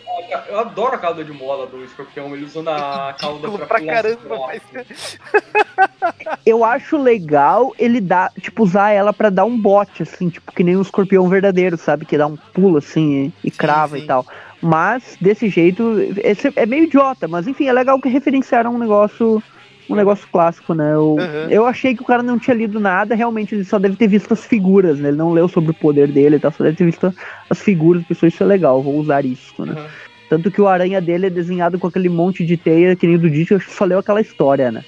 Eu 0.50 0.60
adoro 0.60 0.94
a 0.94 0.98
cauda 0.98 1.24
de 1.24 1.32
mola 1.32 1.66
do 1.68 1.86
escorpião, 1.86 2.36
ele 2.36 2.44
usando 2.44 2.68
a 2.68 3.16
cauda 3.18 3.50
pra, 3.50 3.66
pra 3.66 3.86
caramba, 3.86 4.38
mas. 4.46 5.18
Eu 6.46 6.66
acho 6.66 6.98
legal 6.98 7.74
ele 7.80 8.02
dar, 8.02 8.32
tipo, 8.42 8.64
usar 8.64 8.92
ela 8.92 9.14
pra 9.14 9.30
dar 9.30 9.46
um 9.46 9.58
bote, 9.58 10.04
assim, 10.04 10.28
tipo, 10.28 10.52
que 10.52 10.64
nem 10.64 10.76
um 10.76 10.82
escorpião 10.82 11.30
verdadeiro, 11.30 11.78
sabe? 11.78 12.06
Que 12.06 12.18
dá 12.18 12.28
um 12.28 12.36
pulo 12.36 12.78
assim 12.78 13.32
e, 13.42 13.50
crava 13.50 13.98
sim. 13.98 14.04
e 14.04 14.08
tal. 14.08 14.26
Mas, 14.62 15.18
desse 15.22 15.48
jeito, 15.48 15.96
esse 16.22 16.52
é 16.56 16.66
meio 16.66 16.84
idiota, 16.86 17.28
mas 17.28 17.48
enfim, 17.48 17.68
é 17.68 17.74
legal 17.74 18.02
que 18.02 18.10
referenciaram 18.10 18.76
um 18.76 18.80
negócio. 18.80 19.42
Um 19.90 19.96
negócio 19.96 20.28
clássico, 20.32 20.74
né? 20.74 20.94
Eu, 20.94 21.16
Uhum. 21.16 21.50
eu 21.50 21.66
achei 21.66 21.96
que 21.96 22.02
o 22.02 22.06
cara 22.06 22.22
não 22.22 22.38
tinha 22.38 22.56
lido 22.56 22.80
nada, 22.80 23.16
realmente 23.16 23.56
ele 23.56 23.64
só 23.64 23.80
deve 23.80 23.96
ter 23.96 24.08
visto 24.08 24.34
as 24.34 24.46
figuras, 24.46 25.00
né? 25.00 25.10
Ele 25.10 25.18
não 25.18 25.32
leu 25.32 25.48
sobre 25.48 25.72
o 25.72 25.76
poder 25.76 26.12
dele 26.12 26.40
tal, 26.40 26.52
só 26.52 26.64
deve 26.64 26.76
ter 26.76 26.86
visto 26.86 27.14
as 27.50 27.62
figuras, 27.62 28.04
pessoas, 28.04 28.34
isso 28.34 28.44
é 28.44 28.46
legal, 28.46 28.84
vou 28.84 28.96
usar 28.98 29.26
isso, 29.26 29.66
né? 29.66 29.74
Aham. 29.74 29.88
Tanto 30.30 30.52
que 30.52 30.62
o 30.62 30.68
aranha 30.68 31.00
dele 31.00 31.28
é 31.28 31.30
desenhado 31.30 31.80
com 31.80 31.88
aquele 31.88 32.10
monte 32.10 32.46
de 32.46 32.58
teia, 32.58 32.96
que 32.98 33.08
nem 33.08 33.16
o 33.16 33.20
do 33.20 33.30
Ditch, 33.30 33.52
eu 33.52 33.58
acho 33.58 33.68
que 33.68 33.74
só 33.74 33.86
leu 33.86 34.00
aquela 34.00 34.20
história, 34.20 34.72
né? 34.72 34.84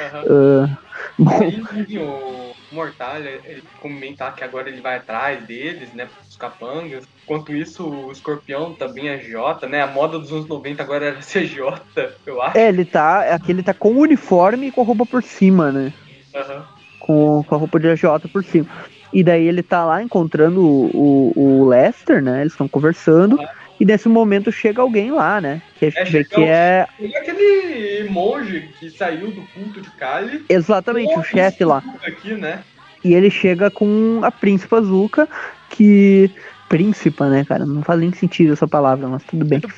Aham. 0.00 0.78
Ah, 0.78 0.78
bom, 1.18 2.54
Mortalha, 2.70 3.40
ele 3.44 3.62
comentar 3.80 4.34
que 4.34 4.44
agora 4.44 4.68
ele 4.68 4.80
vai 4.80 4.96
atrás 4.96 5.44
deles, 5.44 5.92
né, 5.92 6.08
os 6.36 6.38
capangas. 6.38 7.04
Enquanto 7.24 7.52
isso, 7.54 7.88
o 7.88 8.12
escorpião 8.12 8.74
também 8.74 9.08
é 9.08 9.18
J, 9.18 9.66
né? 9.66 9.82
A 9.82 9.86
moda 9.86 10.18
dos 10.18 10.30
anos 10.30 10.46
90 10.46 10.82
agora 10.82 11.06
era 11.06 11.22
ser 11.22 11.46
J, 11.46 11.82
eu 12.26 12.40
acho. 12.42 12.58
é, 12.58 12.68
ele 12.68 12.84
tá. 12.84 13.34
Aqui 13.34 13.50
ele 13.52 13.62
tá 13.62 13.74
com 13.74 13.92
o 13.94 14.00
uniforme 14.00 14.68
e 14.68 14.70
com 14.70 14.82
a 14.82 14.84
roupa 14.84 15.04
por 15.06 15.22
cima, 15.22 15.72
né? 15.72 15.92
Aham. 16.34 16.64
Com, 17.00 17.42
com 17.44 17.54
a 17.54 17.58
roupa 17.58 17.80
de 17.80 17.88
agiota 17.88 18.28
por 18.28 18.44
cima. 18.44 18.66
E 19.12 19.22
daí 19.24 19.46
ele 19.46 19.62
tá 19.62 19.84
lá 19.84 20.02
encontrando 20.02 20.60
o, 20.62 21.32
o, 21.34 21.62
o 21.62 21.68
Lester, 21.68 22.22
né? 22.22 22.40
Eles 22.42 22.52
estão 22.52 22.68
conversando. 22.68 23.38
E 23.78 23.84
nesse 23.84 24.08
momento 24.08 24.50
chega 24.52 24.82
alguém 24.82 25.10
lá, 25.10 25.40
né? 25.40 25.62
Que 25.78 25.86
a 25.86 25.90
gente 25.90 26.00
É, 26.00 26.04
vê 26.04 26.24
que 26.24 26.40
o- 26.40 26.44
é 26.44 26.86
E 26.98 27.14
aquele 27.16 28.08
monge 28.10 28.68
que 28.78 28.90
saiu 28.90 29.30
do 29.30 29.42
culto 29.54 29.80
de 29.80 29.90
Kali. 29.92 30.44
exatamente 30.48 31.18
o 31.18 31.22
chefe 31.22 31.64
lá. 31.64 31.82
Aqui, 32.04 32.34
né? 32.34 32.62
E 33.04 33.14
ele 33.14 33.30
chega 33.30 33.70
com 33.70 34.20
a 34.24 34.30
príncipa 34.32 34.82
Zuka, 34.82 35.28
que. 35.76 36.30
Príncipa, 36.68 37.28
né, 37.28 37.44
cara? 37.44 37.64
Não 37.64 37.80
faz 37.80 38.00
nem 38.00 38.12
sentido 38.12 38.54
essa 38.54 38.66
palavra, 38.66 39.06
mas 39.06 39.22
tudo 39.22 39.44
bem. 39.44 39.60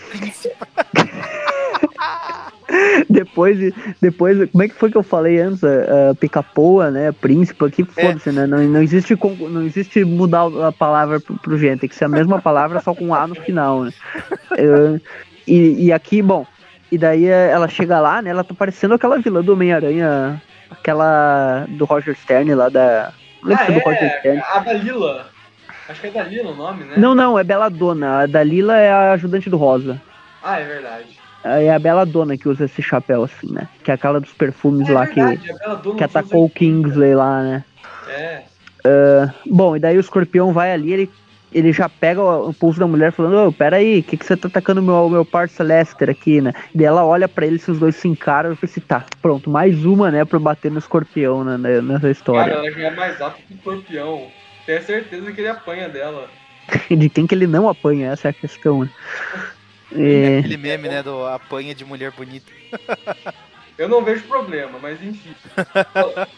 Depois, 3.09 3.59
de- 3.59 3.75
depois, 4.01 4.51
como 4.51 4.63
é 4.63 4.69
que 4.69 4.75
foi 4.75 4.91
que 4.91 4.97
eu 4.97 5.03
falei 5.03 5.41
antes? 5.41 5.65
A 5.65 6.15
pica-poa, 6.19 6.91
né? 6.91 7.13
Príncipe 7.13 7.65
aqui, 7.65 7.85
foda-se, 7.85 8.31
né? 8.31 8.47
Não, 8.47 8.59
não, 8.59 8.83
existe, 8.83 9.19
não 9.51 9.63
existe 9.63 10.05
mudar 10.05 10.49
a 10.67 10.73
palavra 10.73 11.19
pro, 11.19 11.37
pro 11.39 11.59
gente, 11.59 11.81
tem 11.81 11.89
que 11.89 11.95
ser 11.95 12.05
a 12.05 12.09
mesma 12.09 12.41
palavra, 12.41 12.81
só 12.81 12.95
com 12.95 13.15
A 13.15 13.27
no 13.27 13.35
final, 13.35 13.85
né? 13.85 13.93
Eh, 14.57 15.01
e, 15.47 15.87
e 15.87 15.93
aqui, 15.93 16.21
bom, 16.21 16.47
e 16.93 16.99
daí 16.99 17.25
ela 17.27 17.69
chega 17.69 18.01
lá, 18.01 18.21
né? 18.21 18.31
Ela 18.31 18.45
tá 18.45 18.55
parecendo 18.55 18.95
aquela 18.95 19.19
vilã 19.19 19.43
do 19.43 19.55
Homem-Aranha, 19.55 20.41
aquela 20.71 21.67
do 21.71 21.85
Roger 21.87 22.15
Stern 22.17 22.55
lá 22.55 22.69
da. 22.69 23.13
Ah, 23.45 23.71
do 23.71 23.79
Roger 23.79 24.03
é, 24.05 24.19
Stern? 24.19 24.43
a 24.53 24.59
Dalila. 24.59 25.38
Acho 25.89 26.01
que 26.01 26.07
é 26.09 26.11
Dalila 26.11 26.51
o 26.51 26.55
nome, 26.55 26.85
né? 26.85 26.95
Não, 26.97 27.15
não, 27.15 27.39
é 27.39 27.45
Belladonna. 27.45 28.21
A 28.21 28.27
Dalila 28.27 28.77
é 28.77 28.91
a 28.91 29.13
ajudante 29.13 29.49
do 29.49 29.57
Rosa. 29.57 30.01
Ah, 30.43 30.61
é 30.61 30.65
verdade. 30.65 31.19
É 31.45 31.73
a 31.73 31.79
Belladonna 31.79 32.37
que 32.37 32.49
usa 32.49 32.65
esse 32.67 32.83
chapéu 32.83 33.25
assim, 33.25 33.53
né? 33.53 33.69
Que 33.83 33.91
é 33.91 33.95
aquela 33.95 34.21
dos 34.21 34.33
perfumes 34.33 34.89
É 34.89 34.93
lá 34.93 35.05
verdade, 35.05 35.39
que, 35.39 35.59
Bela 35.59 35.77
Dona 35.77 35.97
que 35.97 36.05
dos 36.05 36.17
atacou 36.17 36.41
o 36.41 36.45
80. 36.45 36.59
Kingsley 36.59 37.15
lá, 37.15 37.43
né? 37.43 37.65
É. 38.09 38.43
Bom, 39.47 39.77
e 39.77 39.81
daí 39.81 39.97
o 39.97 40.01
escorpião 40.01 40.53
vai 40.53 40.73
ali, 40.73 40.93
ele, 40.93 41.11
ele 41.53 41.73
já 41.73 41.89
pega 41.89 42.23
o, 42.23 42.51
o 42.51 42.55
pulso 42.55 42.79
da 42.79 42.87
mulher 42.87 43.13
falando, 43.13 43.49
ô, 43.49 43.53
peraí, 43.53 44.01
o 44.01 44.03
que, 44.03 44.17
que 44.17 44.25
você 44.25 44.37
tá 44.37 44.49
atacando 44.49 44.81
o 44.81 44.85
meu, 44.85 45.09
meu 45.09 45.25
parça 45.25 45.63
Lester 45.63 46.11
aqui, 46.11 46.41
né? 46.41 46.53
E 46.75 46.79
daí 46.79 46.87
ela 46.87 47.05
olha 47.05 47.29
pra 47.29 47.47
ele, 47.47 47.59
se 47.59 47.71
os 47.71 47.79
dois 47.79 47.97
se 47.97 48.09
encaram, 48.09 48.51
eu 48.51 48.57
falei 48.57 48.71
assim, 48.71 48.81
tá, 48.81 49.05
pronto, 49.21 49.51
mais 49.51 49.85
uma, 49.85 50.11
né, 50.11 50.25
pra 50.25 50.39
bater 50.39 50.71
no 50.71 50.79
escorpião 50.79 51.45
né, 51.45 51.57
né, 51.57 51.81
nessa 51.81 52.11
história. 52.11 52.55
Cara, 52.55 52.67
ela 52.67 52.75
já 52.75 52.87
é 52.89 52.91
mais 52.95 53.21
alta 53.21 53.39
que 53.47 53.53
o 53.53 53.57
escorpião. 53.57 54.27
Tenho 54.69 54.83
certeza 54.83 55.33
que 55.33 55.41
ele 55.41 55.49
apanha 55.49 55.89
dela. 55.89 56.29
De 56.95 57.09
quem 57.09 57.27
que 57.27 57.35
ele 57.35 57.47
não 57.47 57.71
apanha, 57.71 58.13
essa 58.13 58.29
é 58.29 58.31
a 58.31 58.35
questão, 58.35 58.85
né? 58.85 58.91
É, 59.91 60.41
Aquele 60.41 60.59
meme, 60.59 60.87
né? 60.87 61.03
Do 61.03 61.25
apanha 61.25 61.75
de 61.75 61.83
mulher 61.83 62.11
bonita. 62.11 62.53
Eu 63.79 63.89
não 63.89 64.05
vejo 64.05 64.25
problema, 64.25 64.79
mas 64.79 65.03
enfim. 65.03 65.33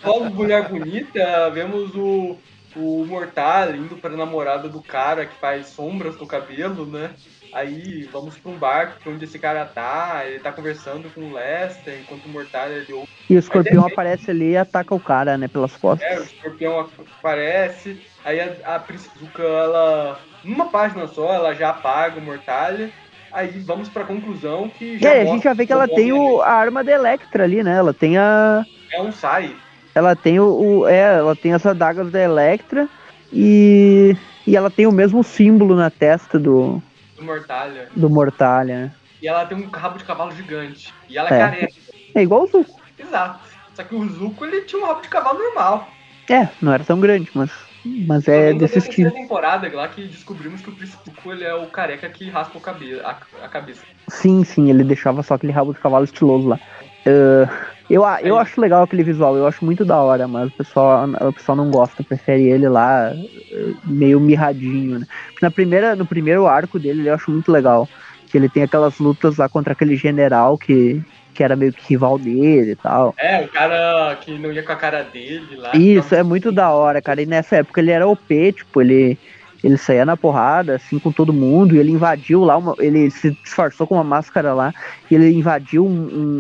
Falando 0.01 0.33
mulher 0.33 0.68
bonita, 0.68 1.51
vemos 1.51 1.93
o, 1.97 2.37
o 2.76 3.05
Mortal 3.07 3.74
indo 3.74 3.97
pra 3.97 4.11
namorada 4.11 4.68
do 4.68 4.81
cara 4.81 5.26
que 5.26 5.35
faz 5.41 5.66
sombras 5.66 6.16
no 6.16 6.28
cabelo, 6.28 6.87
né? 6.87 7.11
Aí 7.53 8.05
vamos 8.12 8.37
pra 8.37 8.53
um 8.53 8.57
bar 8.57 8.99
que 9.01 9.09
é 9.09 9.12
onde 9.12 9.24
esse 9.24 9.39
cara 9.39 9.64
tá, 9.64 10.22
ele 10.24 10.39
tá 10.39 10.53
conversando 10.53 11.11
com 11.11 11.22
o 11.22 11.33
Lester, 11.35 11.99
enquanto 12.01 12.26
o 12.26 12.28
Mortal 12.28 12.68
ele 12.70 12.93
ouve. 12.93 13.09
e 13.28 13.35
o 13.35 13.39
escorpião 13.41 13.85
é- 13.85 13.93
aparece 13.93 14.31
ali 14.31 14.51
e 14.51 14.57
ataca 14.57 14.95
o 14.95 15.01
cara, 15.01 15.37
né, 15.37 15.49
pelas 15.49 15.74
costas. 15.76 16.09
É, 16.09 16.20
o 16.20 16.22
escorpião 16.22 16.89
aparece, 17.18 18.01
aí 18.25 18.41
a, 18.41 18.77
a 18.77 18.79
Prisciluca, 18.79 19.43
ela. 19.43 20.21
Numa 20.43 20.66
página 20.71 21.07
só, 21.07 21.33
ela 21.33 21.55
já 21.55 21.71
apaga 21.71 22.18
o 22.18 22.23
Mortalha. 22.23 22.91
Aí 23.33 23.49
vamos 23.61 23.89
pra 23.89 24.05
conclusão 24.05 24.68
que 24.71 24.97
E 24.97 25.07
aí, 25.07 25.21
a 25.21 25.25
gente 25.27 25.45
já 25.45 25.53
vê 25.55 25.66
que 25.66 25.73
ela 25.73 25.87
tem 25.87 26.12
o, 26.12 26.41
a 26.41 26.51
arma 26.51 26.83
da 26.83 26.93
Electra 26.93 27.45
ali, 27.45 27.62
né? 27.62 27.77
Ela 27.77 27.93
tem 27.93 28.16
a. 28.18 28.64
É 28.93 29.01
um 29.03 29.12
sai. 29.12 29.55
Ela 29.95 30.16
tem 30.16 30.41
o, 30.41 30.81
o- 30.81 30.89
É, 30.89 31.18
ela 31.18 31.37
tem 31.37 31.53
as 31.53 31.64
adagas 31.66 32.11
da 32.11 32.21
Electra 32.21 32.89
e. 33.33 34.16
E 34.47 34.57
ela 34.57 34.71
tem 34.71 34.87
o 34.87 34.93
mesmo 34.93 35.23
símbolo 35.23 35.77
na 35.77 35.91
testa 35.91 36.39
do, 36.39 36.83
do 37.16 37.25
Mortalha. 37.25 37.89
do 37.95 38.09
Mortalha, 38.11 38.79
né? 38.87 38.93
E 39.23 39.29
ela 39.29 39.45
tem 39.45 39.57
um 39.59 39.68
rabo 39.68 39.99
de 39.99 40.05
cavalo 40.05 40.33
gigante. 40.33 40.93
E 41.09 41.18
ela 41.18 41.29
é, 41.29 41.35
É. 41.35 41.39
careca. 41.39 41.73
É 42.14 42.23
igual 42.23 42.43
o 42.43 42.47
Zuko. 42.47 42.81
Exato. 42.99 43.41
Só 43.75 43.85
que 43.85 43.95
o 43.95 44.09
Zuko 44.09 44.45
ele 44.45 44.62
tinha 44.62 44.83
um 44.83 44.87
rabo 44.87 45.03
de 45.03 45.09
cavalo 45.09 45.39
normal. 45.39 45.89
É, 46.29 46.49
não 46.61 46.73
era 46.73 46.83
tão 46.83 46.99
grande, 46.99 47.31
mas. 47.35 47.51
Mas 47.85 48.28
é 48.28 48.53
menos 48.53 48.61
desse 48.61 48.78
na 48.78 48.83
terceira 48.83 48.91
estilo. 48.91 49.12
temporada 49.12 49.74
lá 49.74 49.89
que 49.89 50.07
descobrimos 50.09 50.61
que 50.61 50.70
o 50.70 50.76
Zuko 50.87 51.33
ele 51.33 51.45
é 51.45 51.55
o 51.55 51.70
careca 51.70 52.11
que 52.11 52.28
raspa 52.28 52.59
o 52.59 52.61
cabe 52.61 53.01
a, 53.01 53.11
a 53.11 53.49
cabeça. 53.49 53.87
Sim, 54.11 54.45
sim, 54.45 54.68
ele 54.68 54.85
deixava 54.85 55.22
só 55.22 55.35
aquele 55.35 55.53
rabo 55.53 55.72
de 55.72 55.81
cavalo 55.81 56.05
estiloso 56.05 56.49
lá. 56.49 56.61
Ah, 57.07 57.49
eu, 57.89 58.03
eu 58.22 58.39
acho 58.39 58.61
legal 58.61 58.83
aquele 58.83 59.03
visual, 59.03 59.37
eu 59.37 59.47
acho 59.47 59.64
muito 59.64 59.85
da 59.85 60.01
hora, 60.03 60.28
mas 60.28 60.49
o 60.49 60.53
pessoal, 60.53 61.09
o 61.28 61.33
pessoal 61.33 61.57
não 61.57 61.70
gosta, 61.70 62.05
prefere 62.05 62.45
ele 62.49 62.68
lá 62.68 63.12
eh, 63.12 63.74
meio 63.85 64.20
mirradinho, 64.20 64.99
né? 65.01 65.07
Na 65.41 65.51
primeira, 65.51 65.97
no 65.97 66.07
primeiro 66.07 66.47
arco 66.47 66.78
dele 66.78 67.09
eu 67.09 67.14
acho 67.14 67.31
muito 67.31 67.51
legal. 67.51 67.91
Que 68.28 68.39
ele 68.39 68.49
tem 68.49 68.62
aquelas 68.62 68.99
lutas 68.99 69.37
lá 69.39 69.49
contra 69.49 69.72
aquele 69.72 69.97
general 69.97 70.57
que, 70.59 71.05
que 71.41 71.45
era 71.45 71.57
meio 71.57 71.72
que 71.72 71.82
rival 71.95 72.18
dele 72.18 72.72
e 72.72 72.76
tal. 72.76 73.14
É, 73.18 73.41
o 73.41 73.49
cara 73.51 74.14
que 74.16 74.38
não 74.38 74.53
ia 74.53 74.62
com 74.62 74.72
a 74.72 74.76
cara 74.76 75.03
dele 75.03 75.57
lá. 75.57 75.72
Isso, 75.74 76.14
é 76.14 76.22
muito 76.22 76.53
da 76.53 76.70
hora, 76.70 77.01
cara. 77.01 77.22
E 77.22 77.26
nessa 77.26 77.57
época 77.57 77.80
ele 77.80 77.91
era 77.91 78.07
OP, 78.07 78.53
tipo, 78.53 78.82
ele, 78.82 79.18
ele 79.64 79.78
saía 79.78 80.05
na 80.05 80.18
porrada, 80.18 80.74
assim, 80.76 80.99
com 80.99 81.11
todo 81.11 81.32
mundo, 81.32 81.74
e 81.74 81.78
ele 81.78 81.93
invadiu 81.93 82.41
lá, 82.43 82.59
uma, 82.59 82.74
ele 82.78 83.11
se 83.11 83.34
disfarçou 83.43 83.86
com 83.86 83.95
uma 83.95 84.05
máscara 84.05 84.53
lá, 84.53 84.70
e 85.11 85.14
ele 85.14 85.30
invadiu 85.32 85.86
um- 85.86 85.91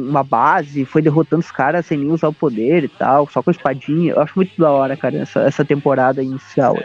um- 0.06 0.10
uma 0.10 0.22
base, 0.22 0.84
foi 0.84 1.00
derrotando 1.00 1.40
os 1.40 1.50
caras 1.50 1.86
sem 1.86 1.96
nem 1.96 2.10
usar 2.10 2.28
o 2.28 2.34
poder 2.34 2.84
e 2.84 2.88
tal, 2.90 3.26
só 3.30 3.42
com 3.42 3.48
a 3.48 3.52
espadinha. 3.52 4.12
Eu 4.12 4.20
acho 4.20 4.34
muito 4.36 4.52
da 4.58 4.70
hora, 4.70 4.98
cara, 4.98 5.22
essa, 5.22 5.40
essa 5.44 5.64
temporada 5.64 6.22
inicial. 6.22 6.84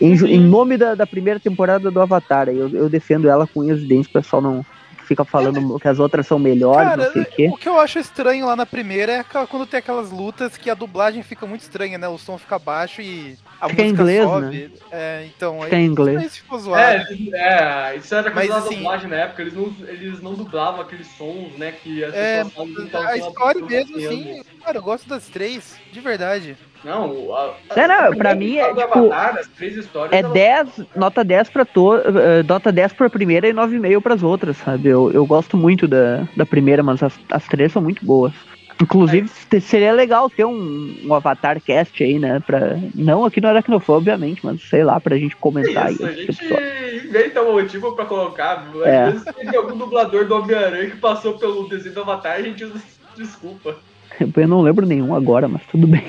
Em, 0.00 0.16
ju- 0.16 0.26
em 0.26 0.40
nome 0.40 0.76
da, 0.76 0.94
da 0.94 1.06
primeira 1.06 1.38
temporada 1.40 1.90
do 1.90 2.00
Avatar, 2.00 2.48
eu, 2.48 2.70
eu 2.74 2.90
defendo 2.90 3.28
ela 3.28 3.46
com 3.46 3.60
unhas 3.60 3.80
e 3.82 3.86
dentes, 3.86 4.08
o 4.08 4.12
pessoal 4.12 4.42
não 4.42 4.66
fica 5.06 5.24
falando 5.24 5.78
que 5.80 5.88
as 5.88 5.98
outras 5.98 6.26
são 6.26 6.38
melhores, 6.38 6.88
Cara, 6.90 7.04
não 7.06 7.12
sei 7.12 7.22
o 7.22 7.26
quê. 7.26 7.48
o 7.52 7.56
que 7.56 7.68
eu 7.68 7.78
acho 7.80 7.98
estranho 7.98 8.46
lá 8.46 8.56
na 8.56 8.66
primeira 8.66 9.12
é 9.12 9.24
quando 9.46 9.66
tem 9.66 9.78
aquelas 9.78 10.10
lutas 10.10 10.56
que 10.56 10.68
a 10.68 10.74
dublagem 10.74 11.22
fica 11.22 11.46
muito 11.46 11.62
estranha, 11.62 11.96
né? 11.98 12.08
O 12.08 12.18
som 12.18 12.36
fica 12.38 12.58
baixo 12.58 13.00
e 13.00 13.36
a 13.60 13.68
Fica 13.68 13.82
em 13.82 13.84
música 13.92 14.02
inglês, 14.02 14.24
sobe. 14.24 14.72
É, 14.90 15.26
então, 15.34 15.62
Fica 15.62 15.76
aí 15.76 15.82
em 15.82 15.86
inglês. 15.86 16.22
isso 16.24 16.36
ficou 16.42 16.58
zoado. 16.58 16.82
É, 16.82 17.06
eles- 17.10 17.32
é, 17.34 17.96
isso 17.96 18.14
era 18.14 18.30
coisa 18.30 18.52
Mas, 18.54 18.62
da 18.62 18.68
assim- 18.68 18.76
dublagem 18.76 19.08
na 19.10 19.16
época, 19.16 19.42
eles 19.42 19.54
não, 19.54 19.74
eles 19.88 20.20
não 20.22 20.34
dublavam 20.34 20.80
aqueles 20.82 21.06
sons, 21.16 21.52
né, 21.56 21.72
que 21.72 22.04
as 22.04 22.14
É, 22.14 22.44
pessoas 22.44 22.68
então, 22.80 23.02
a 23.02 23.16
história 23.16 23.64
mesmo, 23.64 23.96
assim, 23.96 24.42
cara, 24.64 24.78
eu 24.78 24.82
gosto 24.82 25.08
das 25.08 25.26
três, 25.28 25.76
de 25.92 26.00
verdade. 26.00 26.56
Não, 26.84 27.34
a, 27.34 27.54
É, 27.74 27.86
não, 27.88 28.12
a 28.12 28.16
pra 28.16 28.34
mim 28.34 28.56
é, 28.58 28.68
tipo, 28.68 28.80
Avatar, 28.82 29.38
as 29.38 29.48
três 29.48 29.76
histórias, 29.76 30.12
É 30.12 30.20
elas- 30.20 30.32
10, 30.32 30.68
nota 30.94 31.24
10 31.24 31.48
pra 31.50 31.64
to, 31.64 31.94
eh, 31.96 32.42
nota 32.48 32.70
10 32.70 32.92
pra 32.92 33.10
primeira 33.10 33.48
e 33.48 33.52
9,5 33.52 34.00
pras 34.00 34.22
outras, 34.22 34.56
sabe? 34.58 34.88
Eu, 34.88 35.10
eu 35.12 35.26
gosto 35.26 35.56
muito 35.56 35.88
da, 35.88 36.26
da 36.36 36.46
primeira, 36.46 36.82
mas 36.82 37.02
as, 37.02 37.18
as 37.30 37.44
três 37.46 37.72
são 37.72 37.82
muito 37.82 38.04
boas. 38.04 38.32
Inclusive, 38.80 39.30
te- 39.48 39.58
seria 39.60 39.90
legal 39.90 40.28
ter 40.28 40.44
um, 40.44 40.94
um 41.02 41.14
Avatar 41.14 41.58
Cast 41.62 42.04
aí, 42.04 42.18
né? 42.18 42.42
Pra, 42.46 42.76
não 42.94 43.24
aqui 43.24 43.40
no 43.40 43.48
Aracnofã, 43.48 43.94
obviamente, 43.94 44.44
mas 44.44 44.60
sei 44.68 44.84
lá, 44.84 45.00
pra 45.00 45.16
gente 45.16 45.34
comentar 45.36 45.90
Isso, 45.90 46.04
a 46.04 46.08
aí 46.08 46.12
esse 46.12 46.26
gente 46.26 46.42
episódio. 46.42 47.06
inventa 47.08 47.42
um 47.42 47.52
motivo 47.54 47.92
pra 47.96 48.04
colocar. 48.04 48.56
viu? 48.70 48.82
Às 48.82 48.86
É. 48.88 49.10
vezes 49.10 49.24
tem 49.34 49.56
algum 49.56 49.78
dublador 49.78 50.26
do 50.26 50.36
Homem-Aranha 50.36 50.90
que 50.90 50.96
passou 50.98 51.38
pelo 51.38 51.66
desenho 51.70 51.94
do 51.94 52.02
Avatar, 52.02 52.34
a 52.34 52.42
gente 52.42 52.62
usa 52.64 52.78
desculpa. 53.16 53.76
Eu 54.36 54.46
não 54.48 54.60
lembro 54.60 54.84
nenhum 54.86 55.14
agora, 55.14 55.48
mas 55.48 55.62
tudo 55.70 55.86
bem. 55.86 56.04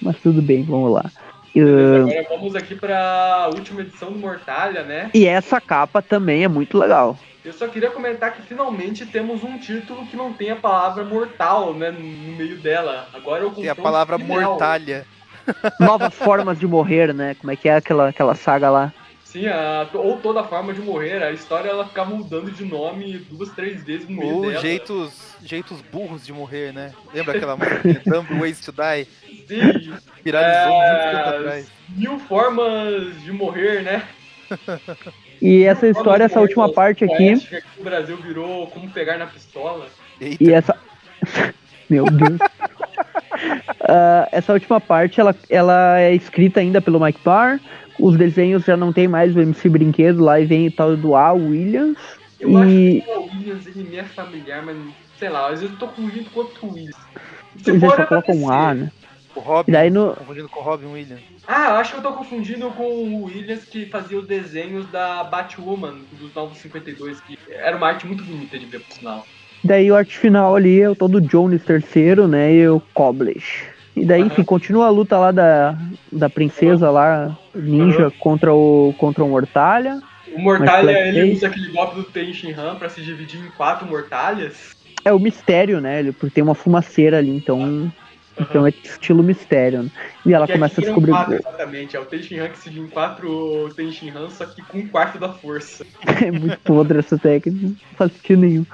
Mas 0.00 0.16
tudo 0.20 0.40
bem, 0.42 0.62
vamos 0.62 0.92
lá. 0.92 1.10
Beleza, 1.54 2.04
Uh, 2.04 2.10
Agora 2.10 2.26
vamos 2.28 2.54
aqui 2.54 2.74
pra 2.74 3.48
última 3.54 3.80
edição 3.80 4.12
do 4.12 4.18
Mortalha, 4.18 4.82
né? 4.82 5.10
e 5.14 5.26
essa 5.26 5.58
capa 5.60 6.02
também 6.02 6.44
é 6.44 6.48
muito 6.48 6.76
legal. 6.76 7.18
Eu 7.42 7.52
só 7.52 7.66
queria 7.68 7.90
comentar 7.90 8.34
que 8.34 8.42
finalmente 8.42 9.06
temos 9.06 9.42
um 9.42 9.56
título 9.56 10.04
que 10.06 10.16
não 10.16 10.32
tem 10.34 10.50
a 10.50 10.56
palavra 10.56 11.04
mortal, 11.04 11.72
né, 11.72 11.90
no 11.92 12.00
meio 12.36 12.58
dela. 12.58 13.08
Agora 13.14 13.42
eu 13.44 13.54
E 13.56 13.68
a 13.68 13.74
palavra 13.74 14.18
mortalha. 14.18 15.06
Novas 15.80 16.12
formas 16.18 16.58
de 16.58 16.66
morrer, 16.66 17.14
né? 17.14 17.34
Como 17.34 17.50
é 17.52 17.56
que 17.56 17.68
é 17.68 17.76
aquela, 17.76 18.08
aquela 18.08 18.34
saga 18.34 18.68
lá? 18.68 18.92
Sim, 19.24 19.46
a- 19.46 19.88
ou 19.94 20.16
toda 20.18 20.42
forma 20.44 20.74
de 20.74 20.80
morrer. 20.80 21.22
A 21.22 21.30
história 21.30 21.68
ela 21.70 21.86
ficava 21.86 22.10
mudando 22.14 22.50
de 22.50 22.64
nome 22.64 23.18
duas, 23.30 23.50
três 23.50 23.82
vezes 23.84 24.08
no 24.08 24.16
meio 24.16 24.34
Ou 24.34 24.40
dela. 24.48 24.60
jeitos, 24.60 25.36
jeitos 25.44 25.80
burros 25.82 26.24
de 26.26 26.32
morrer, 26.32 26.72
né? 26.72 26.92
Lembra 27.14 27.36
aquela 27.36 27.56
música 27.56 27.80
Dumb 28.06 28.40
Ways 28.40 28.60
to 28.60 28.72
Die? 28.72 29.06
É, 30.28 31.62
mil 31.90 32.18
formas 32.18 33.22
de 33.22 33.30
morrer, 33.30 33.82
né? 33.84 34.02
E 35.40 35.62
essa 35.62 35.86
história, 35.86 36.24
essa 36.24 36.40
última 36.40 36.68
parte 36.72 37.04
aqui. 37.04 37.34
No 37.78 37.84
Brasil 37.84 38.16
virou 38.16 38.66
como 38.66 38.90
pegar 38.90 39.18
na 39.18 39.26
pistola. 39.26 39.86
Eita, 40.20 40.42
E 40.42 40.52
essa. 40.52 40.74
Meu 41.88 42.04
Deus. 42.06 42.38
Ah, 43.88 44.28
essa 44.32 44.52
última 44.52 44.80
parte, 44.80 45.20
ela, 45.20 45.34
ela 45.48 46.00
é 46.00 46.12
escrita 46.14 46.58
ainda 46.58 46.80
pelo 46.80 46.98
Mike 46.98 47.20
Barr. 47.24 47.60
Os 48.00 48.16
desenhos 48.16 48.64
já 48.64 48.76
não 48.76 48.92
tem 48.92 49.06
mais 49.06 49.36
o 49.36 49.40
MC 49.40 49.68
Brinquedo 49.68 50.24
lá 50.24 50.40
e 50.40 50.44
vem 50.44 50.66
o 50.66 50.72
tal 50.72 50.96
do 50.96 51.14
A. 51.14 51.32
Williams. 51.32 51.96
Eu 52.40 52.50
E- 52.50 52.98
acho 53.02 53.06
que 53.06 53.18
o 53.18 53.22
Williams 53.36 53.66
ele 53.66 53.84
me 53.88 53.96
é 53.96 54.02
familiar, 54.04 54.64
mas 54.64 54.76
sei 55.18 55.28
lá, 55.28 55.50
às 55.50 55.60
vezes 55.60 55.70
eu 55.74 55.78
tô 55.78 55.86
confundindo 55.88 56.28
com 56.30 56.40
outro 56.40 56.66
Williams. 56.66 56.96
Se 57.62 57.70
Eles 57.70 57.80
for, 57.80 57.90
só 57.90 57.96
pra 57.96 58.06
colocam 58.06 58.34
um. 58.36 58.50
A, 58.50 58.74
né? 58.74 58.90
O 59.36 59.40
Robin. 59.40 59.72
Daí 59.72 59.90
no- 59.90 60.14
Confundindo 60.14 60.48
com 60.48 60.60
o 60.60 60.64
Robin 60.64 60.86
Williams. 60.86 61.22
Ah, 61.46 61.70
eu 61.70 61.76
acho 61.76 61.92
que 61.92 61.98
eu 61.98 62.02
tô 62.02 62.12
confundindo 62.14 62.70
com 62.72 62.82
o 62.84 63.24
Williams 63.24 63.64
que 63.64 63.86
fazia 63.86 64.18
os 64.18 64.26
desenhos 64.26 64.86
da 64.86 65.24
Batwoman 65.24 65.94
dos 66.12 66.34
Novos 66.34 66.58
52, 66.58 67.20
que 67.20 67.38
era 67.48 67.76
uma 67.76 67.88
arte 67.88 68.06
muito 68.06 68.24
bonita 68.24 68.58
de 68.58 68.66
ver, 68.66 68.80
por 68.80 68.92
sinal. 68.92 69.24
Daí 69.62 69.90
o 69.90 69.96
arte 69.96 70.18
final 70.18 70.54
ali 70.56 70.80
é 70.80 70.88
o 70.88 70.94
tal 70.94 71.08
do 71.08 71.20
Jones 71.20 71.62
III, 71.64 72.26
né? 72.28 72.52
E 72.52 72.68
o 72.68 72.80
Coblish. 72.94 73.68
E 73.94 74.04
daí, 74.04 74.20
Aham. 74.22 74.30
enfim, 74.30 74.44
continua 74.44 74.86
a 74.86 74.90
luta 74.90 75.18
lá 75.18 75.32
da, 75.32 75.78
da 76.12 76.28
princesa 76.28 76.90
lá, 76.90 77.36
ninja, 77.54 78.02
Aham. 78.02 78.12
contra 78.18 78.54
o, 78.54 78.92
contra 78.98 79.24
o 79.24 79.28
Mortalha. 79.28 80.00
O 80.34 80.38
Mortalha, 80.40 80.90
ele 81.08 81.32
usa 81.32 81.46
aquele 81.46 81.72
golpe 81.72 81.94
do 81.96 82.04
Ten 82.04 82.30
Han 82.56 82.76
pra 82.76 82.88
se 82.88 83.00
dividir 83.02 83.44
em 83.44 83.50
quatro 83.52 83.86
Mortalhas. 83.86 84.70
É 85.04 85.12
o 85.12 85.18
mistério, 85.18 85.80
né? 85.80 86.00
Ele, 86.00 86.12
porque 86.12 86.34
tem 86.34 86.44
uma 86.44 86.54
fumaceira 86.54 87.18
ali, 87.18 87.30
então. 87.30 87.90
Então 88.38 88.66
é 88.66 88.70
estilo 88.70 89.22
mistério, 89.22 89.84
né? 89.84 89.90
E 90.24 90.34
ela 90.34 90.46
Que 90.46 90.52
começa 90.52 90.80
a 90.80 90.84
descobrir. 90.84 91.12
Quatro, 91.12 91.34
exatamente, 91.34 91.96
é 91.96 92.00
o 92.00 92.04
Ten 92.04 92.20
Han 92.38 92.48
que 92.50 92.58
se 92.58 92.70
divide 92.70 92.86
em 92.86 92.88
quatro 92.88 93.72
Ten 93.74 93.90
Han, 94.14 94.30
só 94.30 94.44
que 94.46 94.62
com 94.62 94.78
um 94.78 94.88
quarto 94.88 95.18
da 95.18 95.32
força. 95.32 95.86
É 96.24 96.30
muito 96.30 96.58
podre 96.60 96.98
essa 96.98 97.18
técnica, 97.18 97.66
não 97.66 97.76
faz 97.96 98.12
sentido 98.12 98.40
nenhum. 98.40 98.66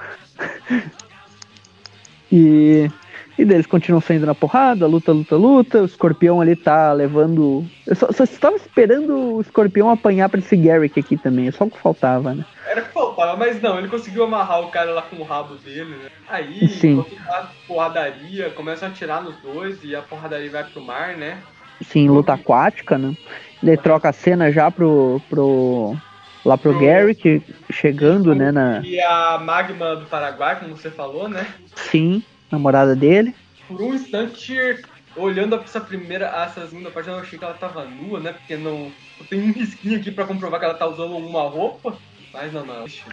E, 2.31 2.89
e 3.37 3.43
daí 3.45 3.55
eles 3.57 3.65
continuam 3.65 3.99
saindo 4.01 4.25
na 4.25 4.35
porrada, 4.35 4.85
luta, 4.85 5.11
luta, 5.11 5.35
luta. 5.35 5.81
O 5.81 5.85
escorpião 5.85 6.39
ali 6.39 6.55
tá 6.55 6.93
levando. 6.93 7.65
Eu 7.87 7.95
só, 7.95 8.11
só 8.11 8.23
estava 8.23 8.55
esperando 8.55 9.35
o 9.35 9.41
escorpião 9.41 9.89
apanhar 9.89 10.29
pra 10.29 10.39
esse 10.39 10.55
Garrick 10.55 10.99
aqui 10.99 11.17
também, 11.17 11.47
é 11.47 11.51
só 11.51 11.65
o 11.65 11.71
que 11.71 11.79
faltava, 11.79 12.33
né? 12.33 12.45
Era 12.69 12.81
o 12.81 12.85
que 12.85 12.93
faltava, 12.93 13.35
mas 13.35 13.61
não, 13.61 13.77
ele 13.79 13.87
conseguiu 13.87 14.23
amarrar 14.23 14.61
o 14.61 14.69
cara 14.69 14.91
lá 14.91 15.01
com 15.01 15.15
o 15.17 15.23
rabo 15.23 15.55
dele, 15.55 15.95
né? 15.95 16.09
Aí, 16.29 16.67
Sim. 16.67 17.03
tá 17.25 17.49
porradaria, 17.67 18.49
começam 18.51 18.87
a 18.87 18.91
atirar 18.91 19.21
nos 19.23 19.35
dois 19.37 19.83
e 19.83 19.95
a 19.95 20.01
porradaria 20.01 20.49
vai 20.49 20.63
pro 20.63 20.81
mar, 20.81 21.17
né? 21.17 21.37
Sim, 21.81 22.07
luta 22.07 22.33
aquática, 22.33 22.97
né? 22.97 23.13
Daí 23.61 23.77
troca 23.77 24.09
a 24.09 24.13
cena 24.13 24.51
já 24.51 24.71
pro. 24.71 25.19
pro 25.29 25.95
lá 26.45 26.57
pro 26.57 26.71
Pro- 26.71 26.81
Garrick 26.81 27.41
chegando, 27.71 28.33
né? 28.35 28.51
Na, 28.51 28.81
E 28.81 28.99
a 29.01 29.37
magma 29.37 29.95
do 29.95 30.05
Paraguai, 30.05 30.59
como 30.59 30.75
você 30.75 30.89
falou, 30.89 31.27
né? 31.27 31.45
sim, 31.75 32.23
namorada 32.53 32.95
dele. 32.95 33.35
Por 33.67 33.81
um 33.81 33.93
instante, 33.93 34.81
olhando 35.15 35.55
essa 35.55 35.81
primeira, 35.81 36.27
essa 36.27 36.67
segunda 36.67 36.91
parte, 36.91 37.09
eu 37.09 37.15
achei 37.15 37.37
que 37.37 37.45
ela 37.45 37.53
tava 37.53 37.85
nua, 37.85 38.19
né? 38.19 38.33
Porque 38.33 38.55
não. 38.55 38.91
Tem 39.29 39.41
um 39.41 39.51
risquinho 39.51 39.99
aqui 39.99 40.11
pra 40.11 40.25
comprovar 40.25 40.59
que 40.59 40.65
ela 40.65 40.75
tá 40.75 40.87
usando 40.87 41.17
uma 41.17 41.43
roupa. 41.43 41.97
Mas 42.33 42.51
não, 42.51 42.65
não, 42.65 42.85
ixi. 42.85 43.03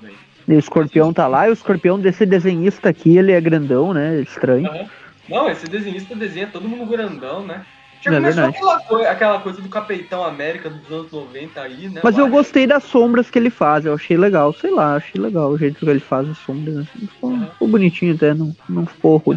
E 0.48 0.54
o 0.54 0.58
escorpião 0.58 1.12
tá 1.12 1.26
lá, 1.26 1.46
e 1.46 1.50
o 1.50 1.52
escorpião 1.52 1.98
desse 1.98 2.24
desenhista 2.24 2.88
aqui, 2.88 3.16
ele 3.16 3.32
é 3.32 3.40
grandão, 3.40 3.92
né? 3.92 4.20
Estranho. 4.20 4.68
Aham. 4.68 4.88
Não, 5.28 5.48
esse 5.48 5.66
desenhista 5.66 6.16
desenha 6.16 6.48
todo 6.48 6.68
mundo 6.68 6.90
grandão, 6.90 7.46
né? 7.46 7.64
Já 8.02 8.12
É 8.12 8.16
começou 8.16 8.44
aquela, 8.44 8.80
coi- 8.80 9.06
aquela 9.06 9.40
coisa 9.40 9.60
do 9.60 9.68
Capitão 9.68 10.24
América 10.24 10.70
dos 10.70 10.90
anos 10.90 11.12
90 11.12 11.60
aí, 11.60 11.88
né? 11.88 12.00
Mas 12.02 12.16
eu 12.16 12.24
acho. 12.24 12.32
gostei 12.34 12.66
das 12.66 12.84
sombras 12.84 13.30
que 13.30 13.38
ele 13.38 13.50
faz, 13.50 13.84
eu 13.84 13.94
achei 13.94 14.16
legal, 14.16 14.52
sei 14.54 14.70
lá, 14.70 14.96
achei 14.96 15.20
legal 15.20 15.50
o 15.50 15.58
jeito 15.58 15.80
que 15.80 15.90
ele 15.90 16.00
faz 16.00 16.28
as 16.28 16.38
sombras. 16.38 16.76
assim. 16.78 17.06
Ficou, 17.06 17.30
Uhum. 17.30 17.46
ficou 17.50 17.68
bonitinho 17.68 18.14
até, 18.14 18.32
não, 18.32 18.56
não 18.68 18.86
ficou 18.86 19.18
ruim. 19.18 19.36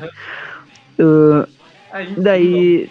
Uhum. 1.00 1.42
Uh, 1.42 1.48
Aí, 1.92 2.16
daí 2.16 2.90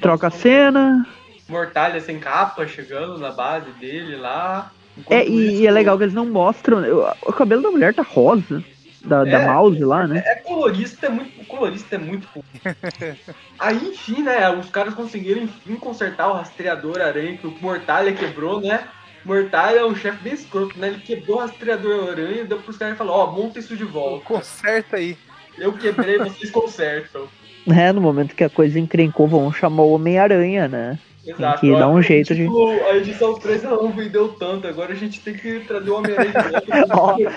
troca 0.00 0.26
a 0.26 0.30
cena. 0.30 1.06
Mortalha 1.48 2.00
sem 2.00 2.18
capa 2.18 2.66
chegando 2.66 3.18
na 3.18 3.30
base 3.30 3.70
dele 3.80 4.16
lá. 4.16 4.70
É, 5.10 5.26
e, 5.26 5.60
e 5.60 5.66
é 5.66 5.70
legal 5.70 5.96
que 5.96 6.04
eles 6.04 6.14
não 6.14 6.26
mostram. 6.26 6.84
eu- 6.84 7.06
O 7.22 7.32
cabelo 7.32 7.62
da 7.62 7.70
mulher 7.70 7.94
tá 7.94 8.02
rosa. 8.02 8.62
Da, 9.06 9.24
da 9.24 9.30
É. 9.40 9.46
mouse 9.46 9.84
lá, 9.84 10.06
né? 10.06 10.22
É 10.26 10.34
colorista, 10.36 11.06
é 11.06 11.08
muito. 11.08 11.40
O 11.40 11.44
colorista 11.46 11.94
é 11.94 11.98
muito 11.98 12.26
pouco. 12.28 12.48
Aí, 13.58 13.76
enfim, 13.88 14.22
né? 14.22 14.48
Os 14.50 14.68
caras 14.68 14.94
conseguiram, 14.94 15.42
enfim, 15.42 15.76
consertar 15.76 16.28
o 16.28 16.32
rastreador 16.34 17.00
aranha 17.00 17.36
que 17.36 17.46
o 17.46 17.54
Mortalha 17.60 18.12
quebrou, 18.12 18.60
né? 18.60 18.84
Mortalha 19.24 19.78
é 19.80 19.84
um 19.84 19.94
chefe 19.94 20.18
bem 20.22 20.34
escroto, 20.34 20.78
né? 20.78 20.88
Ele 20.88 21.00
quebrou 21.00 21.36
o 21.36 21.40
rastreador 21.40 22.10
aranha 22.10 22.42
e 22.42 22.46
deu 22.46 22.58
pros 22.58 22.76
caras 22.76 22.94
e 22.94 22.98
falou: 22.98 23.16
Ó, 23.16 23.30
monta 23.32 23.58
isso 23.58 23.76
de 23.76 23.84
volta. 23.84 24.24
Conserta 24.24 24.96
aí. 24.96 25.16
Eu 25.58 25.72
quebrei, 25.72 26.18
vocês 26.18 26.50
consertam. 26.50 27.26
É, 27.68 27.90
no 27.92 28.00
momento 28.00 28.34
que 28.34 28.44
a 28.44 28.50
coisa 28.50 28.78
encrencou, 28.78 29.26
vão 29.26 29.52
chamar 29.52 29.82
o 29.84 29.92
Homem-Aranha, 29.92 30.68
né? 30.68 30.98
Exato. 31.26 31.58
que 31.60 31.72
dar 31.72 31.88
um 31.88 32.00
jeito 32.00 32.32
de- 32.36 32.44
tipo, 32.44 32.70
A 32.88 32.96
edição 32.98 33.34
3 33.34 33.64
ela 33.64 33.82
não 33.82 33.90
vendeu 33.90 34.28
tanto, 34.28 34.68
agora 34.68 34.92
a 34.92 34.94
gente 34.94 35.18
tem 35.20 35.34
que 35.34 35.58
trazer 35.66 35.90
o 35.90 35.96
Homem-Aranha 35.96 36.30
de 36.32 36.70
Ó. 36.92 37.06
volta. 37.16 37.32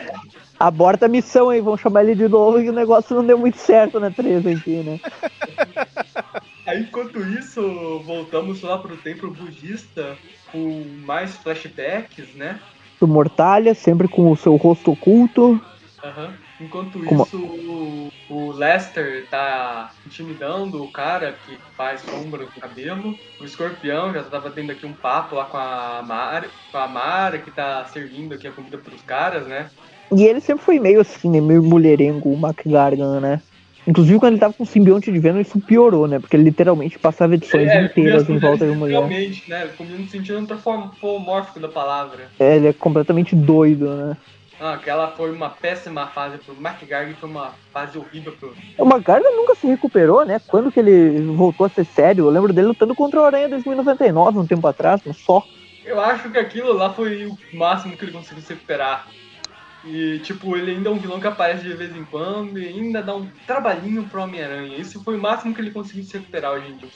Aborta 0.59 1.05
a 1.05 1.09
missão 1.09 1.49
aí, 1.49 1.61
vão 1.61 1.77
chamar 1.77 2.03
ele 2.03 2.15
de 2.15 2.27
novo 2.27 2.59
e 2.59 2.69
o 2.69 2.73
negócio 2.73 3.15
não 3.15 3.25
deu 3.25 3.37
muito 3.37 3.57
certo 3.57 3.99
na 3.99 4.11
3 4.11 4.45
aqui, 4.45 4.71
né? 4.83 4.97
Aí, 6.67 6.81
enquanto 6.81 7.19
isso, 7.21 7.61
voltamos 8.05 8.61
lá 8.61 8.77
pro 8.77 8.97
templo 8.97 9.31
budista 9.33 10.19
com 10.51 10.83
mais 11.05 11.37
flashbacks, 11.37 12.35
né? 12.35 12.59
Do 12.99 13.07
Mortalha, 13.07 13.73
sempre 13.73 14.07
com 14.07 14.29
o 14.29 14.35
seu 14.35 14.55
rosto 14.57 14.91
oculto. 14.91 15.61
Aham. 16.03 16.37
Enquanto 16.59 16.99
Como- 17.05 17.23
isso, 17.23 17.41
o, 17.41 18.11
o 18.27 18.51
Lester 18.51 19.27
tá 19.29 19.93
intimidando 20.05 20.83
o 20.83 20.91
cara 20.91 21.31
que 21.31 21.57
faz 21.77 22.01
sombra 22.01 22.43
no 22.43 22.51
cabelo. 22.59 23.17
O 23.39 23.45
escorpião 23.45 24.13
já 24.13 24.23
tava 24.25 24.51
tendo 24.51 24.71
aqui 24.73 24.85
um 24.85 24.93
papo 24.93 25.35
lá 25.35 25.45
com 25.45 25.57
a 25.57 26.03
Mara, 26.03 26.51
com 26.69 26.77
a 26.77 26.87
Mara 26.87 27.39
que 27.39 27.51
tá 27.51 27.85
servindo 27.85 28.33
aqui 28.33 28.45
a 28.47 28.51
comida 28.51 28.77
pros 28.77 29.01
caras, 29.01 29.47
né? 29.47 29.69
E 30.11 30.23
ele 30.23 30.39
sempre 30.39 30.63
foi 30.63 30.79
meio 30.79 31.01
assim, 31.01 31.29
né? 31.29 31.41
Meio 31.41 31.63
mulherengo, 31.63 32.29
o 32.29 32.39
McGargan, 32.39 33.19
né? 33.19 33.41
Inclusive 33.87 34.19
quando 34.19 34.33
ele 34.33 34.39
tava 34.39 34.53
com 34.53 34.63
o 34.63 34.67
simbionte 34.67 35.11
de 35.11 35.19
Venom, 35.19 35.39
isso 35.39 35.59
piorou, 35.59 36.07
né? 36.07 36.19
Porque 36.19 36.35
ele 36.35 36.43
literalmente 36.43 36.99
passava 36.99 37.33
edições 37.33 37.67
É, 37.69 37.85
inteiras 37.85 38.29
em 38.29 38.37
volta 38.37 38.65
de 38.69 38.75
mulher. 38.75 38.97
Realmente, 38.97 39.49
né? 39.49 39.67
Comia 39.77 39.97
no 39.97 40.07
sentido 40.07 40.37
antropomórfico 40.37 41.59
da 41.59 41.67
palavra. 41.67 42.29
É, 42.39 42.57
ele 42.57 42.67
é 42.67 42.73
completamente 42.73 43.35
doido, 43.35 43.89
né? 43.95 44.17
Ah, 44.59 44.73
aquela 44.73 45.07
foi 45.11 45.31
uma 45.31 45.49
péssima 45.49 46.07
fase 46.07 46.37
pro 46.37 46.53
McGarg, 46.53 47.13
foi 47.13 47.29
uma 47.29 47.53
fase 47.71 47.97
horrível 47.97 48.33
pro. 48.33 48.53
O 48.77 48.85
McGargan 48.85 49.31
nunca 49.31 49.55
se 49.55 49.65
recuperou, 49.65 50.25
né? 50.25 50.39
Quando 50.47 50.71
que 50.71 50.79
ele 50.81 51.21
voltou 51.33 51.65
a 51.65 51.69
ser 51.69 51.85
sério? 51.85 52.25
Eu 52.25 52.29
lembro 52.29 52.51
dele 52.51 52.67
lutando 52.67 52.93
contra 52.93 53.21
o 53.21 53.23
Aranha 53.23 53.47
2099, 53.47 54.37
um 54.37 54.45
tempo 54.45 54.67
atrás, 54.67 55.01
mas 55.05 55.17
só. 55.17 55.41
Eu 55.85 55.99
acho 56.01 56.29
que 56.29 56.37
aquilo 56.37 56.73
lá 56.73 56.93
foi 56.93 57.25
o 57.25 57.37
máximo 57.53 57.95
que 57.95 58.03
ele 58.03 58.11
conseguiu 58.11 58.43
se 58.43 58.53
recuperar. 58.53 59.07
E, 59.83 60.19
tipo, 60.19 60.57
ele 60.57 60.71
ainda 60.71 60.89
é 60.89 60.91
um 60.91 60.97
vilão 60.97 61.19
que 61.19 61.27
aparece 61.27 61.63
de 61.63 61.73
vez 61.73 61.95
em 61.95 62.03
quando 62.03 62.59
e 62.59 62.67
ainda 62.67 63.01
dá 63.01 63.15
um 63.15 63.27
trabalhinho 63.47 64.03
pro 64.03 64.21
Homem-Aranha. 64.21 64.77
Isso 64.77 65.01
foi 65.03 65.17
o 65.17 65.21
máximo 65.21 65.53
que 65.53 65.61
ele 65.61 65.71
conseguiu 65.71 66.03
se 66.03 66.17
recuperar 66.17 66.53
hoje 66.53 66.71
em 66.71 66.77
dia. 66.77 66.89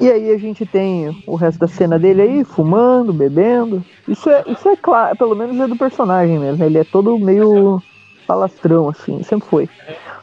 E 0.00 0.10
aí 0.10 0.30
a 0.30 0.38
gente 0.38 0.64
tem 0.64 1.24
o 1.26 1.34
resto 1.34 1.58
da 1.58 1.66
cena 1.66 1.98
dele 1.98 2.22
aí, 2.22 2.44
fumando, 2.44 3.12
bebendo. 3.12 3.84
Isso 4.06 4.30
é, 4.30 4.44
isso 4.46 4.68
é 4.68 4.76
claro, 4.76 5.16
pelo 5.16 5.34
menos 5.34 5.58
é 5.58 5.66
do 5.66 5.76
personagem 5.76 6.38
mesmo. 6.38 6.62
Ele 6.62 6.78
é 6.78 6.84
todo 6.84 7.18
meio 7.18 7.82
falastrão, 8.26 8.88
assim, 8.88 9.22
sempre 9.22 9.48
foi. 9.48 9.68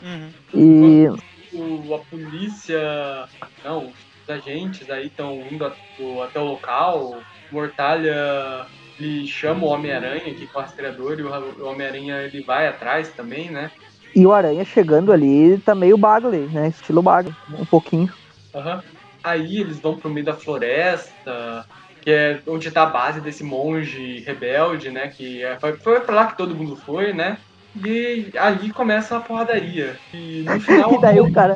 Uhum. 0.01 0.29
E 0.53 1.07
O 1.53 1.93
a 1.93 1.99
polícia. 1.99 3.27
Não, 3.63 3.87
os 3.87 4.29
agentes 4.29 4.89
aí 4.89 5.07
estão 5.07 5.45
indo 5.51 5.65
até 5.65 6.39
o 6.39 6.45
local. 6.45 7.21
Mortalha 7.51 8.65
ele 9.01 9.27
chama 9.27 9.65
o 9.65 9.69
Homem-Aranha, 9.69 10.33
que 10.33 10.43
é 10.43 10.47
o 10.53 10.59
rastreador, 10.59 11.19
e 11.19 11.23
o 11.23 11.65
Homem-Aranha 11.65 12.21
ele 12.21 12.43
vai 12.43 12.67
atrás 12.67 13.09
também, 13.09 13.49
né? 13.49 13.71
E 14.15 14.25
o 14.25 14.33
Aranha 14.33 14.63
chegando 14.65 15.11
ali 15.11 15.57
tá 15.59 15.73
meio 15.73 15.97
Bagley, 15.97 16.47
né? 16.47 16.67
Estilo 16.67 17.01
Bagley, 17.01 17.33
um 17.57 17.65
pouquinho. 17.65 18.11
Uhum. 18.53 18.81
Aí 19.23 19.59
eles 19.59 19.79
vão 19.79 19.97
pro 19.97 20.09
meio 20.09 20.25
da 20.25 20.33
floresta, 20.33 21.65
que 22.01 22.11
é 22.11 22.41
onde 22.47 22.71
tá 22.71 22.83
a 22.83 22.87
base 22.87 23.21
desse 23.21 23.43
monge 23.43 24.19
rebelde, 24.19 24.89
né? 24.89 25.07
Que 25.07 25.43
é, 25.43 25.57
foi, 25.59 25.77
foi 25.77 25.99
pra 26.01 26.15
lá 26.15 26.27
que 26.27 26.37
todo 26.37 26.55
mundo 26.55 26.75
foi, 26.75 27.13
né? 27.13 27.37
E 27.75 28.31
ali 28.37 28.71
começa 28.71 29.15
a 29.15 29.21
porradaria. 29.21 29.97
E 30.13 30.43
no 30.43 30.59
final. 30.61 30.93
e 30.93 31.01
daí 31.01 31.19
o 31.21 31.31
cara, 31.31 31.55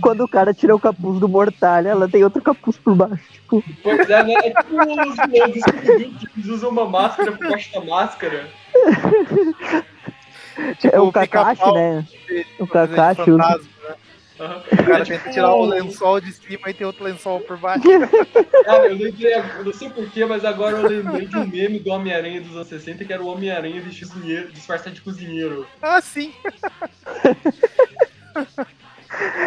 quando 0.00 0.24
o 0.24 0.28
cara 0.28 0.54
tira 0.54 0.74
o 0.74 0.80
capuz 0.80 1.20
do 1.20 1.28
mortalha, 1.28 1.90
ela 1.90 2.08
tem 2.08 2.24
outro 2.24 2.40
capuz 2.40 2.78
por 2.78 2.94
baixo. 2.94 3.22
Tipo... 3.30 3.62
Pois 3.82 4.08
é, 4.08 4.24
né? 4.24 4.34
É 4.44 4.50
tipo 4.50 4.80
os 4.80 4.86
lobos 4.86 5.64
que 5.64 6.34
eles 6.36 6.46
usam 6.46 6.70
uma 6.70 6.88
máscara 6.88 7.32
por 7.32 7.48
baixo 7.48 7.72
da 7.72 7.84
máscara. 7.84 8.48
Tipo, 10.78 10.96
é 10.96 11.00
o 11.00 11.12
Kakashi, 11.12 11.72
né? 11.72 12.06
O 12.58 12.66
Kakashi 12.66 13.30
usa. 13.30 13.60
O 14.40 14.76
cara 14.84 15.02
é, 15.02 15.04
tenta 15.04 15.18
tipo... 15.18 15.30
tirar 15.30 15.54
o 15.54 15.66
lençol 15.66 16.20
de 16.20 16.32
cima 16.32 16.70
e 16.70 16.74
tem 16.74 16.86
outro 16.86 17.04
lençol 17.04 17.40
por 17.40 17.58
baixo. 17.58 17.84
Cara, 18.64 18.86
eu 18.88 18.96
lembrei, 18.96 19.34
eu 19.34 19.64
não 19.64 19.72
sei 19.72 19.90
porquê, 19.90 20.24
mas 20.24 20.44
agora 20.44 20.78
eu 20.78 20.88
lembrei 20.88 21.26
de 21.26 21.36
um 21.36 21.46
meme 21.46 21.78
do 21.78 21.90
Homem-Aranha 21.90 22.40
dos 22.40 22.56
anos 22.56 22.68
60 22.68 23.04
que 23.04 23.12
era 23.12 23.22
o 23.22 23.26
Homem-Aranha 23.26 23.82
de 23.82 24.06
cozinheiro, 24.06 24.50
disfarçado 24.50 24.94
de 24.94 25.02
cozinheiro. 25.02 25.66
Ah, 25.82 26.00
sim! 26.00 26.32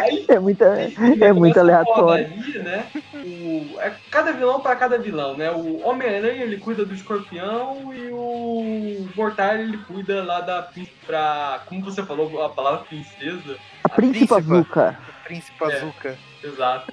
Aí, 0.00 0.24
é 0.28 0.38
muita, 0.38 0.64
é 0.64 1.32
muito 1.32 1.58
aleatório. 1.58 2.28
né? 2.62 2.86
O, 3.14 3.80
é 3.80 3.92
cada 4.10 4.32
vilão 4.32 4.60
para 4.60 4.76
cada 4.76 4.98
vilão, 4.98 5.36
né? 5.36 5.50
O 5.50 5.86
Homem-Aranha 5.86 6.44
ele 6.44 6.58
cuida 6.58 6.84
do 6.84 6.94
escorpião 6.94 7.92
e 7.92 8.10
o 8.12 9.08
Mortal 9.16 9.56
ele 9.56 9.78
cuida 9.78 10.22
lá 10.22 10.40
da 10.40 10.68
pra. 11.06 11.62
Como 11.66 11.82
você 11.84 12.02
falou 12.02 12.44
a 12.44 12.48
palavra 12.48 12.84
princesa? 12.84 13.56
A, 13.82 13.86
a 13.86 13.88
príncipe 13.88 14.34
Azuka. 14.34 14.98
Príncipe 15.24 15.64
Azuka. 15.64 16.16
É, 16.42 16.46
exato. 16.46 16.92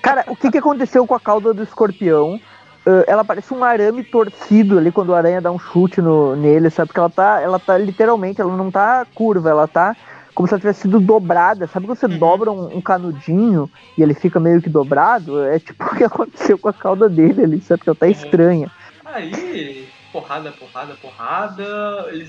Cara, 0.00 0.24
o 0.28 0.36
que, 0.36 0.50
que 0.50 0.58
aconteceu 0.58 1.06
com 1.06 1.14
a 1.14 1.20
cauda 1.20 1.52
do 1.52 1.62
escorpião? 1.62 2.40
Uh, 2.84 3.04
ela 3.06 3.24
parece 3.24 3.54
um 3.54 3.62
arame 3.62 4.02
torcido 4.02 4.76
ali 4.76 4.90
quando 4.90 5.10
o 5.10 5.14
aranha 5.14 5.40
dá 5.40 5.52
um 5.52 5.58
chute 5.58 6.00
no, 6.00 6.34
nele, 6.34 6.68
sabe? 6.68 6.88
Porque 6.88 6.98
ela 6.98 7.10
tá, 7.10 7.40
ela 7.40 7.58
tá 7.58 7.78
literalmente, 7.78 8.40
ela 8.40 8.56
não 8.56 8.72
tá 8.72 9.06
curva, 9.14 9.50
ela 9.50 9.68
tá 9.68 9.96
como 10.34 10.48
se 10.48 10.54
ela 10.54 10.60
tivesse 10.60 10.82
sido 10.82 11.00
dobrada. 11.00 11.66
Sabe 11.66 11.86
quando 11.86 11.98
você 11.98 12.06
uhum. 12.06 12.18
dobra 12.18 12.52
um, 12.52 12.76
um, 12.76 12.80
canudinho 12.80 13.70
e 13.96 14.02
ele 14.02 14.14
fica 14.14 14.40
meio 14.40 14.60
que 14.62 14.68
dobrado? 14.68 15.42
É 15.44 15.58
tipo 15.58 15.84
o 15.84 15.96
que 15.96 16.04
aconteceu 16.04 16.58
com 16.58 16.68
a 16.68 16.72
cauda 16.72 17.08
dele 17.08 17.44
ali, 17.44 17.60
sabe? 17.60 17.82
Que 17.82 17.88
ela 17.88 17.96
tá 17.96 18.06
uhum. 18.06 18.12
estranha. 18.12 18.70
Aí, 19.04 19.88
porrada, 20.12 20.52
porrada, 20.52 20.94
porrada. 20.94 21.64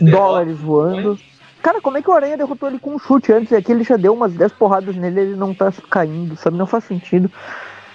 Dólares 0.02 0.60
voando. 0.60 1.18
Cara, 1.62 1.80
como 1.80 1.98
é 1.98 2.02
que 2.02 2.10
o 2.10 2.14
Aranha 2.14 2.36
derrotou 2.36 2.68
ele 2.68 2.78
com 2.78 2.94
um 2.94 3.00
chute 3.00 3.32
antes? 3.32 3.52
E 3.52 3.56
aqui 3.56 3.72
ele 3.72 3.86
já 3.86 3.96
deu 3.96 4.14
umas 4.14 4.34
10 4.34 4.52
porradas 4.54 4.98
nele 4.98 5.22
ele 5.22 5.36
não 5.36 5.54
tá 5.54 5.72
caindo, 5.90 6.36
sabe? 6.36 6.58
Não 6.58 6.68
faz 6.68 6.84
sentido. 6.84 7.32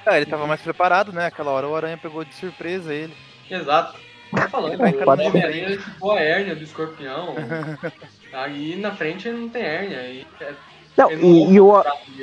Ah, 0.07 0.17
ele 0.17 0.25
tava 0.25 0.47
mais 0.47 0.63
preparado, 0.63 1.13
né? 1.13 1.27
Aquela 1.27 1.51
hora 1.51 1.69
o 1.69 1.77
Aranha 1.77 1.99
pegou 1.99 2.25
de 2.25 2.35
surpresa 2.35 2.95
ele. 2.95 3.13
Exato. 3.51 3.99
Tá 4.35 4.49
falando, 4.49 4.83
é, 4.83 5.05
o 5.05 5.11
Homem-Aranha 5.11 5.77
tipo 5.77 6.11
a 6.11 6.21
hérnia 6.21 6.57
do 6.57 6.63
escorpião. 6.63 7.35
Aí 8.33 8.77
na 8.77 8.93
frente 8.93 9.29
não 9.31 9.49
tem 9.49 9.63
hérnia. 9.63 9.99
Aí 9.99 10.27
é... 10.41 10.53
Não, 10.97 11.13
e, 11.13 11.53
e 11.53 11.61
o, 11.61 11.73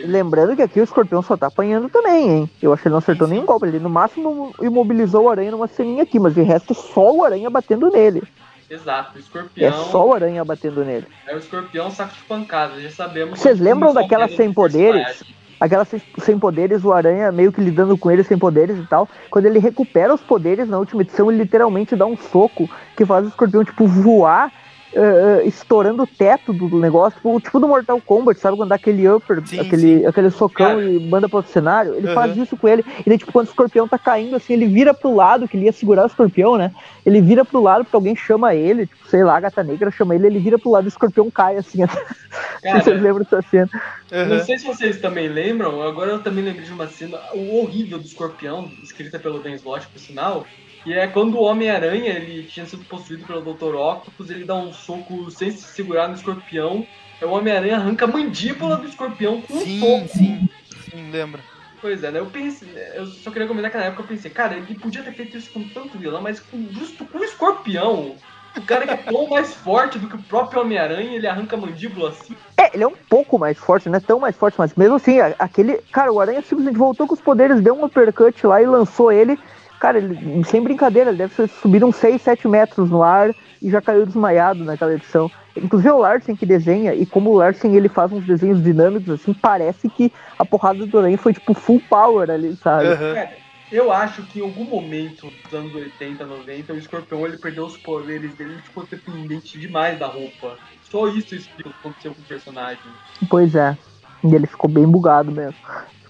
lembrando 0.05 0.53
que 0.53 0.61
aqui 0.61 0.81
o 0.81 0.83
escorpião 0.83 1.21
só 1.21 1.37
tá 1.37 1.47
apanhando 1.47 1.87
também, 1.87 2.29
hein? 2.29 2.49
Eu 2.61 2.73
acho 2.73 2.81
que 2.81 2.89
ele 2.89 2.93
não 2.93 2.99
acertou 2.99 3.25
nenhum 3.25 3.45
golpe. 3.45 3.67
Ele 3.67 3.79
no 3.79 3.89
máximo 3.89 4.53
imobilizou 4.61 5.23
o 5.23 5.29
aranha 5.29 5.51
numa 5.51 5.67
ceninha 5.67 6.03
aqui, 6.03 6.19
mas 6.19 6.35
de 6.35 6.41
resto 6.41 6.73
só 6.73 7.09
o 7.09 7.23
aranha 7.23 7.49
batendo 7.49 7.89
nele. 7.89 8.21
Exato, 8.69 9.15
o 9.15 9.19
escorpião. 9.19 9.69
É 9.69 9.71
só 9.71 10.07
o 10.07 10.13
aranha 10.13 10.43
batendo 10.43 10.83
nele. 10.83 11.07
É 11.25 11.33
o 11.33 11.37
escorpião 11.37 11.89
saco 11.89 12.15
de 12.15 12.23
pancada, 12.23 12.81
já 12.81 12.89
sabemos. 12.89 13.39
Vocês 13.39 13.59
lembram 13.59 13.93
daquela 13.93 14.27
sem 14.27 14.51
poderes? 14.51 15.23
Aquela 15.57 15.85
sem, 15.85 16.01
sem, 16.17 16.37
poderes, 16.37 16.83
o 16.83 16.91
Aranha 16.91 17.31
meio 17.31 17.49
que 17.49 17.61
lidando 17.61 17.97
com 17.97 18.11
ele 18.11 18.25
sem 18.25 18.37
poderes 18.37 18.77
e 18.77 18.85
tal. 18.87 19.07
Quando 19.29 19.45
ele 19.45 19.57
recupera 19.57 20.13
os 20.13 20.19
poderes 20.19 20.67
na 20.67 20.77
última 20.77 21.01
edição, 21.01 21.31
ele 21.31 21.43
literalmente 21.43 21.95
dá 21.95 22.05
um 22.05 22.17
soco 22.17 22.69
que 22.95 23.05
faz 23.05 23.25
o 23.25 23.29
escorpião, 23.29 23.63
tipo, 23.63 23.87
voar 23.87 24.51
uh, 24.93 25.47
estourando 25.47 26.03
o 26.03 26.07
teto 26.07 26.53
do 26.53 26.79
negócio, 26.79 27.15
tipo, 27.17 27.39
tipo, 27.39 27.59
do 27.59 27.67
Mortal 27.67 27.99
Kombat, 28.01 28.39
sabe? 28.39 28.57
Quando 28.57 28.69
dá 28.69 28.75
aquele 28.75 29.07
upper, 29.09 29.45
sim, 29.45 29.59
aquele, 29.59 29.99
sim. 29.99 30.05
aquele 30.05 30.29
socão 30.29 30.75
Cara. 30.75 30.83
e 30.83 30.99
manda 30.99 31.29
pro 31.29 31.43
cenário. 31.43 31.95
Ele 31.95 32.07
uhum. 32.07 32.13
faz 32.13 32.35
isso 32.37 32.55
com 32.57 32.67
ele. 32.67 32.83
E 32.99 33.09
daí, 33.09 33.17
tipo, 33.17 33.31
quando 33.31 33.47
o 33.47 33.49
escorpião 33.49 33.87
tá 33.87 33.97
caindo, 33.97 34.35
assim, 34.35 34.53
ele 34.53 34.67
vira 34.67 34.93
pro 34.93 35.15
lado, 35.15 35.47
que 35.47 35.57
ele 35.57 35.65
ia 35.65 35.71
segurar 35.71 36.03
o 36.03 36.07
escorpião, 36.07 36.57
né? 36.57 36.71
Ele 37.05 37.21
vira 37.21 37.43
pro 37.43 37.61
lado 37.61 37.83
porque 37.83 37.95
alguém 37.95 38.15
chama 38.15 38.55
ele, 38.55 38.87
tipo, 38.87 39.07
sei 39.09 39.23
lá, 39.23 39.37
a 39.37 39.39
gata 39.39 39.63
negra 39.63 39.91
chama 39.91 40.15
ele, 40.15 40.27
ele 40.27 40.39
vira 40.39 40.57
pro 40.57 40.71
lado 40.71 40.85
e 40.85 40.87
o 40.87 40.89
escorpião 40.89 41.29
cai, 41.29 41.57
assim. 41.57 41.79
Cara, 42.61 42.81
vocês 42.81 43.01
lembram 43.01 43.23
dessa 43.23 43.41
cena? 43.43 43.69
Uhum. 44.11 44.25
Não 44.25 44.43
sei 44.43 44.57
se 44.57 44.65
vocês 44.65 44.99
também 44.99 45.27
lembram, 45.27 45.81
agora 45.81 46.11
eu 46.11 46.23
também 46.23 46.43
lembrei 46.43 46.65
de 46.65 46.71
uma 46.71 46.87
cena, 46.87 47.19
o 47.33 47.57
horrível 47.59 47.97
do 47.97 48.05
escorpião, 48.05 48.71
escrita 48.83 49.19
pelo 49.19 49.39
Dan 49.39 49.53
Slott, 49.55 49.87
por 49.87 49.99
sinal, 49.99 50.45
e 50.85 50.93
é 50.93 51.07
quando 51.07 51.35
o 51.35 51.43
Homem-Aranha 51.43 52.13
ele 52.13 52.43
tinha 52.43 52.65
sido 52.65 52.85
possuído 52.85 53.25
pelo 53.25 53.41
Dr. 53.41 53.75
Octopus, 53.75 54.29
ele 54.29 54.45
dá 54.45 54.55
um 54.55 54.71
soco 54.71 55.31
sem 55.31 55.51
se 55.51 55.63
segurar 55.73 56.07
no 56.07 56.13
escorpião. 56.13 56.85
É 57.19 57.25
o 57.25 57.31
Homem-Aranha 57.31 57.77
arranca 57.77 58.05
a 58.05 58.07
mandíbula 58.07 58.77
do 58.77 58.87
escorpião 58.87 59.41
com 59.41 59.59
sim, 59.59 59.77
um 59.77 59.79
soco. 59.79 60.17
Sim, 60.17 60.49
sim, 60.91 61.11
lembra. 61.11 61.41
Pois 61.81 62.03
é, 62.03 62.11
né? 62.11 62.19
Eu 62.19 62.27
pensei, 62.27 62.69
eu 62.93 63.05
só 63.07 63.31
queria 63.31 63.47
comentar 63.47 63.71
que 63.71 63.77
na 63.77 63.85
época 63.85 64.03
eu 64.03 64.07
pensei, 64.07 64.29
cara, 64.29 64.55
ele 64.55 64.75
podia 64.75 65.03
ter 65.03 65.13
feito 65.13 65.37
isso 65.37 65.51
com 65.51 65.63
tanto 65.69 65.97
vilão, 65.97 66.21
mas 66.21 66.39
com, 66.39 66.67
justo 66.71 67.05
com 67.05 67.17
o 67.17 67.23
escorpião. 67.23 68.15
O 68.55 68.61
cara 68.61 68.87
que 68.87 68.93
é 68.93 68.97
tão 68.97 69.27
mais 69.27 69.53
forte 69.53 69.99
do 69.99 70.07
que 70.07 70.15
o 70.15 70.23
próprio 70.23 70.61
Homem-Aranha, 70.61 71.15
ele 71.15 71.27
arranca 71.27 71.55
a 71.55 71.59
mandíbula 71.59 72.09
assim. 72.09 72.35
É, 72.57 72.73
ele 72.73 72.83
é 72.83 72.87
um 72.87 72.95
pouco 73.09 73.37
mais 73.37 73.57
forte, 73.57 73.89
não 73.89 73.97
é 73.97 73.99
tão 73.99 74.19
mais 74.19 74.35
forte, 74.35 74.55
mas 74.57 74.73
mesmo 74.75 74.95
assim, 74.95 75.19
aquele. 75.37 75.77
Cara, 75.91 76.11
o 76.11 76.19
Aranha 76.21 76.41
simplesmente 76.41 76.77
voltou 76.77 77.05
com 77.05 77.13
os 77.13 77.21
poderes, 77.21 77.59
deu 77.59 77.75
um 77.75 77.83
uppercut 77.83 78.47
lá 78.47 78.61
e 78.61 78.65
lançou 78.65 79.11
ele. 79.11 79.37
Cara, 79.85 79.99
ele, 79.99 80.43
sem 80.45 80.63
brincadeira, 80.63 81.11
ele 81.11 81.19
deve 81.19 81.47
subir 81.61 81.83
uns 81.83 81.97
6, 81.97 82.19
7 82.19 82.47
metros 82.47 82.89
no 82.89 83.03
ar 83.03 83.35
e 83.61 83.69
já 83.69 83.79
caiu 83.79 84.03
desmaiado 84.03 84.63
naquela 84.63 84.95
edição. 84.95 85.29
Inclusive 85.55 85.91
o 85.91 85.99
Larsen 85.99 86.35
que 86.35 86.43
desenha, 86.43 86.95
e 86.95 87.05
como 87.05 87.29
o 87.29 87.35
Larsen 87.35 87.75
ele 87.75 87.87
faz 87.87 88.11
uns 88.11 88.25
desenhos 88.25 88.63
dinâmicos, 88.63 89.11
assim, 89.11 89.31
parece 89.31 89.87
que 89.87 90.11
a 90.39 90.43
porrada 90.43 90.87
do 90.87 90.97
Aranha 90.97 91.19
foi 91.19 91.33
tipo 91.33 91.53
full 91.53 91.79
power 91.87 92.31
ali, 92.31 92.55
sabe? 92.55 92.87
Uhum. 92.87 93.27
eu 93.71 93.91
acho 93.91 94.23
que 94.23 94.39
em 94.39 94.41
algum 94.41 94.63
momento 94.63 95.31
dos 95.43 95.53
anos 95.53 95.75
80, 95.75 96.25
90, 96.25 96.73
o 96.73 96.77
escorpião 96.79 97.23
ele 97.27 97.37
perdeu 97.37 97.67
os 97.67 97.77
poderes 97.77 98.33
dele, 98.33 98.53
ele 98.53 98.61
ficou 98.63 98.87
dependente 98.89 99.59
demais 99.59 99.99
da 99.99 100.07
roupa. 100.07 100.57
Só 100.89 101.07
isso 101.09 101.35
explica 101.35 101.69
o 101.69 101.73
que 101.73 101.79
aconteceu 101.79 102.15
com 102.15 102.21
o 102.21 102.25
personagem. 102.25 102.91
Pois 103.29 103.53
é. 103.53 103.77
E 104.23 104.33
ele 104.33 104.47
ficou 104.47 104.67
bem 104.67 104.87
bugado 104.87 105.31
mesmo 105.31 105.59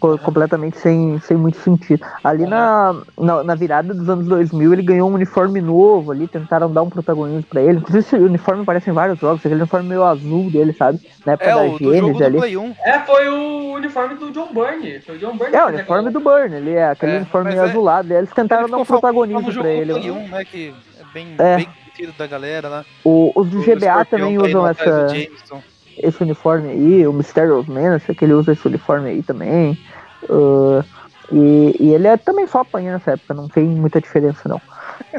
ficou 0.06 0.18
completamente 0.20 0.78
sem, 0.78 1.20
sem 1.20 1.36
muito 1.36 1.58
sentido. 1.58 2.06
Ali 2.24 2.45
na, 2.45 2.95
na, 3.18 3.43
na, 3.43 3.56
virada 3.56 3.93
dos 3.93 4.08
anos 4.10 4.28
2000, 4.28 4.74
ele 4.74 4.84
ganhou 4.84 5.10
um 5.10 5.14
uniforme 5.14 5.62
novo 5.62 6.12
ali, 6.12 6.28
tentaram 6.28 6.72
dar 6.72 6.84
um 6.84 6.89
protagonismo 6.89 7.43
pra 7.43 7.62
ele. 7.62 7.80
Inclusive, 7.80 7.99
esse 7.99 8.16
uniforme 8.16 8.62
aparece 8.64 8.89
em 8.89 8.93
vários 8.93 9.20
jogos, 9.20 9.39
aquele 9.39 9.56
uniforme 9.56 9.89
meio 9.89 10.03
azul 10.03 10.49
dele, 10.49 10.74
sabe? 10.74 10.99
Na 11.26 11.34
época 11.34 11.49
é, 11.49 11.56
da 11.56 11.78
Gênesis 11.78 12.22
ali. 12.22 12.38
É, 12.84 12.99
foi 12.99 13.30
o 13.30 13.74
uniforme 13.74 14.16
do 14.16 14.32
John 14.32 14.53
Byrne. 14.53 14.99
Foi 15.01 15.15
o 15.15 15.19
John 15.19 15.38
Byrne. 15.38 15.56
É, 15.56 15.64
o 15.64 15.68
uniforme 15.68 16.10
do 16.11 16.19
Byrne, 16.19 16.56
ele 16.56 16.72
é 16.72 16.90
aquele 16.90 17.14
é, 17.14 17.18
uniforme 17.18 17.49
meio 17.49 17.61
é, 17.61 17.69
azulado. 17.69 18.14
Eles 18.14 18.32
tentaram 18.32 18.69
dar 18.69 18.77
um 18.77 18.86
protagonismo 18.86 19.53
pra 19.53 19.69
ele. 19.69 19.94
Play 19.94 20.11
1, 20.11 20.27
né, 20.27 20.45
que 20.45 20.73
é 20.99 21.14
bem, 21.14 21.36
é. 21.38 21.57
bem 21.57 21.69
da 22.18 22.27
galera 22.27 22.68
lá. 22.68 22.86
O, 23.06 23.32
os 23.36 23.49
do 23.49 23.61
GBA 23.61 24.03
também 24.06 24.38
usam 24.38 24.68
essa 24.68 25.07
esse 25.98 26.22
uniforme 26.22 26.69
aí, 26.69 27.07
o 27.07 27.14
Mysterious 27.14 27.68
Menace, 27.68 28.14
que 28.14 28.26
ele 28.26 28.34
usa 28.34 28.52
esse 28.52 28.68
uniforme 28.68 29.10
aí 29.10 29.23
também. 29.23 29.77
Uh, 30.30 30.84
e, 31.31 31.76
e, 31.80 31.93
ele 31.93 32.07
é 32.07 32.18
também 32.18 32.45
só 32.47 32.60
apanha 32.60 32.93
nessa 32.93 33.11
época, 33.11 33.34
não 33.34 33.47
tem 33.47 33.65
muita 33.65 33.99
diferença 33.99 34.47
não. 34.47 34.61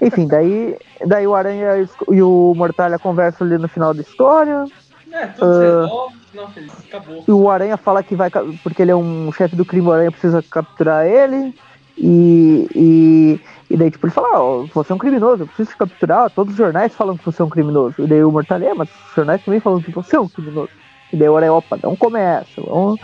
Enfim, 0.00 0.26
daí, 0.26 0.76
daí 1.04 1.26
o 1.26 1.34
Aranha 1.34 1.88
e 2.10 2.22
o 2.22 2.54
Mortalha 2.56 2.98
conversam 2.98 3.46
ali 3.46 3.58
no 3.58 3.68
final 3.68 3.92
da 3.92 4.02
história. 4.02 4.64
É, 5.12 5.26
tudo 5.28 5.46
uh, 5.46 6.12
não, 6.34 6.48
feliz, 6.50 6.72
acabou. 6.86 7.24
E 7.26 7.30
o 7.30 7.50
Aranha 7.50 7.76
fala 7.76 8.02
que 8.02 8.14
vai, 8.14 8.30
porque 8.62 8.82
ele 8.82 8.90
é 8.90 8.96
um 8.96 9.32
chefe 9.32 9.56
do 9.56 9.64
crime, 9.64 9.88
o 9.88 9.92
Aranha 9.92 10.10
precisa 10.10 10.42
capturar 10.42 11.06
ele. 11.06 11.54
E, 11.98 12.68
e, 12.74 13.40
e 13.70 13.76
daí, 13.76 13.90
tipo, 13.90 14.06
ele 14.06 14.12
fala: 14.12 14.38
Ó, 14.38 14.60
oh, 14.60 14.66
você 14.66 14.92
é 14.92 14.94
um 14.94 14.98
criminoso, 14.98 15.42
eu 15.42 15.46
preciso 15.46 15.70
te 15.70 15.76
capturar. 15.76 16.30
Todos 16.30 16.52
os 16.52 16.58
jornais 16.58 16.94
falam 16.94 17.16
que 17.16 17.24
você 17.24 17.40
é 17.40 17.44
um 17.44 17.48
criminoso. 17.48 17.94
E 17.98 18.06
daí 18.06 18.22
o 18.22 18.30
Mortalha, 18.30 18.66
é, 18.66 18.74
mas 18.74 18.88
os 18.88 19.14
jornais 19.14 19.42
também 19.42 19.60
falam 19.60 19.80
que 19.80 19.90
você 19.90 20.16
é 20.16 20.20
um 20.20 20.28
criminoso. 20.28 20.68
E 21.12 21.16
daí 21.16 21.28
o 21.28 21.36
Aranha, 21.36 21.52
opa, 21.52 21.78
não 21.82 21.94
começa, 21.94 22.60
vamos, 22.60 23.00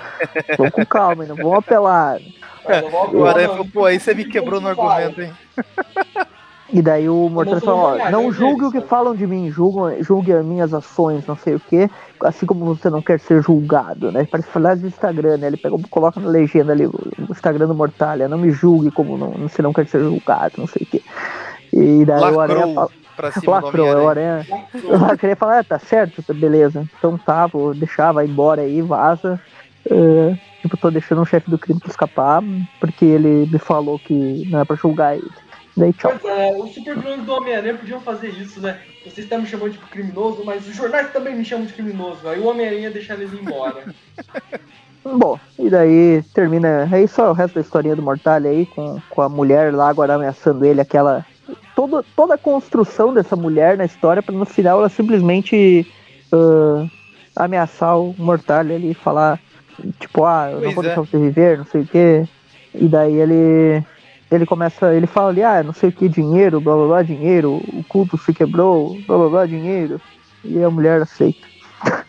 vamos 0.58 0.72
com 0.72 0.84
calma, 0.84 1.24
não 1.24 1.36
vamos 1.36 1.58
apelar. 1.58 2.18
É, 2.66 2.82
o 3.12 3.24
Aranha 3.24 3.48
falou, 3.48 3.66
pô, 3.72 3.84
aí 3.84 3.98
você 3.98 4.14
me 4.14 4.24
quebrou 4.24 4.60
no 4.60 4.68
argumento, 4.68 5.22
hein? 5.22 5.32
E 6.72 6.80
daí 6.80 7.06
o 7.06 7.28
Mortal 7.28 7.60
fala, 7.60 8.06
ó, 8.06 8.10
não 8.10 8.32
julgue 8.32 8.64
o 8.64 8.72
que 8.72 8.80
falam 8.80 9.14
de 9.14 9.26
mim, 9.26 9.50
julgue, 9.50 10.02
julgue 10.02 10.32
as 10.32 10.44
minhas 10.44 10.72
ações, 10.72 11.26
não 11.26 11.36
sei 11.36 11.54
o 11.54 11.60
que, 11.60 11.88
assim 12.24 12.46
como 12.46 12.64
você 12.64 12.88
não 12.88 13.02
quer 13.02 13.20
ser 13.20 13.42
julgado, 13.42 14.10
né? 14.10 14.26
Parece 14.30 14.48
falar 14.48 14.76
do 14.76 14.86
Instagram, 14.86 15.36
né? 15.36 15.48
Ele 15.48 15.58
pega, 15.58 15.76
coloca 15.90 16.18
na 16.18 16.30
legenda 16.30 16.72
ali 16.72 16.86
o 16.86 16.94
Instagram 17.30 17.66
do 17.66 17.74
Mortalha, 17.74 18.26
não 18.26 18.38
me 18.38 18.50
julgue 18.50 18.90
como 18.90 19.18
não, 19.18 19.32
você 19.32 19.60
não 19.60 19.72
quer 19.72 19.86
ser 19.86 20.00
julgado, 20.00 20.54
não 20.56 20.66
sei 20.66 20.82
o 20.82 20.86
que. 20.86 21.04
E 21.74 22.06
daí 22.06 22.32
o 22.32 22.40
Aranha 22.40 22.66
Lacrou 22.66 22.74
fala, 22.74 22.90
pra 23.16 23.30
cima 23.32 23.60
do 23.60 23.66
lacrou, 23.66 23.86
é 23.86 23.90
o 23.90 23.98
Homem-Aranha. 23.98 24.47
Aranha. 24.51 25.09
Eu 25.10 25.18
queria 25.18 25.36
falar, 25.36 25.59
ah, 25.60 25.64
tá 25.64 25.78
certo, 25.78 26.22
tá, 26.22 26.32
beleza. 26.32 26.86
Então 26.98 27.18
tá, 27.18 27.47
vou 27.47 27.74
deixar, 27.74 28.12
vai 28.12 28.26
embora 28.26 28.62
aí, 28.62 28.80
vaza. 28.82 29.40
É, 29.84 30.39
tipo, 30.60 30.76
tô 30.76 30.90
deixando 30.90 31.22
o 31.22 31.26
chefe 31.26 31.51
do 31.51 31.59
crime 31.59 31.80
pra 31.80 31.90
escapar, 31.90 32.43
porque 32.78 33.05
ele 33.05 33.48
me 33.51 33.59
falou 33.59 33.98
que 33.98 34.47
não 34.51 34.60
é 34.60 34.64
pra 34.64 34.76
julgar 34.76 35.16
ele. 35.16 35.30
Daí 35.76 35.93
tchau. 35.93 36.12
Pois 36.20 36.39
é, 36.39 36.52
os 36.56 36.74
super 36.74 36.98
vilões 36.98 37.24
do 37.24 37.32
Homem-Aranha 37.32 37.78
podiam 37.78 38.01
fazer 38.01 38.28
isso, 38.28 38.60
né? 38.60 38.78
Vocês 39.02 39.18
estão 39.18 39.40
me 39.40 39.47
chamando 39.47 39.72
de 39.72 39.78
criminoso, 39.78 40.44
mas 40.44 40.66
os 40.68 40.76
jornais 40.76 41.10
também 41.12 41.34
me 41.34 41.44
chamam 41.44 41.66
de 41.66 41.72
criminoso. 41.72 42.28
Aí 42.28 42.39
o 42.39 42.47
Homem-Aranha 42.47 42.90
deixa 42.90 43.14
eles 43.14 43.32
embora. 43.32 43.84
Bom, 45.05 45.39
e 45.59 45.68
daí 45.68 46.22
termina. 46.34 46.89
Aí 46.90 47.09
só 47.09 47.30
o 47.30 47.32
resto 47.32 47.55
da 47.55 47.60
historinha 47.60 47.97
do 47.97 48.02
Mortalha 48.02 48.51
aí, 48.51 48.66
com, 48.66 49.01
com 49.10 49.22
a 49.22 49.28
mulher 49.28 49.74
lá 49.74 49.89
agora 49.89 50.14
ameaçando 50.14 50.64
ele, 50.64 50.80
aquela. 50.80 51.26
Todo, 51.74 52.04
toda 52.14 52.34
a 52.34 52.38
construção 52.38 53.14
dessa 53.14 53.34
mulher 53.34 53.76
na 53.78 53.84
história, 53.84 54.22
pra 54.22 54.34
no 54.34 54.44
final 54.44 54.78
ela 54.78 54.88
simplesmente 54.88 55.86
ah, 56.32 56.86
ameaçar 57.36 57.98
o 57.98 58.14
Mortalha 58.18 58.74
ali 58.74 58.90
e 58.90 58.94
falar, 58.94 59.38
tipo, 59.98 60.24
ah, 60.24 60.50
eu 60.50 60.60
não 60.60 60.62
Pois 60.62 60.74
vou 60.74 60.84
é. 60.84 60.86
deixar 60.88 61.00
você 61.00 61.18
viver, 61.18 61.58
não 61.58 61.64
sei 61.64 61.82
o 61.82 61.86
quê. 61.86 62.28
E 62.74 62.88
daí 62.88 63.14
ele. 63.14 63.84
Ele 64.30 64.46
começa, 64.46 64.94
ele 64.94 65.06
fala 65.06 65.28
ali, 65.28 65.42
ah, 65.42 65.62
não 65.62 65.74
sei 65.74 65.90
o 65.90 65.92
que, 65.92 66.08
dinheiro, 66.08 66.58
blá 66.58 66.74
blá 66.74 66.86
blá, 66.86 67.02
dinheiro, 67.02 67.60
o 67.68 67.84
culto 67.86 68.16
se 68.16 68.32
quebrou, 68.32 68.96
blá 69.06 69.18
blá 69.18 69.28
blá, 69.28 69.46
dinheiro. 69.46 70.00
E 70.42 70.62
a 70.62 70.70
mulher 70.70 71.02
aceita. 71.02 71.46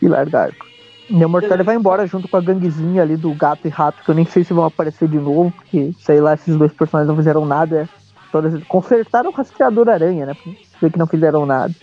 e 0.00 0.06
larga 0.06 0.42
arco. 0.42 0.66
E 1.10 1.24
a 1.24 1.26
Mortalha 1.26 1.64
vai 1.64 1.74
embora 1.74 2.06
junto 2.06 2.28
com 2.28 2.36
a 2.36 2.40
ganguezinha 2.40 3.02
ali 3.02 3.16
do 3.16 3.32
gato 3.34 3.66
e 3.66 3.70
rato, 3.70 4.04
que 4.04 4.08
eu 4.10 4.14
nem 4.14 4.24
sei 4.24 4.44
se 4.44 4.52
vão 4.52 4.64
aparecer 4.64 5.08
de 5.08 5.18
novo, 5.18 5.50
porque, 5.50 5.92
sei 5.98 6.20
lá, 6.20 6.34
esses 6.34 6.54
dois 6.56 6.72
personagens 6.72 7.08
não 7.08 7.16
fizeram 7.16 7.44
nada. 7.44 7.88
Todas, 8.30 8.62
consertaram 8.64 9.30
o 9.30 9.32
rastreador 9.32 9.88
aranha, 9.88 10.26
né? 10.26 10.36
Ver 10.80 10.92
que 10.92 10.98
não 10.98 11.06
fizeram 11.06 11.46
nada. 11.46 11.74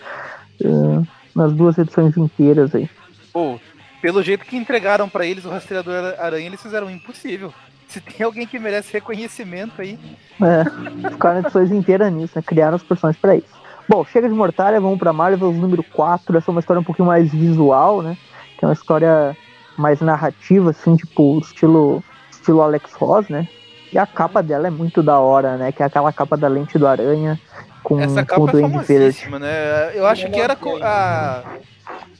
Ah, 0.64 1.02
nas 1.34 1.52
duas 1.52 1.76
edições 1.76 2.16
inteiras 2.16 2.74
aí. 2.74 2.88
Pô, 3.32 3.58
pelo 4.00 4.22
jeito 4.22 4.44
que 4.44 4.56
entregaram 4.56 5.08
pra 5.08 5.26
eles 5.26 5.44
o 5.44 5.50
rastreador 5.50 6.14
aranha, 6.18 6.46
eles 6.46 6.62
fizeram 6.62 6.86
o 6.86 6.90
impossível. 6.90 7.52
Se 7.88 8.00
tem 8.00 8.24
alguém 8.24 8.46
que 8.46 8.58
merece 8.58 8.92
reconhecimento 8.92 9.80
aí. 9.80 9.98
É, 10.40 11.10
ficaram 11.10 11.40
edições 11.40 11.70
inteiras 11.70 12.12
nisso, 12.12 12.32
né? 12.36 12.42
Criaram 12.42 12.76
os 12.76 12.82
personagens 12.82 13.20
pra 13.20 13.36
isso. 13.36 13.54
Bom, 13.88 14.04
chega 14.04 14.28
de 14.28 14.34
Mortalha, 14.34 14.80
vamos 14.80 14.98
pra 14.98 15.12
Marvel 15.12 15.52
número 15.52 15.82
4. 15.82 16.36
Essa 16.36 16.50
é 16.50 16.52
uma 16.52 16.60
história 16.60 16.80
um 16.80 16.84
pouquinho 16.84 17.06
mais 17.06 17.30
visual, 17.30 18.02
né? 18.02 18.16
Que 18.58 18.64
é 18.64 18.68
uma 18.68 18.74
história 18.74 19.36
mais 19.76 20.00
narrativa, 20.00 20.70
assim, 20.70 20.96
tipo, 20.96 21.38
estilo, 21.38 22.02
estilo 22.30 22.62
Alex 22.62 22.92
Ross, 22.94 23.28
né? 23.28 23.46
E 23.92 23.98
a 23.98 24.06
capa 24.06 24.42
dela 24.42 24.66
é 24.66 24.70
muito 24.70 25.02
da 25.02 25.18
hora, 25.18 25.56
né? 25.56 25.72
Que 25.72 25.82
é 25.82 25.86
aquela 25.86 26.12
capa 26.12 26.36
da 26.36 26.48
lente 26.48 26.78
do 26.78 26.86
aranha 26.86 27.40
com, 27.82 28.00
Essa 28.00 28.24
com 28.26 28.42
o 28.42 28.46
capa 28.46 28.58
é 28.58 28.60
Duende 28.60 28.78
Verde. 28.78 28.94
famosíssima, 28.94 29.38
né? 29.38 29.92
Eu 29.94 30.06
acho 30.06 30.28
que 30.28 30.40
era 30.40 30.56
a. 30.82 31.42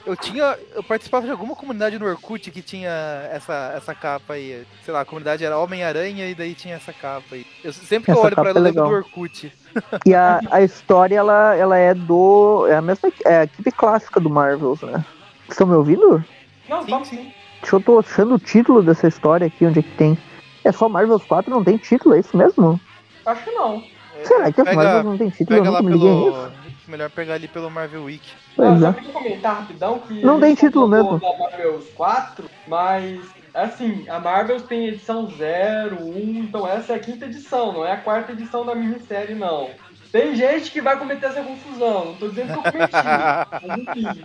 Eu 0.07 0.15
tinha. 0.15 0.57
Eu 0.75 0.83
participava 0.85 1.27
de 1.27 1.33
alguma 1.33 1.57
comunidade 1.57 1.99
no 1.99 2.07
Orkut 2.07 2.51
que 2.53 2.63
tinha 2.63 3.29
essa, 3.33 3.73
essa 3.77 3.93
capa 3.95 4.35
aí. 4.35 4.65
Sei 4.85 4.95
lá, 4.95 5.01
a 5.01 5.05
comunidade 5.05 5.45
era 5.45 5.59
Homem-Aranha 5.59 6.29
e 6.31 6.35
daí 6.37 6.55
tinha 6.55 6.77
essa 6.77 6.93
capa 6.93 7.35
aí. 7.35 7.45
Eu, 7.65 7.73
sempre 7.73 8.05
que 8.07 8.11
eu 8.13 8.15
Essa 8.15 8.27
olho 8.27 8.35
pra 8.37 8.45
capa 8.45 8.59
ela, 8.59 8.69
eu 8.69 8.71
é 8.71 8.73
lembro 8.73 8.89
do. 8.89 8.95
Orkut. 8.95 9.53
E 10.07 10.15
a, 10.15 10.41
a 10.53 10.63
história, 10.63 11.17
ela, 11.17 11.57
ela 11.57 11.77
é 11.77 11.93
do. 11.93 12.67
É 12.69 12.77
a 12.77 12.83
mesma 12.83 13.11
é 13.25 13.39
a 13.39 13.45
equipe 13.45 13.73
clássica 13.73 14.21
do 14.21 14.31
Marvels, 14.31 14.83
né? 14.83 15.05
Estão 15.49 15.67
me 15.67 15.75
ouvindo? 15.75 16.25
Não, 16.69 16.83
Sim, 16.85 17.05
sim. 17.05 17.33
Deixa 17.61 17.77
eu 17.77 17.81
tô 17.81 17.99
achando 17.99 18.35
o 18.35 18.39
título 18.39 18.83
dessa 18.83 19.09
história 19.09 19.49
aqui, 19.49 19.67
onde 19.67 19.81
é 19.81 19.83
que 19.83 19.97
tem. 19.97 20.17
É 20.67 20.73
só 20.73 20.89
Marvels 20.89 21.23
4 21.25 21.49
não 21.51 21.63
tem 21.63 21.77
título, 21.77 22.15
é 22.17 22.19
isso 22.21 22.37
mesmo? 22.37 22.81
Acho 23.25 23.45
que 23.45 23.51
não. 23.53 23.83
Será 24.25 24.51
que 24.51 24.61
as 24.61 24.69
Pega- 24.69 24.77
Marvels 24.83 25.05
não 25.05 25.17
tem 25.17 25.31
título? 25.31 25.59
Eu 25.59 25.63
Pega 25.63 25.83
me 25.83 25.93
liguei 25.93 26.09
pelo. 26.33 26.53
Melhor 26.89 27.11
pegar 27.11 27.35
ali 27.35 27.47
pelo 27.49 27.71
Marvel 27.71 28.05
Week. 28.05 28.23
Ah, 28.33 28.53
Pois 28.57 28.81
só 28.81 28.89
é. 28.89 28.93
queria 28.95 29.13
comentar 29.13 29.57
rapidão 29.61 29.99
que. 30.01 30.25
Não 30.25 30.41
tem 30.41 30.55
título 30.57 30.89
mesmo. 30.89 31.19
Da 31.21 31.39
Marvel 31.39 31.81
4, 31.95 32.51
mas. 32.67 33.21
Assim, 33.55 34.05
a 34.09 34.19
Marvel 34.19 34.61
tem 34.61 34.89
edição 34.89 35.31
0, 35.31 35.97
1, 36.05 36.19
então 36.45 36.67
essa 36.69 36.93
é 36.93 36.97
a 36.97 36.99
quinta 36.99 37.25
edição, 37.27 37.73
não 37.73 37.87
é 37.87 37.93
a 37.93 37.97
quarta 37.97 38.33
edição 38.33 38.67
da 38.67 38.75
minissérie, 38.75 39.35
não. 39.35 39.71
Tem 40.13 40.35
gente 40.35 40.71
que 40.71 40.81
vai 40.83 40.99
cometer 40.99 41.27
essa 41.27 41.43
confusão, 41.43 42.07
não 42.07 42.15
tô 42.17 42.29
dizendo 42.29 42.53
que 42.53 42.59
eu 42.59 42.73
cometi, 42.73 42.93
mas 43.67 43.79
enfim. 43.79 44.23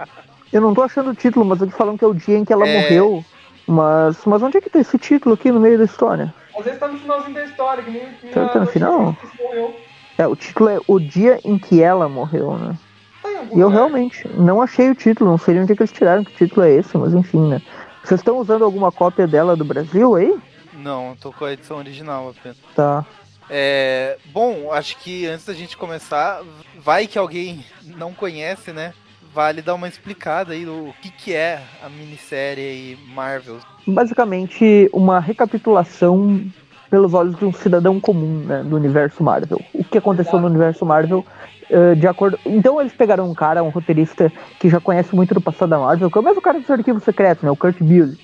Eu 0.51 0.61
não 0.61 0.73
tô 0.73 0.81
achando 0.81 1.11
o 1.11 1.15
título, 1.15 1.45
mas 1.45 1.61
eu 1.61 1.67
tô 1.69 1.77
falando 1.77 1.97
que 1.97 2.03
é 2.03 2.07
o 2.07 2.13
dia 2.13 2.37
em 2.37 2.43
que 2.43 2.51
ela 2.51 2.67
É. 2.67 2.81
morreu. 2.81 3.23
Mas, 3.67 4.25
mas 4.25 4.41
onde 4.41 4.57
é 4.57 4.61
que 4.61 4.69
tá 4.69 4.79
esse 4.79 4.97
título 4.97 5.35
aqui 5.35 5.51
no 5.51 5.59
meio 5.59 5.77
da 5.77 5.85
história? 5.85 6.33
Às 6.57 6.65
vezes 6.65 6.79
tá 6.79 6.87
no 6.87 6.99
finalzinho 6.99 7.33
da 7.33 7.45
história, 7.45 7.83
que 7.83 7.91
nem, 7.91 8.01
que 8.13 8.25
nem 8.25 8.33
Tá- 8.33 8.47
tá 8.49 8.59
no 8.59 8.65
final? 8.67 9.15
que. 9.15 9.91
É, 10.21 10.27
o 10.27 10.35
título 10.35 10.69
é 10.69 10.79
O 10.87 10.99
Dia 10.99 11.39
em 11.43 11.57
que 11.57 11.81
Ela 11.81 12.07
Morreu, 12.09 12.57
né? 12.57 12.77
Tá 13.23 13.29
E 13.53 13.59
eu 13.59 13.69
realmente 13.69 14.27
não 14.35 14.61
achei 14.61 14.89
o 14.89 14.95
título, 14.95 15.31
não 15.31 15.37
sei 15.37 15.55
de 15.55 15.61
onde 15.61 15.73
é 15.73 15.75
que 15.75 15.81
eles 15.81 15.91
tiraram 15.91 16.23
que 16.23 16.33
título 16.33 16.65
é 16.65 16.71
esse, 16.71 16.97
mas 16.97 17.13
enfim, 17.13 17.47
né? 17.47 17.61
Vocês 18.03 18.19
estão 18.19 18.37
usando 18.37 18.63
alguma 18.65 18.91
cópia 18.91 19.27
dela 19.27 19.55
do 19.55 19.63
Brasil 19.63 20.15
aí? 20.15 20.37
Não, 20.73 21.15
tô 21.19 21.31
com 21.31 21.45
a 21.45 21.53
edição 21.53 21.77
original 21.77 22.29
apenas. 22.29 22.57
Tá. 22.75 23.05
É, 23.49 24.17
bom, 24.27 24.71
acho 24.71 24.97
que 24.97 25.27
antes 25.27 25.45
da 25.45 25.53
gente 25.53 25.75
começar, 25.77 26.41
vai 26.79 27.05
que 27.05 27.17
alguém 27.17 27.63
não 27.83 28.13
conhece, 28.13 28.71
né? 28.71 28.93
Vale 29.33 29.61
dar 29.61 29.75
uma 29.75 29.87
explicada 29.87 30.53
aí 30.53 30.65
do 30.65 30.93
que, 31.01 31.09
que 31.09 31.33
é 31.33 31.61
a 31.81 31.87
minissérie 31.87 32.97
Marvel. 33.13 33.57
Basicamente, 33.87 34.89
uma 34.91 35.19
recapitulação 35.19 36.43
pelos 36.89 37.13
olhos 37.13 37.37
de 37.37 37.45
um 37.45 37.53
cidadão 37.53 37.99
comum 37.99 38.43
né, 38.45 38.61
do 38.63 38.75
universo 38.75 39.23
Marvel. 39.23 39.61
O 39.73 39.85
que 39.85 39.97
aconteceu 39.97 40.37
no 40.37 40.47
universo 40.47 40.85
Marvel, 40.85 41.25
eh, 41.69 41.95
de 41.95 42.05
acordo. 42.05 42.37
Então, 42.45 42.81
eles 42.81 42.91
pegaram 42.91 43.29
um 43.29 43.33
cara, 43.33 43.63
um 43.63 43.69
roteirista 43.69 44.29
que 44.59 44.69
já 44.69 44.81
conhece 44.81 45.15
muito 45.15 45.33
do 45.33 45.39
passado 45.39 45.69
da 45.69 45.79
Marvel, 45.79 46.11
que 46.11 46.17
é 46.17 46.21
o 46.21 46.23
mesmo 46.23 46.41
cara 46.41 46.59
dos 46.59 46.69
arquivos 46.69 47.03
secretos, 47.03 47.43
né? 47.43 47.49
O 47.49 47.55
Kurt 47.55 47.77
Busiek. 47.79 48.19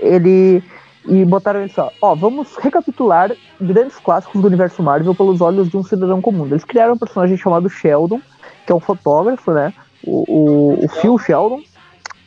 Ele. 0.00 0.62
E 1.08 1.24
botaram 1.24 1.60
ele 1.60 1.68
só, 1.68 1.92
ó, 2.02 2.16
vamos 2.16 2.56
recapitular 2.56 3.30
grandes 3.60 3.96
clássicos 3.96 4.40
do 4.40 4.48
universo 4.48 4.82
Marvel 4.82 5.14
pelos 5.14 5.40
olhos 5.40 5.68
de 5.68 5.76
um 5.76 5.84
cidadão 5.84 6.20
comum. 6.20 6.46
Eles 6.46 6.64
criaram 6.64 6.94
um 6.94 6.98
personagem 6.98 7.36
chamado 7.36 7.70
Sheldon, 7.70 8.20
que 8.66 8.72
é 8.72 8.74
um 8.74 8.80
fotógrafo, 8.80 9.52
né? 9.52 9.72
O, 10.04 10.84
o, 10.84 10.88
Phil 10.88 11.18
Sheldon. 11.18 11.62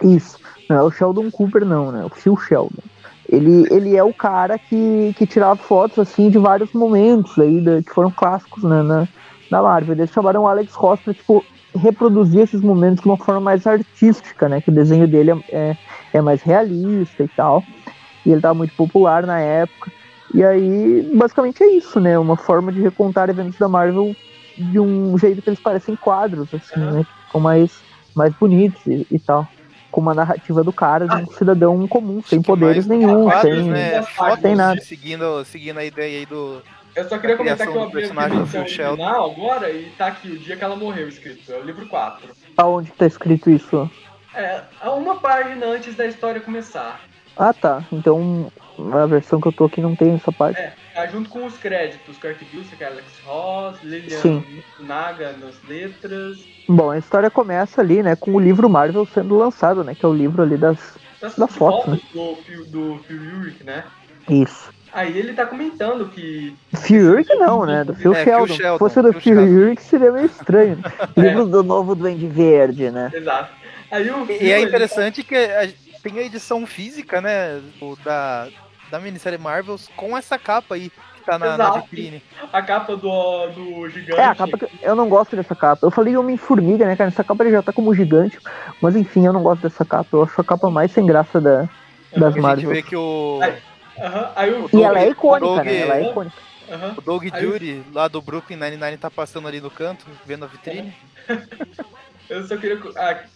Isso. 0.03 0.39
Não 0.69 0.77
é 0.77 0.83
o 0.83 0.91
Sheldon 0.91 1.29
Cooper, 1.31 1.65
não, 1.65 1.91
né? 1.91 2.05
O 2.05 2.09
Phil 2.09 2.37
Sheldon. 2.37 2.83
Ele, 3.27 3.67
ele 3.69 3.95
é 3.95 4.03
o 4.03 4.13
cara 4.13 4.57
que, 4.57 5.13
que 5.17 5.27
tirava 5.27 5.55
fotos, 5.55 5.99
assim, 5.99 6.29
de 6.29 6.37
vários 6.37 6.73
momentos 6.73 7.37
aí, 7.37 7.63
que 7.83 7.93
foram 7.93 8.09
clássicos, 8.09 8.63
né, 8.63 8.81
na, 8.81 9.07
na 9.51 9.61
Marvel. 9.61 9.95
Eles 9.95 10.11
chamaram 10.11 10.43
o 10.43 10.47
Alex 10.47 10.73
Ross 10.73 10.99
pra, 11.01 11.13
tipo, 11.13 11.45
reproduzir 11.75 12.41
esses 12.41 12.61
momentos 12.61 13.03
de 13.03 13.07
uma 13.07 13.17
forma 13.17 13.41
mais 13.41 13.67
artística, 13.67 14.49
né? 14.49 14.61
Que 14.61 14.69
o 14.69 14.73
desenho 14.73 15.07
dele 15.07 15.31
é, 15.31 15.37
é, 15.51 15.77
é 16.13 16.21
mais 16.21 16.41
realista 16.41 17.23
e 17.23 17.27
tal. 17.27 17.63
E 18.25 18.31
ele 18.31 18.41
tava 18.41 18.55
muito 18.55 18.75
popular 18.75 19.25
na 19.25 19.39
época. 19.39 19.91
E 20.33 20.43
aí, 20.43 21.09
basicamente 21.15 21.63
é 21.63 21.71
isso, 21.75 21.99
né? 21.99 22.17
Uma 22.17 22.35
forma 22.35 22.71
de 22.71 22.81
recontar 22.81 23.29
eventos 23.29 23.57
da 23.57 23.67
Marvel 23.67 24.15
de 24.57 24.79
um 24.79 25.17
jeito 25.17 25.41
que 25.41 25.49
eles 25.49 25.59
parecem 25.59 25.95
quadros, 25.95 26.53
assim, 26.53 26.79
né? 26.79 27.05
Ficam 27.29 27.39
mais, 27.39 27.71
mais 28.15 28.33
bonitos 28.33 28.83
e, 28.87 29.05
e 29.11 29.19
tal. 29.19 29.47
Com 29.91 30.01
uma 30.01 30.13
narrativa 30.13 30.63
do 30.63 30.73
cara, 30.73 31.07
de 31.07 31.15
um 31.15 31.27
cidadão 31.33 31.87
comum, 31.87 32.21
sem 32.23 32.41
poderes 32.41 32.85
nenhum, 32.85 33.23
quadros, 33.23 33.55
sem. 33.55 33.69
né? 33.69 34.01
Fotos, 34.03 34.41
sem 34.41 34.55
nada. 34.55 34.81
Seguindo, 34.81 35.45
seguindo 35.45 35.77
a 35.77 35.85
ideia 35.85 36.19
aí 36.19 36.25
do. 36.25 36.61
Eu 36.95 37.07
só 37.07 37.17
queria 37.17 37.37
comentar 37.37 37.67
que 37.67 37.75
eu 37.75 37.83
abri 37.83 37.97
a 37.97 38.01
personagem 38.01 38.39
do 38.39 38.47
Sheldon. 38.67 39.03
original 39.03 39.31
agora 39.31 39.71
e 39.71 39.91
tá 39.97 40.07
aqui 40.07 40.27
o 40.27 40.37
dia 40.37 40.57
que 40.57 40.63
ela 40.63 40.75
morreu 40.75 41.07
escrito. 41.07 41.51
É 41.51 41.57
o 41.57 41.63
livro 41.63 41.87
4. 41.87 42.29
Aonde 42.57 42.91
que 42.91 42.97
tá 42.97 43.07
escrito 43.07 43.49
isso? 43.49 43.89
É, 44.35 44.61
há 44.81 44.91
uma 44.91 45.19
página 45.19 45.65
antes 45.65 45.95
da 45.95 46.05
história 46.05 46.41
começar. 46.41 46.99
Ah, 47.37 47.53
tá. 47.53 47.83
Então 47.91 48.51
a 48.93 49.05
versão 49.05 49.39
que 49.39 49.47
eu 49.47 49.53
tô 49.53 49.65
aqui 49.65 49.81
não 49.81 49.95
tem 49.95 50.13
essa 50.13 50.31
parte. 50.31 50.59
É, 50.59 50.73
tá 50.99 51.07
junto 51.07 51.29
com 51.29 51.45
os 51.45 51.57
créditos. 51.57 52.17
Kurt 52.17 52.37
Busiek, 52.53 52.83
Alex 52.83 53.05
Ross, 53.25 53.77
Lilian 53.83 54.19
Sim. 54.21 54.63
Naga 54.79 55.33
nas 55.33 55.55
letras. 55.67 56.37
Bom, 56.67 56.91
a 56.91 56.97
história 56.97 57.29
começa 57.29 57.81
ali, 57.81 58.03
né, 58.03 58.15
com 58.15 58.31
o 58.31 58.39
livro 58.39 58.69
Marvel 58.69 59.05
sendo 59.05 59.37
lançado, 59.37 59.83
né? 59.83 59.95
Que 59.95 60.05
é 60.05 60.09
o 60.09 60.13
livro 60.13 60.41
ali 60.43 60.57
das. 60.57 60.77
Das 61.21 61.35
Da 61.35 61.47
foto, 61.47 61.85
fotos 61.97 62.01
do, 62.13 62.35
Phil- 62.45 62.65
do 62.67 62.99
Phil 63.07 63.21
Urich, 63.39 63.63
né? 63.63 63.83
Isso. 64.29 64.69
Aí 64.93 65.17
ele 65.17 65.33
tá 65.33 65.45
comentando 65.45 66.07
que. 66.09 66.55
Phil 66.77 67.11
Urich 67.11 67.29
não, 67.35 67.65
né? 67.65 67.83
Do 67.83 67.93
Phil 67.93 68.13
É, 68.13 68.23
Sheldon. 68.23 68.47
Sheldon, 68.55 68.73
Se 68.73 68.79
fosse 68.79 69.01
do 69.01 69.13
Phil. 69.13 69.37
Urich 69.39 69.81
seria 69.83 70.11
meio 70.11 70.25
estranho. 70.27 70.77
né? 70.77 70.83
É. 71.15 71.19
Livro 71.21 71.45
do 71.45 71.61
novo 71.63 71.93
Duende 71.95 72.25
Verde, 72.27 72.89
né? 72.89 73.11
Exato. 73.13 73.51
Aí 73.91 74.09
o 74.09 74.25
E 74.31 74.51
é 74.51 74.59
ele 74.61 74.69
interessante 74.69 75.23
que 75.23 75.35
a- 75.35 75.67
tem 76.01 76.19
a 76.19 76.23
edição 76.23 76.65
física, 76.65 77.19
né? 77.19 77.59
do- 77.79 77.97
da, 78.03 78.47
da 78.89 78.99
minissérie 78.99 79.37
Marvels 79.39 79.89
com 79.95 80.17
essa 80.17 80.37
capa 80.37 80.75
aí. 80.75 80.91
tá 81.25 81.37
na, 81.37 81.57
na 81.57 81.71
vitrine. 81.71 82.23
A 82.51 82.61
capa 82.61 82.95
do, 82.95 83.47
do 83.49 83.89
gigante. 83.89 84.19
É, 84.19 84.25
a 84.25 84.35
capa 84.35 84.57
que 84.57 84.67
eu 84.81 84.95
não 84.95 85.07
gosto 85.07 85.35
dessa 85.35 85.55
capa. 85.55 85.85
Eu 85.85 85.91
falei 85.91 86.15
Homem-Formiga, 86.17 86.85
né, 86.85 86.95
cara? 86.95 87.09
Essa 87.09 87.23
capa 87.23 87.43
ele 87.43 87.51
já 87.51 87.61
tá 87.61 87.71
como 87.71 87.93
gigante. 87.93 88.39
Mas 88.81 88.95
enfim, 88.95 89.25
eu 89.25 89.33
não 89.33 89.43
gosto 89.43 89.61
dessa 89.61 89.85
capa. 89.85 90.09
Eu 90.13 90.23
acho 90.23 90.39
a 90.41 90.43
capa 90.43 90.69
mais 90.69 90.91
sem 90.91 91.05
graça 91.05 91.39
da, 91.39 91.69
das 92.15 92.35
A 92.35 92.55
gente 92.55 92.67
vê 92.67 92.81
que 92.81 92.95
o, 92.95 93.39
Ai. 93.41 93.57
Aham, 93.99 94.31
Aí 94.35 94.53
o 94.53 94.69
E 94.73 94.81
ela 94.83 94.99
é 94.99 95.09
icônica, 95.09 95.45
Doug- 95.45 95.65
né? 95.65 95.77
Ela 95.79 95.97
é 95.97 96.09
icônica. 96.09 96.35
Aham. 96.71 96.93
o 96.97 97.01
Doug 97.01 97.23
Aí 97.31 97.41
Judy, 97.41 97.83
lá 97.93 98.07
do 98.07 98.21
Brooklyn 98.21 98.55
Nine-Nine, 98.57 98.97
tá 98.97 99.09
passando 99.09 99.47
ali 99.47 99.59
no 99.59 99.71
canto, 99.71 100.05
vendo 100.25 100.45
a 100.45 100.47
vitrine. 100.47 100.93
Eu 102.29 102.43
só 102.43 102.55
queria. 102.57 102.79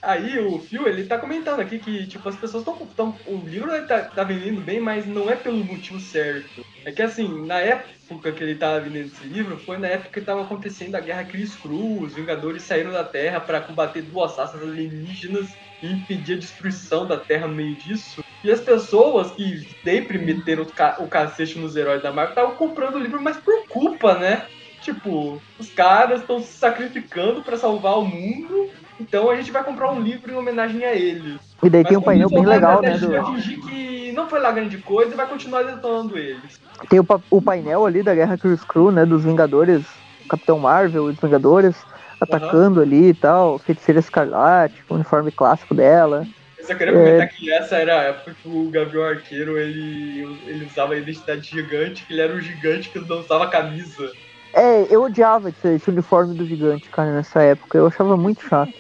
Aí 0.02 0.40
o 0.40 0.60
Phil, 0.60 0.88
ele 0.88 1.06
tá 1.06 1.18
comentando 1.18 1.60
aqui 1.60 1.80
que, 1.80 2.06
tipo, 2.06 2.28
as 2.30 2.36
pessoas 2.36 2.61
estão. 2.61 2.86
Tão, 2.95 3.15
o 3.26 3.38
livro 3.38 3.72
tá, 3.88 4.02
tá 4.02 4.24
vendendo 4.24 4.61
bem, 4.61 4.80
mas 4.80 5.06
não 5.07 5.30
é 5.30 5.36
pelo 5.36 5.64
motivo 5.64 5.99
certo. 5.99 6.64
É 6.86 6.91
que 6.91 7.02
assim, 7.02 7.45
na 7.45 7.60
época 7.60 8.32
que 8.32 8.44
ele 8.44 8.56
tava 8.56 8.82
vendendo 8.82 9.07
esse 9.07 9.26
livro, 9.26 9.57
foi 9.57 9.78
na 9.78 9.88
época 9.88 10.20
que 10.20 10.26
tava 10.26 10.44
acontecendo 10.44 10.95
a 10.95 10.99
Guerra 10.99 11.24
Cris 11.24 11.56
Cruz, 11.56 12.11
os 12.11 12.15
Vingadores 12.15 12.64
saíram 12.64 12.91
da 12.91 13.03
Terra 13.03 13.40
pra 13.40 13.61
combater 13.61 14.02
duas 14.03 14.38
raças 14.38 14.61
alienígenas 14.61 15.56
e 15.82 15.88
impedir 15.88 16.34
a 16.36 16.40
destruição 16.40 17.07
da 17.07 17.18
Terra 17.18 17.48
no 17.48 17.56
meio 17.56 17.76
disso. 17.76 18.24
E 18.44 18.52
as 18.52 18.60
pessoas 18.60 19.32
que 19.32 19.65
sempre 19.84 20.18
meteram 20.18 20.64
o, 20.64 20.65
ca 20.65 20.98
o 20.99 21.07
cacete 21.07 21.57
nos 21.57 21.76
heróis 21.76 22.03
da 22.03 22.11
Marvel 22.11 22.32
estavam 22.32 22.56
comprando 22.56 22.95
o 22.95 22.99
livro, 22.99 23.22
mas 23.22 23.38
por 23.38 23.65
culpa, 23.68 24.18
né? 24.20 24.45
Tipo, 24.82 25.41
os 25.57 25.70
caras 25.70 26.20
estão 26.22 26.41
se 26.41 26.52
sacrificando 26.57 27.41
pra 27.41 27.56
salvar 27.56 27.98
o 27.98 28.06
mundo, 28.06 28.70
então 28.99 29.30
a 29.30 29.36
gente 29.36 29.52
vai 29.52 29.64
comprar 29.64 29.91
um 29.91 30.02
livro 30.02 30.32
em 30.32 30.36
homenagem 30.36 30.84
a 30.84 30.94
eles. 30.94 31.41
E 31.64 31.70
daí 31.70 31.84
tem 31.84 31.98
um 31.98 32.02
Mas 32.02 32.06
painel 32.06 32.30
bem 32.30 32.45
legal, 32.45 32.80
a 32.80 32.82
né? 32.82 32.91
gente 32.91 33.06
do- 33.06 33.11
vai 33.11 33.26
fingir 33.26 33.61
que 33.61 34.11
não 34.14 34.30
foi 34.30 34.40
lá 34.40 34.52
grande 34.52 34.78
coisa 34.80 35.14
e 35.14 35.18
vai 35.18 35.28
continuar 35.28 35.64
detonando 35.64 36.18
eles. 36.18 36.60
Tem 36.90 36.99
o, 36.99 37.06
o 37.30 37.41
painel 37.41 37.86
ali 37.86 38.03
da 38.03 38.14
Guerra 38.14 38.38
Cruz 38.38 38.64
Crew, 38.64 38.91
né? 38.91 39.06
Dos 39.06 39.24
Vingadores, 39.24 39.86
Capitão 40.30 40.60
Marvel 40.60 41.10
e 41.10 41.14
os 41.14 41.20
Vingadores 41.20 41.76
atacando 42.20 42.82
ali 42.82 43.10
e 43.10 43.14
tal. 43.14 43.57
Feiticeira 43.60 43.99
Escarlate, 43.99 44.84
o 44.90 44.95
uniforme 44.95 45.32
clássico 45.32 45.74
dela. 45.74 46.26
Eu 46.57 46.65
só 46.65 46.76
queria 46.76 46.94
É. 46.94 46.98
comentar 46.98 47.30
que 47.30 47.52
essa 47.52 47.76
era 47.76 47.99
a 47.99 48.03
época 48.03 48.36
que 48.41 48.48
o 48.48 48.70
Gavião 48.70 49.03
Arqueiro 49.03 49.57
ele, 49.57 50.26
ele 50.48 50.65
usava 50.65 50.94
a 50.94 50.98
identidade 50.98 51.49
gigante, 51.49 52.06
que 52.06 52.14
ele 52.14 52.22
era 52.22 52.34
um 52.34 52.40
gigante 52.40 52.90
que 52.90 52.99
não 52.99 53.20
usava 53.20 53.49
camisa. 53.49 54.11
É, 54.53 54.84
eu 54.94 55.03
odiava 55.03 55.49
esse, 55.49 55.68
esse 55.68 55.90
uniforme 55.90 56.36
do 56.36 56.45
gigante, 56.45 56.90
cara, 56.90 57.11
nessa 57.11 57.41
época. 57.41 57.78
Eu 57.78 57.88
achava 57.88 58.15
muito 58.15 58.41
chato. 58.44 58.72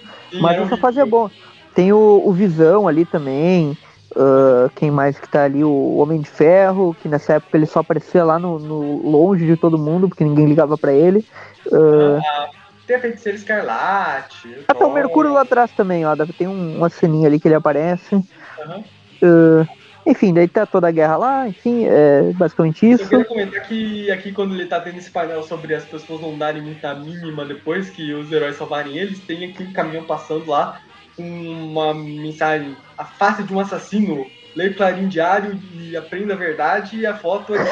Mas 0.41 0.57
essa 0.59 0.77
fase 0.77 0.99
é 0.99 1.05
bom. 1.05 1.29
Tem 1.75 1.91
o, 1.91 2.21
o 2.25 2.31
Visão 2.31 2.87
ali 2.87 3.05
também. 3.05 3.77
ah, 4.15 4.69
quem 4.75 4.91
mais 4.91 5.19
que 5.19 5.27
tá 5.27 5.43
ali? 5.43 5.63
O 5.63 5.97
Homem 5.97 6.21
de 6.21 6.29
Ferro, 6.29 6.95
que 7.01 7.07
nessa 7.07 7.33
época 7.33 7.57
ele 7.57 7.65
só 7.65 7.79
aparecia 7.79 8.23
lá 8.23 8.37
no, 8.39 8.59
no- 8.59 9.09
longe 9.09 9.45
de 9.45 9.57
todo 9.57 9.77
mundo, 9.77 10.07
porque 10.07 10.23
ninguém 10.23 10.45
ligava 10.45 10.77
pra 10.77 10.93
ele. 10.93 11.25
Ah, 11.71 12.47
Tem 12.85 12.97
a 12.97 12.99
feiticeira 12.99 13.37
escarlate. 13.37 14.53
até 14.67 14.79
o 14.79 14.87
Thor. 14.87 14.93
Mercúrio 14.93 15.33
lá 15.33 15.41
atrás 15.41 15.71
também, 15.71 16.05
ó. 16.05 16.15
Tem 16.37 16.47
um- 16.47 16.77
uma 16.77 16.89
ceninha 16.89 17.27
ali 17.27 17.39
que 17.39 17.47
ele 17.47 17.55
aparece. 17.55 18.15
Aham. 18.59 18.83
Ah, 19.23 19.65
enfim, 20.05 20.33
daí 20.33 20.47
tá 20.47 20.65
toda 20.65 20.87
a 20.87 20.91
guerra 20.91 21.17
lá, 21.17 21.47
enfim, 21.47 21.85
é 21.85 22.31
basicamente 22.33 22.85
Eu 22.85 22.91
isso. 22.91 23.09
queria 23.09 23.25
comentar 23.25 23.61
que 23.63 24.11
aqui 24.11 24.31
quando 24.31 24.53
ele 24.53 24.65
tá 24.65 24.79
tendo 24.79 24.97
esse 24.97 25.09
painel 25.09 25.43
sobre 25.43 25.73
as 25.73 25.85
pessoas 25.85 26.21
não 26.21 26.37
darem 26.37 26.61
muita 26.61 26.93
mínima 26.95 27.45
depois 27.45 27.89
que 27.89 28.13
os 28.13 28.31
heróis 28.31 28.57
salvarem 28.57 28.97
eles, 28.97 29.19
tem 29.19 29.45
aqui 29.45 29.63
um 29.63 29.73
caminhão 29.73 30.03
passando 30.03 30.49
lá 30.49 30.81
uma 31.17 31.93
mensagem, 31.93 32.75
a 32.97 33.05
face 33.05 33.43
de 33.43 33.53
um 33.53 33.59
assassino, 33.59 34.25
leia 34.55 34.71
o 34.71 34.75
Clarim 34.75 35.07
Diário 35.07 35.59
e 35.73 35.95
aprenda 35.95 36.33
a 36.33 36.37
verdade 36.37 36.97
e 36.97 37.05
a 37.05 37.15
foto 37.15 37.53
é 37.55 37.63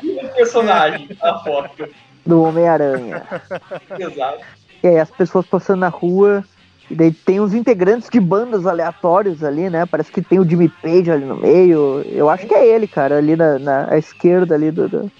de 0.00 0.28
personagem, 0.34 1.08
a 1.20 1.38
foto. 1.40 1.88
Do 2.24 2.42
Homem-Aranha. 2.42 3.22
Exato. 3.98 4.44
E 4.82 4.88
aí 4.88 4.98
as 4.98 5.10
pessoas 5.10 5.46
passando 5.46 5.80
na 5.80 5.88
rua. 5.88 6.44
E 6.90 6.94
daí 6.94 7.12
tem 7.12 7.40
os 7.40 7.54
integrantes 7.54 8.08
de 8.10 8.20
bandas 8.20 8.66
aleatórios 8.66 9.42
ali, 9.42 9.70
né? 9.70 9.86
Parece 9.86 10.12
que 10.12 10.20
tem 10.20 10.38
o 10.38 10.48
Jimmy 10.48 10.68
Page 10.68 11.10
ali 11.10 11.24
no 11.24 11.36
meio. 11.36 12.04
Eu 12.10 12.28
acho 12.28 12.46
que 12.46 12.54
é 12.54 12.66
ele, 12.66 12.86
cara, 12.86 13.16
ali 13.18 13.34
na, 13.36 13.58
na 13.58 13.86
à 13.90 13.96
esquerda 13.98 14.54
ali 14.54 14.70
do. 14.70 14.88
do- 14.88 15.10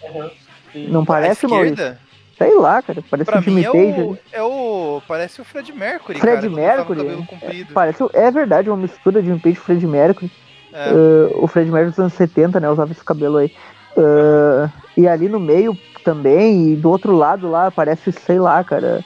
Uhum. 0.74 0.88
Não 0.88 1.04
parece, 1.04 1.46
Maurício? 1.46 1.96
Sei 2.36 2.52
lá, 2.56 2.82
cara. 2.82 3.00
Parece 3.08 3.30
pra 3.30 3.38
o 3.38 3.42
Jimmy 3.42 3.60
mim 3.60 3.66
é 3.66 3.70
Page. 3.70 4.00
o, 4.02 4.18
é 4.32 4.42
o. 4.42 5.00
Parece 5.06 5.40
o 5.40 5.44
Fred 5.44 5.72
Mercury, 5.72 6.18
Fred 6.18 6.40
cara. 6.48 6.50
Mercury? 6.50 7.00
o 7.00 7.04
cabelo 7.04 7.26
comprido. 7.26 7.72
Parece, 7.72 8.04
é 8.12 8.30
verdade, 8.30 8.68
uma 8.68 8.76
mistura 8.76 9.20
de 9.22 9.28
Jimmy 9.28 9.38
Page 9.40 9.56
e 9.56 9.60
Fred 9.60 9.86
Mercury. 9.86 10.30
É. 10.72 10.92
Uh, 10.92 11.44
o 11.44 11.46
Fred 11.46 11.70
Mercury 11.70 11.90
dos 11.90 11.98
anos 12.00 12.12
70, 12.14 12.58
né? 12.58 12.68
Usava 12.68 12.90
esse 12.90 13.04
cabelo 13.04 13.36
aí. 13.36 13.52
Uh, 13.96 14.68
e 14.96 15.06
ali 15.06 15.28
no 15.28 15.38
meio 15.38 15.78
também, 16.04 16.72
e 16.72 16.76
do 16.76 16.90
outro 16.90 17.16
lado 17.16 17.48
lá, 17.48 17.70
parece, 17.70 18.10
sei 18.10 18.38
lá, 18.40 18.62
cara. 18.64 19.04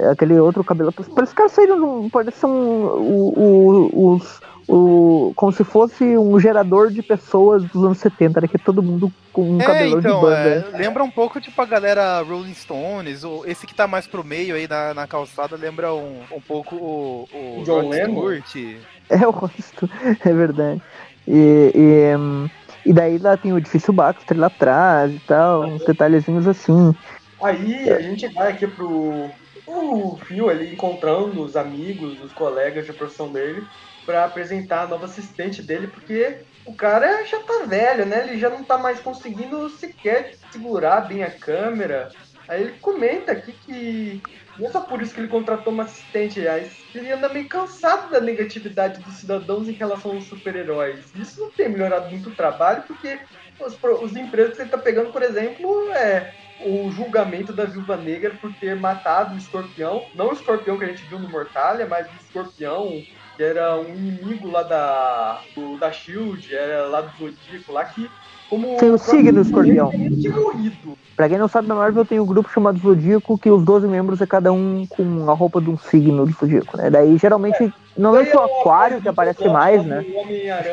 É, 0.00 0.10
aquele 0.10 0.38
outro 0.38 0.62
cabelo. 0.64 0.92
Parece 0.92 1.34
que 1.34 1.48
saíram. 1.48 2.08
Parece 2.10 2.44
um. 2.46 2.50
O, 2.50 3.32
o, 3.36 4.14
os, 4.14 4.40
o, 4.68 5.32
como 5.36 5.52
se 5.52 5.62
fosse 5.62 6.16
um 6.18 6.38
gerador 6.40 6.90
de 6.90 7.02
pessoas 7.02 7.62
dos 7.64 7.84
anos 7.84 7.98
70, 7.98 8.40
né? 8.40 8.48
Que 8.48 8.56
é 8.56 8.58
todo 8.58 8.82
mundo 8.82 9.12
com 9.32 9.42
um 9.52 9.60
É, 9.60 9.64
cabelão 9.64 9.98
então, 10.00 10.20
de 10.20 10.26
banda. 10.26 10.36
é, 10.72 10.78
lembra 10.78 11.04
um 11.04 11.10
pouco 11.10 11.40
tipo 11.40 11.60
a 11.62 11.66
galera 11.66 12.20
Rolling 12.22 12.54
Stones, 12.54 13.22
ou 13.22 13.46
esse 13.46 13.66
que 13.66 13.74
tá 13.74 13.86
mais 13.86 14.06
pro 14.06 14.24
meio 14.24 14.54
aí 14.56 14.66
na, 14.66 14.92
na 14.92 15.06
calçada, 15.06 15.56
lembra 15.56 15.94
um, 15.94 16.20
um 16.32 16.40
pouco 16.40 16.74
o, 16.76 17.28
o 17.32 17.62
John 17.64 17.88
Lennon? 17.88 18.40
Stewart. 18.40 18.78
É 19.08 19.26
o 19.26 19.30
rosto, 19.30 19.88
é 20.24 20.32
verdade. 20.32 20.82
E, 21.28 21.70
e, 21.74 22.90
e 22.90 22.92
daí 22.92 23.18
lá 23.18 23.36
tem 23.36 23.52
o 23.52 23.58
edifício 23.58 23.92
Baxter 23.92 24.36
lá 24.36 24.48
atrás 24.48 25.14
e 25.14 25.20
tal, 25.20 25.62
uns 25.64 25.84
detalhezinhos 25.84 26.46
assim. 26.48 26.92
Aí 27.40 27.88
a 27.90 28.00
gente 28.00 28.26
vai 28.28 28.50
aqui 28.52 28.66
pro 28.66 29.30
o 29.66 30.16
Phil 30.24 30.48
ali 30.48 30.72
encontrando 30.72 31.42
os 31.42 31.56
amigos, 31.56 32.22
os 32.22 32.32
colegas 32.32 32.86
de 32.86 32.92
profissão 32.92 33.32
dele, 33.32 33.66
pra 34.04 34.24
apresentar 34.24 34.82
a 34.82 34.86
nova 34.86 35.06
assistente 35.06 35.62
dele, 35.62 35.88
porque 35.88 36.38
o 36.64 36.74
cara 36.74 37.24
já 37.24 37.40
tá 37.40 37.64
velho, 37.66 38.06
né? 38.06 38.26
Ele 38.26 38.38
já 38.38 38.48
não 38.48 38.62
tá 38.62 38.78
mais 38.78 39.00
conseguindo 39.00 39.68
sequer 39.70 40.34
segurar 40.50 41.02
bem 41.02 41.24
a 41.24 41.30
câmera. 41.30 42.10
Aí 42.48 42.62
ele 42.62 42.78
comenta 42.80 43.32
aqui 43.32 43.52
que 43.52 44.22
não 44.58 44.68
é 44.68 44.70
só 44.70 44.80
por 44.80 45.02
isso 45.02 45.12
que 45.12 45.20
ele 45.20 45.28
contratou 45.28 45.72
uma 45.72 45.82
assistente, 45.82 46.38
aliás, 46.38 46.72
que 46.90 46.98
ele 46.98 47.12
anda 47.12 47.28
meio 47.28 47.48
cansado 47.48 48.10
da 48.10 48.20
negatividade 48.20 49.00
dos 49.00 49.14
cidadãos 49.14 49.68
em 49.68 49.72
relação 49.72 50.12
aos 50.12 50.24
super-heróis. 50.24 51.12
Isso 51.16 51.40
não 51.40 51.50
tem 51.50 51.68
melhorado 51.68 52.08
muito 52.08 52.30
o 52.30 52.34
trabalho, 52.34 52.84
porque 52.86 53.18
os, 53.60 53.76
os 54.02 54.16
empregos 54.16 54.56
que 54.56 54.62
ele 54.62 54.70
tá 54.70 54.78
pegando, 54.78 55.12
por 55.12 55.22
exemplo, 55.22 55.90
é 55.92 56.32
o 56.60 56.90
julgamento 56.90 57.52
da 57.52 57.64
Viúva 57.64 57.96
Negra 57.96 58.34
por 58.40 58.52
ter 58.54 58.74
matado 58.76 59.34
o 59.34 59.38
escorpião. 59.38 60.02
Não 60.14 60.30
o 60.30 60.32
escorpião 60.32 60.78
que 60.78 60.84
a 60.84 60.88
gente 60.88 61.04
viu 61.04 61.18
no 61.18 61.28
Mortalha, 61.28 61.86
mas 61.86 62.06
o 62.06 62.16
escorpião 62.24 63.02
que 63.36 63.42
era 63.42 63.76
um 63.76 63.88
inimigo 63.94 64.50
lá 64.50 64.62
da, 64.62 65.40
do- 65.54 65.76
da 65.76 65.92
Shield, 65.92 66.54
era 66.54 66.86
lá 66.86 67.02
do 67.02 67.10
Zodíaco, 67.18 67.72
lá 67.72 67.84
que. 67.84 68.10
Como 68.48 68.76
Tem 68.78 68.90
o 68.92 68.96
signo 68.96 69.40
escorpião. 69.42 69.90
Tinha 69.90 70.30
morrido. 70.32 70.96
Pra 71.16 71.28
quem 71.28 71.36
não 71.36 71.48
sabe, 71.48 71.66
na 71.66 71.74
Marvel 71.74 72.04
tem 72.04 72.20
um 72.20 72.24
grupo 72.26 72.48
chamado 72.48 72.78
Zodíaco, 72.78 73.36
que 73.36 73.50
os 73.50 73.64
12 73.64 73.88
membros 73.88 74.20
é 74.20 74.26
cada 74.26 74.52
um 74.52 74.86
com 74.88 75.28
a 75.28 75.34
roupa 75.34 75.60
de 75.60 75.68
um 75.68 75.76
signo 75.76 76.24
do 76.24 76.32
Zodíaco, 76.32 76.76
né? 76.76 76.88
Daí 76.88 77.18
geralmente, 77.18 77.72
não 77.96 78.12
lembro 78.12 78.30
se 78.30 78.36
é 78.36 78.40
o 78.40 78.44
Aquário 78.44 79.02
que 79.02 79.08
aparece 79.08 79.48
mais, 79.48 79.84
né? 79.84 80.04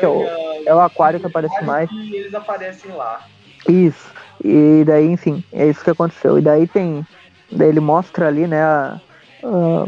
É 0.00 0.06
o- 0.06 0.22
É 0.66 0.72
o 0.74 0.78
Aquário 0.80 1.18
que 1.18 1.26
aparece 1.26 1.62
mais. 1.64 1.90
Eles 1.90 2.32
aparecem 2.32 2.92
lá. 2.92 3.20
Isso. 3.68 4.12
E 4.44 4.84
daí, 4.84 5.06
enfim, 5.06 5.42
é 5.52 5.66
isso 5.66 5.82
que 5.82 5.90
aconteceu. 5.90 6.38
E 6.38 6.42
daí 6.42 6.66
tem. 6.66 7.04
Daí 7.50 7.68
ele 7.68 7.80
mostra 7.80 8.28
ali, 8.28 8.46
né? 8.46 8.62
a- 8.62 9.00
a- 9.42 9.86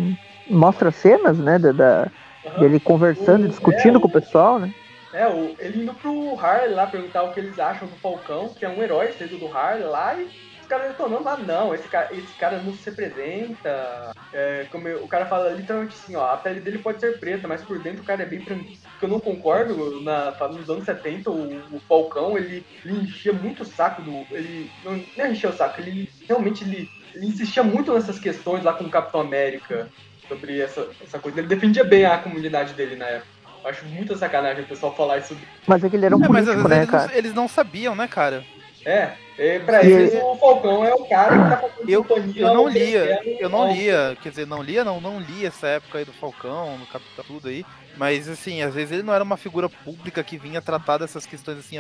mostra 0.49 0.91
cenas, 0.91 1.39
né? 1.39 1.59
Da, 1.59 1.73
da- 1.73 2.11
Aham. 2.47 2.61
dele 2.61 2.81
conversando, 2.81 3.45
O- 3.45 3.49
discutindo 3.49 3.99
é, 3.99 4.01
com 4.01 4.09
o 4.09 4.11
pessoal, 4.11 4.59
né? 4.59 4.73
É, 5.13 5.27
o, 5.29 5.55
ele 5.59 5.83
indo 5.83 5.93
pro 5.95 6.39
Harley 6.41 6.75
lá 6.75 6.87
perguntar 6.87 7.23
o 7.25 7.33
que 7.33 7.41
eles 7.41 7.59
acham 7.59 7.87
do 7.87 7.97
Falcão, 7.97 8.49
que 8.59 8.65
é 8.65 8.69
um 8.69 8.83
herói 8.83 9.09
feito 9.09 9.37
do 9.37 9.47
Harley 9.55 9.85
lá, 9.87 10.15
e 10.15 10.27
os 10.67 10.69
caras 10.69 10.89
retornando, 10.89 11.29
ah 11.29 11.37
não, 11.37 11.73
esse 11.73 11.89
cara, 11.89 12.09
esse 12.13 12.35
cara 12.35 12.59
não 12.59 12.73
se 12.73 12.91
representa. 12.91 14.11
É, 14.33 14.67
como 14.71 14.89
eu- 14.89 15.05
o 15.05 15.09
cara 15.09 15.25
fala 15.27 15.51
literalmente 15.51 15.95
assim, 15.95 16.17
ó, 16.17 16.27
a 16.33 16.37
pele 16.37 16.61
dele 16.61 16.79
pode 16.79 17.01
ser 17.01 17.19
preta, 17.21 17.47
mas 17.47 17.63
por 17.63 17.79
dentro 17.79 18.03
o 18.03 18.05
cara 18.05 18.25
é 18.25 18.27
bem 18.27 18.41
branco. 18.41 18.65
Que 18.99 19.05
eu 19.05 19.09
não 19.09 19.21
concordo, 19.21 20.01
na, 20.03 20.33
nos 20.49 20.69
anos 20.69 20.85
70, 20.85 21.31
o, 21.31 21.77
o 21.77 21.81
Falcão, 21.89 22.37
ele, 22.37 22.65
ele 22.85 22.99
enchia 23.01 23.33
muito 23.33 23.63
o 23.63 23.67
saco 23.67 24.03
do. 24.03 24.27
Ele 24.35 24.69
não, 24.85 25.01
não 25.17 25.27
enchia 25.31 25.51
o 25.51 25.53
saco, 25.53 25.81
ele 25.81 26.09
realmente 26.29 26.65
ele, 26.65 26.89
ele 27.15 27.27
insistia 27.27 27.63
muito 27.63 27.95
nessas 27.95 28.19
questões 28.19 28.65
lá 28.65 28.73
com 28.73 28.85
o 28.85 28.91
Capitão 28.91 29.21
América. 29.21 29.89
Sobre 30.29 30.61
essa, 30.61 30.89
essa 31.01 31.21
coisa. 31.21 31.39
Ele 31.39 31.47
defendia 31.47 31.85
bem 31.85 32.05
a 32.05 32.19
comunidade 32.19 32.75
dele 32.75 32.97
na 32.97 33.07
época. 33.07 33.29
Eu 33.63 33.71
acho 33.71 33.85
muita 33.87 34.17
sacanagem 34.17 34.65
o 34.65 34.67
pessoal 34.67 34.93
falar 34.97 35.19
isso 35.19 35.37
Mas 35.69 35.85
é 35.85 35.89
que 35.89 35.95
ele 35.95 36.07
era 36.07 36.17
um 36.17 36.25
É, 36.25 36.29
mas 36.29 36.49
às 36.49 36.55
político, 36.57 36.69
vezes 36.69 36.69
né, 36.69 36.77
eles, 36.79 36.91
cara? 36.91 37.07
não, 37.07 37.15
eles 37.15 37.35
não 37.35 37.47
sabiam, 37.47 37.95
né, 37.95 38.09
cara? 38.09 38.43
É, 38.85 39.13
e 39.39 39.61
pra 39.61 39.83
e 39.85 39.93
eles 39.93 40.15
o 40.15 40.37
Falcão 40.37 40.85
é 40.85 40.95
o 40.95 41.05
cara 41.05 41.37
que 41.37 41.51
tá 41.51 41.57
fazendo 41.57 41.91
eu, 41.91 42.07
eu 42.35 42.55
não 42.55 42.69
lia, 42.69 43.21
eu 43.39 43.49
não 43.49 43.73
lia, 43.73 44.17
quer 44.23 44.31
dizer, 44.31 44.47
não 44.47 44.63
lia, 44.63 44.83
não, 44.85 45.01
não 45.01 45.21
lia 45.21 45.49
essa 45.49 45.67
época 45.67 45.99
aí 45.99 46.05
do 46.05 46.13
Falcão, 46.13 46.79
no 46.79 46.87
Capitão 46.87 47.25
tudo 47.25 47.49
aí. 47.49 47.65
Mas 47.97 48.29
assim, 48.29 48.63
às 48.63 48.75
vezes 48.75 48.93
ele 48.93 49.03
não 49.03 49.15
era 49.15 49.25
uma 49.25 49.37
figura 49.37 49.69
pública 49.69 50.23
que 50.23 50.37
vinha 50.37 50.61
tratar 50.61 50.99
dessas 50.99 51.25
questões 51.25 51.59
assim. 51.59 51.77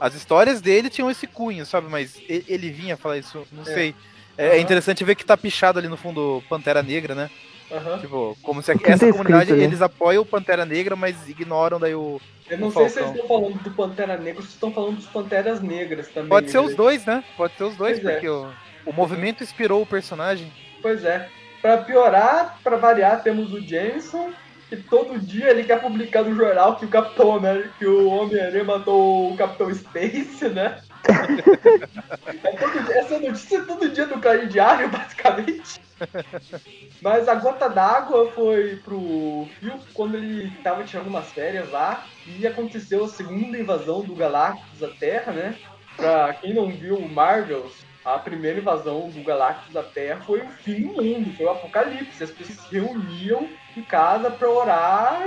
As 0.00 0.14
histórias 0.14 0.60
dele 0.60 0.88
tinham 0.88 1.10
esse 1.10 1.26
cunho, 1.26 1.64
sabe? 1.66 1.88
Mas 1.88 2.20
ele 2.28 2.70
vinha 2.70 2.96
falar 2.96 3.18
isso, 3.18 3.46
não 3.52 3.62
é. 3.62 3.66
sei. 3.66 3.94
É, 4.36 4.48
uhum. 4.48 4.52
é, 4.54 4.60
interessante 4.60 5.04
ver 5.04 5.14
que 5.14 5.24
tá 5.24 5.36
pichado 5.36 5.78
ali 5.78 5.88
no 5.88 5.96
fundo 5.96 6.42
Pantera 6.48 6.82
Negra, 6.82 7.14
né? 7.14 7.30
Uhum. 7.70 7.98
Tipo, 7.98 8.38
como 8.42 8.62
se 8.62 8.72
essa 8.72 9.12
comunidade 9.12 9.52
eles 9.52 9.82
apoiam 9.82 10.22
o 10.22 10.26
Pantera 10.26 10.64
Negra, 10.64 10.96
mas 10.96 11.28
ignoram 11.28 11.78
daí 11.78 11.94
o. 11.94 12.20
Eu 12.48 12.58
não 12.58 12.68
o 12.68 12.72
sei 12.72 12.88
se 12.88 12.98
eles 12.98 13.10
estão 13.10 13.28
falando 13.28 13.62
do 13.62 13.70
Pantera 13.70 14.16
Negra 14.16 14.40
ou 14.40 14.46
se 14.46 14.54
estão 14.54 14.72
falando 14.72 14.96
dos 14.96 15.06
Panteras 15.06 15.60
Negras 15.60 16.08
também. 16.08 16.30
Pode 16.30 16.50
ser 16.50 16.58
os 16.58 16.74
dois, 16.74 17.04
né? 17.04 17.22
Pode 17.36 17.54
ser 17.54 17.64
os 17.64 17.76
dois, 17.76 17.98
pois 17.98 18.08
é. 18.08 18.12
porque 18.12 18.26
é. 18.26 18.30
o, 18.30 18.50
o 18.86 18.92
movimento 18.92 19.42
inspirou 19.42 19.82
o 19.82 19.86
personagem. 19.86 20.50
Pois 20.80 21.04
é. 21.04 21.28
Pra 21.60 21.76
piorar, 21.78 22.58
pra 22.62 22.76
variar, 22.76 23.22
temos 23.22 23.52
o 23.52 23.60
Jameson, 23.60 24.30
que 24.70 24.76
todo 24.76 25.18
dia 25.18 25.50
ele 25.50 25.64
quer 25.64 25.80
publicar 25.80 26.22
no 26.22 26.34
jornal 26.34 26.76
que 26.76 26.86
o 26.86 26.88
Capitão 26.88 27.34
América, 27.34 27.70
que 27.78 27.86
o 27.86 28.08
Homem-Aranha 28.08 28.64
matou 28.64 29.32
o 29.32 29.36
Capitão 29.36 29.74
Space, 29.74 30.48
né? 30.48 30.80
é 32.44 32.52
todo, 32.52 32.92
essa 32.92 33.18
notícia 33.18 33.58
é 33.58 33.62
todo 33.62 33.88
dia 33.90 34.06
no 34.06 34.20
Clarim 34.20 34.46
Diário, 34.46 34.88
basicamente. 34.88 35.87
Mas 37.02 37.28
a 37.28 37.34
gota 37.34 37.68
d'água 37.68 38.30
foi 38.32 38.76
pro 38.76 39.46
Phil 39.58 39.74
quando 39.94 40.16
ele 40.16 40.50
tava 40.62 40.84
tirando 40.84 41.08
umas 41.08 41.32
férias 41.32 41.70
lá 41.70 42.06
e 42.26 42.46
aconteceu 42.46 43.04
a 43.04 43.08
segunda 43.08 43.58
invasão 43.58 44.02
do 44.02 44.14
Galactus 44.14 44.82
à 44.82 44.88
Terra, 44.88 45.32
né? 45.32 45.58
Pra 45.96 46.34
quem 46.34 46.54
não 46.54 46.70
viu 46.70 46.96
o 46.96 47.08
Marvels, 47.08 47.84
a 48.04 48.18
primeira 48.18 48.58
invasão 48.58 49.10
do 49.10 49.22
Galactus 49.22 49.76
à 49.76 49.82
Terra 49.82 50.20
foi 50.22 50.40
o 50.40 50.50
fim 50.50 50.80
do 50.82 51.02
mundo, 51.02 51.32
foi 51.36 51.46
o 51.46 51.50
apocalipse. 51.50 52.22
As 52.22 52.30
pessoas 52.30 52.58
se 52.58 52.74
reuniam 52.74 53.48
em 53.76 53.82
casa 53.82 54.30
pra 54.30 54.50
orar 54.50 55.22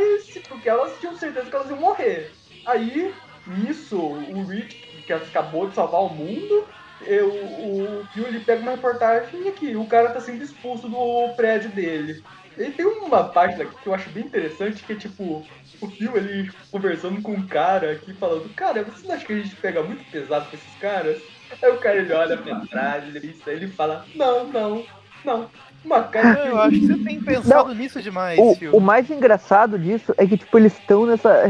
porque 0.47 0.69
elas 0.69 0.99
tinham 0.99 1.15
certeza 1.15 1.49
que 1.49 1.55
elas 1.55 1.69
iam 1.69 1.79
morrer. 1.79 2.31
Aí, 2.65 3.13
nisso, 3.45 3.97
o 3.97 4.43
Rich 4.43 4.75
que 5.05 5.13
acabou 5.13 5.67
de 5.67 5.75
salvar 5.75 6.01
o 6.01 6.13
mundo, 6.13 6.67
eu, 7.05 7.27
o 7.29 8.05
Phil 8.13 8.27
ele 8.27 8.39
pega 8.39 8.61
uma 8.61 8.71
reportagem 8.71 9.47
aqui, 9.47 9.75
o 9.75 9.85
cara 9.85 10.09
tá 10.09 10.19
sendo 10.19 10.43
expulso 10.43 10.87
do 10.87 11.33
prédio 11.35 11.69
dele. 11.69 12.23
E 12.57 12.69
tem 12.71 12.85
uma 12.85 13.23
página 13.23 13.65
que 13.65 13.87
eu 13.87 13.93
acho 13.93 14.09
bem 14.09 14.25
interessante, 14.25 14.83
que 14.83 14.93
é 14.93 14.95
tipo, 14.95 15.45
o 15.79 15.87
Phil 15.87 16.15
ele 16.15 16.51
conversando 16.69 17.21
com 17.21 17.31
um 17.31 17.47
cara 17.47 17.93
aqui, 17.93 18.13
falando, 18.13 18.53
cara, 18.53 18.83
você 18.83 19.07
não 19.07 19.15
acha 19.15 19.25
que 19.25 19.33
a 19.33 19.37
gente 19.37 19.55
pega 19.55 19.81
muito 19.81 20.03
pesado 20.11 20.49
com 20.49 20.55
esses 20.55 20.75
caras? 20.79 21.21
Aí 21.61 21.71
o 21.71 21.77
cara 21.77 21.97
ele 21.97 22.13
olha 22.13 22.37
pra 22.37 22.59
trás, 22.61 23.15
ele, 23.15 23.35
ele 23.47 23.67
fala, 23.67 24.05
não, 24.15 24.47
não, 24.47 24.85
não. 25.25 25.49
Uma 25.83 26.03
cara 26.03 26.45
eu 26.45 26.61
acho 26.61 26.79
que 26.79 26.87
você 26.87 26.97
tem 27.03 27.19
pensado 27.19 27.69
não, 27.69 27.75
nisso 27.75 28.01
demais, 28.01 28.37
o, 28.37 28.77
o, 28.77 28.79
mais 28.79 29.09
engraçado 29.09 29.79
disso 29.79 30.13
é 30.15 30.27
que, 30.27 30.37
tipo, 30.37 30.55
eles 30.59 30.77
estão 30.77 31.07
nessa. 31.07 31.43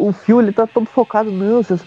O 0.00 0.12
Phil 0.12 0.40
ele 0.40 0.52
tá 0.52 0.66
todo 0.66 0.86
focado, 0.86 1.30
não, 1.30 1.60
os 1.60 1.84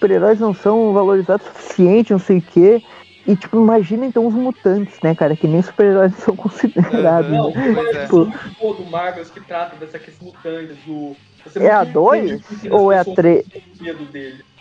super-heróis 0.00 0.40
não 0.40 0.54
são 0.54 0.94
valorizados 0.94 1.46
o 1.46 1.50
suficiente, 1.50 2.12
não 2.12 2.18
sei 2.18 2.38
o 2.38 2.42
quê. 2.42 2.82
E, 3.26 3.36
tipo, 3.36 3.58
imagina 3.58 4.06
então 4.06 4.26
os 4.26 4.32
mutantes, 4.32 4.98
né, 5.02 5.14
cara? 5.14 5.36
Que 5.36 5.46
nem 5.46 5.60
super-heróis 5.60 6.14
são 6.24 6.34
considerados. 6.34 7.30
Não, 7.30 7.50
né? 7.50 7.68
mas 7.76 7.94
é. 7.94 8.02
tipo... 8.04 8.24
do 8.24 8.90
Marvel 8.90 9.24
que 9.26 9.40
trata 9.42 9.76
dessa 9.76 9.98
questão 9.98 10.28
mutantes, 10.28 10.76
do. 10.86 11.14
é 11.56 11.70
a 11.70 11.84
2 11.84 12.40
ou 12.70 12.90
é 12.90 13.00
a 13.00 13.04
3? 13.04 13.44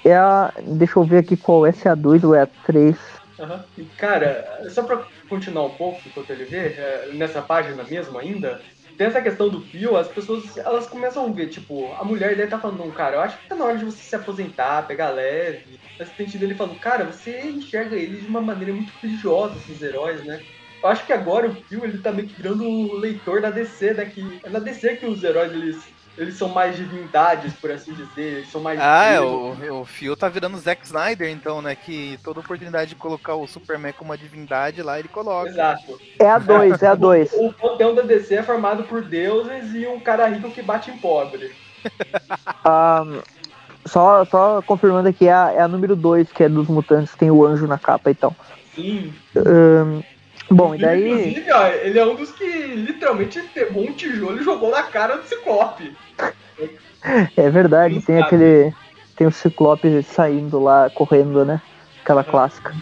É 0.03 0.13
a. 0.13 0.53
Deixa 0.61 0.99
eu 0.99 1.03
ver 1.03 1.19
aqui 1.19 1.37
qual 1.37 1.65
é, 1.65 1.71
se 1.71 1.87
é 1.87 1.91
a 1.91 1.95
2 1.95 2.23
ou 2.25 2.35
é 2.35 2.41
a 2.41 2.47
3. 2.65 2.97
Uhum. 3.39 3.59
E, 3.77 3.83
cara, 3.97 4.67
só 4.69 4.83
pra 4.83 5.01
continuar 5.29 5.67
um 5.67 5.69
pouco 5.69 6.01
enquanto 6.05 6.29
ele 6.31 6.43
vê, 6.43 6.57
é, 6.57 7.11
nessa 7.13 7.41
página 7.41 7.83
mesmo 7.83 8.19
ainda, 8.19 8.59
tem 8.99 9.07
essa 9.07 9.21
questão 9.21 9.47
do 9.47 9.61
fio, 9.61 9.95
as 9.95 10.09
pessoas 10.09 10.57
elas 10.57 10.85
começam 10.85 11.25
a 11.25 11.31
ver, 11.31 11.47
tipo, 11.47 11.89
a 11.93 12.03
mulher 12.03 12.35
dele 12.35 12.49
tá 12.49 12.59
falando, 12.59 12.91
cara, 12.91 13.15
eu 13.15 13.21
acho 13.21 13.37
que 13.37 13.47
tá 13.47 13.55
na 13.55 13.63
hora 13.63 13.77
de 13.77 13.85
você 13.85 14.03
se 14.03 14.13
aposentar, 14.13 14.85
pegar 14.87 15.11
leve. 15.11 15.79
O 15.97 16.03
assistente 16.03 16.37
dele 16.37 16.53
falando, 16.53 16.77
cara, 16.81 17.05
você 17.05 17.43
enxerga 17.43 17.95
eles 17.95 18.23
de 18.23 18.27
uma 18.27 18.41
maneira 18.41 18.73
muito 18.73 18.91
religiosa, 19.01 19.55
esses 19.55 19.81
heróis, 19.81 20.21
né? 20.25 20.43
Eu 20.83 20.89
acho 20.89 21.05
que 21.05 21.13
agora 21.13 21.47
o 21.47 21.55
Phil, 21.55 21.85
ele 21.85 21.99
tá 21.99 22.11
meio 22.11 22.27
que 22.27 22.35
virando 22.35 22.65
o 22.65 22.97
leitor 22.97 23.41
da 23.41 23.49
DC, 23.49 23.93
né? 23.93 24.03
Que 24.03 24.41
é 24.43 24.49
na 24.49 24.59
DC 24.59 24.97
que 24.97 25.05
os 25.05 25.23
heróis, 25.23 25.53
eles 25.53 25.81
eles 26.19 26.35
são 26.35 26.49
mais 26.49 26.75
divindades, 26.75 27.53
por 27.53 27.71
assim 27.71 27.93
dizer. 27.93 28.39
Eles 28.39 28.51
são 28.51 28.59
mais. 28.59 28.77
Ah, 28.81 29.05
é, 29.05 29.21
o, 29.21 29.79
o 29.79 29.85
Phil 29.85 30.17
tá 30.17 30.27
virando 30.27 30.57
Zack 30.57 30.85
Snyder, 30.85 31.29
então, 31.29 31.61
né? 31.61 31.73
Que 31.75 32.19
toda 32.21 32.41
oportunidade 32.41 32.89
de 32.89 32.95
colocar 32.95 33.35
o 33.35 33.47
Superman 33.47 33.93
como 33.93 34.11
uma 34.11 34.17
divindade 34.17 34.83
lá, 34.83 34.99
ele 34.99 35.07
coloca. 35.07 35.49
Exato. 35.49 35.97
É 36.19 36.29
a 36.29 36.37
2, 36.37 36.83
é 36.83 36.87
a 36.87 36.95
2. 36.95 37.31
O, 37.39 37.47
o 37.47 37.53
panteão 37.53 37.95
da 37.95 38.01
DC 38.01 38.35
é 38.35 38.43
formado 38.43 38.83
por 38.83 39.01
deuses 39.01 39.73
e 39.73 39.87
um 39.87 39.99
cara 39.99 40.27
rico 40.27 40.51
que 40.51 40.61
bate 40.61 40.91
em 40.91 40.97
pobre. 40.97 41.55
um, 42.65 43.21
só, 43.87 44.25
só 44.25 44.61
confirmando 44.61 45.07
aqui, 45.07 45.27
é 45.27 45.33
a, 45.33 45.53
é 45.53 45.61
a 45.61 45.67
número 45.69 45.95
2, 45.95 46.33
que 46.33 46.43
é 46.43 46.49
dos 46.49 46.67
mutantes, 46.67 47.15
tem 47.15 47.31
o 47.31 47.45
anjo 47.45 47.65
na 47.65 47.77
capa 47.77 48.11
e 48.11 48.15
tal. 48.15 48.35
Sim. 48.75 49.13
Um, 49.35 50.01
Bom, 50.51 50.73
e 50.73 50.79
daí. 50.79 51.11
Inclusive, 51.11 51.51
ó, 51.51 51.67
ele 51.67 51.99
é 51.99 52.05
um 52.05 52.15
dos 52.15 52.31
que 52.31 52.45
literalmente 52.45 53.39
pegou 53.53 53.83
um 53.83 53.93
tijolo 53.93 54.39
e 54.39 54.43
jogou 54.43 54.71
na 54.71 54.83
cara 54.83 55.17
do 55.17 55.27
Ciclope. 55.27 55.95
É 57.35 57.49
verdade, 57.49 58.01
tem 58.01 58.21
aquele. 58.21 58.73
Tem 59.15 59.27
o 59.27 59.31
Ciclope 59.31 60.03
saindo 60.03 60.59
lá, 60.59 60.89
correndo, 60.89 61.43
né? 61.45 61.61
Aquela 62.01 62.21
é. 62.21 62.23
clássica. 62.23 62.73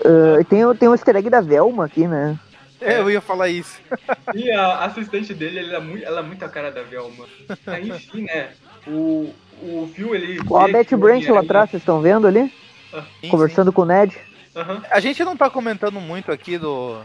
Uh, 0.00 0.44
tem, 0.44 0.60
tem 0.76 0.88
o 0.88 0.94
easter 0.94 1.16
egg 1.16 1.28
da 1.28 1.40
Velma 1.40 1.84
aqui, 1.84 2.06
né? 2.06 2.38
É, 2.80 2.98
eu 2.98 3.10
ia 3.10 3.20
falar 3.20 3.48
isso. 3.48 3.80
E 4.34 4.50
a 4.50 4.84
assistente 4.84 5.34
dele, 5.34 5.58
ela 5.58 5.76
é 5.76 5.80
muito, 5.80 6.04
ela 6.04 6.20
é 6.20 6.22
muito 6.22 6.44
a 6.44 6.48
cara 6.48 6.70
da 6.70 6.82
Velma. 6.82 7.26
Aí, 7.66 7.88
enfim, 7.90 8.22
né? 8.22 8.50
O, 8.86 9.32
o 9.62 9.90
Phil, 9.94 10.14
ele. 10.14 10.40
Ó, 10.48 10.58
a 10.58 10.68
Betty 10.68 10.96
Brant 10.96 11.28
lá 11.28 11.40
atrás, 11.40 11.70
vocês 11.70 11.82
estão 11.82 12.00
vendo 12.00 12.26
ali? 12.26 12.52
Ah, 12.92 13.04
sim, 13.20 13.28
Conversando 13.28 13.70
sim. 13.70 13.74
com 13.74 13.82
o 13.82 13.86
Ned. 13.86 14.16
Uhum. 14.54 14.82
A 14.90 15.00
gente 15.00 15.22
não 15.24 15.36
tá 15.36 15.48
comentando 15.48 16.00
muito 16.00 16.32
aqui 16.32 16.58
do, 16.58 17.00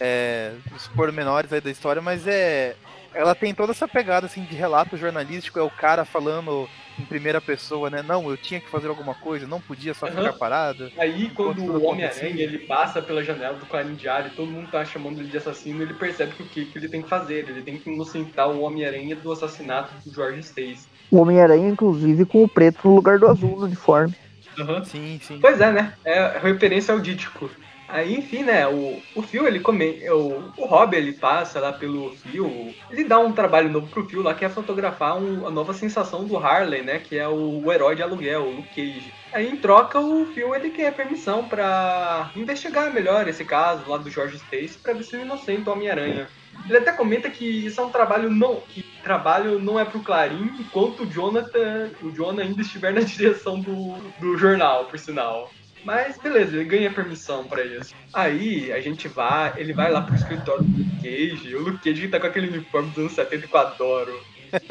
é, 0.00 0.52
dos 0.72 0.88
pormenores 0.88 1.52
aí 1.52 1.60
da 1.60 1.70
história, 1.70 2.00
mas 2.00 2.26
é. 2.26 2.74
Ela 3.14 3.34
tem 3.34 3.54
toda 3.54 3.72
essa 3.72 3.88
pegada 3.88 4.26
assim 4.26 4.44
de 4.44 4.54
relato 4.54 4.96
jornalístico, 4.96 5.58
é 5.58 5.62
o 5.62 5.70
cara 5.70 6.04
falando 6.04 6.68
em 6.98 7.04
primeira 7.04 7.40
pessoa, 7.40 7.90
né? 7.90 8.02
Não, 8.02 8.30
eu 8.30 8.36
tinha 8.36 8.60
que 8.60 8.68
fazer 8.68 8.88
alguma 8.88 9.14
coisa, 9.14 9.46
não 9.46 9.60
podia 9.60 9.94
só 9.94 10.06
uhum. 10.06 10.12
ficar 10.12 10.32
parado. 10.34 10.90
Aí 10.98 11.30
quando 11.30 11.62
o 11.62 11.84
Homem-Aranha 11.84 12.42
ele 12.42 12.58
passa 12.58 13.00
pela 13.00 13.24
janela 13.24 13.56
do 13.56 13.66
Clarim 13.66 13.94
Diário, 13.94 14.30
todo 14.36 14.50
mundo 14.50 14.70
tá 14.70 14.84
chamando 14.84 15.18
ele 15.18 15.28
de 15.28 15.36
assassino, 15.38 15.82
ele 15.82 15.94
percebe 15.94 16.32
que 16.32 16.42
o 16.42 16.46
que, 16.46 16.64
que 16.66 16.78
ele 16.78 16.88
tem 16.88 17.02
que 17.02 17.08
fazer, 17.08 17.48
ele 17.48 17.62
tem 17.62 17.78
que 17.78 17.90
inocentar 17.90 18.48
o 18.48 18.60
Homem-Aranha 18.60 19.16
do 19.16 19.32
assassinato 19.32 19.92
do 20.04 20.14
George 20.14 20.40
Stacy. 20.40 20.86
O 21.10 21.18
Homem-Aranha, 21.18 21.68
inclusive, 21.68 22.24
com 22.24 22.44
o 22.44 22.48
preto 22.48 22.88
no 22.88 22.94
lugar 22.94 23.18
do 23.18 23.26
azul 23.26 23.58
no 23.58 23.66
uniforme. 23.66 24.14
Uhum. 24.58 24.84
Sim, 24.84 25.20
sim. 25.22 25.38
Pois 25.40 25.60
é, 25.60 25.72
né? 25.72 25.94
É 26.04 26.38
referência 26.38 26.92
ao 26.92 27.00
Dítico. 27.00 27.50
Aí, 27.92 28.14
enfim, 28.14 28.44
né, 28.44 28.66
o, 28.68 29.02
o 29.14 29.22
Phil, 29.22 29.46
ele 29.46 29.60
come, 29.60 30.08
o, 30.10 30.52
o 30.56 30.66
Rob, 30.66 30.96
ele 30.96 31.12
passa 31.12 31.58
lá 31.58 31.72
pelo 31.72 32.14
Phil, 32.16 32.74
ele 32.90 33.04
dá 33.04 33.18
um 33.18 33.32
trabalho 33.32 33.68
novo 33.68 33.88
pro 33.88 34.08
Phil 34.08 34.22
lá, 34.22 34.34
que 34.34 34.44
é 34.44 34.48
fotografar 34.48 35.16
um, 35.16 35.46
a 35.46 35.50
nova 35.50 35.74
sensação 35.74 36.24
do 36.24 36.36
Harley, 36.36 36.82
né, 36.82 36.98
que 36.98 37.18
é 37.18 37.26
o, 37.26 37.64
o 37.64 37.72
herói 37.72 37.96
de 37.96 38.02
aluguel, 38.02 38.42
o 38.42 38.56
Luke 38.56 38.68
Cage. 38.68 39.12
Aí, 39.32 39.48
em 39.48 39.56
troca, 39.56 39.98
o 40.00 40.26
Phil, 40.26 40.54
ele 40.54 40.70
quer 40.70 40.92
permissão 40.94 41.44
para 41.44 42.30
investigar 42.36 42.92
melhor 42.92 43.26
esse 43.28 43.44
caso 43.44 43.88
lá 43.88 43.96
do 43.96 44.10
George 44.10 44.36
Stacy, 44.36 44.78
pra 44.78 44.92
ver 44.92 45.04
se 45.04 45.16
ele 45.16 45.24
inocente 45.24 45.68
o 45.68 45.72
Homem-Aranha. 45.72 46.28
Ele 46.68 46.78
até 46.78 46.92
comenta 46.92 47.30
que 47.30 47.44
isso 47.44 47.80
é 47.80 47.84
um 47.84 47.90
trabalho 47.90 48.30
não, 48.30 48.60
que 48.60 48.82
trabalho 49.02 49.58
não 49.58 49.78
é 49.78 49.84
pro 49.84 50.00
Clarim, 50.00 50.54
enquanto 50.58 51.04
o 51.04 51.06
Jonathan, 51.06 51.90
o 52.02 52.10
Jonah 52.10 52.42
ainda 52.42 52.60
estiver 52.60 52.92
na 52.92 53.00
direção 53.02 53.60
do, 53.60 53.94
do 54.20 54.36
jornal, 54.36 54.84
por 54.84 54.98
sinal. 54.98 55.50
Mas 55.84 56.18
beleza, 56.18 56.56
ele 56.56 56.64
ganha 56.64 56.92
permissão 56.92 57.44
para 57.44 57.64
isso. 57.64 57.94
Aí 58.12 58.72
a 58.72 58.80
gente 58.80 59.08
vai, 59.08 59.54
ele 59.56 59.72
vai 59.72 59.90
lá 59.90 60.02
pro 60.02 60.14
escritório 60.14 60.62
do 60.62 60.78
Luke 60.78 60.96
Cage, 60.96 61.54
o 61.54 61.62
Luke 61.62 61.84
Cage 61.84 62.08
tá 62.08 62.20
com 62.20 62.26
aquele 62.26 62.48
uniforme 62.48 62.90
dos 62.90 62.98
anos 62.98 63.12
70 63.12 63.46
que 63.46 63.54
eu 63.54 63.60
adoro. 63.60 64.20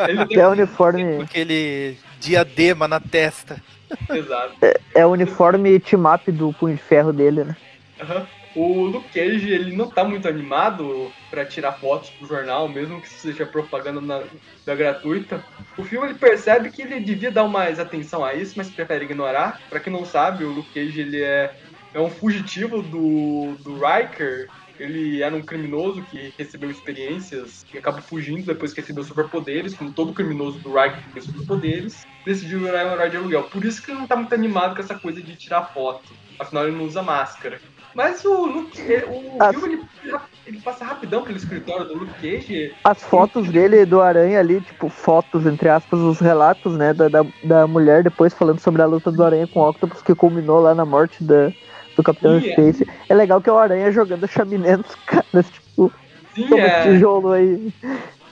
Ele 0.07 0.25
tem... 0.27 0.37
É 0.37 0.47
o 0.47 0.51
uniforme. 0.51 1.15
Com 1.17 1.21
aquele 1.23 1.97
diadema 2.19 2.87
na 2.87 2.99
testa. 2.99 3.61
Exato. 4.09 4.53
É, 4.61 4.79
é 4.95 5.05
o 5.05 5.09
uniforme 5.09 5.79
team-up 5.79 6.31
do 6.31 6.53
Punho 6.53 6.75
de 6.75 6.81
Ferro 6.81 7.11
dele, 7.11 7.43
né? 7.43 7.57
Aham. 8.01 8.19
Uhum. 8.19 8.38
O 8.61 8.87
Luke 8.87 9.07
Cage, 9.13 9.49
ele 9.49 9.73
não 9.73 9.89
tá 9.89 10.03
muito 10.03 10.27
animado 10.27 11.13
para 11.29 11.45
tirar 11.45 11.71
fotos 11.71 12.09
pro 12.09 12.27
jornal, 12.27 12.67
mesmo 12.67 12.99
que 12.99 13.07
seja 13.07 13.45
propaganda 13.45 14.01
na, 14.01 14.21
da 14.65 14.75
gratuita. 14.75 15.41
O 15.77 15.83
filme 15.85 16.07
ele 16.07 16.19
percebe 16.19 16.69
que 16.69 16.81
ele 16.81 16.99
devia 16.99 17.31
dar 17.31 17.47
mais 17.47 17.79
atenção 17.79 18.21
a 18.21 18.33
isso, 18.33 18.55
mas 18.57 18.69
prefere 18.69 19.05
ignorar. 19.05 19.61
Para 19.69 19.79
quem 19.79 19.93
não 19.93 20.03
sabe, 20.03 20.43
o 20.43 20.51
Luke 20.51 20.73
Cage 20.73 20.99
ele 20.99 21.23
é, 21.23 21.55
é 21.93 22.01
um 22.01 22.09
fugitivo 22.09 22.81
do, 22.81 23.55
do 23.63 23.75
Riker. 23.75 24.49
Ele 24.77 25.23
era 25.23 25.33
um 25.33 25.41
criminoso 25.41 26.01
que 26.11 26.33
recebeu 26.37 26.69
experiências 26.69 27.65
e 27.73 27.77
acabou 27.77 28.01
fugindo 28.01 28.45
depois 28.45 28.73
que 28.73 28.81
recebeu 28.81 29.05
superpoderes, 29.05 29.73
como 29.73 29.93
todo 29.93 30.11
criminoso 30.11 30.59
do 30.59 30.73
Riker 30.73 31.01
que 31.01 31.13
tem 31.13 31.21
superpoderes. 31.21 32.05
Decidiu 32.25 32.59
virar 32.59 32.87
um 32.87 32.91
herói 32.91 33.09
de 33.09 33.15
aluguel. 33.15 33.43
Por 33.43 33.63
isso 33.63 33.81
que 33.81 33.89
ele 33.91 33.99
não 33.99 34.07
tá 34.07 34.17
muito 34.17 34.35
animado 34.35 34.75
com 34.75 34.81
essa 34.81 34.99
coisa 34.99 35.21
de 35.21 35.37
tirar 35.37 35.73
foto. 35.73 36.11
Afinal, 36.37 36.67
ele 36.67 36.75
não 36.75 36.83
usa 36.83 37.01
máscara. 37.01 37.61
Mas 37.93 38.23
o 38.23 38.45
Luke, 38.45 38.81
o 39.07 39.41
As- 39.43 39.55
filme, 39.55 39.73
ele, 40.03 40.15
ele 40.45 40.59
passa 40.61 40.85
rapidão 40.85 41.23
pelo 41.23 41.37
escritório 41.37 41.85
do 41.85 41.95
Luke 41.95 42.13
Cage. 42.21 42.73
As 42.83 43.03
fotos 43.03 43.49
dele 43.49 43.85
do 43.85 43.99
Aranha 44.01 44.39
ali, 44.39 44.61
tipo, 44.61 44.89
fotos, 44.89 45.45
entre 45.45 45.69
aspas, 45.69 45.99
os 45.99 46.19
relatos, 46.19 46.77
né, 46.77 46.93
da, 46.93 47.07
da, 47.07 47.25
da 47.43 47.67
mulher 47.67 48.03
depois 48.03 48.33
falando 48.33 48.59
sobre 48.59 48.81
a 48.81 48.85
luta 48.85 49.11
do 49.11 49.23
Aranha 49.23 49.47
com 49.47 49.59
o 49.59 49.69
Octopus 49.69 50.01
que 50.01 50.13
culminou 50.15 50.59
lá 50.61 50.75
na 50.75 50.85
morte 50.85 51.23
da, 51.23 51.51
do 51.95 52.03
Capitão 52.03 52.39
Sim, 52.39 52.47
é. 52.47 52.51
Space. 52.51 52.87
É 53.09 53.13
legal 53.15 53.41
que 53.41 53.49
é 53.49 53.53
o 53.53 53.57
Aranha 53.57 53.91
jogando 53.91 54.27
chaminé 54.27 54.77
nos 54.77 54.95
caras, 55.05 55.49
tipo, 55.49 55.91
Sim, 56.35 56.47
toma 56.47 56.63
é. 56.67 56.83
tijolo 56.83 57.31
aí. 57.31 57.73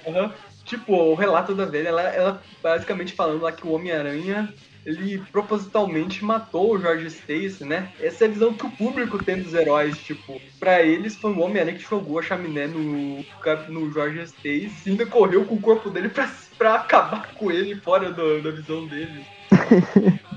Aham. 0.07 0.31
Tipo, 0.65 0.93
o 0.93 1.15
relato 1.15 1.55
da 1.55 1.63
velha, 1.65 1.87
ela, 1.87 2.01
ela 2.01 2.41
basicamente 2.61 3.13
falando 3.13 3.41
lá 3.41 3.53
que 3.53 3.65
o 3.65 3.71
Homem-Aranha, 3.71 4.53
ele 4.87 5.19
propositalmente 5.31 6.23
matou 6.23 6.73
o 6.73 6.79
George 6.79 7.07
Stacy, 7.07 7.65
né? 7.65 7.91
Essa 7.99 8.23
é 8.23 8.27
a 8.27 8.31
visão 8.31 8.53
que 8.53 8.65
o 8.65 8.71
público 8.71 9.21
tem 9.23 9.41
dos 9.41 9.53
heróis, 9.53 9.97
tipo, 9.97 10.41
pra 10.59 10.81
eles 10.81 11.17
foi 11.17 11.31
o 11.33 11.39
Homem-Aranha 11.41 11.77
que 11.77 11.83
jogou 11.83 12.19
a 12.19 12.21
chaminé 12.21 12.67
no, 12.67 13.23
no 13.69 13.91
George 13.91 14.21
Stacy 14.21 14.83
e 14.85 14.89
ainda 14.91 15.05
correu 15.05 15.45
com 15.45 15.55
o 15.55 15.61
corpo 15.61 15.89
dele 15.89 16.07
pra, 16.09 16.31
pra 16.57 16.75
acabar 16.75 17.33
com 17.35 17.51
ele 17.51 17.75
fora 17.81 18.11
do- 18.11 18.41
da 18.41 18.51
visão 18.51 18.87
deles. 18.87 19.25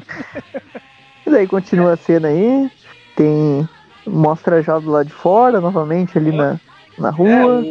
E 1.27 1.31
daí 1.31 1.47
continua 1.47 1.93
a 1.93 1.97
cena 1.97 2.29
aí, 2.29 2.69
tem. 3.15 3.69
Mostra 4.07 4.63
já 4.63 4.79
do 4.79 4.91
lado 4.91 5.07
de 5.07 5.13
fora, 5.13 5.61
novamente, 5.61 6.19
ali 6.19 6.33
na, 6.33 6.59
na 6.99 7.11
É, 7.11 7.13
rua. 7.13 7.63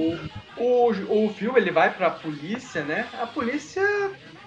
o, 0.58 0.94
o, 1.10 1.26
o 1.26 1.30
filme 1.30 1.60
ele 1.60 1.72
vai 1.72 1.94
pra 1.94 2.10
polícia, 2.12 2.84
né? 2.84 3.06
A 3.22 3.26
polícia, 3.28 3.82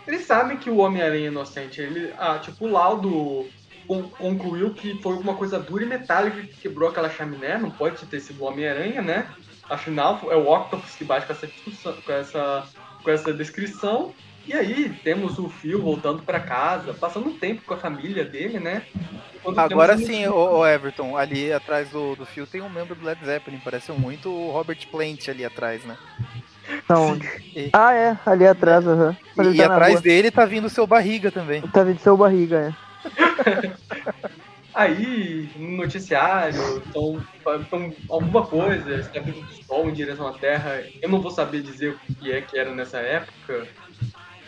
eles 0.07 0.27
sabem 0.27 0.57
que 0.57 0.71
o 0.71 0.79
Homem-Aranha 0.79 1.27
é 1.27 1.29
inocente. 1.29 1.81
Ele, 1.81 2.13
ah, 2.19 2.39
tipo, 2.39 2.67
o 2.67 2.71
laudo 2.71 3.47
con- 3.87 4.09
concluiu 4.09 4.75
que 4.75 5.01
foi 5.03 5.13
alguma 5.13 5.35
coisa 5.35 5.59
dura 5.59 5.85
e 5.85 5.87
metálica 5.87 6.41
que 6.43 6.57
quebrou 6.61 6.89
aquela 6.89 7.11
chaminé. 7.11 7.59
Não 7.59 7.71
pode 7.71 8.05
ter 8.07 8.21
sido 8.21 8.43
o 8.43 8.47
Homem-Aranha, 8.47 9.03
né? 9.03 9.29
Afinal, 9.69 10.21
é 10.31 10.37
o 10.37 10.51
Octopus 10.51 10.95
que 10.95 11.05
bate 11.05 11.27
com 11.27 11.33
essa, 11.33 11.47
discussão, 11.47 11.95
com 12.05 12.13
essa, 12.13 12.67
com 13.03 13.11
essa 13.11 13.33
descrição. 13.33 14.13
E 14.47 14.53
aí, 14.53 14.89
temos 15.05 15.39
o 15.39 15.49
Phil 15.49 15.81
voltando 15.81 16.23
pra 16.23 16.41
casa, 16.41 16.93
passando 16.93 17.29
um 17.29 17.39
tempo 17.39 17.63
com 17.65 17.75
a 17.75 17.79
família 17.79 18.25
dele, 18.25 18.59
né? 18.59 18.85
Quando 19.43 19.59
Agora 19.59 19.97
temos 19.97 20.09
sim, 20.09 20.27
o, 20.27 20.35
o 20.35 20.67
Everton, 20.67 21.17
ali 21.17 21.53
atrás 21.53 21.91
do, 21.91 22.15
do 22.15 22.25
fio 22.25 22.47
tem 22.47 22.61
um 22.61 22.69
membro 22.69 22.95
do 22.95 23.05
Led 23.05 23.25
Zeppelin, 23.25 23.61
parece 23.63 23.91
muito 23.93 24.31
o 24.31 24.51
Robert 24.53 24.79
Plant 24.89 25.29
ali 25.29 25.45
atrás, 25.45 25.85
né? 25.85 25.97
Aonde? 26.89 27.27
E- 27.57 27.71
Ah, 27.73 27.93
é, 27.95 28.17
ali 28.27 28.47
atrás, 28.47 28.87
aham. 28.87 29.17
E, 29.37 29.41
ele 29.41 29.51
e 29.51 29.57
tá 29.57 29.67
atrás 29.67 29.93
rua. 29.95 30.03
dele 30.03 30.31
tá 30.31 30.45
vindo 30.45 30.67
o 30.67 30.71
seu 30.71 30.87
barriga 30.87 31.31
também. 31.31 31.63
Tá 31.63 31.83
vindo 31.83 31.99
seu 32.01 32.17
barriga, 32.17 32.69
é. 32.71 32.73
Aí, 34.75 35.51
no 35.57 35.77
noticiário, 35.77 36.83
então, 36.87 37.21
então 37.61 37.93
alguma 38.09 38.47
coisa, 38.47 38.95
está 38.95 39.21
vindo 39.21 39.43
do 39.43 39.65
sol 39.67 39.89
em 39.89 39.93
direção 39.93 40.27
à 40.27 40.33
Terra. 40.33 40.83
Eu 41.03 41.11
não 41.11 41.21
vou 41.21 41.31
saber 41.31 41.61
dizer 41.63 41.91
o 41.91 42.15
que 42.15 42.33
é 42.33 42.41
que 42.41 42.59
era 42.59 42.75
nessa 42.75 42.99
época. 42.99 43.67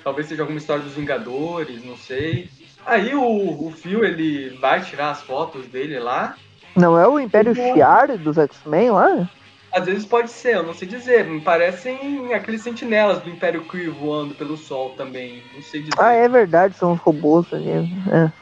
Talvez 0.03 0.27
seja 0.27 0.43
alguma 0.43 0.59
história 0.59 0.83
dos 0.83 0.95
Vingadores, 0.95 1.85
não 1.85 1.97
sei. 1.97 2.49
Aí 2.87 3.15
o, 3.15 3.23
o 3.69 3.71
Phil, 3.73 4.03
ele 4.05 4.51
vai 4.61 4.81
tirar 4.83 5.11
as 5.11 5.23
fotos 5.23 5.67
dele 5.69 5.99
lá. 5.99 6.37
Não 6.75 6.99
é 6.99 7.07
o 7.07 7.21
Império 7.21 7.55
Shi'ar 7.55 8.17
dos 8.19 8.39
X-Men 8.39 8.91
lá? 8.93 9.29
Às 9.75 9.87
vezes 9.87 10.07
pode 10.07 10.31
ser, 10.31 10.55
eu 10.55 10.63
não 10.63 10.73
sei 10.73 10.87
dizer. 10.87 11.25
Me 11.25 11.41
parecem 11.41 12.33
aqueles 12.33 12.63
sentinelas 12.63 13.21
do 13.21 13.29
Império 13.29 13.65
Kree 13.65 13.89
voando 13.89 14.33
pelo 14.35 14.57
sol 14.57 14.91
também. 14.91 15.43
Não 15.53 15.63
sei 15.63 15.81
dizer. 15.81 15.95
Ah, 15.99 16.13
é 16.13 16.29
verdade, 16.29 16.77
são 16.77 16.93
os 16.93 17.01
robôs 17.01 17.53
ali. 17.53 17.71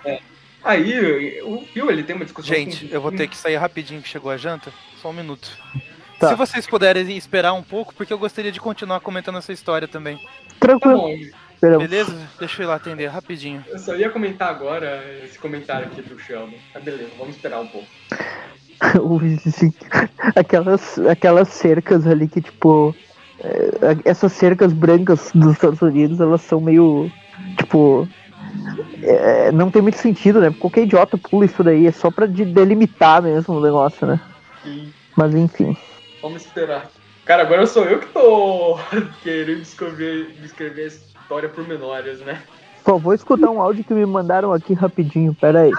É. 0.04 0.20
Aí 0.62 1.40
o 1.42 1.62
Phil, 1.72 1.90
ele 1.90 2.02
tem 2.02 2.14
uma 2.14 2.24
discussão 2.26 2.54
Gente, 2.54 2.86
com- 2.86 2.94
eu 2.94 3.00
vou 3.00 3.10
ter 3.10 3.26
que 3.28 3.36
sair 3.36 3.56
rapidinho 3.56 4.02
que 4.02 4.08
chegou 4.08 4.30
a 4.30 4.36
janta. 4.36 4.70
Só 5.00 5.08
um 5.08 5.14
minuto. 5.14 5.50
Tá. 6.20 6.28
Se 6.28 6.34
vocês 6.34 6.66
puderem 6.66 7.16
esperar 7.16 7.52
um 7.54 7.62
pouco, 7.62 7.94
porque 7.94 8.12
eu 8.12 8.18
gostaria 8.18 8.52
de 8.52 8.60
continuar 8.60 9.00
comentando 9.00 9.38
essa 9.38 9.52
história 9.52 9.88
também. 9.88 10.18
Tá 10.60 10.68
Tranquilo, 10.68 11.08
esperamos. 11.54 11.88
Beleza? 11.88 12.28
Deixa 12.38 12.60
eu 12.62 12.64
ir 12.64 12.68
lá 12.68 12.74
atender 12.76 13.06
rapidinho. 13.06 13.64
Eu 13.68 13.78
só 13.78 13.96
ia 13.96 14.08
comentar 14.10 14.50
agora 14.50 15.02
esse 15.24 15.36
comentário 15.38 15.86
aqui 15.86 16.02
do 16.02 16.16
Sheldon. 16.18 16.54
Tá 16.72 16.78
beleza, 16.78 17.10
vamos 17.18 17.34
esperar 17.34 17.58
um 17.60 17.66
pouco. 17.66 17.88
Sim. 19.50 19.72
aquelas, 20.34 20.98
aquelas 21.00 21.48
cercas 21.48 22.06
ali 22.06 22.28
que, 22.28 22.40
tipo. 22.40 22.94
é, 23.40 23.96
essas 24.04 24.32
cercas 24.32 24.72
brancas 24.72 25.30
dos 25.34 25.52
Estados 25.52 25.80
Unidos, 25.82 26.20
elas 26.20 26.42
são 26.42 26.60
meio. 26.60 27.10
Tipo. 27.56 28.08
é, 29.02 29.52
não 29.52 29.70
tem 29.70 29.82
muito 29.82 29.98
sentido, 29.98 30.40
né? 30.40 30.50
Qualquer 30.58 30.82
idiota 30.82 31.16
pula 31.18 31.44
isso 31.44 31.62
daí, 31.62 31.86
é 31.86 31.92
só 31.92 32.10
pra 32.10 32.26
de- 32.26 32.44
delimitar 32.44 33.22
mesmo 33.22 33.54
o 33.54 33.60
negócio, 33.60 34.06
né? 34.06 34.20
E 34.64 34.90
Mas 35.16 35.34
enfim. 35.34 35.76
vamos 36.20 36.44
esperar. 36.44 36.90
Cara, 37.24 37.42
agora 37.42 37.66
sou 37.66 37.84
eu 37.84 38.00
que 38.00 38.06
tô 38.06 38.78
querendo 39.22 39.60
descrever, 39.60 40.32
descrever 40.40 40.82
a 40.82 40.86
história 40.86 41.48
por 41.48 41.66
menores, 41.66 42.20
né? 42.20 42.42
Só 42.84 42.98
vou 42.98 43.14
escutar 43.14 43.48
um 43.48 43.62
áudio 43.62 43.84
que 43.84 43.94
me 43.94 44.04
mandaram 44.04 44.52
aqui 44.52 44.74
rapidinho, 44.74 45.32
pera 45.34 45.60
aí. 45.60 45.72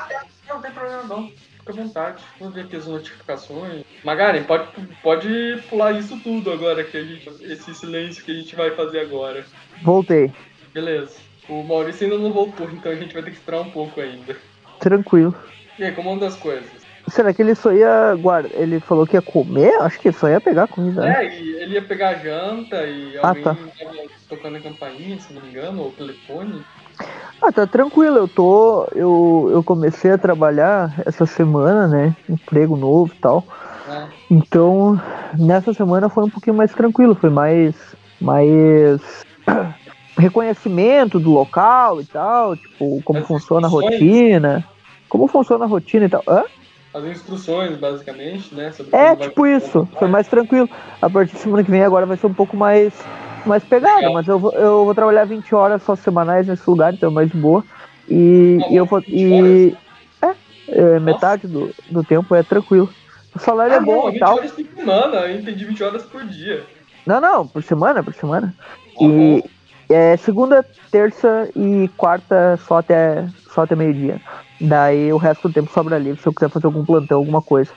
Não 0.48 0.62
tem 0.62 0.72
problema 0.72 1.04
não. 1.04 1.30
Fica 1.66 1.72
à 1.80 1.84
vontade. 1.84 2.24
Vamos 2.40 2.56
ver 2.56 2.62
aqui 2.62 2.76
as 2.76 2.88
notificações. 2.88 3.84
Magaren, 4.04 4.44
pode, 4.44 4.68
pode 5.02 5.64
pular 5.70 5.92
isso 5.94 6.20
tudo 6.22 6.52
agora, 6.52 6.84
que 6.84 6.98
a 6.98 7.04
gente. 7.04 7.30
Esse 7.42 7.74
silêncio 7.74 8.24
que 8.24 8.32
a 8.32 8.36
gente 8.36 8.56
vai 8.56 8.72
fazer 8.72 9.00
agora. 9.00 9.46
Voltei. 9.82 10.32
Beleza. 10.74 11.16
O 11.48 11.64
Maurício 11.64 12.06
ainda 12.06 12.18
não 12.18 12.32
voltou, 12.34 12.70
então 12.70 12.92
a 12.92 12.96
gente 12.96 13.14
vai 13.14 13.24
ter 13.24 13.32
que 13.32 13.38
esperar 13.38 13.62
um 13.62 13.70
pouco 13.72 14.00
ainda. 14.02 14.36
Tranquilo. 14.80 15.34
E 15.80 15.84
aí, 15.84 15.92
como 15.92 16.12
anda 16.14 16.28
as 16.28 16.36
coisas? 16.36 16.70
Será 17.10 17.34
que 17.34 17.42
ele 17.42 17.54
só 17.54 17.74
ia 17.74 18.16
guardar? 18.16 18.52
Ele 18.54 18.80
falou 18.80 19.06
que 19.06 19.16
ia 19.18 19.22
comer? 19.22 19.74
Acho 19.82 20.00
que 20.00 20.12
só 20.14 20.30
ia 20.30 20.40
pegar 20.40 20.68
comida. 20.68 21.02
né? 21.02 21.26
É, 21.26 21.38
e 21.38 21.54
ele 21.62 21.74
ia 21.76 21.82
pegar 21.82 22.10
a 22.10 22.14
janta 22.16 22.86
e 22.86 23.18
Ah, 23.22 23.28
alguém 23.30 23.44
tá. 23.44 23.58
tocando 24.30 24.56
a 24.58 24.62
campainha, 24.62 25.20
se 25.20 25.34
não 25.34 25.42
me 25.42 25.50
engano, 25.50 25.82
ou 25.82 25.90
o 25.90 25.92
telefone. 25.92 26.64
Ah, 27.42 27.52
tá 27.52 27.68
tranquilo. 27.68 28.18
Eu 28.18 28.28
tô. 28.28 28.88
Eu, 28.96 29.50
eu 29.52 29.64
comecei 29.64 30.12
a 30.12 30.18
trabalhar 30.18 30.94
essa 31.06 31.26
semana, 31.26 31.88
né? 31.88 32.16
Emprego 32.30 32.78
novo 32.78 33.12
e 33.14 33.20
tal. 33.20 33.44
né? 33.88 34.10
Então, 34.32 35.00
nessa 35.38 35.74
semana 35.74 36.08
foi 36.10 36.24
um 36.24 36.30
pouquinho 36.30 36.56
mais 36.56 36.72
tranquilo. 36.72 37.16
Foi 37.16 37.30
mais. 37.30 37.76
Mais. 38.22 39.02
Reconhecimento 40.18 41.20
do 41.20 41.32
local 41.32 42.00
e 42.00 42.06
tal. 42.06 42.56
Tipo, 42.56 43.02
como 43.04 43.20
As 43.20 43.28
funciona 43.28 43.68
a 43.68 43.70
rotina. 43.70 44.64
Como 45.10 45.28
funciona 45.28 45.66
a 45.66 45.68
rotina 45.68 46.06
e 46.06 46.10
tal. 46.10 46.24
Hã? 46.28 46.44
As 46.94 47.04
instruções, 47.06 47.76
basicamente, 47.78 48.54
né? 48.54 48.72
É, 48.92 49.16
tipo 49.16 49.48
isso. 49.48 49.88
Foi 49.98 50.08
mais 50.08 50.28
tranquilo. 50.28 50.70
A 51.02 51.10
partir 51.10 51.34
de 51.34 51.40
semana 51.40 51.64
que 51.64 51.72
vem 51.72 51.84
agora 51.84 52.06
vai 52.06 52.16
ser 52.16 52.28
um 52.28 52.34
pouco 52.34 52.56
mais, 52.56 52.94
mais 53.46 53.64
pegada, 53.64 53.98
Legal. 53.98 54.14
mas 54.14 54.28
eu 54.28 54.40
vou, 54.40 54.52
eu 54.54 54.86
vou 54.86 54.96
trabalhar 54.96 55.26
20 55.26 55.54
horas 55.56 55.84
só 55.84 55.96
semanais 55.96 56.48
nesse 56.48 56.68
lugar, 56.70 56.94
então 56.94 57.10
é 57.10 57.14
mais 57.14 57.30
de 57.32 57.38
boa. 57.38 57.64
E, 58.10 58.58
Não, 58.60 58.72
e 58.72 58.76
eu 58.76 58.86
vou. 58.86 59.00
20 59.02 59.14
E, 59.14 59.76
é, 60.22 60.36
é, 60.70 61.00
metade 61.00 61.48
do, 61.48 61.74
do 61.90 62.04
tempo 62.04 62.34
é 62.36 62.44
tranquilo. 62.44 62.90
O 63.36 63.40
salário 63.40 63.74
Ah, 63.74 63.78
é 63.78 63.80
bom 63.82 64.02
não, 64.04 64.10
e 64.10 64.12
20 64.14 64.20
tal. 64.20 64.36
horas 64.38 64.52
por 64.52 64.66
semana, 64.76 65.16
eu 65.28 65.40
entendi 65.40 65.66
20 65.66 65.84
horas 65.84 66.04
por 66.04 66.24
dia. 66.26 66.64
Não, 67.06 67.20
não, 67.20 67.48
por 67.48 67.64
semana, 67.64 68.04
por 68.04 68.14
semana. 68.14 68.54
Tá 68.58 69.06
E 69.06 69.44
é 69.90 70.16
segunda, 70.18 70.66
terça 70.92 71.50
e 71.56 71.90
quarta 71.98 72.58
só 72.68 72.78
até, 72.78 73.26
só 73.54 73.64
até 73.64 73.76
meio-dia. 73.76 74.22
Daí 74.62 75.12
o 75.12 75.18
resto 75.18 75.48
do 75.50 75.54
tempo 75.54 75.72
sobra 75.74 75.98
livre 75.98 76.22
se 76.22 76.28
eu 76.28 76.34
quiser 76.34 76.50
fazer 76.50 76.68
algum 76.68 76.86
plantão, 76.86 77.18
alguma 77.18 77.42
coisa. 77.42 77.72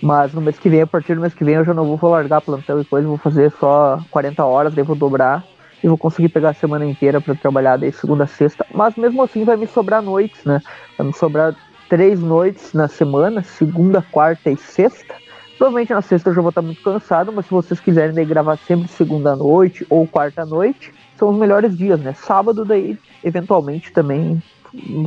Mas 0.00 0.32
no 0.32 0.40
mês 0.40 0.58
que 0.58 0.68
vem, 0.68 0.82
a 0.82 0.86
partir 0.86 1.14
do 1.14 1.20
mês 1.20 1.34
que 1.34 1.44
vem, 1.44 1.54
eu 1.54 1.64
já 1.64 1.74
não 1.74 1.96
vou 1.96 2.10
largar 2.10 2.40
plantão 2.40 2.80
e 2.80 2.84
coisa, 2.84 3.08
vou 3.08 3.18
fazer 3.18 3.52
só 3.58 4.00
40 4.10 4.44
horas, 4.44 4.74
daí 4.74 4.84
vou 4.84 4.96
dobrar 4.96 5.44
e 5.82 5.88
vou 5.88 5.98
conseguir 5.98 6.28
pegar 6.28 6.50
a 6.50 6.54
semana 6.54 6.84
inteira 6.84 7.20
pra 7.20 7.34
trabalhar 7.34 7.76
daí 7.76 7.92
segunda 7.92 8.24
a 8.24 8.26
sexta. 8.26 8.64
Mas 8.72 8.96
mesmo 8.96 9.22
assim 9.22 9.44
vai 9.44 9.56
me 9.56 9.66
sobrar 9.66 10.02
noites, 10.02 10.44
né? 10.44 10.60
Vai 10.96 11.06
me 11.06 11.12
sobrar 11.12 11.54
três 11.88 12.20
noites 12.20 12.72
na 12.72 12.88
semana, 12.88 13.42
segunda, 13.42 14.02
quarta 14.02 14.50
e 14.50 14.56
sexta. 14.56 15.14
Provavelmente 15.56 15.92
na 15.92 16.02
sexta 16.02 16.30
eu 16.30 16.34
já 16.34 16.40
vou 16.40 16.50
estar 16.50 16.62
muito 16.62 16.82
cansado, 16.82 17.32
mas 17.32 17.46
se 17.46 17.50
vocês 17.50 17.80
quiserem 17.80 18.14
daí 18.14 18.24
gravar 18.24 18.56
sempre 18.58 18.88
segunda 18.88 19.34
noite 19.34 19.84
ou 19.90 20.06
quarta 20.06 20.44
noite, 20.44 20.92
são 21.16 21.30
os 21.30 21.36
melhores 21.36 21.76
dias, 21.76 21.98
né? 21.98 22.14
Sábado 22.14 22.64
daí, 22.64 22.96
eventualmente, 23.24 23.92
também 23.92 24.40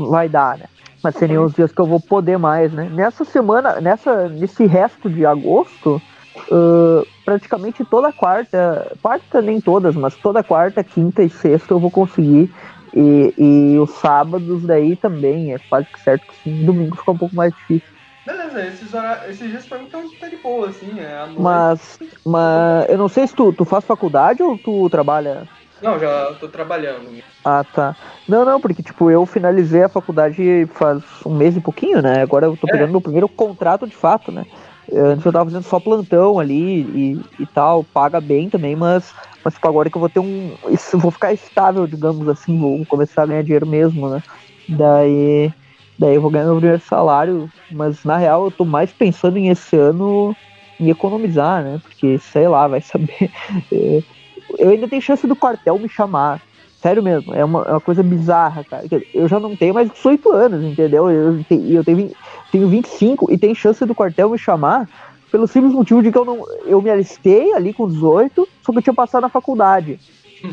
vai 0.10 0.28
dar, 0.28 0.58
né? 0.58 0.66
Mas 1.04 1.16
seriam 1.16 1.46
os 1.46 1.54
dias 1.54 1.72
que 1.72 1.82
eu 1.82 1.86
vou 1.86 2.00
poder 2.00 2.38
mais, 2.38 2.72
né? 2.72 2.90
Nessa 2.92 3.26
semana, 3.26 3.82
nessa, 3.82 4.30
nesse 4.30 4.66
resto 4.66 5.10
de 5.10 5.26
agosto, 5.26 6.02
ãh, 6.52 7.04
praticamente 7.26 7.84
toda 7.86 8.12
quarta, 8.12 8.96
quarta 9.02 9.42
nem 9.42 9.60
todas, 9.60 9.96
mas 9.96 10.16
toda 10.16 10.44
quarta, 10.44 10.84
quinta 10.84 11.24
e 11.24 11.30
sexta 11.30 11.74
eu 11.74 11.80
vou 11.80 11.92
conseguir. 11.92 12.50
E, 12.94 13.34
e 13.38 13.80
os 13.80 13.92
sábados 13.92 14.64
daí 14.64 14.96
também, 14.96 15.54
é 15.54 15.60
quase 15.70 15.88
que 15.88 16.00
certo 16.02 16.28
que 16.28 16.36
sim. 16.36 16.66
Domingo 16.66 16.96
fica 16.98 17.12
um 17.12 17.18
pouco 17.18 17.36
mais 17.36 17.54
difícil. 17.54 17.88
Beleza, 18.26 18.66
esses, 18.66 18.94
hora... 18.94 19.26
esses 19.30 19.50
dias 19.50 19.66
pra 19.66 19.80
mim 19.80 19.86
estão 19.86 20.08
tá 20.20 20.28
de 20.28 20.36
boa, 20.38 20.70
assim, 20.70 21.00
é. 21.00 21.26
Mas, 21.38 22.00
mas 22.26 22.90
eu 22.90 22.98
não 22.98 23.08
sei 23.08 23.26
se 23.26 23.34
tu, 23.34 23.52
tu 23.54 23.66
faz 23.66 23.84
faculdade 23.86 24.44
ou 24.44 24.58
tu 24.58 24.90
trabalha 24.90 25.48
Não, 25.82 26.00
já 26.00 26.34
tô 26.36 26.48
trabalhando. 26.50 27.20
Ah, 27.44 27.64
tá. 27.64 27.98
Não, 28.28 28.46
não, 28.46 28.60
porque, 28.62 28.84
tipo, 28.84 29.10
eu 29.10 29.26
finalizei 29.26 29.84
a 29.84 29.90
faculdade 29.90 30.68
faz 30.74 31.04
um 31.26 31.36
mês 31.36 31.58
e 31.58 31.62
pouquinho, 31.62 32.00
né? 32.02 32.22
Agora 32.22 32.46
eu 32.46 32.56
tô 32.56 32.68
É. 32.68 32.72
pegando 32.72 32.92
meu 32.92 33.02
primeiro 33.02 33.28
contrato 33.28 33.88
de 33.88 33.96
fato, 33.96 34.32
né? 34.32 34.46
Antes 34.94 35.26
eu 35.26 35.32
tava 35.32 35.46
fazendo 35.46 35.64
só 35.64 35.80
plantão 35.80 36.38
ali 36.38 37.18
e, 37.18 37.26
e 37.40 37.48
tal, 37.48 37.84
paga 37.84 38.22
bem 38.22 38.50
também, 38.50 38.76
mas, 38.76 39.12
mas 39.44 39.56
tipo, 39.56 39.68
agora 39.68 39.90
que 39.90 39.98
eu 39.98 40.00
vou 40.02 40.10
ter 40.10 40.20
um. 40.20 40.56
Isso, 40.70 41.00
vou 41.00 41.10
ficar 41.12 41.34
estável, 41.34 41.88
digamos 41.88 42.28
assim, 42.28 42.56
vou 42.60 42.86
começar 42.86 43.24
a 43.24 43.26
ganhar 43.26 43.44
dinheiro 43.44 43.68
mesmo, 43.68 44.08
né? 44.10 44.22
Daí. 44.68 45.52
Daí 45.98 46.16
eu 46.16 46.22
vou 46.22 46.32
ganhar 46.32 46.46
meu 46.46 46.56
primeiro 46.58 46.82
salário, 46.84 47.52
mas 47.70 48.04
na 48.04 48.18
real 48.18 48.46
eu 48.46 48.52
tô 48.52 48.66
mais 48.66 48.92
pensando 48.94 49.38
em 49.38 49.50
esse 49.50 49.76
ano 49.78 50.36
em 50.80 50.90
economizar, 50.90 51.64
né? 51.64 51.80
Porque, 51.84 52.18
sei 52.20 52.48
lá, 52.48 52.68
vai 52.68 52.82
saber. 52.82 53.30
Eu 54.62 54.70
ainda 54.70 54.88
tenho 54.88 55.02
chance 55.02 55.26
do 55.28 55.36
quartel 55.36 55.80
me 55.80 55.90
chamar. 55.90 56.40
Sério 56.82 57.04
mesmo, 57.04 57.34
é 57.34 57.46
uma, 57.46 57.64
é 57.64 57.72
uma 57.72 57.82
coisa 57.82 58.02
bizarra, 58.02 58.64
cara. 58.64 58.88
Eu 59.14 59.28
já 59.28 59.40
não 59.40 59.56
tenho 59.56 59.74
mais 59.74 59.90
18 59.92 60.32
anos, 60.32 60.64
entendeu? 60.66 61.10
Eu, 61.10 61.44
te- 61.44 61.72
eu 61.74 61.84
tenho, 61.84 62.16
tenho 62.52 62.68
25 62.70 63.32
e 63.32 63.38
tem 63.38 63.54
chance 63.54 63.86
do 63.86 63.94
quartel 63.94 64.30
me 64.32 64.38
chamar 64.38 64.90
pelo 65.32 65.48
simples 65.48 65.74
motivo 65.74 66.02
de 66.02 66.12
que 66.12 66.18
eu 66.18 66.26
não 66.26 66.44
eu 66.66 66.82
me 66.82 66.90
alistei 66.90 67.54
ali 67.54 67.72
com 67.74 67.88
18, 67.88 68.48
só 68.66 68.72
que 68.72 68.80
eu 68.80 68.82
tinha 68.82 68.94
passado 68.94 69.22
na 69.22 69.30
faculdade. 69.30 70.00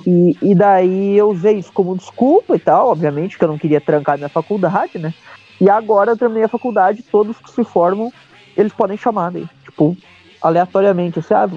E, 0.07 0.37
e 0.43 0.55
daí 0.55 1.17
eu 1.17 1.31
usei 1.31 1.59
isso 1.59 1.73
como 1.73 1.97
desculpa 1.97 2.55
e 2.57 2.59
tal, 2.59 2.89
obviamente, 2.89 3.39
que 3.39 3.45
eu 3.45 3.49
não 3.49 3.59
queria 3.59 3.81
trancar 3.81 4.19
minha 4.19 4.29
faculdade, 4.29 4.99
né? 4.99 5.15
E 5.61 5.69
agora 5.71 6.13
eu 6.13 6.17
terminei 6.17 6.45
a 6.45 6.49
faculdade, 6.49 7.03
todos 7.11 7.39
que 7.41 7.51
se 7.51 7.65
formam, 7.65 8.13
eles 8.57 8.73
podem 8.73 8.97
chamar 8.97 9.31
daí. 9.33 9.49
Tipo, 9.65 9.97
aleatoriamente, 10.41 11.19
assim, 11.19 11.35
ah, 11.35 11.49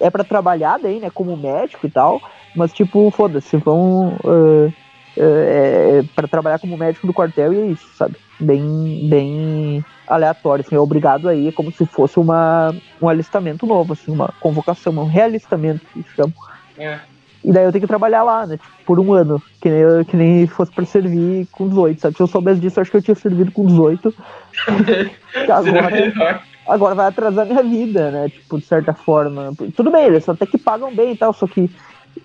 é 0.00 0.10
pra 0.10 0.24
trabalhar 0.24 0.78
daí, 0.78 1.00
né, 1.00 1.10
como 1.10 1.36
médico 1.36 1.86
e 1.86 1.90
tal, 1.90 2.20
mas 2.54 2.72
tipo, 2.72 3.10
foda-se, 3.10 3.56
vão 3.58 4.16
uh, 4.24 4.72
é, 5.18 5.98
é 5.98 6.02
pra 6.14 6.26
trabalhar 6.28 6.58
como 6.58 6.76
médico 6.76 7.06
do 7.06 7.12
quartel 7.14 7.52
e 7.52 7.60
é 7.60 7.66
isso, 7.66 7.84
sabe? 7.96 8.16
Bem, 8.40 8.62
bem 9.08 9.84
aleatório, 10.06 10.64
assim, 10.64 10.74
é 10.74 10.78
obrigado 10.80 11.28
aí, 11.28 11.52
como 11.52 11.70
se 11.70 11.84
fosse 11.86 12.18
uma, 12.18 12.74
um 13.00 13.08
alistamento 13.08 13.66
novo, 13.66 13.92
assim, 13.92 14.10
uma 14.10 14.32
convocação, 14.40 14.92
um 14.94 15.04
realistamento, 15.04 15.86
que 15.92 16.02
chama. 16.16 16.32
É. 16.78 17.00
E 17.44 17.52
daí 17.52 17.64
eu 17.64 17.72
tenho 17.72 17.82
que 17.82 17.88
trabalhar 17.88 18.22
lá, 18.22 18.46
né? 18.46 18.56
Tipo, 18.58 18.74
por 18.84 19.00
um 19.00 19.12
ano. 19.14 19.42
Que 19.60 19.70
nem, 19.70 19.80
eu- 19.80 20.04
que 20.04 20.16
nem 20.16 20.46
fosse 20.46 20.70
pra 20.72 20.84
servir 20.84 21.46
com 21.50 21.68
18, 21.68 22.00
sabe? 22.00 22.16
Se 22.16 22.22
eu 22.22 22.26
soubesse 22.26 22.60
disso, 22.60 22.78
eu 22.78 22.82
acho 22.82 22.90
que 22.90 22.96
eu 22.98 23.02
tinha 23.02 23.14
servido 23.14 23.50
com 23.52 23.64
18. 23.64 24.14
que 25.32 25.38
Seria 25.40 25.56
agora. 25.56 26.42
Agora 26.66 26.94
vai 26.94 27.06
atrasar 27.06 27.46
minha 27.46 27.62
vida, 27.62 28.10
né? 28.10 28.28
Tipo, 28.28 28.58
de 28.58 28.66
certa 28.66 28.94
forma. 28.94 29.52
Tudo 29.76 29.90
bem, 29.90 30.06
eles 30.06 30.28
até 30.28 30.46
que 30.46 30.58
pagam 30.58 30.94
bem 30.94 31.12
e 31.12 31.16
tal, 31.16 31.32
só 31.32 31.46
que 31.46 31.68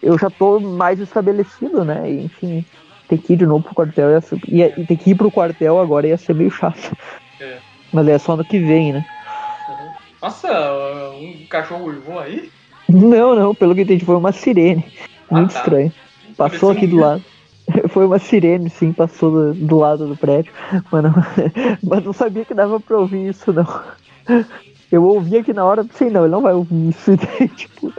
eu 0.02 0.18
já 0.18 0.30
tô 0.30 0.60
mais 0.60 1.00
estabelecido, 1.00 1.84
né? 1.84 2.10
E, 2.10 2.24
enfim, 2.24 2.66
ter 3.08 3.18
que 3.18 3.34
ir 3.34 3.38
de 3.38 3.46
novo 3.46 3.64
pro 3.64 3.76
quartel 3.76 4.12
ia 4.12 4.22
ser, 4.22 4.40
ia, 4.50 4.80
e 4.80 4.86
ter 4.86 4.98
que 4.98 5.12
ir 5.12 5.16
pro 5.16 5.32
quartel 5.32 5.80
agora 5.80 6.08
ia 6.08 6.18
ser 6.18 6.34
meio 6.34 6.52
chato. 6.52 6.96
É. 7.40 7.60
Mas 7.92 8.08
é 8.08 8.18
só 8.18 8.36
no 8.36 8.44
que 8.44 8.60
vem, 8.60 8.94
né? 8.94 9.04
Uhum. 9.70 9.90
Nossa, 10.22 10.50
um 11.14 11.46
cachorro 11.48 11.86
uivou 11.86 12.20
aí? 12.20 12.50
Não, 12.90 13.36
não, 13.36 13.54
pelo 13.54 13.76
que 13.76 13.82
entendi, 13.82 14.06
foi 14.06 14.16
uma 14.16 14.32
sirene. 14.32 14.84
Ah, 15.30 15.36
Muito 15.36 15.54
tá. 15.54 15.60
estranho. 15.60 15.94
Passou 16.38 16.72
aqui 16.72 16.88
do 16.88 16.98
lado. 16.98 17.24
Foi 17.90 18.06
uma 18.06 18.20
sirene, 18.20 18.70
sim, 18.70 18.94
passou 18.94 19.32
do, 19.32 19.54
do 19.56 19.78
lado 19.78 20.08
do 20.08 20.16
prédio. 20.16 20.54
Mas 20.92 21.04
não, 21.04 21.14
mas 21.82 22.04
não 22.04 22.14
sabia 22.14 22.46
que 22.46 22.54
dava 22.54 22.80
pra 22.80 23.00
ouvir 23.00 23.30
isso, 23.30 23.52
não. 23.52 23.66
Eu 24.92 25.04
ouvi 25.04 25.38
aqui 25.38 25.52
na 25.54 25.66
hora, 25.66 25.86
sei 25.94 26.10
não, 26.10 26.22
ele 26.24 26.32
não 26.32 26.42
vai 26.42 26.54
ouvir 26.54 26.90
isso. 26.90 27.12
E 27.14 27.18
daí, 27.18 27.48
tipo, 27.50 27.94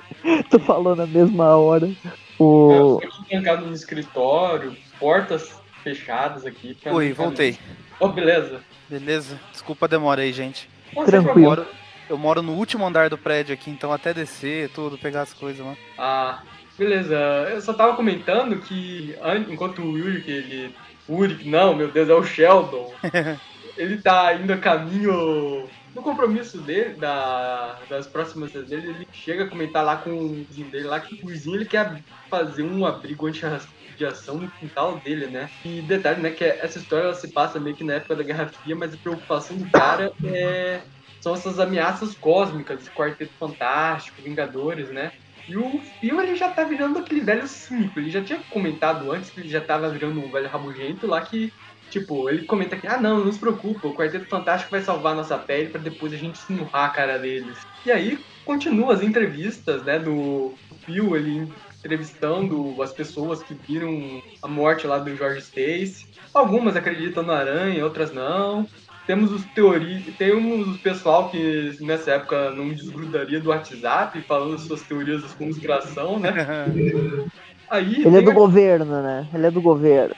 tô 0.50 0.58
falando 0.60 0.98
na 0.98 1.06
mesma 1.06 1.56
hora. 1.56 1.90
O... 2.38 2.72
Eu 2.72 2.98
tô 3.00 3.08
aqui 3.08 3.28
trancado 3.28 3.66
no 3.66 3.72
escritório, 3.72 4.76
portas 4.98 5.60
fechadas 5.82 6.44
aqui. 6.44 6.76
Oi, 6.86 7.12
voltei. 7.12 7.58
Oh, 7.98 8.08
beleza. 8.08 8.60
Beleza? 8.88 9.40
Desculpa 9.52 9.86
a 9.86 9.88
demora 9.88 10.22
aí, 10.22 10.32
gente. 10.32 10.68
Não, 10.94 11.02
sem 11.04 11.10
Tranquilo. 11.22 11.38
Eu 11.38 11.48
moro, 11.48 11.66
eu 12.10 12.18
moro 12.18 12.42
no 12.42 12.52
último 12.52 12.84
andar 12.86 13.08
do 13.08 13.18
prédio 13.18 13.54
aqui, 13.54 13.70
então 13.70 13.92
até 13.92 14.12
descer, 14.12 14.68
tudo, 14.70 14.98
pegar 14.98 15.22
as 15.22 15.32
coisas 15.32 15.64
lá. 15.64 15.74
Ah, 15.98 16.42
beleza. 16.78 17.14
Eu 17.50 17.60
só 17.60 17.72
tava 17.72 17.96
comentando 17.96 18.56
que 18.60 19.14
an- 19.22 19.46
enquanto 19.48 19.82
o 19.82 19.96
Yurik, 19.98 20.30
ele. 20.30 20.74
Yurik, 21.08 21.48
não, 21.48 21.74
meu 21.74 21.90
Deus, 21.90 22.08
é 22.08 22.14
o 22.14 22.24
Sheldon. 22.24 22.92
ele 23.76 23.98
tá 23.98 24.34
indo 24.34 24.52
a 24.52 24.58
caminho. 24.58 25.64
No 25.96 26.02
compromisso 26.02 26.58
dele, 26.58 26.94
da, 26.94 27.80
das 27.88 28.06
próximas 28.06 28.52
dele, 28.52 28.90
ele 28.90 29.08
chega 29.12 29.44
a 29.44 29.48
comentar 29.48 29.82
lá 29.82 29.96
com 29.96 30.10
o 30.10 30.28
vizinho 30.28 30.70
dele 30.70 30.84
lá 30.84 31.00
que 31.00 31.24
o 31.24 31.26
vizinho 31.26 31.56
ele 31.56 31.64
quer 31.64 32.04
fazer 32.28 32.62
um 32.64 32.84
abrigo 32.84 33.26
anti-radiação 33.26 34.36
no 34.36 34.50
quintal 34.50 34.98
dele, 34.98 35.26
né? 35.28 35.48
E 35.64 35.80
detalhe, 35.80 36.20
né, 36.20 36.30
que 36.30 36.44
essa 36.44 36.78
história 36.78 37.04
ela 37.04 37.14
se 37.14 37.28
passa 37.28 37.58
meio 37.58 37.74
que 37.74 37.82
na 37.82 37.94
época 37.94 38.14
da 38.14 38.22
Guerra 38.22 38.46
Fria, 38.46 38.76
mas 38.76 38.92
a 38.92 38.98
preocupação 38.98 39.56
do 39.56 39.70
cara 39.70 40.12
é 40.22 40.82
são 41.18 41.32
essas 41.32 41.58
ameaças 41.58 42.14
cósmicas, 42.14 42.90
Quarteto 42.90 43.32
Fantástico, 43.38 44.20
Vingadores, 44.20 44.90
né? 44.90 45.12
E 45.48 45.56
o 45.56 45.80
Phil, 45.98 46.20
ele 46.20 46.36
já 46.36 46.50
tá 46.50 46.62
virando 46.64 46.98
aquele 46.98 47.20
velho 47.20 47.48
cínico. 47.48 47.98
Ele 47.98 48.10
já 48.10 48.22
tinha 48.22 48.38
comentado 48.50 49.10
antes 49.10 49.30
que 49.30 49.40
ele 49.40 49.48
já 49.48 49.60
tava 49.60 49.88
virando 49.88 50.20
um 50.20 50.30
velho 50.30 50.48
rabugento 50.48 51.06
lá 51.06 51.20
que, 51.22 51.52
tipo, 51.88 52.28
ele 52.28 52.44
comenta 52.44 52.76
que, 52.78 52.86
ah, 52.86 53.00
não, 53.00 53.24
não 53.24 53.32
se 53.32 53.38
preocupa, 53.40 53.88
o 53.88 53.94
Quarteto 53.94 54.28
Fantástico 54.28 54.70
vai 54.70 54.82
salvar 54.82 55.12
a 55.12 55.16
nossa 55.16 55.38
pele 55.38 55.70
pra 55.70 55.80
depois 55.80 56.12
a 56.12 56.16
gente 56.16 56.36
esmurrar 56.40 56.86
a 56.86 56.90
cara 56.90 57.18
deles. 57.18 57.60
E 57.84 57.90
aí, 57.90 58.18
continua 58.44 58.94
as 58.94 59.02
entrevistas, 59.02 59.82
né, 59.84 59.98
do 59.98 60.58
Phil, 60.84 61.16
ele 61.16 61.54
entrevistando 61.78 62.80
as 62.82 62.92
pessoas 62.92 63.42
que 63.42 63.54
viram 63.54 64.20
a 64.42 64.48
morte 64.48 64.86
lá 64.86 64.98
do 64.98 65.14
George 65.16 65.38
Stacy. 65.40 66.06
Algumas 66.34 66.76
acreditam 66.76 67.22
no 67.22 67.32
Aranha, 67.32 67.84
outras 67.84 68.12
não. 68.12 68.68
Temos 69.06 69.30
os 69.32 69.46
teori... 69.46 70.12
temos 70.16 70.76
o 70.76 70.82
pessoal 70.82 71.30
que 71.30 71.76
nessa 71.80 72.12
época 72.12 72.50
não 72.50 72.68
desgrudaria 72.68 73.40
do 73.40 73.50
WhatsApp 73.50 74.20
falando 74.26 74.58
suas 74.58 74.82
teorias 74.82 75.22
da 75.22 75.28
conspiração, 75.36 76.18
né? 76.18 76.32
Aí 77.70 78.04
Ele 78.04 78.16
é 78.16 78.22
do 78.22 78.30
a- 78.30 78.34
governo, 78.34 79.02
né? 79.02 79.28
Ele 79.32 79.46
é 79.46 79.50
do 79.50 79.62
governo. 79.62 80.14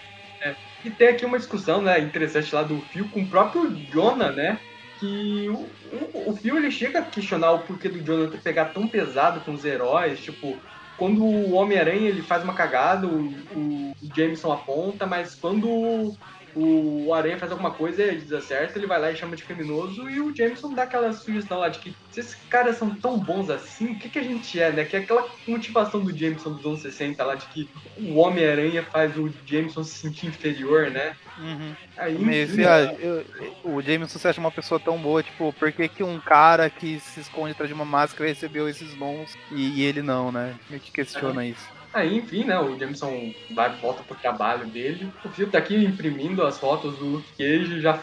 E 0.84 0.90
tem 0.90 1.08
aqui 1.08 1.24
uma 1.24 1.38
discussão, 1.38 1.82
né, 1.82 1.98
interessante 1.98 2.54
lá 2.54 2.62
do 2.62 2.80
Phil 2.80 3.08
com 3.08 3.20
o 3.20 3.26
próprio 3.26 3.70
Jonah, 3.90 4.30
né? 4.30 4.58
Que 4.98 5.48
o, 5.48 5.68
o, 6.14 6.30
o 6.30 6.36
Phil 6.36 6.56
ele 6.56 6.70
chega 6.70 7.00
a 7.00 7.02
questionar 7.02 7.52
o 7.52 7.60
porquê 7.60 7.88
do 7.88 8.00
Jonathan 8.00 8.38
pegar 8.38 8.66
tão 8.66 8.86
pesado 8.86 9.40
com 9.40 9.52
os 9.52 9.64
heróis, 9.64 10.20
tipo, 10.20 10.56
quando 10.96 11.24
o 11.24 11.52
Homem-Aranha 11.52 12.08
ele 12.08 12.22
faz 12.22 12.42
uma 12.42 12.54
cagada, 12.54 13.06
o, 13.06 13.28
o 13.54 13.94
Jameson 14.14 14.52
aponta, 14.52 15.06
mas 15.06 15.34
quando 15.34 16.16
o, 16.54 17.12
Aranha 17.14 17.38
faz 17.38 17.50
alguma 17.52 17.70
coisa 17.70 18.02
e 18.04 18.18
desacerta, 18.18 18.78
ele 18.78 18.86
vai 18.86 19.00
lá 19.00 19.10
e 19.10 19.16
chama 19.16 19.36
de 19.36 19.42
criminoso 19.44 20.08
e 20.08 20.20
o 20.20 20.34
Jameson 20.34 20.74
dá 20.74 20.84
aquela 20.84 21.12
sugestão 21.12 21.58
lá 21.58 21.68
de 21.68 21.78
que 21.78 21.94
se 22.10 22.20
esses 22.20 22.34
caras 22.48 22.76
são 22.76 22.90
tão 22.94 23.18
bons 23.18 23.50
assim, 23.50 23.92
o 23.92 23.98
que, 23.98 24.08
que 24.08 24.18
a 24.18 24.22
gente 24.22 24.60
é, 24.60 24.72
né? 24.72 24.84
Que 24.84 24.96
é 24.96 25.00
aquela 25.00 25.26
motivação 25.46 26.00
do 26.00 26.16
Jameson 26.16 26.52
dos 26.52 26.64
anos 26.64 26.80
60 26.82 27.24
lá 27.24 27.34
de 27.34 27.46
que 27.46 27.68
o 27.98 28.16
Homem-Aranha 28.16 28.82
faz 28.82 29.16
o 29.16 29.32
Jameson 29.46 29.82
se 29.84 29.98
sentir 29.98 30.26
inferior, 30.26 30.90
né? 30.90 31.16
Uhum. 31.38 31.74
Aí, 31.96 32.14
enfim, 32.14 32.42
assim, 32.42 32.64
ah, 32.64 32.96
eu- 32.98 33.24
o 33.64 33.80
Jameson 33.80 34.18
se 34.18 34.28
acha 34.28 34.40
uma 34.40 34.50
pessoa 34.50 34.80
tão 34.80 34.98
boa, 34.98 35.22
tipo, 35.22 35.52
por 35.52 35.72
que, 35.72 35.88
que 35.88 36.02
um 36.02 36.18
cara 36.18 36.68
que 36.68 36.98
se 37.00 37.20
esconde 37.20 37.52
atrás 37.52 37.68
de 37.68 37.74
uma 37.74 37.84
máscara 37.84 38.28
recebeu 38.28 38.68
esses 38.68 38.94
dons 38.94 39.36
e, 39.50 39.80
e 39.80 39.82
ele 39.82 40.02
não, 40.02 40.32
né? 40.32 40.56
Meio 40.68 40.80
que 40.80 40.90
questiona 40.90 41.46
isso. 41.46 41.77
Aí, 41.98 42.16
enfim, 42.16 42.44
né, 42.44 42.58
o 42.58 42.78
Jameson 42.78 43.32
vai 43.50 43.74
volta 43.80 44.02
pro 44.04 44.16
trabalho 44.16 44.66
dele. 44.66 45.10
O 45.24 45.28
Phil 45.28 45.50
tá 45.50 45.58
aqui 45.58 45.74
imprimindo 45.84 46.44
as 46.44 46.58
fotos 46.58 46.96
do 46.96 47.04
Luke 47.04 47.32
Cage, 47.36 47.80
já 47.80 47.98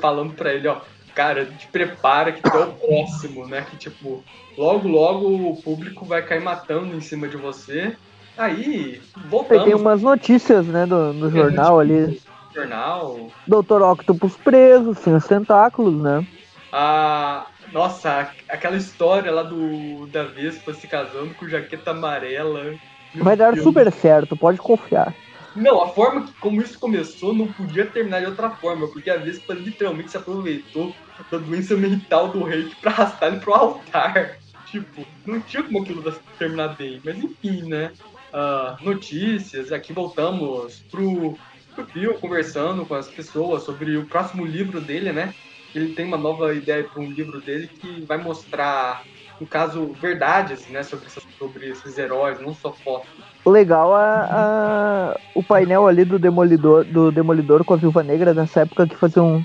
falando 0.00 0.34
pra 0.34 0.52
ele, 0.52 0.68
ó, 0.68 0.80
cara, 1.14 1.46
te 1.46 1.66
prepara 1.68 2.32
que 2.32 2.42
tu 2.42 2.54
é 2.54 2.64
o 2.64 2.72
próximo, 2.74 3.46
né? 3.46 3.66
Que 3.68 3.76
tipo, 3.76 4.22
logo, 4.58 4.86
logo 4.86 5.50
o 5.50 5.62
público 5.62 6.04
vai 6.04 6.22
cair 6.22 6.42
matando 6.42 6.94
em 6.94 7.00
cima 7.00 7.28
de 7.28 7.36
você. 7.38 7.96
Aí, 8.36 9.00
voltamos 9.28 9.64
tem 9.64 9.74
umas 9.74 10.02
notícias, 10.02 10.66
né, 10.66 10.84
do, 10.86 11.12
no 11.12 11.30
jornal 11.30 11.80
ali. 11.80 12.20
jornal. 12.54 13.30
Doutor 13.46 13.82
Octopus 13.82 14.36
preso, 14.36 14.94
sem 14.94 15.14
os 15.14 15.26
tentáculos, 15.26 16.00
né? 16.00 16.26
A. 16.72 17.46
Nossa, 17.72 18.32
aquela 18.48 18.76
história 18.76 19.30
lá 19.30 19.44
do 19.44 20.06
da 20.08 20.24
Vespa 20.24 20.74
se 20.74 20.88
casando 20.88 21.34
com 21.34 21.48
jaqueta 21.48 21.92
amarela. 21.92 22.74
Vai 23.14 23.36
dar 23.36 23.52
Deus 23.52 23.64
super 23.64 23.90
certo, 23.92 24.36
pode 24.36 24.58
confiar. 24.58 25.14
Não, 25.54 25.82
a 25.82 25.88
forma 25.88 26.24
que 26.26 26.32
como 26.38 26.62
isso 26.62 26.78
começou 26.78 27.34
não 27.34 27.52
podia 27.52 27.86
terminar 27.86 28.20
de 28.20 28.26
outra 28.26 28.50
forma, 28.50 28.86
porque 28.88 29.10
a 29.10 29.16
Vespa 29.16 29.52
literalmente 29.52 30.10
se 30.10 30.16
aproveitou 30.16 30.94
da 31.30 31.38
doença 31.38 31.76
mental 31.76 32.32
do 32.32 32.44
rei 32.44 32.70
pra 32.80 32.92
arrastar 32.92 33.32
ele 33.32 33.40
pro 33.40 33.54
altar. 33.54 34.38
Tipo, 34.70 35.04
não 35.26 35.40
tinha 35.40 35.64
como 35.64 35.82
aquilo 35.82 36.04
terminar 36.38 36.76
bem. 36.76 37.00
Mas 37.04 37.16
enfim, 37.18 37.68
né? 37.68 37.92
Ah, 38.32 38.78
notícias, 38.80 39.72
aqui 39.72 39.92
voltamos 39.92 40.84
pro, 40.88 41.36
pro 41.74 41.86
Bill 41.92 42.14
conversando 42.20 42.86
com 42.86 42.94
as 42.94 43.10
pessoas 43.10 43.64
sobre 43.64 43.96
o 43.96 44.06
próximo 44.06 44.44
livro 44.44 44.80
dele, 44.80 45.12
né? 45.12 45.34
Ele 45.74 45.92
tem 45.94 46.06
uma 46.06 46.16
nova 46.16 46.54
ideia 46.54 46.88
para 46.88 47.02
um 47.02 47.10
livro 47.10 47.40
dele 47.42 47.68
que 47.80 48.04
vai 48.06 48.18
mostrar, 48.18 49.02
no 49.40 49.46
caso, 49.46 49.94
verdades, 50.00 50.68
né, 50.68 50.82
sobre, 50.82 51.06
sobre 51.38 51.68
esses 51.70 51.96
heróis, 51.98 52.38
não 52.40 52.52
só 52.54 52.72
fotos. 52.72 53.08
legal 53.46 53.94
a, 53.94 54.28
a- 54.30 55.20
o 55.34 55.42
painel 55.42 55.86
ali 55.88 56.04
do 56.04 56.18
Demolidor, 56.18 56.84
do 56.84 57.10
Demolidor 57.10 57.64
com 57.64 57.74
a 57.74 57.76
Viúva 57.78 58.02
Negra 58.02 58.34
nessa 58.34 58.60
época 58.60 58.86
que 58.86 58.96
faziam. 58.96 59.44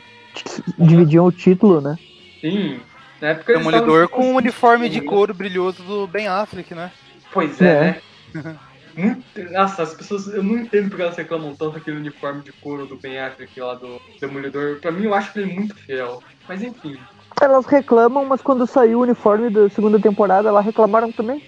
dividiam 0.78 1.26
o 1.26 1.32
título, 1.32 1.80
né? 1.80 1.98
Sim. 2.42 2.80
Na 3.22 3.30
época 3.30 3.58
Demolidor 3.58 4.04
estavam- 4.04 4.24
com 4.26 4.34
o 4.34 4.38
uniforme 4.38 4.90
de 4.90 5.00
couro 5.02 5.34
brilhoso 5.34 5.82
do 5.84 6.06
Ben 6.08 6.28
Affleck, 6.28 6.76
né? 6.76 6.92
Pois 7.32 7.62
é, 7.62 8.02
É. 8.36 8.42
né? 8.42 8.56
Muito- 8.98 9.52
Nossa, 9.52 9.84
as 9.84 9.94
pessoas. 9.94 10.28
Eu 10.28 10.42
não 10.44 10.58
entendo 10.58 10.88
porque 10.90 11.02
elas 11.02 11.18
reclamam 11.18 11.54
tanto 11.56 11.74
daquele 11.74 11.98
uniforme 11.98 12.42
de 12.44 12.52
couro 12.54 12.86
do 12.86 12.96
Ben 12.98 13.20
Affleck 13.20 13.60
lá 13.60 13.74
do 13.76 14.00
Demolidor. 14.22 14.78
Pra 14.80 14.90
mim, 14.92 15.04
eu 15.06 15.14
acho 15.14 15.38
ele 15.38 15.54
muito 15.54 15.76
fiel. 15.76 16.22
Mas 16.48 16.62
enfim. 16.64 16.98
Elas 17.42 17.66
reclamam, 17.66 18.26
mas 18.26 18.42
quando 18.42 18.66
saiu 18.66 19.00
o 19.00 19.02
uniforme 19.02 19.50
da 19.50 19.70
segunda 19.70 20.00
temporada, 20.00 20.50
elas 20.50 20.66
reclamaram 20.66 21.12
também. 21.12 21.42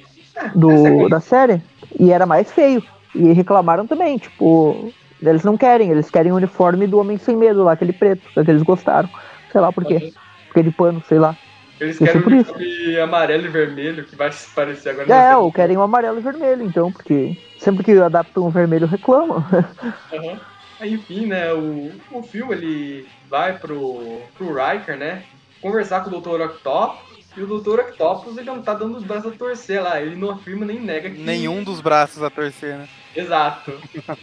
Do, 0.56 1.08
é- 1.08 1.10
da 1.10 1.20
série. 1.20 1.62
E 2.00 2.12
era 2.12 2.26
mais 2.26 2.52
feio. 2.52 2.84
E 3.16 3.34
reclamaram 3.34 3.88
também, 3.88 4.18
tipo. 4.18 4.94
Eles 5.22 5.44
não 5.44 5.58
querem, 5.58 5.90
eles 5.92 6.12
querem 6.12 6.32
o 6.32 6.36
uniforme 6.36 6.86
do 6.88 7.00
Homem 7.00 7.18
Sem 7.18 7.36
Medo 7.36 7.64
lá, 7.64 7.72
aquele 7.74 7.92
preto, 7.94 8.30
que 8.34 8.52
eles 8.52 8.62
gostaram. 8.62 9.10
Sei 9.52 9.60
lá 9.60 9.74
por 9.74 9.84
quê. 9.86 10.14
Porque 10.48 10.60
é 10.60 10.64
de 10.64 10.72
pano, 10.72 11.02
sei 11.04 11.18
lá. 11.20 11.36
Eles 11.80 12.00
Isso 12.00 12.04
querem 12.04 12.22
isso. 12.40 12.54
uniforme 12.54 13.00
amarelo 13.00 13.46
e 13.46 13.50
vermelho, 13.50 14.06
que 14.08 14.16
vai 14.16 14.32
se 14.32 14.54
parecer 14.54 14.90
agora. 14.90 15.08
É, 15.14 15.36
ou 15.38 15.52
querem 15.52 15.78
o 15.78 15.82
amarelo 15.82 16.20
e 16.20 16.22
vermelho, 16.22 16.64
então, 16.64 16.92
porque 16.92 17.36
sempre 17.58 17.84
que 17.84 17.92
adaptam 17.94 18.44
o 18.46 18.52
vermelho 18.52 18.86
reclamam. 18.88 19.44
Aham. 20.12 20.46
Aí, 20.80 20.94
Enfim, 20.94 21.26
né, 21.26 21.52
o, 21.54 22.04
o 22.10 22.24
Phil, 22.24 22.52
ele 22.54 23.12
vai 23.24 23.60
pro, 23.60 24.32
pro 24.38 24.54
Riker, 24.54 24.98
né, 24.98 25.28
conversar 25.62 26.04
com 26.04 26.10
o 26.10 26.22
Dr. 26.22 26.42
Octopus, 26.42 27.18
e 27.36 27.42
o 27.42 27.60
Dr. 27.60 27.80
Octopus, 27.82 28.38
ele 28.38 28.48
não 28.48 28.62
tá 28.62 28.74
dando 28.74 28.98
os 28.98 29.04
braços 29.04 29.32
a 29.32 29.36
torcer 29.36 29.82
lá, 29.82 30.02
ele 30.02 30.16
não 30.16 30.32
afirma 30.32 30.66
nem 30.66 30.80
nega 30.80 31.10
que... 31.10 31.22
Nenhum 31.22 31.64
dos 31.64 31.80
braços 31.80 32.24
a 32.24 32.30
torcer, 32.32 32.78
né? 32.78 32.88
Exato. 33.16 33.74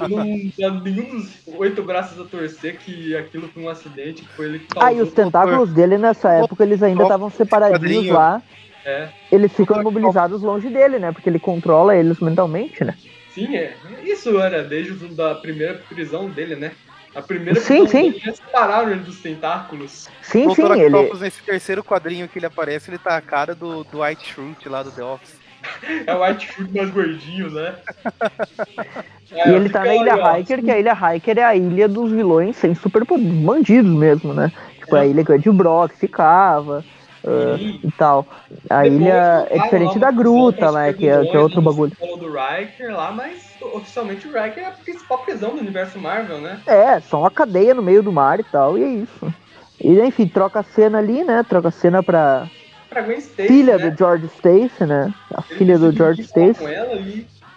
Ele 0.01 0.53
não 0.59 0.75
dá 0.75 0.81
nenhum 0.81 1.17
dos 1.17 1.31
oito 1.57 1.83
braços 1.83 2.21
a 2.21 2.25
torcer 2.25 2.79
que 2.79 3.17
aquilo 3.17 3.49
foi 3.49 3.63
um 3.63 3.69
acidente, 3.69 4.23
que 4.23 4.29
foi 4.35 4.47
ele 4.47 4.59
que 4.61 4.67
Ah, 4.77 4.93
e 4.93 5.01
os 5.01 5.13
tentáculos 5.13 5.73
dele 5.73 5.97
nessa 5.97 6.31
época, 6.33 6.65
eles 6.65 6.83
ainda 6.83 7.03
estavam 7.03 7.31
separadinhos 7.31 8.09
lá. 8.09 8.43
É, 8.85 9.09
Eles 9.33 9.53
ficam 9.53 9.81
imobilizados 9.81 10.43
longe 10.43 10.69
dele, 10.69 10.99
né? 10.99 11.11
Porque 11.11 11.29
ele 11.31 11.39
controla 11.39 11.97
eles 11.97 12.21
mentalmente, 12.21 12.85
né? 12.85 12.95
sim, 13.35 13.57
é. 13.57 13.75
Isso 14.05 14.39
era 14.39 14.63
desde 14.63 14.93
da 15.15 15.35
primeira 15.35 15.75
prisão 15.89 16.29
dele, 16.29 16.55
né? 16.55 16.73
A 17.15 17.23
primeira 17.23 17.61
Sim, 17.61 17.87
sim. 17.87 18.11
dele, 18.11 18.23
eles 18.25 18.37
separaram 18.39 18.91
ele 18.91 19.01
dos 19.01 19.21
tentáculos. 19.21 20.09
Sim, 20.23 20.47
o 20.49 20.55
sim, 20.55 20.63
ele. 20.81 21.13
Nesse 21.21 21.43
terceiro 21.43 21.83
quadrinho 21.85 22.29
que 22.29 22.39
ele 22.39 22.47
aparece, 22.47 22.91
ele 22.91 22.99
tá 22.99 23.17
a 23.17 23.21
cara 23.21 23.55
do 23.55 23.85
Dwight 23.85 24.27
Schrute 24.27 24.69
lá 24.69 24.83
do 24.83 24.91
The 24.91 25.03
Office. 25.03 25.45
É 26.07 26.15
o 26.15 26.23
White 26.23 26.47
Fruit 26.53 26.77
mais 26.77 26.91
gordinho, 26.91 27.51
né? 27.51 27.75
E 29.33 29.51
ele 29.51 29.69
tá 29.71 29.81
na 29.83 29.95
Ilha 29.95 30.39
Hiker, 30.39 30.63
que 30.63 30.71
a 30.71 30.79
Ilha 30.79 30.93
Hiker 31.17 31.39
é 31.39 31.43
a 31.45 31.57
ilha 31.57 31.89
dos 31.89 32.11
vilões 32.13 32.55
sem 32.57 32.75
super 32.75 33.03
bandidos 33.07 33.91
mesmo, 33.91 34.33
né? 34.35 34.53
Tipo, 34.79 34.95
a 34.97 35.05
É. 35.05 35.09
ilha 35.09 35.25
que 35.25 35.33
o 35.33 35.35
Ed 35.35 35.51
Brock 35.51 35.93
ficava 35.95 36.85
Sim. 37.25 37.81
e 37.83 37.93
tal. 37.93 38.27
A 38.69 38.83
Depois 38.83 39.01
ilha 39.01 39.47
é 39.51 39.59
diferente 39.59 39.95
lá 39.95 40.01
da 40.01 40.11
gruta, 40.11 40.73
né? 40.73 40.93
Que 40.93 41.09
é, 41.09 41.25
que 41.25 41.37
é 41.37 41.41
outro 41.41 41.63
bagulho. 41.63 41.93
falou 41.99 42.19
do 42.19 42.31
Riker 42.31 42.95
lá, 42.95 43.11
mas 43.11 43.55
oficialmente 43.61 44.29
o 44.29 44.33
Riker 44.33 44.63
é 44.63 44.67
a 44.67 44.73
principal 44.73 45.19
prisão 45.19 45.55
do 45.55 45.61
universo 45.61 45.99
Marvel, 45.99 46.41
né? 46.41 46.61
É, 46.67 47.01
só 47.01 47.21
uma 47.21 47.31
cadeia 47.31 47.75
no 47.75 47.83
meio 47.83 48.03
do 48.03 48.13
mar 48.13 48.39
e 48.41 48.45
tal, 48.45 48.77
e 48.79 48.83
é 48.83 48.89
isso. 48.89 49.35
E 49.81 50.01
enfim, 50.01 50.27
troca 50.29 50.61
a 50.61 50.63
cena 50.63 50.99
ali, 50.99 51.25
né? 51.25 51.43
Troca 51.49 51.69
a 51.69 51.73
cena 51.73 52.03
pra 52.03 52.47
Pra 52.89 53.03
Gwen 53.03 53.19
Stacy, 53.19 53.49
filha 53.49 53.77
né? 53.79 53.91
do 53.91 53.97
George 53.99 54.27
Stacy, 54.27 54.85
né? 54.85 55.13
A 55.35 55.43
Ele 55.43 55.59
filha 55.59 55.79
do 55.79 55.91
George 55.93 56.23
Stacy. 56.23 56.61
com 56.61 56.69
ela 56.69 57.01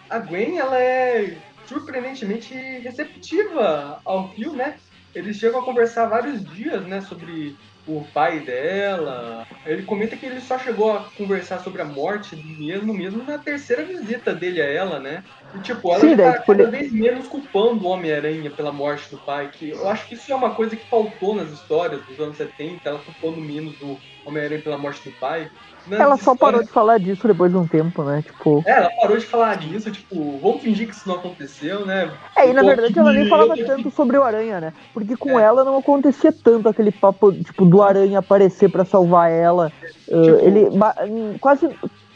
a 0.10 0.20
Gwen, 0.20 0.58
ela 0.58 0.80
é 0.80 1.38
surpreendentemente 1.66 2.54
receptiva 2.54 4.00
ao 4.06 4.30
Phil, 4.30 4.54
né? 4.54 4.76
Eles 5.14 5.38
chegam 5.38 5.60
a 5.60 5.64
conversar 5.64 6.06
vários 6.08 6.44
dias, 6.46 6.86
né, 6.86 7.02
sobre 7.02 7.56
o 7.88 8.12
pai 8.12 8.44
dela. 8.46 9.48
Ele 9.66 9.84
comenta 9.86 10.18
que 10.18 10.26
ele 10.26 10.42
só 10.42 10.60
chegou 10.60 10.92
a 10.92 11.12
conversar 11.12 11.60
sobre 11.60 11.82
a 11.82 11.86
morte 11.86 12.36
mesmo, 12.36 12.94
mesmo 12.94 13.24
na 13.24 13.40
terceira 13.40 13.86
visita 13.88 14.36
dele 14.36 14.62
a 14.62 14.66
ela, 14.66 15.00
né? 15.00 15.24
E 15.56 15.60
tipo, 15.60 15.90
ela 15.92 16.00
Sim, 16.02 16.10
já 16.10 16.16
daí, 16.16 16.26
tá 16.26 16.32
tipo, 16.34 16.46
cada 16.48 16.64
ele- 16.64 16.72
vez 16.72 16.92
menos 16.92 17.28
culpando 17.28 17.86
o 17.86 17.90
Homem-Aranha 17.90 18.52
pela 18.52 18.72
morte 18.72 19.10
do 19.10 19.18
pai, 19.18 19.50
que 19.52 19.70
eu 19.70 19.88
acho 19.88 20.08
que 20.08 20.16
isso 20.16 20.32
é 20.32 20.36
uma 20.36 20.52
coisa 20.54 20.76
que 20.76 20.86
faltou 20.90 21.36
nas 21.36 21.50
histórias 21.52 22.02
dos 22.06 22.20
anos 22.20 22.36
70, 22.38 22.90
ela 22.90 23.00
culpando 23.00 23.42
menos 23.42 23.74
o 23.82 23.98
Homem-Aranha 24.26 24.62
pela 24.62 24.78
morte 24.78 25.10
do 25.10 25.16
pai. 25.20 25.50
Nas 25.88 26.02
Ela 26.02 26.18
só 26.18 26.34
histórias- 26.34 26.40
parou 26.40 26.64
de 26.64 26.70
falar 26.70 26.98
disso 26.98 27.26
depois 27.26 27.50
de 27.50 27.58
um 27.58 27.66
tempo, 27.66 28.04
né? 28.04 28.22
Tipo. 28.22 28.62
é, 28.68 28.72
ela 28.72 28.90
parou 29.00 29.18
de 29.18 29.26
falar 29.26 29.56
disso, 29.56 29.90
tipo, 29.90 30.38
vamos 30.40 30.62
fingir 30.62 30.86
que 30.86 30.94
isso 30.94 31.08
não 31.08 31.16
aconteceu, 31.16 31.86
né? 31.86 32.12
É, 32.36 32.50
e 32.50 32.54
na 32.54 32.62
verdade 32.62 33.00
ela 33.00 33.14
nem 33.14 33.30
falava 33.30 33.56
tanto 33.56 33.90
sobre 33.90 34.18
o 34.18 34.24
Aranha, 34.24 34.60
né? 34.60 34.74
Porque 34.94 35.16
com 35.16 35.40
É. 35.40 35.44
ela 35.44 35.64
não 35.64 35.78
acontecia 35.78 36.34
tanto 36.34 36.68
aquele 36.68 36.92
papo, 36.92 37.32
tipo, 37.32 37.66
do 37.66 37.82
Aranha 37.82 38.20
aparecer 38.20 38.70
pra 38.70 38.84
salvar 38.84 39.32
ela. 39.32 39.72
Uh, 40.10 40.24
Tipo- 40.24 40.46
ele 40.46 40.70
ba- 40.78 40.96
hum, 41.08 41.38
quase. 41.40 41.70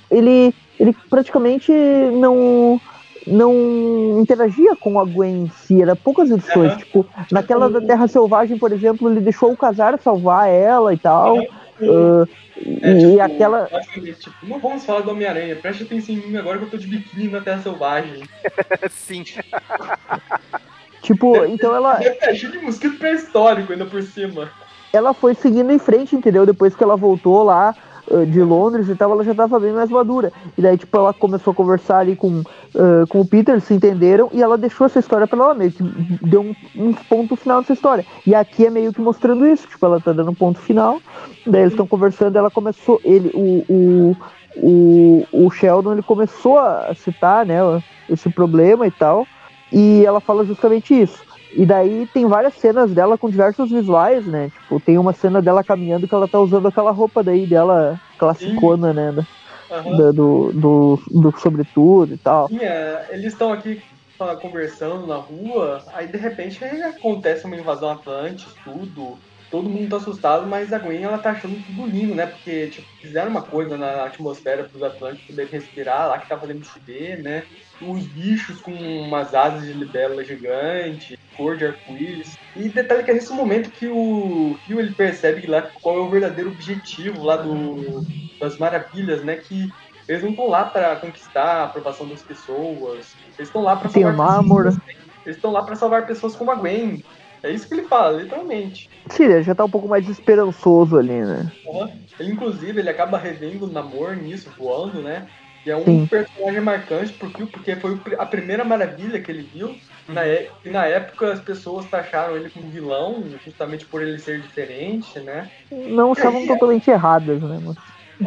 Ele, 0.09 0.53
ele 0.77 0.93
praticamente 1.09 1.71
não. 1.71 2.77
Não 3.27 4.19
interagia 4.19 4.75
com 4.75 4.99
a 4.99 5.05
Gwen 5.05 5.43
em 5.43 5.49
si, 5.49 5.81
era 5.81 5.95
poucas 5.95 6.31
edições. 6.31 6.71
Aham. 6.71 6.77
Tipo, 6.77 7.05
naquela 7.31 7.69
da 7.69 7.79
Terra 7.79 8.07
Selvagem, 8.07 8.57
por 8.57 8.71
exemplo, 8.71 9.09
ele 9.09 9.21
deixou 9.21 9.51
o 9.51 9.57
Casar 9.57 9.99
salvar 9.99 10.49
ela 10.49 10.93
e 10.93 10.97
tal. 10.97 11.37
uh, 11.39 12.27
É, 12.81 12.91
e 12.91 13.11
tipo, 13.11 13.21
aquela. 13.21 13.69
tipo, 14.19 14.35
não 14.43 14.59
vamos 14.59 14.85
falar 14.85 15.01
do 15.01 15.11
Homem-Aranha, 15.11 15.55
preste 15.55 15.83
atenção 15.83 16.15
em 16.15 16.19
mim 16.19 16.37
agora 16.37 16.57
que 16.57 16.65
eu 16.65 16.69
tô 16.69 16.77
de 16.77 16.87
biquíni 16.87 17.27
na 17.27 17.41
Terra 17.41 17.61
Selvagem. 17.61 18.23
Sim. 18.89 19.23
Tipo, 21.01 21.45
então 21.45 21.73
ela, 21.75 21.99
cheio 22.35 22.51
de 22.51 22.59
mosquito 22.59 22.97
pré-histórico 22.97 23.71
ainda 23.71 23.85
por 23.85 24.03
cima. 24.03 24.51
Ela 24.93 25.13
foi 25.13 25.33
seguindo 25.33 25.71
em 25.71 25.79
frente, 25.79 26.15
entendeu? 26.15 26.45
Depois 26.45 26.75
que 26.75 26.83
ela 26.83 26.95
voltou 26.95 27.43
lá 27.43 27.73
uh, 28.09 28.25
de 28.25 28.41
Londres 28.41 28.89
e 28.89 28.95
tal, 28.95 29.11
ela 29.11 29.23
já 29.23 29.33
tava 29.33 29.59
bem 29.59 29.71
mais 29.71 29.89
madura. 29.89 30.31
E 30.57 30.61
daí, 30.61 30.77
tipo, 30.77 30.95
ela 30.97 31.13
começou 31.13 31.51
a 31.51 31.55
conversar 31.55 31.99
ali 31.99 32.15
com, 32.15 32.39
uh, 32.39 33.07
com 33.09 33.21
o 33.21 33.27
Peter, 33.27 33.59
se 33.61 33.73
entenderam, 33.73 34.29
e 34.33 34.41
ela 34.41 34.57
deixou 34.57 34.85
essa 34.85 34.99
história 34.99 35.27
pra 35.27 35.37
ela 35.37 35.53
mesmo. 35.53 35.89
que 35.89 36.25
Deu 36.25 36.41
um, 36.41 36.55
um 36.75 36.93
ponto 36.93 37.35
final 37.35 37.59
nessa 37.59 37.73
história. 37.73 38.05
E 38.25 38.35
aqui 38.35 38.65
é 38.65 38.69
meio 38.69 38.93
que 38.93 39.01
mostrando 39.01 39.45
isso, 39.45 39.67
tipo, 39.67 39.85
ela 39.85 39.99
tá 39.99 40.11
dando 40.11 40.31
um 40.31 40.35
ponto 40.35 40.59
final, 40.59 40.99
daí 41.45 41.61
eles 41.61 41.73
estão 41.73 41.87
conversando, 41.87 42.35
ela 42.35 42.51
começou, 42.51 42.99
ele, 43.03 43.31
o, 43.33 43.65
o, 43.69 44.17
o, 44.57 45.27
o 45.45 45.51
Sheldon, 45.51 45.93
ele 45.93 46.01
começou 46.01 46.59
a 46.59 46.93
citar, 46.95 47.45
né, 47.45 47.59
esse 48.09 48.29
problema 48.29 48.85
e 48.85 48.91
tal, 48.91 49.25
e 49.71 50.05
ela 50.05 50.19
fala 50.19 50.43
justamente 50.43 50.99
isso. 50.99 51.30
E 51.53 51.65
daí 51.65 52.07
tem 52.07 52.25
várias 52.27 52.53
cenas 52.55 52.93
dela 52.93 53.17
com 53.17 53.29
diversos 53.29 53.69
visuais, 53.71 54.25
né? 54.25 54.49
Tipo, 54.49 54.79
tem 54.79 54.97
uma 54.97 55.13
cena 55.13 55.41
dela 55.41 55.63
caminhando 55.63 56.07
que 56.07 56.15
ela 56.15 56.27
tá 56.27 56.39
usando 56.39 56.67
aquela 56.67 56.91
roupa 56.91 57.23
daí 57.23 57.45
dela 57.45 57.99
classicona, 58.17 58.93
né? 58.93 59.11
da- 59.11 59.25
Aham. 59.69 59.97
da- 59.97 60.11
do, 60.11 60.51
do, 60.53 60.99
do 61.11 61.39
sobretudo 61.39 62.13
e 62.13 62.17
tal. 62.17 62.47
Sim, 62.47 62.59
é, 62.61 63.07
eles 63.11 63.33
estão 63.33 63.51
aqui 63.51 63.81
fala- 64.17 64.37
conversando 64.37 65.07
na 65.07 65.17
rua, 65.17 65.83
aí 65.93 66.07
de 66.07 66.17
repente 66.17 66.63
acontece 66.63 67.45
uma 67.45 67.55
invasão 67.57 67.89
Atlantis, 67.91 68.53
tudo. 68.63 69.17
Todo 69.51 69.69
mundo 69.69 69.89
tá 69.89 69.97
assustado, 69.97 70.47
mas 70.47 70.71
a 70.71 70.79
Gwen 70.79 71.03
ela 71.03 71.17
tá 71.17 71.31
achando 71.31 71.61
tudo 71.65 71.85
lindo, 71.85 72.15
né? 72.15 72.25
Porque 72.25 72.67
tipo, 72.67 72.87
fizeram 73.01 73.29
uma 73.29 73.41
coisa 73.41 73.77
na 73.77 74.05
atmosfera 74.05 74.63
pros 74.63 74.81
Atlantes 74.81 75.25
poderem 75.27 75.51
respirar, 75.51 76.07
lá 76.07 76.17
que 76.17 76.29
tá 76.29 76.37
fazendo 76.37 76.63
chover, 76.63 77.21
né? 77.21 77.43
Os 77.81 78.07
bichos 78.07 78.61
com 78.61 78.71
umas 78.71 79.35
asas 79.35 79.63
de 79.63 79.73
libélula 79.73 80.23
gigante, 80.23 81.19
cor 81.35 81.57
de 81.57 81.65
arco-íris. 81.65 82.37
E 82.55 82.69
detalhe 82.69 83.03
que 83.03 83.11
é 83.11 83.13
nesse 83.13 83.33
momento 83.33 83.71
que 83.71 83.87
o 83.87 84.57
Phil 84.65 84.79
ele 84.79 84.95
percebe 84.95 85.45
lá 85.45 85.63
qual 85.81 85.97
é 85.97 85.99
o 85.99 86.09
verdadeiro 86.09 86.51
objetivo 86.51 87.21
lá 87.21 87.35
do, 87.35 88.05
das 88.39 88.57
maravilhas, 88.57 89.21
né? 89.21 89.35
Que 89.35 89.69
eles 90.07 90.23
não 90.23 90.31
estão 90.31 90.47
lá 90.47 90.63
para 90.63 90.95
conquistar 90.95 91.43
a 91.43 91.63
aprovação 91.65 92.07
das 92.07 92.21
pessoas. 92.21 93.15
Eles 93.37 93.47
estão 93.49 93.61
lá 93.63 93.75
para 93.75 93.89
salvar 93.89 94.15
pessoas. 94.39 94.77
Eles 95.25 95.35
estão 95.35 95.51
lá 95.51 95.63
para 95.63 95.75
salvar 95.75 96.07
pessoas 96.07 96.35
como 96.35 96.51
a 96.51 96.55
Gwen. 96.55 97.03
É 97.43 97.49
isso 97.49 97.67
que 97.67 97.73
ele 97.73 97.87
fala, 97.87 98.21
literalmente. 98.21 98.89
Sim, 99.09 99.23
ele 99.23 99.43
já 99.43 99.55
tá 99.55 99.65
um 99.65 99.69
pouco 99.69 99.87
mais 99.87 100.07
esperançoso 100.07 100.97
ali, 100.97 101.21
né? 101.21 101.51
Aham. 101.67 101.91
Ele, 102.19 102.31
inclusive, 102.31 102.79
ele 102.79 102.89
acaba 102.89 103.17
revendo 103.17 103.65
o 103.65 103.71
Namor 103.71 104.15
nisso, 104.15 104.49
voando, 104.57 105.01
né? 105.01 105.27
E 105.65 105.71
é 105.71 105.75
um 105.75 105.83
Sim. 105.83 106.07
personagem 106.07 106.61
marcante 106.61 107.13
pro 107.13 107.29
Phil, 107.29 107.47
porque 107.47 107.75
foi 107.75 107.99
a 108.17 108.25
primeira 108.25 108.63
maravilha 108.63 109.21
que 109.21 109.31
ele 109.31 109.43
viu. 109.43 109.75
Na 110.07 110.27
e 110.27 110.49
na 110.65 110.85
época 110.85 111.31
as 111.31 111.39
pessoas 111.39 111.85
taxaram 111.85 112.35
ele 112.35 112.49
como 112.49 112.69
vilão, 112.69 113.23
justamente 113.45 113.85
por 113.85 114.01
ele 114.01 114.19
ser 114.19 114.41
diferente, 114.41 115.19
né? 115.19 115.49
Não 115.71 116.13
estavam 116.13 116.45
totalmente 116.45 116.89
erradas, 116.89 117.41
né? 117.41 117.59
Mas... 117.63 117.77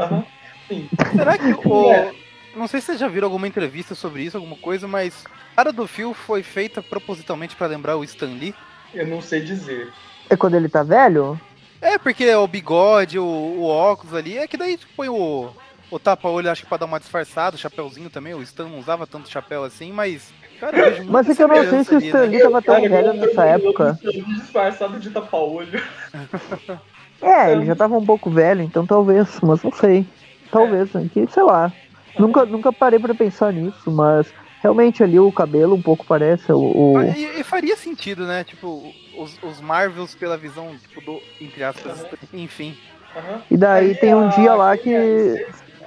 Aham. 0.01 0.25
Sim. 0.69 0.89
Será 1.15 1.37
que 1.37 1.53
o. 1.53 1.93
É. 1.93 2.13
Não 2.57 2.69
sei 2.69 2.81
se 2.81 2.87
vocês 2.87 3.01
já 3.01 3.09
viram 3.09 3.27
alguma 3.27 3.49
entrevista 3.49 3.97
sobre 3.97 4.23
isso, 4.23 4.37
alguma 4.37 4.57
coisa, 4.57 4.87
mas 4.87 5.25
a 5.53 5.57
cara 5.57 5.73
do 5.73 5.89
Phil 5.89 6.15
foi 6.15 6.43
feita 6.45 6.81
propositalmente 6.81 7.57
pra 7.57 7.67
lembrar 7.67 7.97
o 7.97 8.05
Stan 8.05 8.27
Lee. 8.27 8.55
Eu 8.95 9.07
não 9.07 9.21
sei 9.21 9.41
dizer. 9.41 9.93
É 10.31 10.37
quando 10.37 10.55
ele 10.55 10.69
tá 10.69 10.83
velho? 10.83 11.39
É, 11.81 11.99
porque 11.99 12.33
o 12.35 12.47
bigode, 12.47 13.19
o, 13.19 13.25
o 13.25 13.65
óculos 13.67 14.15
ali, 14.15 14.39
é 14.39 14.47
que 14.47 14.57
daí 14.57 14.79
põe 14.97 15.09
o, 15.09 15.51
o 15.91 15.99
tapa-olho, 15.99 16.51
acho 16.51 16.63
que 16.63 16.69
pra 16.69 16.79
dar 16.79 16.87
uma 16.87 16.99
disfarçada, 17.01 17.57
o 17.57 17.59
chapéuzinho 17.59 18.09
também, 18.09 18.33
o 18.35 18.43
Stan 18.43 18.69
não 18.69 18.79
usava 18.79 19.07
tanto 19.07 19.29
chapéu 19.29 19.65
assim, 19.65 19.93
mas. 19.93 20.33
Cara, 20.61 21.05
Mas 21.09 21.29
é 21.29 21.35
que 21.35 21.43
eu 21.43 21.49
não 21.49 21.69
sei 21.69 21.85
se 21.85 21.95
o 21.95 21.99
Stan 21.99 22.21
Lee 22.23 22.39
né? 22.39 22.43
tava 22.45 22.63
tão 22.63 22.75
Cara, 22.77 22.89
velho 22.89 23.09
eu- 23.09 23.15
nessa 23.15 23.43
eu- 23.43 23.49
época. 23.55 23.99
eu- 24.03 24.13
Disfarçado 24.13 24.99
de 24.99 25.11
tapa-olho. 25.11 25.83
É, 27.23 27.53
ele 27.53 27.65
já 27.65 27.75
tava 27.75 27.97
um 27.97 28.05
pouco 28.05 28.29
velho, 28.31 28.61
então 28.61 28.85
talvez, 28.85 29.41
mas 29.43 29.63
não 29.63 29.73
sei. 29.73 30.05
Talvez, 30.51 30.93
né, 30.93 31.09
que, 31.13 31.27
sei 31.29 31.43
lá. 31.43 31.73
Nunca, 32.19 32.45
nunca 32.45 32.71
parei 32.73 32.99
pra 32.99 33.15
pensar 33.15 33.51
nisso, 33.53 33.91
mas 33.91 34.27
realmente 34.65 35.03
ali 35.05 35.21
o 35.21 35.31
cabelo 35.31 35.75
um 35.77 35.83
pouco 35.83 36.07
parece 36.07 36.51
o. 36.51 36.59
o- 36.59 36.97
Ah, 36.97 37.07
E, 37.07 37.41
e 37.41 37.45
faria 37.45 37.77
sentido, 37.77 38.27
né? 38.27 38.43
Tipo, 38.43 38.83
os, 39.17 39.39
os 39.43 39.61
Marvels 39.61 40.15
pela 40.15 40.39
visão, 40.39 40.75
tipo, 40.79 41.01
do. 41.03 41.21
Entre 41.39 41.63
aspas, 41.63 42.07
enfim. 42.33 42.75
Aham. 43.15 43.43
E 43.51 43.57
daí 43.59 43.89
Aí 43.91 43.95
tem 43.95 44.15
um 44.15 44.27
a- 44.27 44.29
dia 44.29 44.55
lá 44.55 44.77
que. 44.77 44.91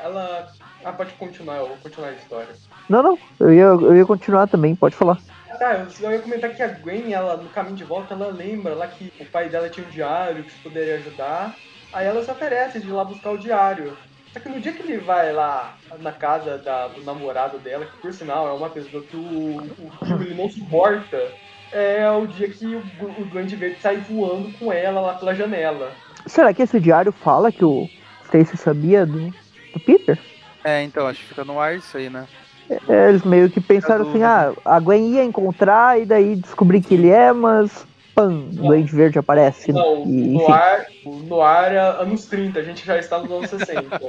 Ela. 0.01 0.47
Ah, 0.85 0.93
pode 0.93 1.11
continuar, 1.13 1.55
eu 1.57 1.67
vou 1.69 1.77
continuar 1.77 2.09
a 2.09 2.13
história. 2.13 2.49
Não, 2.87 3.01
não, 3.03 3.19
eu 3.39 3.51
ia, 3.51 3.63
eu 3.63 3.95
ia 3.97 4.05
continuar 4.05 4.47
também, 4.47 4.75
pode 4.75 4.95
falar. 4.95 5.17
Tá, 5.59 5.87
eu 5.99 6.11
ia 6.11 6.19
comentar 6.19 6.51
que 6.53 6.61
a 6.61 6.67
Gwen, 6.67 7.11
ela, 7.11 7.35
no 7.35 7.49
caminho 7.49 7.75
de 7.75 7.83
volta, 7.83 8.13
ela 8.13 8.27
lembra 8.27 8.75
lá 8.75 8.87
que 8.87 9.11
o 9.19 9.25
pai 9.25 9.49
dela 9.49 9.69
tinha 9.69 9.85
um 9.85 9.89
diário 9.89 10.43
que 10.43 10.53
poderia 10.61 10.95
ajudar. 10.97 11.55
Aí 11.91 12.05
ela 12.05 12.23
se 12.23 12.29
oferece 12.29 12.79
de 12.79 12.87
ir 12.87 12.91
lá 12.91 13.03
buscar 13.03 13.31
o 13.31 13.37
diário. 13.39 13.97
Só 14.37 14.43
que 14.43 14.49
no 14.49 14.59
dia 14.61 14.71
que 14.71 14.83
ele 14.83 14.99
vai 14.99 15.33
lá 15.33 15.75
na 15.99 16.11
casa 16.11 16.59
da- 16.59 16.87
do 16.89 17.03
namorado 17.03 17.57
dela, 17.57 17.85
que 17.85 17.97
por 17.97 18.13
sinal 18.13 18.47
é 18.47 18.51
uma 18.51 18.69
pessoa 18.69 19.01
que 19.01 19.15
o, 19.15 19.19
o 19.19 20.05
Phil, 20.05 20.21
ele 20.21 20.35
não 20.35 20.47
suporta, 20.47 21.17
é 21.71 22.07
o 22.11 22.27
dia 22.27 22.47
que 22.47 22.65
o, 22.75 22.79
o 23.19 23.25
Duende 23.25 23.55
Verde 23.55 23.77
sai 23.81 23.97
voando 23.97 24.51
com 24.59 24.71
ela 24.71 25.01
lá 25.01 25.13
pela 25.15 25.33
janela. 25.33 25.91
Será 26.27 26.53
que 26.53 26.61
esse 26.61 26.79
diário 26.79 27.11
fala 27.11 27.51
que 27.51 27.65
o 27.65 27.89
Stacy 28.25 28.57
sabia 28.57 29.07
do, 29.07 29.31
do 29.73 29.79
Peter? 29.83 30.19
É, 30.63 30.83
então, 30.83 31.07
acho 31.07 31.21
que 31.21 31.29
fica 31.29 31.43
no 31.43 31.59
ar 31.59 31.75
isso 31.75 31.97
aí, 31.97 32.09
né? 32.09 32.27
É, 32.87 33.09
eles 33.09 33.23
meio 33.23 33.49
que 33.49 33.59
pensaram 33.61 34.07
assim, 34.07 34.21
ah, 34.21 34.53
a 34.65 34.79
Gwen 34.79 35.13
ia 35.13 35.23
encontrar 35.23 35.99
e 35.99 36.05
daí 36.05 36.35
descobrir 36.35 36.81
que 36.81 36.93
ele 36.93 37.09
é, 37.09 37.31
mas 37.33 37.87
pam, 38.17 38.47
o 38.57 38.67
Duende 38.67 38.95
Verde 38.95 39.19
aparece. 39.19 39.71
Não, 39.71 40.03
e, 40.07 40.33
no 40.33 40.51
ar, 40.51 40.85
no 41.05 41.41
ar 41.41 41.71
é 41.71 41.77
anos 42.01 42.25
30, 42.25 42.59
a 42.59 42.63
gente 42.63 42.83
já 42.83 42.97
está 42.97 43.19
nos 43.19 43.31
anos 43.31 43.49
60. 43.51 43.99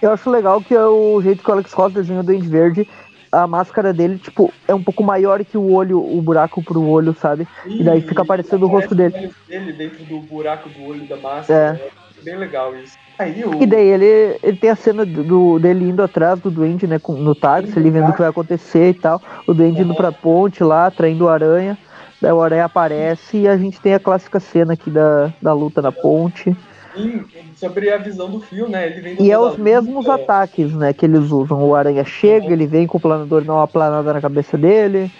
Eu 0.00 0.12
acho 0.12 0.30
legal 0.30 0.60
que 0.62 0.72
é 0.72 0.86
o 0.86 1.20
jeito 1.20 1.42
que 1.42 1.50
o 1.50 1.52
Alex 1.52 1.72
Ross 1.72 1.92
desenhou 1.92 2.22
o 2.22 2.24
Duende 2.24 2.46
Verde, 2.48 2.88
a 3.32 3.46
máscara 3.48 3.92
dele, 3.92 4.18
tipo, 4.18 4.52
é 4.68 4.72
um 4.74 4.82
pouco 4.82 5.02
maior 5.02 5.44
que 5.44 5.58
o 5.58 5.72
olho, 5.72 5.98
o 5.98 6.22
buraco 6.22 6.62
pro 6.62 6.86
olho, 6.86 7.12
sabe? 7.14 7.48
E 7.66 7.82
daí 7.82 8.00
fica 8.00 8.22
aparecendo 8.22 8.62
o 8.62 8.68
rosto 8.68 8.94
dele. 8.94 9.32
Dele 9.48 9.72
dentro 9.72 10.04
do 10.04 10.20
buraco 10.20 10.68
do 10.68 10.84
olho 10.84 11.04
da 11.08 11.16
máscara. 11.16 11.80
É. 11.84 12.04
Bem 12.22 12.36
legal 12.36 12.74
isso. 12.76 12.96
Aí 13.18 13.44
o. 13.44 13.62
E 13.62 13.66
daí 13.66 13.86
ele, 13.86 14.38
ele 14.42 14.56
tem 14.56 14.70
a 14.70 14.76
cena 14.76 15.04
do, 15.04 15.58
dele 15.58 15.84
indo 15.84 16.02
atrás 16.02 16.40
do 16.40 16.50
Duende, 16.50 16.86
né, 16.86 16.98
com- 16.98 17.12
no 17.12 17.34
táxi, 17.34 17.76
ele 17.78 17.90
vendo 17.90 18.08
o 18.10 18.12
que 18.12 18.20
vai 18.20 18.30
acontecer 18.30 18.90
e 18.90 18.94
tal. 18.94 19.20
O 19.46 19.52
Duende 19.52 19.82
indo 19.82 19.94
pra 19.94 20.10
ponte 20.12 20.62
lá, 20.64 20.90
traindo 20.90 21.24
o 21.24 21.28
Aranha. 21.28 21.76
Daí 22.24 22.32
o 22.32 22.40
Aranha 22.40 22.64
aparece 22.64 23.36
e 23.36 23.46
a 23.46 23.54
gente 23.54 23.78
tem 23.78 23.92
a 23.92 24.00
clássica 24.00 24.40
cena 24.40 24.72
aqui 24.72 24.90
da, 24.90 25.30
da 25.42 25.52
luta 25.52 25.82
na 25.82 25.92
ponte. 25.92 26.56
Sim, 26.94 27.22
sobre 27.54 27.92
a 27.92 27.98
visão 27.98 28.30
do 28.30 28.40
fio, 28.40 28.66
né? 28.66 28.86
Ele 28.86 29.00
vem 29.02 29.22
E 29.22 29.30
é 29.30 29.38
os 29.38 29.58
mesmos 29.58 30.08
ataques, 30.08 30.72
né, 30.72 30.94
que 30.94 31.04
eles 31.04 31.30
usam. 31.30 31.62
O 31.62 31.74
Aranha 31.74 32.02
chega, 32.02 32.50
ele 32.50 32.66
vem 32.66 32.86
com 32.86 32.96
o 32.96 33.00
planador 33.00 33.44
dá 33.44 33.52
uma 33.52 33.68
planada 33.68 34.14
na 34.14 34.22
cabeça 34.22 34.56
dele. 34.56 35.10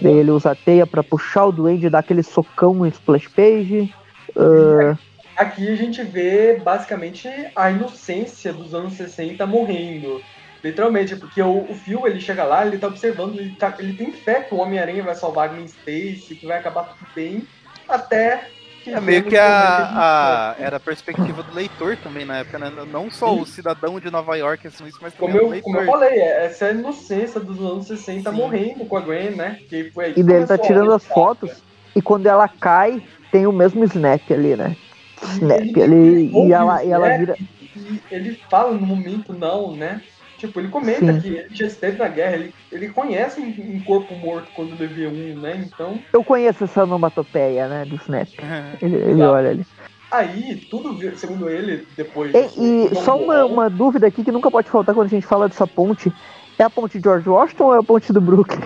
Daí 0.00 0.18
ele 0.18 0.30
usa 0.30 0.52
a 0.52 0.54
teia 0.54 0.86
pra 0.86 1.02
puxar 1.02 1.46
o 1.46 1.52
Duende, 1.52 1.90
dar 1.90 1.98
aquele 1.98 2.22
socão 2.22 2.86
em 2.86 2.90
splash 2.90 3.26
page. 3.26 3.92
Ah, 4.36 4.96
Aqui 5.34 5.68
a 5.68 5.74
gente 5.74 6.00
vê 6.04 6.60
basicamente 6.62 7.28
a 7.56 7.70
inocência 7.72 8.52
dos 8.52 8.72
anos 8.72 8.92
60 8.92 9.44
morrendo. 9.46 10.22
Literalmente, 10.64 11.16
porque 11.16 11.42
o, 11.42 11.70
o 11.70 11.74
Phil, 11.74 12.06
ele 12.06 12.20
chega 12.20 12.44
lá, 12.44 12.64
ele 12.66 12.78
tá 12.78 12.86
observando, 12.86 13.38
ele, 13.38 13.56
tá- 13.56 13.76
ele 13.80 13.94
tem 13.96 14.12
fé 14.12 14.42
que 14.42 14.54
o 14.54 14.58
Homem-Aranha 14.58 15.02
vai 15.02 15.14
salvar 15.14 15.48
a 15.50 15.52
Gwen 15.54 15.64
Stacy, 15.64 16.36
que 16.38 16.46
vai 16.46 16.58
acabar 16.58 16.84
tudo 16.84 17.10
bem, 17.14 17.48
até 17.88 18.48
que... 18.82 18.90
É 18.90 19.00
meio 19.00 19.24
que 19.24 19.36
a, 19.36 20.52
a- 20.52 20.56
era 20.58 20.76
a 20.76 20.80
perspectiva 20.80 21.42
do 21.42 21.52
leitor 21.54 21.96
também 21.96 22.24
na 22.24 22.38
época, 22.38 22.58
né? 22.58 22.70
Não 22.86 23.10
só 23.10 23.34
o 23.34 23.46
cidadão 23.46 23.98
de 23.98 24.10
Nova 24.10 24.36
York 24.36 24.66
assim, 24.66 24.86
isso, 24.86 24.98
mas 25.00 25.14
também 25.14 25.34
Como 25.34 25.46
o 25.46 25.52
eu, 25.54 25.62
como 25.62 25.76
eu 25.76 25.80
leitor. 25.82 25.86
falei, 25.86 26.20
é- 26.20 26.44
essa 26.46 26.66
é 26.66 26.70
a 26.70 26.74
inocência 26.74 27.40
dos 27.40 27.58
anos 27.60 27.86
60 27.86 28.30
Sim. 28.30 28.36
morrendo 28.36 28.86
com 28.86 28.96
a 28.96 29.00
Gwen, 29.00 29.30
né? 29.36 29.58
Que 29.68 29.90
foi 29.92 30.06
aí 30.06 30.14
que 30.14 30.20
E 30.20 30.22
daí 30.22 30.36
ele 30.36 30.46
tá 30.46 30.58
tirando 30.58 30.92
as 30.92 31.06
fotos 31.06 31.62
e 31.94 32.02
quando 32.02 32.26
ela 32.26 32.48
cai, 32.48 33.02
tem 33.30 33.46
o 33.46 33.52
mesmo 33.52 33.84
snap 33.84 34.20
ali, 34.30 34.56
né? 34.56 34.76
Snap 35.22 35.76
ele- 35.76 35.82
ali 35.82 36.48
e 36.48 36.52
ela, 36.52 36.84
e 36.84 36.90
ela 36.90 37.08
vira. 37.18 37.36
E 37.74 38.02
ele 38.10 38.34
fala 38.50 38.74
no 38.74 38.86
momento 38.86 39.32
não, 39.32 39.76
né? 39.76 40.02
Tipo, 40.42 40.58
ele 40.58 40.68
comenta 40.70 41.12
Sim. 41.12 41.20
que 41.20 41.28
ele 41.28 41.54
já 41.54 41.66
esteve 41.66 41.98
na 41.98 42.08
guerra, 42.08 42.34
ele, 42.34 42.54
ele 42.72 42.88
conhece 42.88 43.40
um, 43.40 43.76
um 43.76 43.80
corpo 43.84 44.12
morto 44.16 44.48
quando 44.56 44.72
ele 44.72 44.92
vê 44.92 45.06
um, 45.06 45.40
né? 45.40 45.64
Então, 45.64 46.00
Eu 46.12 46.24
conheço 46.24 46.64
essa 46.64 46.82
onomatopeia, 46.82 47.68
né? 47.68 47.84
Do 47.84 47.94
snap. 47.94 48.28
Ele, 48.82 48.96
ele 48.96 49.22
olha 49.22 49.50
ali. 49.50 49.64
aí, 50.10 50.56
tudo, 50.68 50.98
segundo 51.16 51.48
ele, 51.48 51.86
depois... 51.96 52.34
E, 52.34 52.88
e 52.90 52.94
só 52.96 53.16
uma, 53.16 53.44
uma 53.44 53.70
dúvida 53.70 54.08
aqui 54.08 54.24
que 54.24 54.32
nunca 54.32 54.50
pode 54.50 54.68
faltar 54.68 54.96
quando 54.96 55.06
a 55.06 55.10
gente 55.10 55.24
fala 55.24 55.48
dessa 55.48 55.64
ponte. 55.64 56.12
É 56.58 56.64
a 56.64 56.70
ponte 56.70 56.98
de 56.98 57.04
George 57.04 57.28
Washington 57.28 57.64
ou 57.64 57.74
é 57.76 57.78
a 57.78 57.82
ponte 57.84 58.12
do 58.12 58.20
Brooklyn? 58.20 58.60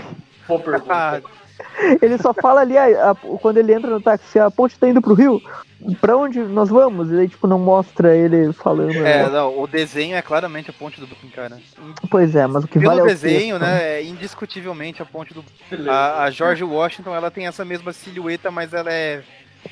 Boa 0.48 0.60
pergunta. 0.60 1.22
Ele 2.02 2.18
só 2.18 2.32
fala 2.34 2.60
ali, 2.62 2.76
a- 2.76 3.10
a- 3.10 3.14
quando 3.40 3.58
ele 3.58 3.72
entra 3.72 3.90
no 3.90 4.00
táxi, 4.00 4.38
a 4.38 4.50
ponte 4.50 4.78
tá 4.78 4.88
indo 4.88 5.00
pro 5.00 5.14
Rio. 5.14 5.40
Pra 6.00 6.16
onde 6.16 6.38
nós 6.40 6.68
vamos? 6.70 7.10
E 7.12 7.18
aí, 7.20 7.28
tipo, 7.28 7.46
não 7.46 7.58
mostra 7.58 8.16
ele 8.16 8.52
falando. 8.52 8.90
é, 8.92 9.24
né? 9.24 9.28
não, 9.28 9.60
o 9.60 9.66
desenho 9.66 10.16
é 10.16 10.22
claramente 10.22 10.70
a 10.70 10.72
ponte 10.72 10.98
do 11.00 11.06
Brooklyn, 11.06 11.30
cara. 11.30 11.58
Pois 12.10 12.34
é, 12.34 12.46
mas 12.46 12.64
o 12.64 12.68
que 12.68 12.78
Pelo 12.78 12.90
vale 12.90 13.00
é 13.00 13.04
o 13.04 13.06
desenho, 13.06 13.58
texto, 13.58 13.70
né, 13.70 13.98
é 14.00 14.02
indiscutivelmente 14.04 15.02
a 15.02 15.04
ponte 15.04 15.34
do 15.34 15.44
a, 15.88 16.24
a 16.24 16.30
George 16.30 16.64
Washington, 16.64 17.14
ela 17.14 17.30
tem 17.30 17.46
essa 17.46 17.64
mesma 17.64 17.92
silhueta, 17.92 18.50
mas 18.50 18.72
ela 18.72 18.90
é 18.92 19.22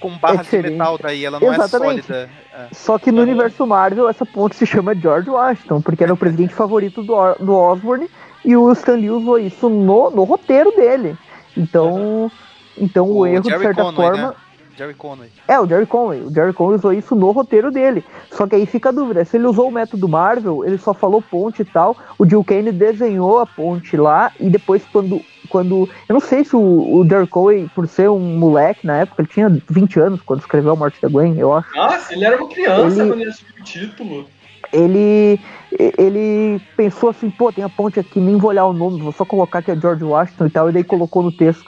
com 0.00 0.10
barras 0.18 0.40
de 0.40 0.44
diferente. 0.44 0.72
metal 0.72 0.98
daí, 0.98 1.24
ela 1.24 1.40
não 1.40 1.52
Exatamente. 1.54 2.00
é 2.00 2.02
sólida. 2.02 2.30
É. 2.52 2.66
Só 2.72 2.98
que 2.98 3.10
no 3.10 3.18
Uhum. 3.18 3.22
universo 3.24 3.66
Marvel, 3.66 4.08
essa 4.08 4.26
ponte 4.26 4.56
se 4.56 4.66
chama 4.66 4.94
George 4.94 5.30
Washington, 5.30 5.80
porque 5.80 6.04
era 6.04 6.12
o 6.12 6.16
presidente 6.16 6.52
favorito 6.54 7.02
do, 7.02 7.14
do 7.40 7.54
Osborne, 7.54 8.08
e 8.44 8.54
o 8.56 8.70
Stan 8.72 8.96
Lee 8.96 9.10
usou 9.10 9.38
isso 9.38 9.68
no, 9.70 10.10
no 10.10 10.24
roteiro 10.24 10.70
dele. 10.72 11.16
Então, 11.56 12.30
então 12.76 13.06
o, 13.06 13.18
O 13.18 13.26
erro, 13.26 13.42
de 13.42 13.48
Jerry 13.50 13.62
certa 13.62 13.82
Conway, 13.82 13.94
forma. 14.08 14.28
né? 14.28 14.34
Jerry 14.76 14.94
Conway. 14.94 15.28
É, 15.46 15.60
o 15.60 15.68
Jerry 15.68 15.86
Conway. 15.86 16.20
O 16.22 16.34
Jerry 16.34 16.52
Conway 16.52 16.74
usou 16.76 16.92
isso 16.92 17.14
no 17.14 17.30
roteiro 17.30 17.70
dele. 17.70 18.04
Só 18.32 18.44
que 18.44 18.56
aí 18.56 18.66
fica 18.66 18.88
a 18.88 18.92
dúvida: 18.92 19.24
se 19.24 19.36
ele 19.36 19.46
usou 19.46 19.68
o 19.68 19.72
método 19.72 20.08
Marvel, 20.08 20.64
ele 20.64 20.78
só 20.78 20.92
falou 20.92 21.22
ponte 21.22 21.62
e 21.62 21.64
tal. 21.64 21.96
O 22.18 22.28
Jill 22.28 22.42
Kane 22.42 22.72
desenhou 22.72 23.38
a 23.38 23.46
ponte 23.46 23.96
lá, 23.96 24.32
e 24.40 24.50
depois, 24.50 24.84
quando. 24.92 25.20
quando 25.48 25.88
eu 26.08 26.12
não 26.14 26.18
sei 26.20 26.42
se 26.44 26.56
o, 26.56 26.60
o 26.60 27.06
Jerry 27.08 27.28
Conway, 27.28 27.70
por 27.72 27.86
ser 27.86 28.10
um 28.10 28.18
moleque 28.36 28.84
na 28.84 28.96
época, 28.96 29.22
ele 29.22 29.28
tinha 29.28 29.48
20 29.70 30.00
anos 30.00 30.20
quando 30.22 30.40
escreveu 30.40 30.72
A 30.72 30.76
Morte 30.76 31.00
da 31.00 31.08
Gwen, 31.08 31.38
eu 31.38 31.52
acho. 31.54 31.72
Nossa, 31.76 32.12
ele 32.12 32.24
era 32.24 32.36
uma 32.36 32.48
criança 32.48 32.80
Ele- 33.00 33.10
quando 33.10 33.20
ele 33.20 33.30
assistiu 33.30 33.54
o 33.60 33.64
título. 33.64 34.26
Ele 34.74 35.40
ele 35.72 36.60
pensou 36.76 37.10
assim, 37.10 37.30
pô, 37.30 37.52
tem 37.52 37.64
a 37.64 37.68
ponte 37.68 37.98
aqui, 37.98 38.20
nem 38.20 38.36
vou 38.36 38.50
olhar 38.50 38.64
o 38.66 38.72
nome, 38.72 39.00
vou 39.00 39.10
só 39.12 39.24
colocar 39.24 39.60
que 39.62 39.70
é 39.70 39.76
George 39.76 40.04
Washington 40.04 40.46
e 40.46 40.50
tal, 40.50 40.70
e 40.70 40.72
daí 40.72 40.84
colocou 40.84 41.22
no 41.22 41.32
texto. 41.32 41.64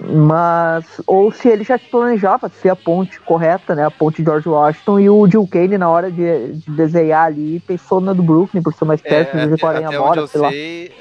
Mas, 0.00 0.84
ou 1.08 1.32
se 1.32 1.48
ele 1.48 1.64
já 1.64 1.76
planejava 1.76 2.48
ser 2.48 2.68
a 2.68 2.76
ponte 2.76 3.18
correta, 3.20 3.74
né, 3.74 3.84
a 3.84 3.90
ponte 3.90 4.22
George 4.22 4.48
Washington, 4.48 5.00
e 5.00 5.10
o 5.10 5.26
Jill 5.28 5.48
Kane, 5.48 5.76
na 5.76 5.88
hora 5.90 6.08
de, 6.08 6.52
de 6.52 6.70
desenhar 6.70 7.26
ali, 7.26 7.58
pensou 7.66 8.00
na 8.00 8.12
do 8.12 8.22
Brooklyn, 8.22 8.62
por 8.62 8.72
ser 8.72 8.84
mais 8.84 9.00
perto, 9.00 9.36
É, 9.36 9.46
de 9.48 9.54
até, 9.54 9.66
Aranha 9.66 9.88
até 9.88 9.98
onde 10.00 10.18
eu 10.18 10.26
sei 10.28 10.40
lá. 10.40 10.50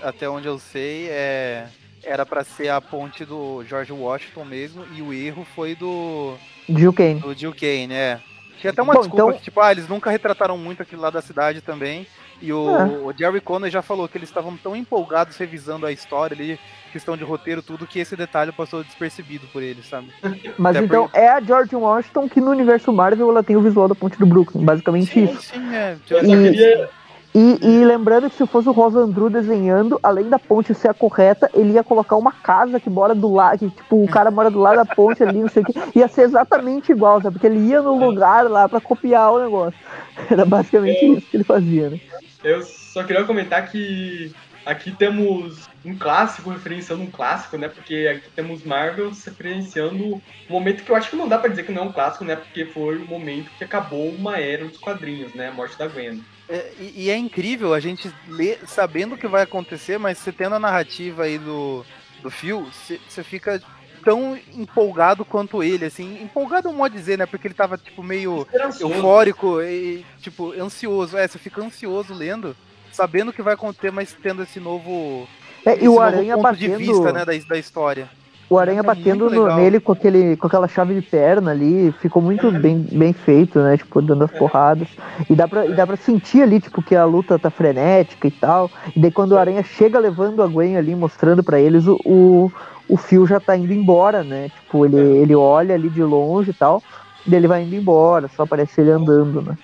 até 0.10 0.28
onde 0.30 0.48
eu 0.48 0.58
sei, 0.58 1.10
é, 1.10 1.66
era 2.04 2.26
pra 2.26 2.44
ser 2.44 2.70
a 2.70 2.82
ponte 2.82 3.24
do 3.24 3.64
George 3.66 3.94
Washington 3.94 4.46
mesmo, 4.46 4.84
e 4.96 5.02
o 5.04 5.14
erro 5.14 5.46
foi 5.56 5.76
do, 5.76 6.34
Jill 6.68 6.92
Kane. 6.94 7.20
do 7.20 7.36
Jill 7.36 7.54
Kane, 7.54 7.94
é. 7.94 8.20
Tinha 8.60 8.72
até 8.72 8.82
uma 8.82 8.94
Bom, 8.94 9.00
desculpa, 9.02 9.24
então- 9.24 9.38
que, 9.38 9.44
tipo, 9.44 9.60
ah, 9.62 9.72
eles 9.72 9.88
nunca 9.88 10.10
retrataram 10.10 10.58
muito 10.58 10.82
aquilo 10.82 11.02
lá 11.02 11.10
da 11.10 11.22
cidade 11.22 11.62
também. 11.62 12.08
E 12.42 12.54
o, 12.54 12.70
É. 12.70 12.84
o 12.86 13.14
Jerry 13.18 13.42
Conway 13.42 13.72
já 13.72 13.82
falou 13.82 14.08
que 14.08 14.16
eles 14.18 14.30
estavam 14.30 14.56
tão 14.58 14.76
empolgados 14.76 15.36
revisando 15.38 15.86
a 15.88 15.92
história 15.92 16.36
ali, 16.36 16.60
questão 16.92 17.18
de 17.18 17.24
roteiro, 17.24 17.64
tudo, 17.64 17.88
que 17.88 17.98
esse 18.00 18.16
detalhe 18.16 18.52
passou 18.52 18.84
despercebido 18.84 19.48
por 19.48 19.64
eles, 19.64 19.88
sabe? 19.88 20.12
Mas 20.58 20.76
Até 20.76 20.86
então 20.86 21.10
é 21.14 21.28
a 21.30 21.40
George 21.42 21.76
Washington 21.76 22.30
que 22.30 22.40
no 22.40 22.52
universo 22.52 22.94
Marvel 22.94 23.30
ela 23.30 23.42
tem 23.44 23.56
o 23.56 23.62
visual 23.62 23.88
da 23.88 23.96
ponte 23.96 24.20
do 24.20 24.26
Brooklyn, 24.28 24.64
basicamente 24.64 25.12
Sim, 25.14 25.24
isso. 25.26 25.42
sim, 25.42 25.76
é. 25.76 25.98
Eu 26.10 26.20
só 26.20 26.26
queria. 26.26 26.90
E, 27.36 27.60
e 27.62 27.86
lembrando 27.86 28.30
que 28.30 28.38
se 28.38 28.48
fosse 28.48 28.68
o 28.68 28.72
Rosa 28.72 29.00
Andrew 29.00 29.30
desenhando, 29.30 30.00
além 30.02 30.30
da 30.30 30.40
ponte 30.40 30.74
ser 30.74 30.90
a 30.90 30.94
correta, 30.94 31.50
ele 31.54 31.74
ia 31.74 31.84
colocar 31.84 32.16
uma 32.16 32.32
casa 32.32 32.80
que 32.80 32.90
mora 32.90 33.14
do 33.14 33.32
lado, 33.32 33.60
que 33.60 33.70
tipo, 33.70 34.04
o 34.04 34.08
cara 34.08 34.32
mora 34.32 34.50
do 34.50 34.60
lado 34.60 34.78
da 34.78 34.86
ponte 34.86 35.22
ali, 35.22 35.40
não 35.40 35.50
sei 35.50 35.62
o 35.62 35.66
que, 35.66 36.00
ia 36.00 36.08
ser 36.08 36.24
exatamente 36.24 36.92
igual, 36.92 37.22
sabe? 37.22 37.34
Porque 37.36 37.48
ele 37.48 37.60
ia 37.60 37.82
no 37.82 37.98
lugar 37.98 38.50
lá 38.50 38.68
pra 38.68 38.82
copiar 38.82 39.32
o 39.32 39.44
negócio. 39.44 39.80
Era 40.32 40.46
basicamente 40.46 41.06
isso 41.06 41.28
que 41.30 41.38
ele 41.38 41.44
fazia, 41.44 41.90
né? 41.92 42.00
Eu 42.44 42.64
só 42.64 43.04
queria 43.04 43.24
comentar 43.24 43.70
que 43.70 44.34
Aqui 44.68 44.92
temos 44.92 45.70
um 45.86 45.98
clássico 45.98 46.50
referenciando 46.50 47.02
um 47.02 47.10
clássico, 47.10 47.58
né? 47.58 47.70
Porque 47.70 48.06
aqui 48.18 48.30
temos 48.36 48.66
Marvel 48.66 49.10
referenciando 49.12 50.16
um 50.16 50.22
momento 50.50 50.84
que 50.84 50.92
eu 50.92 50.96
acho 50.98 51.10
que 51.10 51.16
não 51.16 51.26
dá 51.26 51.40
pra 51.40 51.50
dizer 51.50 51.64
que 51.66 51.72
não 51.72 51.84
é 51.84 51.86
um 51.86 51.92
clássico, 51.94 52.26
né? 52.26 52.36
Porque 52.36 52.66
foi 52.66 52.98
o 52.98 53.08
momento 53.08 53.50
que 53.58 53.64
acabou 53.64 54.10
uma 54.10 54.38
era 54.38 54.66
dos 54.66 54.78
quadrinhos, 54.78 55.34
né? 55.34 55.48
A 55.48 55.54
morte 55.54 55.78
da 55.78 55.88
Gwen. 55.88 56.22
É, 56.50 56.74
e, 56.80 57.06
e 57.06 57.10
é 57.10 57.16
incrível 57.16 57.74
a 57.74 57.80
gente 57.80 58.14
ler 58.28 58.60
sabendo 58.68 59.16
o 59.16 59.18
que 59.18 59.26
vai 59.26 59.44
acontecer, 59.44 59.98
mas 59.98 60.18
você 60.18 60.34
tendo 60.34 60.56
a 60.56 60.60
narrativa 60.60 61.24
aí 61.24 61.38
do, 61.38 61.86
do 62.22 62.30
Phil, 62.30 62.68
você 63.08 63.24
fica 63.24 63.62
tão 64.04 64.38
empolgado 64.54 65.24
quanto 65.24 65.64
ele, 65.64 65.86
assim. 65.86 66.22
Empolgado 66.22 66.68
é 66.68 66.72
um 66.72 66.76
modo 66.76 66.92
de 66.92 66.98
dizer, 66.98 67.18
né? 67.18 67.26
Porque 67.26 67.48
ele 67.48 67.54
tava, 67.54 67.78
tipo, 67.78 68.04
meio 68.04 68.46
eufórico 68.82 69.62
e, 69.62 70.06
tipo, 70.22 70.52
ansioso. 70.52 71.18
É, 71.18 71.26
você 71.26 71.40
fica 71.40 71.62
ansioso 71.62 72.14
lendo 72.14 72.54
sabendo 72.98 73.30
o 73.30 73.34
que 73.34 73.44
vai 73.44 73.54
acontecer, 73.54 73.92
mas 73.92 74.16
tendo 74.22 74.42
esse 74.42 74.60
novo. 74.60 75.28
É, 75.64 75.74
esse 75.74 75.86
e 75.86 75.88
o 75.88 76.00
Aranha 76.00 76.34
ponto 76.34 76.44
batendo. 76.44 76.78
De 76.78 76.86
vista, 76.86 77.14
né, 77.14 77.24
da, 77.24 77.34
da 77.48 77.58
história. 77.58 78.10
O 78.50 78.58
Aranha 78.58 78.80
é 78.80 78.84
batendo 78.84 79.30
no, 79.30 79.54
nele 79.58 79.78
com, 79.78 79.92
aquele, 79.92 80.38
com 80.38 80.48
aquela 80.48 80.70
chave 80.70 80.96
de 80.96 81.02
perna 81.02 81.52
ali, 81.52 81.94
ficou 82.00 82.22
muito 82.22 82.50
bem, 82.50 82.78
bem 82.80 83.12
feito, 83.12 83.60
né? 83.60 83.76
Tipo, 83.76 84.02
dando 84.02 84.24
as 84.24 84.32
porradas. 84.32 84.88
E 85.30 85.36
dá, 85.36 85.50
pra, 85.50 85.66
e 85.66 85.74
dá 85.74 85.86
pra 85.86 85.98
sentir 85.98 86.42
ali, 86.42 86.62
tipo, 86.62 86.82
que 86.82 86.96
a 86.96 87.04
luta 87.04 87.38
tá 87.38 87.50
frenética 87.50 88.26
e 88.26 88.32
tal. 88.32 88.72
E 88.96 89.00
daí 89.02 89.12
quando 89.12 89.34
o 89.34 89.38
Aranha 89.38 89.62
chega 89.64 90.00
levando 90.00 90.42
a 90.42 90.48
Gwen 90.48 90.78
ali, 90.78 90.96
mostrando 90.96 91.44
para 91.44 91.60
eles, 91.60 91.86
o, 91.88 92.00
o, 92.06 92.52
o 92.88 92.96
Fio 92.96 93.28
já 93.28 93.38
tá 93.38 93.56
indo 93.58 93.74
embora, 93.74 94.24
né? 94.24 94.50
Tipo, 94.62 94.86
ele, 94.86 94.98
ele 94.98 95.36
olha 95.36 95.76
ali 95.76 95.90
de 95.90 96.02
longe 96.02 96.52
e 96.52 96.54
tal, 96.54 96.82
e 97.28 97.36
ele 97.36 97.48
vai 97.48 97.64
indo 97.64 97.76
embora, 97.76 98.30
só 98.30 98.44
aparece 98.44 98.80
ele 98.80 98.92
andando, 98.92 99.42
né? 99.42 99.58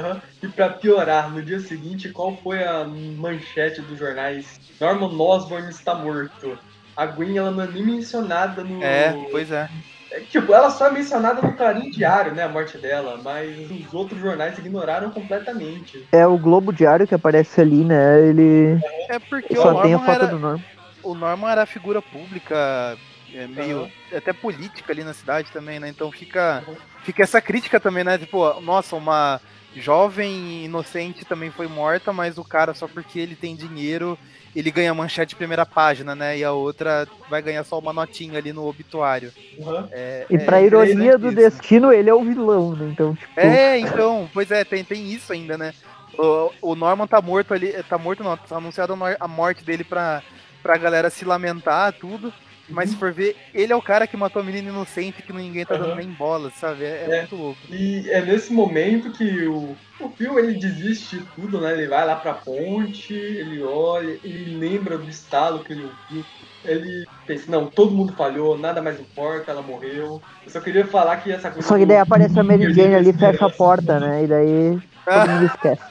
Uhum. 0.00 0.20
E 0.42 0.48
para 0.48 0.70
piorar, 0.70 1.30
no 1.30 1.42
dia 1.42 1.60
seguinte, 1.60 2.08
qual 2.10 2.36
foi 2.36 2.62
a 2.64 2.84
manchete 2.84 3.80
dos 3.82 3.98
jornais? 3.98 4.60
Norman 4.80 5.20
Osborn 5.20 5.68
está 5.68 5.94
morto. 5.94 6.58
A 6.96 7.06
Gwen, 7.06 7.38
ela 7.38 7.50
não 7.50 7.62
é 7.62 7.66
nem 7.66 7.84
mencionada 7.84 8.64
no. 8.64 8.82
É, 8.82 9.12
pois 9.30 9.52
é. 9.52 9.68
é 10.10 10.20
tipo, 10.20 10.52
ela 10.52 10.68
só 10.70 10.88
é 10.88 10.90
mencionada 10.90 11.40
no 11.40 11.52
Clarim 11.56 11.90
Diário, 11.90 12.34
né? 12.34 12.42
A 12.42 12.48
morte 12.48 12.76
dela, 12.76 13.20
mas 13.22 13.70
os 13.70 13.94
outros 13.94 14.20
jornais 14.20 14.58
ignoraram 14.58 15.10
completamente. 15.10 16.08
É 16.10 16.26
o 16.26 16.36
Globo 16.36 16.72
Diário 16.72 17.06
que 17.06 17.14
aparece 17.14 17.60
ali, 17.60 17.84
né? 17.84 18.28
Ele. 18.28 18.80
É 19.08 19.18
porque 19.18 19.54
só 19.54 19.80
tem 19.82 19.94
a 19.94 19.98
foto 20.00 20.10
era... 20.10 20.26
do 20.26 20.38
Norman. 20.38 20.64
O 21.04 21.14
Norman 21.14 21.50
era 21.50 21.66
figura 21.66 22.02
pública, 22.02 22.98
é 23.32 23.46
meio 23.46 23.82
uhum. 23.82 23.90
até 24.16 24.32
política 24.32 24.92
ali 24.92 25.04
na 25.04 25.14
cidade 25.14 25.50
também, 25.52 25.78
né? 25.78 25.88
Então 25.88 26.10
fica 26.10 26.64
uhum. 26.66 26.74
fica 27.04 27.22
essa 27.22 27.40
crítica 27.40 27.78
também, 27.78 28.02
né? 28.02 28.18
Tipo, 28.18 28.60
nossa, 28.60 28.96
uma 28.96 29.40
jovem 29.74 30.64
inocente 30.64 31.24
também 31.24 31.50
foi 31.50 31.66
morta, 31.66 32.12
mas 32.12 32.38
o 32.38 32.44
cara, 32.44 32.74
só 32.74 32.88
porque 32.88 33.18
ele 33.18 33.36
tem 33.36 33.54
dinheiro, 33.54 34.18
ele 34.54 34.70
ganha 34.70 34.94
manchete 34.94 35.30
de 35.30 35.36
primeira 35.36 35.64
página, 35.66 36.14
né? 36.14 36.38
E 36.38 36.44
a 36.44 36.52
outra 36.52 37.06
vai 37.28 37.42
ganhar 37.42 37.64
só 37.64 37.78
uma 37.78 37.92
notinha 37.92 38.38
ali 38.38 38.52
no 38.52 38.66
obituário. 38.66 39.32
Uhum. 39.58 39.88
É, 39.90 40.26
e 40.28 40.38
pra 40.38 40.60
é 40.60 40.66
ironia 40.66 41.18
do 41.18 41.28
isso. 41.28 41.36
destino, 41.36 41.92
ele 41.92 42.10
é 42.10 42.14
o 42.14 42.24
vilão, 42.24 42.74
né? 42.74 42.88
Então, 42.92 43.14
tipo... 43.14 43.38
É, 43.38 43.78
então, 43.78 44.28
pois 44.32 44.50
é, 44.50 44.64
tem, 44.64 44.82
tem 44.84 45.06
isso 45.12 45.32
ainda, 45.32 45.56
né? 45.58 45.72
O, 46.18 46.50
o 46.72 46.74
Norman 46.74 47.06
tá 47.06 47.20
morto 47.20 47.54
ali, 47.54 47.72
tá 47.88 47.96
morto 47.96 48.24
não, 48.24 48.36
tá 48.36 48.56
anunciado 48.56 48.96
a 49.20 49.28
morte 49.28 49.64
dele 49.64 49.84
pra, 49.84 50.22
pra 50.62 50.76
galera 50.76 51.10
se 51.10 51.24
lamentar, 51.24 51.92
tudo. 51.92 52.32
Mas 52.68 52.90
se 52.90 52.96
for 52.96 53.12
ver, 53.12 53.36
ele 53.54 53.72
é 53.72 53.76
o 53.76 53.82
cara 53.82 54.06
que 54.06 54.16
matou 54.16 54.42
a 54.42 54.44
menina 54.44 54.68
inocente 54.68 55.22
que 55.22 55.32
ninguém 55.32 55.64
tá 55.64 55.76
dando 55.76 55.90
uhum. 55.90 55.96
nem 55.96 56.08
bola, 56.08 56.50
sabe? 56.50 56.84
É, 56.84 56.88
é, 56.88 57.04
é, 57.10 57.18
muito 57.20 57.36
louco. 57.36 57.58
E 57.70 58.08
é 58.10 58.20
nesse 58.20 58.52
momento 58.52 59.10
que 59.12 59.46
o, 59.46 59.76
o 60.00 60.08
Phil 60.10 60.38
ele 60.38 60.58
desiste 60.58 61.18
de 61.18 61.24
tudo, 61.34 61.60
né? 61.60 61.72
Ele 61.72 61.86
vai 61.86 62.06
lá 62.06 62.16
pra 62.16 62.34
ponte, 62.34 63.14
ele 63.14 63.62
olha, 63.62 64.18
ele 64.22 64.56
lembra 64.56 64.98
do 64.98 65.08
estalo 65.08 65.64
que 65.64 65.72
ele 65.72 65.84
ouviu. 65.84 66.24
Ele 66.64 67.06
pensa, 67.26 67.50
não, 67.50 67.66
todo 67.66 67.94
mundo 67.94 68.12
falhou, 68.14 68.58
nada 68.58 68.82
mais 68.82 69.00
importa, 69.00 69.52
ela 69.52 69.62
morreu. 69.62 70.20
Eu 70.44 70.50
só 70.50 70.60
queria 70.60 70.86
falar 70.86 71.16
que 71.18 71.32
essa 71.32 71.50
coisa. 71.50 71.66
Só 71.66 71.78
que 71.78 71.86
daí 71.86 71.98
aparece 71.98 72.38
a 72.38 72.42
Mary 72.42 72.72
Jane 72.74 72.94
ali 72.96 73.10
e 73.10 73.12
fecha 73.12 73.46
a 73.46 73.50
porta, 73.50 73.98
né? 73.98 74.24
E 74.24 74.26
daí 74.26 74.78
todo 75.04 75.30
mundo 75.30 75.46
esquece. 75.54 75.82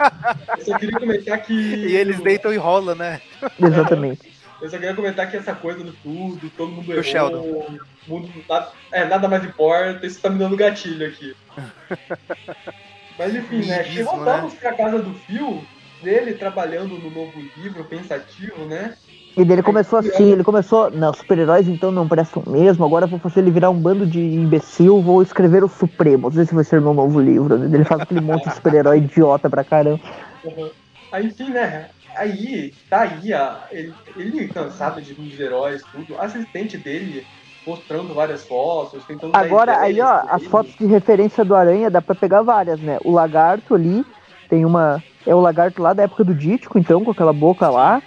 Eu 0.58 0.66
só 0.66 0.78
queria 0.78 1.00
comentar 1.00 1.42
que. 1.42 1.54
E 1.54 1.96
eles 1.96 2.20
deitam 2.20 2.54
e 2.54 2.58
rolam, 2.58 2.96
né? 2.96 3.22
Exatamente. 3.60 4.37
Eu 4.62 4.70
só 4.70 4.78
queria 4.78 4.96
comentar 4.96 5.30
que 5.30 5.38
essa 5.38 5.54
coisa 5.54 5.84
do 5.84 5.94
tudo, 5.94 6.50
todo 6.58 6.72
mundo 6.72 6.92
errou, 6.92 7.04
Sheldon. 7.04 7.80
mundo, 8.08 8.30
nada, 8.50 8.72
é, 8.92 9.06
nada 9.06 9.28
mais 9.28 9.44
importa, 9.44 10.06
isso 10.06 10.20
tá 10.20 10.30
me 10.30 10.40
dando 10.40 10.58
gatilho 10.58 11.08
aqui. 11.08 11.36
Mas 13.18 13.36
enfim, 13.36 13.66
né? 13.66 13.88
Isso, 13.88 14.04
voltamos 14.04 14.54
né? 14.54 14.60
pra 14.60 14.74
casa 14.74 15.00
do 15.00 15.14
Phil, 15.14 15.64
dele 16.04 16.34
trabalhando 16.34 16.98
no 16.98 17.10
novo 17.10 17.34
livro, 17.58 17.84
pensativo, 17.84 18.66
né? 18.66 18.96
E 19.36 19.46
dele 19.46 19.62
começou 19.62 20.00
assim, 20.00 20.32
ele 20.32 20.44
começou, 20.44 20.90
não, 20.90 21.14
super-heróis 21.14 21.68
então 21.68 21.92
não 21.92 22.08
prestam 22.08 22.42
mesmo, 22.48 22.84
agora 22.84 23.06
vou 23.06 23.20
fazer 23.20 23.42
ele 23.42 23.52
virar 23.52 23.70
um 23.70 23.80
bando 23.80 24.06
de 24.06 24.20
imbecil, 24.20 25.00
vou 25.00 25.22
escrever 25.22 25.64
os 25.64 25.72
Supremos, 25.74 26.36
esse 26.38 26.56
vai 26.56 26.64
ser 26.64 26.82
meu 26.82 26.94
novo 26.94 27.20
livro. 27.20 27.64
Ele 27.64 27.84
faz 27.84 28.02
aquele 28.02 28.22
monte 28.22 28.50
de 28.50 28.56
super-herói 28.56 28.98
idiota 28.98 29.48
pra 29.48 29.64
caramba. 29.64 30.02
Uhum. 30.44 30.72
Aí, 31.12 31.28
enfim, 31.28 31.50
né, 31.50 31.90
aí, 32.16 32.74
tá 32.90 33.02
aí, 33.02 33.34
a, 33.34 33.68
ele, 33.72 33.94
ele 34.16 34.48
cansado 34.48 35.02
de 35.02 35.14
uns 35.20 35.40
heróis, 35.40 35.82
tudo, 35.92 36.20
assistente 36.20 36.78
dele 36.78 37.26
mostrando 37.66 38.14
várias 38.14 38.46
fotos, 38.46 39.04
tentando 39.06 39.36
Agora, 39.36 39.80
aí, 39.80 40.00
ó, 40.00 40.22
as 40.30 40.44
fotos 40.46 40.74
de 40.76 40.86
referência 40.86 41.44
do 41.44 41.54
Aranha 41.54 41.90
dá 41.90 42.02
pra 42.02 42.16
pegar 42.16 42.42
várias, 42.42 42.80
né? 42.80 42.98
O 43.04 43.12
lagarto 43.12 43.76
ali, 43.76 44.06
tem 44.50 44.64
uma. 44.64 45.04
É 45.26 45.36
o 45.36 45.42
lagarto 45.42 45.82
lá 45.82 45.92
da 45.92 46.04
época 46.04 46.24
do 46.24 46.34
Dítico, 46.34 46.80
então, 46.80 47.04
com 47.04 47.12
aquela 47.12 47.34
boca 47.34 47.70
lá. 47.70 48.02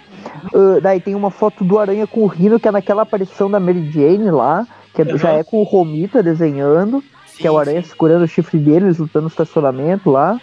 Uh, 0.51 0.81
daí 0.81 0.99
tem 0.99 1.13
uma 1.13 1.29
foto 1.29 1.63
do 1.63 1.77
Aranha 1.77 2.07
com 2.07 2.21
o 2.21 2.27
Rino, 2.27 2.59
que 2.59 2.67
é 2.67 2.71
naquela 2.71 3.03
aparição 3.03 3.49
da 3.49 3.59
Mary 3.59 3.91
Jane 3.91 4.31
lá, 4.31 4.65
que 4.95 5.03
uhum. 5.03 5.17
já 5.17 5.33
é 5.33 5.43
com 5.43 5.57
o 5.57 5.63
Romita 5.63 6.23
desenhando, 6.23 7.03
sim, 7.27 7.37
que 7.37 7.47
é 7.47 7.51
o 7.51 7.59
Aranha 7.59 7.83
sim. 7.83 7.89
segurando 7.89 8.23
o 8.23 8.27
chifre 8.27 8.57
deles, 8.57 8.97
lutando 8.97 9.23
no 9.23 9.29
estacionamento 9.29 10.09
lá. 10.09 10.39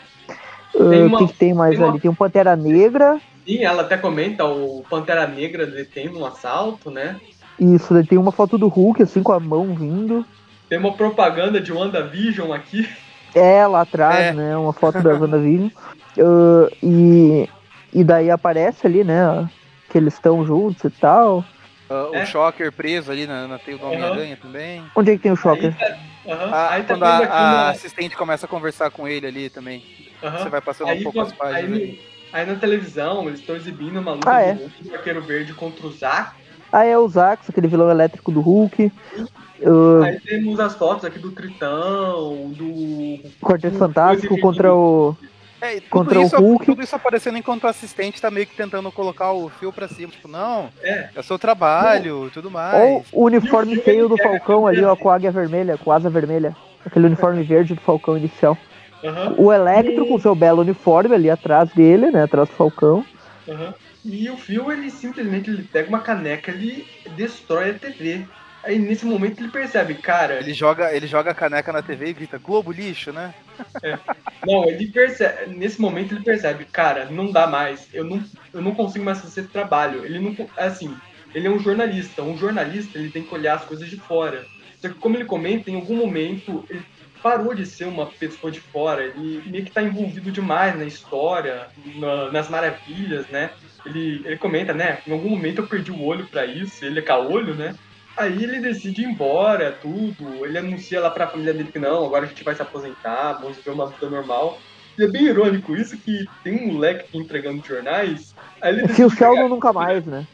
O 0.78 1.14
uh, 1.14 1.18
que, 1.18 1.26
que, 1.26 1.38
tem 1.38 1.52
mais 1.52 1.76
tem 1.76 1.82
ali? 1.82 1.92
Uma... 1.94 2.00
Tem 2.00 2.10
um 2.10 2.14
Pantera 2.14 2.56
Negra. 2.56 3.20
Sim, 3.46 3.64
ela 3.64 3.82
até 3.82 3.96
comenta 3.96 4.44
o 4.44 4.84
Pantera 4.88 5.26
Negra 5.26 5.66
detendo 5.66 6.20
um 6.20 6.26
assalto, 6.26 6.90
né? 6.90 7.16
Isso, 7.58 7.92
daí 7.92 8.06
tem 8.06 8.18
uma 8.18 8.30
foto 8.30 8.56
do 8.56 8.68
Hulk, 8.68 9.02
assim, 9.02 9.22
com 9.22 9.32
a 9.32 9.40
mão 9.40 9.74
vindo. 9.74 10.24
Tem 10.68 10.78
uma 10.78 10.92
propaganda 10.92 11.60
de 11.60 11.72
WandaVision 11.72 12.52
aqui. 12.52 12.88
É, 13.34 13.66
lá 13.66 13.80
atrás, 13.80 14.26
é. 14.26 14.32
né? 14.32 14.56
Uma 14.56 14.72
foto 14.72 15.02
da 15.02 15.14
WandaVision. 15.14 15.68
Uh, 16.16 16.70
e, 16.82 17.48
e 17.92 18.04
daí 18.04 18.30
aparece 18.30 18.86
ali, 18.86 19.02
né? 19.02 19.48
Que 19.90 19.98
eles 19.98 20.14
estão 20.14 20.44
juntos 20.46 20.84
e 20.84 20.90
tal. 20.90 21.44
Uh, 21.90 22.14
é. 22.14 22.22
O 22.22 22.26
Shocker 22.26 22.70
preso 22.70 23.10
ali 23.10 23.26
na, 23.26 23.48
na 23.48 23.58
teia 23.58 23.78
do 23.78 23.86
Homem-Aranha 23.86 24.34
uhum. 24.34 24.48
também. 24.48 24.82
Onde 24.94 25.10
é 25.10 25.16
que 25.16 25.22
tem 25.22 25.32
o 25.32 25.36
Shocker? 25.36 25.74
Aí, 25.80 25.92
uhum. 26.26 26.54
ah, 26.54 26.68
aí 26.70 26.82
tá 26.82 26.94
quando 26.94 27.02
a, 27.04 27.16
a 27.16 27.70
assistente 27.70 28.16
começa 28.16 28.44
a 28.44 28.48
conversar 28.48 28.90
com 28.90 29.08
ele 29.08 29.26
ali 29.26 29.48
também. 29.48 29.82
Uhum. 30.22 30.30
Você 30.30 30.48
vai 30.48 30.60
passando 30.60 30.88
aí, 30.88 31.00
um 31.00 31.02
pouco 31.04 31.20
as 31.20 31.32
páginas. 31.32 31.78
Aí, 31.78 32.00
Aí 32.32 32.46
na 32.46 32.56
televisão 32.56 33.26
eles 33.26 33.40
estão 33.40 33.56
exibindo 33.56 33.98
uma 33.98 34.12
luta 34.12 34.30
ah, 34.30 34.40
é? 34.40 34.54
do 34.54 34.60
Hulk 34.60 34.84
do 34.84 34.94
Arqueiro 34.94 35.22
Verde 35.22 35.54
contra 35.54 35.86
o 35.86 35.92
Zack. 35.92 36.36
Ah, 36.70 36.84
é 36.84 36.98
o 36.98 37.08
Zax, 37.08 37.48
aquele 37.48 37.68
vilão 37.68 37.90
elétrico 37.90 38.30
do 38.30 38.40
Hulk. 38.40 38.92
Uh... 39.60 40.02
Aí 40.02 40.20
temos 40.20 40.60
as 40.60 40.76
fotos 40.76 41.04
aqui 41.04 41.18
do 41.18 41.30
Tritão, 41.30 42.52
do. 42.54 43.20
Quarteto 43.40 43.78
Fantástico 43.78 44.38
contra 44.38 44.74
o. 44.74 45.16
É, 45.60 45.80
contra 45.80 46.20
isso, 46.22 46.36
o 46.36 46.40
Hulk. 46.40 46.66
Tudo 46.66 46.82
isso 46.82 46.94
aparecendo 46.94 47.38
enquanto 47.38 47.64
o 47.64 47.66
assistente 47.66 48.20
tá 48.20 48.30
meio 48.30 48.46
que 48.46 48.54
tentando 48.54 48.92
colocar 48.92 49.32
o 49.32 49.48
fio 49.48 49.72
pra 49.72 49.88
cima. 49.88 50.12
Tipo, 50.12 50.28
não, 50.28 50.68
é, 50.82 51.08
é 51.14 51.20
o 51.20 51.22
seu 51.22 51.38
trabalho 51.38 52.26
e 52.26 52.30
tudo 52.30 52.50
mais. 52.50 52.78
Ou 52.78 53.04
o 53.12 53.24
uniforme 53.24 53.76
feio 53.76 54.08
do 54.08 54.18
Falcão 54.18 54.66
ali, 54.66 54.84
ó, 54.84 54.94
com 54.94 55.10
a 55.10 55.14
águia 55.14 55.32
vermelha, 55.32 55.78
com 55.78 55.90
a 55.90 55.96
asa 55.96 56.10
vermelha. 56.10 56.54
Aquele 56.84 57.06
uniforme 57.06 57.42
verde 57.42 57.74
do 57.74 57.80
Falcão 57.80 58.16
inicial. 58.16 58.56
Uhum. 59.02 59.46
O 59.46 59.52
Electro 59.52 60.04
e... 60.04 60.08
com 60.08 60.18
seu 60.18 60.34
belo 60.34 60.60
uniforme 60.60 61.14
ali 61.14 61.30
atrás 61.30 61.70
dele, 61.72 62.10
né? 62.10 62.24
Atrás 62.24 62.48
do 62.48 62.54
Falcão. 62.54 63.04
Uhum. 63.46 63.72
E 64.04 64.30
o 64.30 64.36
Phil, 64.36 64.70
ele 64.72 64.90
simplesmente 64.90 65.50
ele 65.50 65.62
pega 65.62 65.88
uma 65.88 66.00
caneca 66.00 66.50
e 66.52 66.86
destrói 67.16 67.70
a 67.70 67.74
TV. 67.74 68.26
Aí 68.64 68.78
nesse 68.78 69.06
momento 69.06 69.40
ele 69.40 69.50
percebe, 69.50 69.94
cara. 69.94 70.40
Ele 70.40 70.52
joga, 70.52 70.94
ele 70.94 71.06
joga 71.06 71.30
a 71.30 71.34
caneca 71.34 71.72
na 71.72 71.82
TV 71.82 72.08
e 72.08 72.12
grita, 72.12 72.38
Globo 72.38 72.72
lixo, 72.72 73.12
né? 73.12 73.34
É. 73.82 73.98
Não, 74.46 74.64
ele 74.68 74.86
percebe. 74.88 75.54
Nesse 75.54 75.80
momento 75.80 76.14
ele 76.14 76.24
percebe, 76.24 76.64
cara, 76.64 77.06
não 77.06 77.30
dá 77.30 77.46
mais. 77.46 77.88
Eu 77.92 78.04
não, 78.04 78.22
eu 78.52 78.60
não 78.60 78.74
consigo 78.74 79.04
mais 79.04 79.20
fazer 79.20 79.40
esse 79.42 79.50
trabalho. 79.50 80.04
Ele 80.04 80.18
não. 80.18 80.36
Assim, 80.56 80.94
ele 81.34 81.46
é 81.46 81.50
um 81.50 81.58
jornalista. 81.58 82.22
Um 82.22 82.36
jornalista 82.36 82.98
ele 82.98 83.10
tem 83.10 83.22
que 83.22 83.34
olhar 83.34 83.54
as 83.54 83.64
coisas 83.64 83.88
de 83.88 83.96
fora. 83.96 84.44
Só 84.80 84.88
que 84.88 84.94
como 84.94 85.16
ele 85.16 85.24
comenta, 85.24 85.70
em 85.70 85.76
algum 85.76 85.96
momento 85.96 86.64
ele 86.68 86.82
parou 87.22 87.54
de 87.54 87.66
ser 87.66 87.86
uma 87.86 88.06
pessoa 88.06 88.50
de 88.50 88.60
fora, 88.60 89.04
ele 89.04 89.42
meio 89.46 89.64
que 89.64 89.70
está 89.70 89.82
envolvido 89.82 90.30
demais 90.30 90.76
na 90.76 90.84
história, 90.84 91.68
na, 91.96 92.30
nas 92.32 92.48
maravilhas, 92.48 93.26
né? 93.28 93.50
Ele, 93.84 94.22
ele 94.24 94.36
comenta, 94.36 94.72
né? 94.72 94.98
Em 95.06 95.12
algum 95.12 95.30
momento 95.30 95.62
eu 95.62 95.66
perdi 95.66 95.90
o 95.90 96.02
olho 96.02 96.26
para 96.26 96.46
isso, 96.46 96.84
ele 96.84 96.98
é 96.98 97.02
caolho, 97.02 97.54
né? 97.54 97.74
Aí 98.16 98.42
ele 98.42 98.60
decide 98.60 99.02
ir 99.02 99.06
embora, 99.06 99.70
tudo. 99.80 100.44
Ele 100.44 100.58
anuncia 100.58 101.00
lá 101.00 101.08
pra 101.10 101.28
família 101.28 101.54
dele 101.54 101.70
que 101.70 101.78
não, 101.78 102.04
agora 102.04 102.24
a 102.24 102.28
gente 102.28 102.42
vai 102.42 102.54
se 102.54 102.62
aposentar, 102.62 103.34
vamos 103.34 103.56
viver 103.56 103.70
uma 103.70 103.86
vida 103.86 104.10
normal. 104.10 104.58
E 104.98 105.04
é 105.04 105.06
bem 105.06 105.26
irônico 105.26 105.76
isso 105.76 105.96
que 105.96 106.26
tem 106.42 106.56
um 106.56 106.72
moleque 106.72 107.16
entregando 107.16 107.64
jornais. 107.64 108.34
Aí 108.60 108.72
ele 108.74 108.88
Se 108.88 109.04
o 109.04 109.08
decide 109.08 109.18
Sheldon 109.18 109.48
nunca 109.48 109.72
mais, 109.72 110.04
né? 110.04 110.26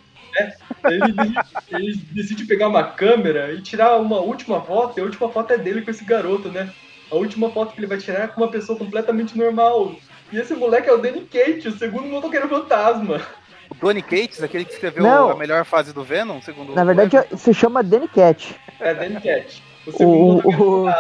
Ele, 0.84 1.12
decide, 1.12 1.38
ele 1.70 1.96
decide 2.12 2.44
pegar 2.44 2.68
uma 2.68 2.84
câmera 2.84 3.52
e 3.52 3.60
tirar 3.60 3.96
uma 3.98 4.20
última 4.20 4.60
foto, 4.60 4.98
e 4.98 5.00
a 5.00 5.04
última 5.04 5.28
foto 5.28 5.52
é 5.52 5.58
dele 5.58 5.82
com 5.82 5.90
esse 5.90 6.04
garoto, 6.04 6.48
né? 6.48 6.70
A 7.10 7.16
última 7.16 7.50
foto 7.50 7.72
que 7.72 7.80
ele 7.80 7.86
vai 7.86 7.98
tirar 7.98 8.24
é 8.24 8.26
com 8.26 8.40
uma 8.40 8.50
pessoa 8.50 8.78
completamente 8.78 9.36
normal. 9.36 9.94
E 10.32 10.38
esse 10.38 10.54
moleque 10.54 10.88
é 10.88 10.92
o 10.92 10.98
Danny 10.98 11.20
Cate, 11.22 11.68
o 11.68 11.78
segundo 11.78 12.08
motoqueiro 12.08 12.48
fantasma. 12.48 13.20
O 13.70 13.74
Donny 13.74 14.02
Cates, 14.02 14.42
aquele 14.42 14.64
que 14.64 14.72
escreveu 14.72 15.02
Não. 15.02 15.30
a 15.30 15.36
melhor 15.36 15.64
fase 15.64 15.92
do 15.92 16.02
Venom, 16.02 16.40
segundo 16.40 16.74
Na 16.74 16.82
o 16.82 16.86
verdade, 16.86 17.16
se 17.36 17.54
chama 17.54 17.82
Danny 17.82 18.08
Cat. 18.08 18.56
É, 18.80 18.94
Danny 18.94 19.20
Cat. 19.20 19.62
O 19.86 20.04
O, 20.04 20.38
o, 20.48 20.90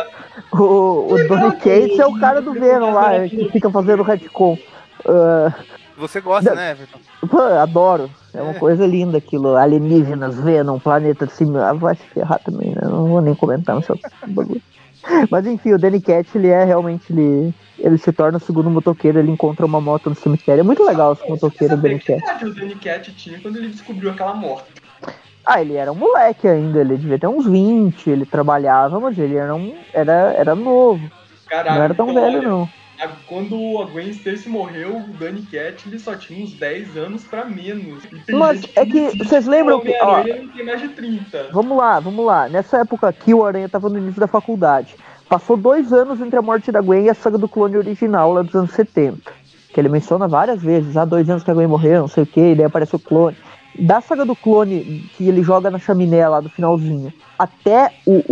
o, 0.52 1.14
o 1.14 1.28
Donny 1.28 1.56
Cates 1.56 1.98
é 1.98 2.06
o 2.06 2.18
cara 2.18 2.40
do 2.40 2.52
Venom 2.52 2.92
lá, 2.92 3.28
que 3.28 3.50
fica 3.50 3.70
fazendo 3.70 4.02
retcon. 4.02 4.58
Ah, 5.06 5.52
Você 5.96 6.20
gosta, 6.20 6.50
Não. 6.50 6.56
né, 6.56 6.72
Everton? 6.72 6.98
pô, 7.28 7.38
adoro. 7.40 8.10
É 8.32 8.42
uma 8.42 8.54
coisa 8.54 8.84
linda 8.86 9.18
aquilo. 9.18 9.54
Alienígenas, 9.56 10.34
Venom, 10.40 10.78
planeta 10.78 11.26
de 11.26 11.32
cima. 11.32 11.68
Ah, 11.68 11.72
vai 11.72 11.94
se 11.94 12.02
ferrar 12.06 12.40
também, 12.44 12.70
né? 12.70 12.80
Não 12.82 13.06
vou 13.06 13.20
nem 13.20 13.34
comentar 13.34 13.76
nesse 13.76 13.92
bagulho. 14.26 14.60
Mas 15.30 15.46
enfim, 15.46 15.72
o 15.72 15.78
Danny 15.78 16.00
Cat, 16.00 16.26
ele 16.36 16.48
é 16.48 16.64
realmente. 16.64 17.12
Ele, 17.12 17.54
ele 17.78 17.98
se 17.98 18.10
torna 18.12 18.38
o 18.38 18.40
segundo 18.40 18.68
motoqueiro, 18.70 19.18
ele 19.18 19.30
encontra 19.30 19.64
uma 19.66 19.80
moto 19.80 20.10
no 20.10 20.16
cemitério. 20.16 20.60
É 20.60 20.64
muito 20.64 20.82
legal 20.82 21.12
esse 21.12 21.28
motoqueiro, 21.28 21.74
o 21.74 21.76
Danny 21.76 21.98
Que 22.00 22.06
Cat. 22.14 22.22
idade 22.24 22.44
o 22.46 22.54
Danny 22.54 22.74
Cat 22.74 23.12
tinha 23.14 23.38
quando 23.40 23.56
ele 23.58 23.68
descobriu 23.68 24.10
aquela 24.10 24.34
moto? 24.34 24.64
Ah, 25.46 25.60
ele 25.60 25.74
era 25.76 25.92
um 25.92 25.94
moleque 25.94 26.48
ainda, 26.48 26.80
ele 26.80 26.96
devia 26.96 27.18
ter 27.18 27.26
uns 27.26 27.46
20, 27.46 28.08
ele 28.08 28.24
trabalhava, 28.24 28.98
mas 28.98 29.16
ele 29.18 29.36
era 29.36 29.54
um. 29.54 29.74
Era, 29.92 30.32
era 30.32 30.54
novo. 30.54 31.08
Caralho, 31.46 31.76
Não 31.76 31.84
era 31.84 31.94
tão 31.94 32.10
então, 32.10 32.22
velho, 32.22 32.38
olha, 32.38 32.48
não. 32.48 32.68
A- 33.00 33.08
Quando 33.26 33.54
a 33.82 33.86
Gwen 33.86 34.10
Stacy 34.10 34.48
morreu, 34.48 34.96
o 34.96 35.12
Danny 35.18 35.42
Cat 35.42 35.82
ele 35.86 35.98
só 35.98 36.14
tinha 36.14 36.44
uns 36.44 36.52
10 36.54 36.96
anos 36.96 37.24
pra 37.24 37.44
menos. 37.44 38.02
Mas 38.30 38.62
é 38.76 38.84
que 38.86 39.16
vocês 39.18 39.46
lembram 39.46 39.80
que- 39.80 39.96
ó, 40.02 40.22
tem 40.22 40.64
mais 40.64 40.80
de 40.80 40.88
30. 40.88 41.48
Vamos 41.52 41.76
lá, 41.76 41.98
vamos 42.00 42.24
lá. 42.24 42.48
Nessa 42.48 42.78
época 42.78 43.08
aqui, 43.08 43.32
o 43.34 43.44
Aranha 43.44 43.68
tava 43.68 43.88
no 43.88 43.98
início 43.98 44.20
da 44.20 44.26
faculdade. 44.26 44.94
Passou 45.28 45.56
dois 45.56 45.92
anos 45.92 46.20
entre 46.20 46.38
a 46.38 46.42
morte 46.42 46.70
da 46.70 46.80
Gwen 46.80 47.06
e 47.06 47.10
a 47.10 47.14
saga 47.14 47.38
do 47.38 47.48
clone 47.48 47.76
original, 47.76 48.32
lá 48.32 48.42
dos 48.42 48.54
anos 48.54 48.70
70. 48.72 49.32
Que 49.72 49.80
ele 49.80 49.88
menciona 49.88 50.28
várias 50.28 50.62
vezes. 50.62 50.96
Há 50.96 51.04
dois 51.04 51.28
anos 51.28 51.42
que 51.42 51.50
a 51.50 51.54
Gwen 51.54 51.66
morreu, 51.66 52.02
não 52.02 52.08
sei 52.08 52.22
o 52.22 52.26
que, 52.26 52.40
e 52.40 52.54
daí 52.54 52.64
apareceu 52.66 52.98
o 52.98 53.02
clone. 53.02 53.36
Da 53.76 54.00
saga 54.00 54.24
do 54.24 54.36
clone 54.36 55.02
que 55.16 55.26
ele 55.28 55.42
joga 55.42 55.70
na 55.70 55.78
chaminé 55.78 56.28
lá 56.28 56.40
do 56.40 56.48
finalzinho, 56.48 57.12
até 57.38 57.90
o, 58.06 58.22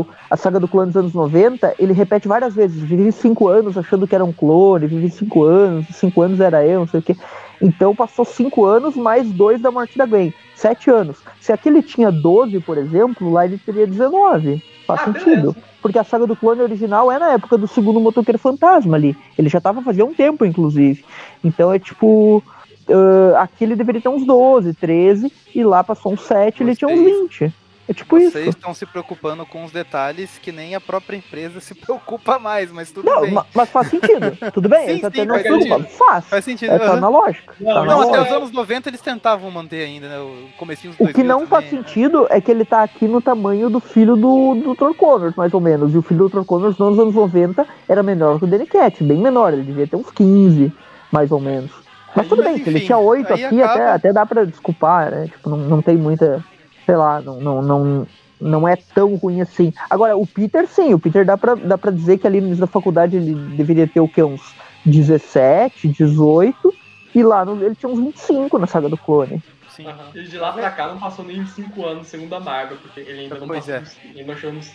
o- 0.00 0.06
a 0.28 0.36
saga 0.36 0.60
do 0.60 0.68
clone 0.68 0.88
dos 0.88 0.96
anos 0.96 1.14
90, 1.14 1.74
ele 1.78 1.92
repete 1.94 2.28
várias 2.28 2.54
vezes. 2.54 2.82
Vivi 2.82 3.10
cinco 3.10 3.48
anos 3.48 3.78
achando 3.78 4.06
que 4.06 4.14
era 4.14 4.24
um 4.24 4.32
clone, 4.32 4.86
vivi 4.86 5.08
cinco 5.10 5.42
anos, 5.44 5.86
cinco 5.92 6.20
anos 6.22 6.38
era 6.40 6.66
eu, 6.66 6.80
não 6.80 6.86
sei 6.86 7.00
o 7.00 7.02
que. 7.02 7.16
Então 7.62 7.94
passou 7.94 8.24
cinco 8.24 8.64
anos 8.66 8.94
mais 8.96 9.32
dois 9.32 9.60
da 9.60 9.70
morte 9.70 9.96
da 9.96 10.04
Gwen. 10.06 10.34
Sete 10.54 10.90
anos. 10.90 11.18
Se 11.40 11.52
aqui 11.52 11.68
ele 11.70 11.82
tinha 11.82 12.10
12, 12.12 12.60
por 12.60 12.76
exemplo, 12.76 13.30
lá 13.32 13.44
ele 13.46 13.58
teria 13.58 13.86
19. 13.86 14.62
Faz 14.86 15.00
Ah, 15.00 15.04
sentido. 15.04 15.56
Porque 15.80 15.98
a 15.98 16.04
saga 16.04 16.26
do 16.26 16.36
clone 16.36 16.60
original 16.60 17.10
é 17.10 17.18
na 17.18 17.32
época 17.32 17.56
do 17.56 17.66
segundo 17.66 17.98
motoqueiro 18.00 18.38
fantasma 18.38 18.96
ali. 18.96 19.16
Ele 19.38 19.48
já 19.48 19.60
tava 19.60 19.80
fazia 19.82 20.04
um 20.04 20.12
tempo, 20.12 20.44
inclusive. 20.44 21.02
Então 21.42 21.72
é 21.72 21.78
tipo. 21.78 22.42
Ah, 22.88 23.42
aqui 23.42 23.64
ele 23.64 23.76
deveria 23.76 24.00
ter 24.00 24.08
uns 24.08 24.24
12, 24.26 24.74
13, 24.74 25.32
e 25.54 25.62
lá 25.64 25.82
passou 25.84 26.12
uns 26.12 26.22
7, 26.22 26.62
ele 26.62 26.74
tinha 26.76 26.88
uns 26.88 26.98
Vocês- 27.00 27.20
20. 27.20 27.54
É 27.88 27.92
tipo 27.92 28.16
Vocês 28.16 28.32
isso. 28.36 28.50
estão 28.50 28.72
se 28.72 28.86
preocupando 28.86 29.44
com 29.44 29.64
os 29.64 29.72
detalhes 29.72 30.38
que 30.40 30.52
nem 30.52 30.76
a 30.76 30.80
própria 30.80 31.16
empresa 31.16 31.58
se 31.58 31.74
preocupa 31.74 32.38
mais, 32.38 32.70
mas 32.70 32.92
tudo 32.92 33.04
Não, 33.10 33.22
bem. 33.22 33.32
ma- 33.32 33.44
mas 33.52 33.68
faz 33.68 33.88
sentido. 33.88 34.38
Tudo 34.52 34.68
bem, 34.68 34.84
Sim, 34.84 34.90
eles 34.90 35.04
até 35.04 35.22
sim, 35.22 35.26
não 35.26 35.34
faz 35.34 35.42
se 35.42 35.48
preocupam. 35.48 35.76
sentido. 35.82 35.96
Faz. 35.98 36.24
Faz 36.26 36.44
sentido. 36.44 36.72
É, 36.72 36.78
tá 36.78 36.96
na 37.00 37.08
lógica. 37.08 37.52
Não, 37.58 37.74
tá 37.74 37.80
na 37.80 37.86
Não, 37.86 38.00
até 38.02 38.10
lógica. 38.18 38.30
os 38.30 38.36
anos 38.42 38.52
90 38.52 38.88
eles 38.90 39.00
tentavam 39.00 39.50
manter 39.50 39.82
ainda, 39.84 40.08
né? 40.08 40.20
O 40.20 40.56
comecinho 40.56 40.92
dos 40.92 41.00
O 41.00 41.06
que 41.12 41.14
2000 41.14 41.26
não 41.40 41.46
faz 41.48 41.64
também, 41.64 41.80
né? 41.80 41.88
sentido 41.88 42.26
é 42.30 42.40
que 42.40 42.48
ele 42.52 42.64
tá 42.64 42.84
aqui 42.84 43.08
no 43.08 43.20
tamanho 43.20 43.68
do 43.68 43.80
filho 43.80 44.14
do, 44.14 44.54
do 44.54 44.74
Dr. 44.74 44.94
Connors, 44.96 45.34
mais 45.34 45.52
ou 45.52 45.60
menos. 45.60 45.92
E 45.92 45.98
o 45.98 46.02
filho 46.02 46.28
do 46.28 46.40
Dr. 46.40 46.44
Connors 46.46 46.78
nos 46.78 46.96
anos 46.96 47.14
90 47.16 47.66
era 47.88 48.04
menor 48.04 48.38
que 48.38 48.44
o 48.44 48.46
Danny 48.46 48.66
Cat, 48.66 49.02
bem 49.02 49.18
menor. 49.18 49.52
Ele 49.52 49.62
devia 49.64 49.88
ter 49.88 49.96
uns 49.96 50.12
15, 50.12 50.72
mais 51.10 51.32
ou 51.32 51.40
menos. 51.40 51.72
Mas 52.14 52.24
Aí, 52.24 52.28
tudo 52.28 52.42
mas 52.42 52.54
bem, 52.54 52.64
se 52.64 52.70
ele 52.70 52.80
tinha 52.80 52.98
8 52.98 53.32
aí 53.32 53.44
aqui, 53.44 53.62
até, 53.62 53.72
acaba- 53.74 53.94
até 53.94 54.12
dá 54.12 54.26
pra 54.26 54.44
desculpar, 54.44 55.10
né? 55.10 55.26
Tipo, 55.28 55.50
não, 55.50 55.56
não 55.58 55.82
tem 55.82 55.96
muita. 55.96 56.44
Sei 56.86 56.96
lá, 56.96 57.20
não, 57.20 57.40
não, 57.40 57.62
não, 57.62 58.06
não 58.40 58.68
é 58.68 58.76
tão 58.76 59.14
ruim 59.14 59.40
assim. 59.40 59.72
Agora, 59.88 60.16
o 60.16 60.26
Peter, 60.26 60.66
sim, 60.66 60.92
o 60.92 60.98
Peter 60.98 61.24
dá 61.24 61.36
pra, 61.36 61.54
dá 61.54 61.78
pra 61.78 61.90
dizer 61.90 62.18
que 62.18 62.26
ali 62.26 62.40
no 62.40 62.46
início 62.48 62.62
da 62.62 62.66
faculdade 62.66 63.16
ele 63.16 63.34
deveria 63.56 63.86
ter 63.86 64.00
o 64.00 64.08
quê? 64.08 64.22
Uns 64.22 64.54
17, 64.84 65.88
18. 65.88 66.74
E 67.14 67.22
lá 67.22 67.44
no, 67.44 67.62
ele 67.64 67.74
tinha 67.74 67.90
uns 67.90 67.98
25 67.98 68.58
na 68.58 68.66
saga 68.66 68.88
do 68.88 68.96
clone. 68.96 69.42
Sim. 69.68 69.86
E 70.14 70.22
de 70.24 70.36
lá 70.36 70.52
pra 70.52 70.70
cá 70.70 70.88
não 70.88 70.98
passou 70.98 71.24
nem 71.24 71.44
5 71.46 71.84
anos, 71.86 72.08
segundo 72.08 72.34
a 72.34 72.40
Marvel, 72.40 72.76
porque 72.78 73.00
ele 73.00 73.20
ainda 73.22 73.36
não 73.38 73.46
Pois 73.46 73.66
passou 73.66 73.74
é. 73.74 73.82
ele 74.14 74.24
não 74.24 74.36
chegou 74.36 74.54
nos 74.54 74.72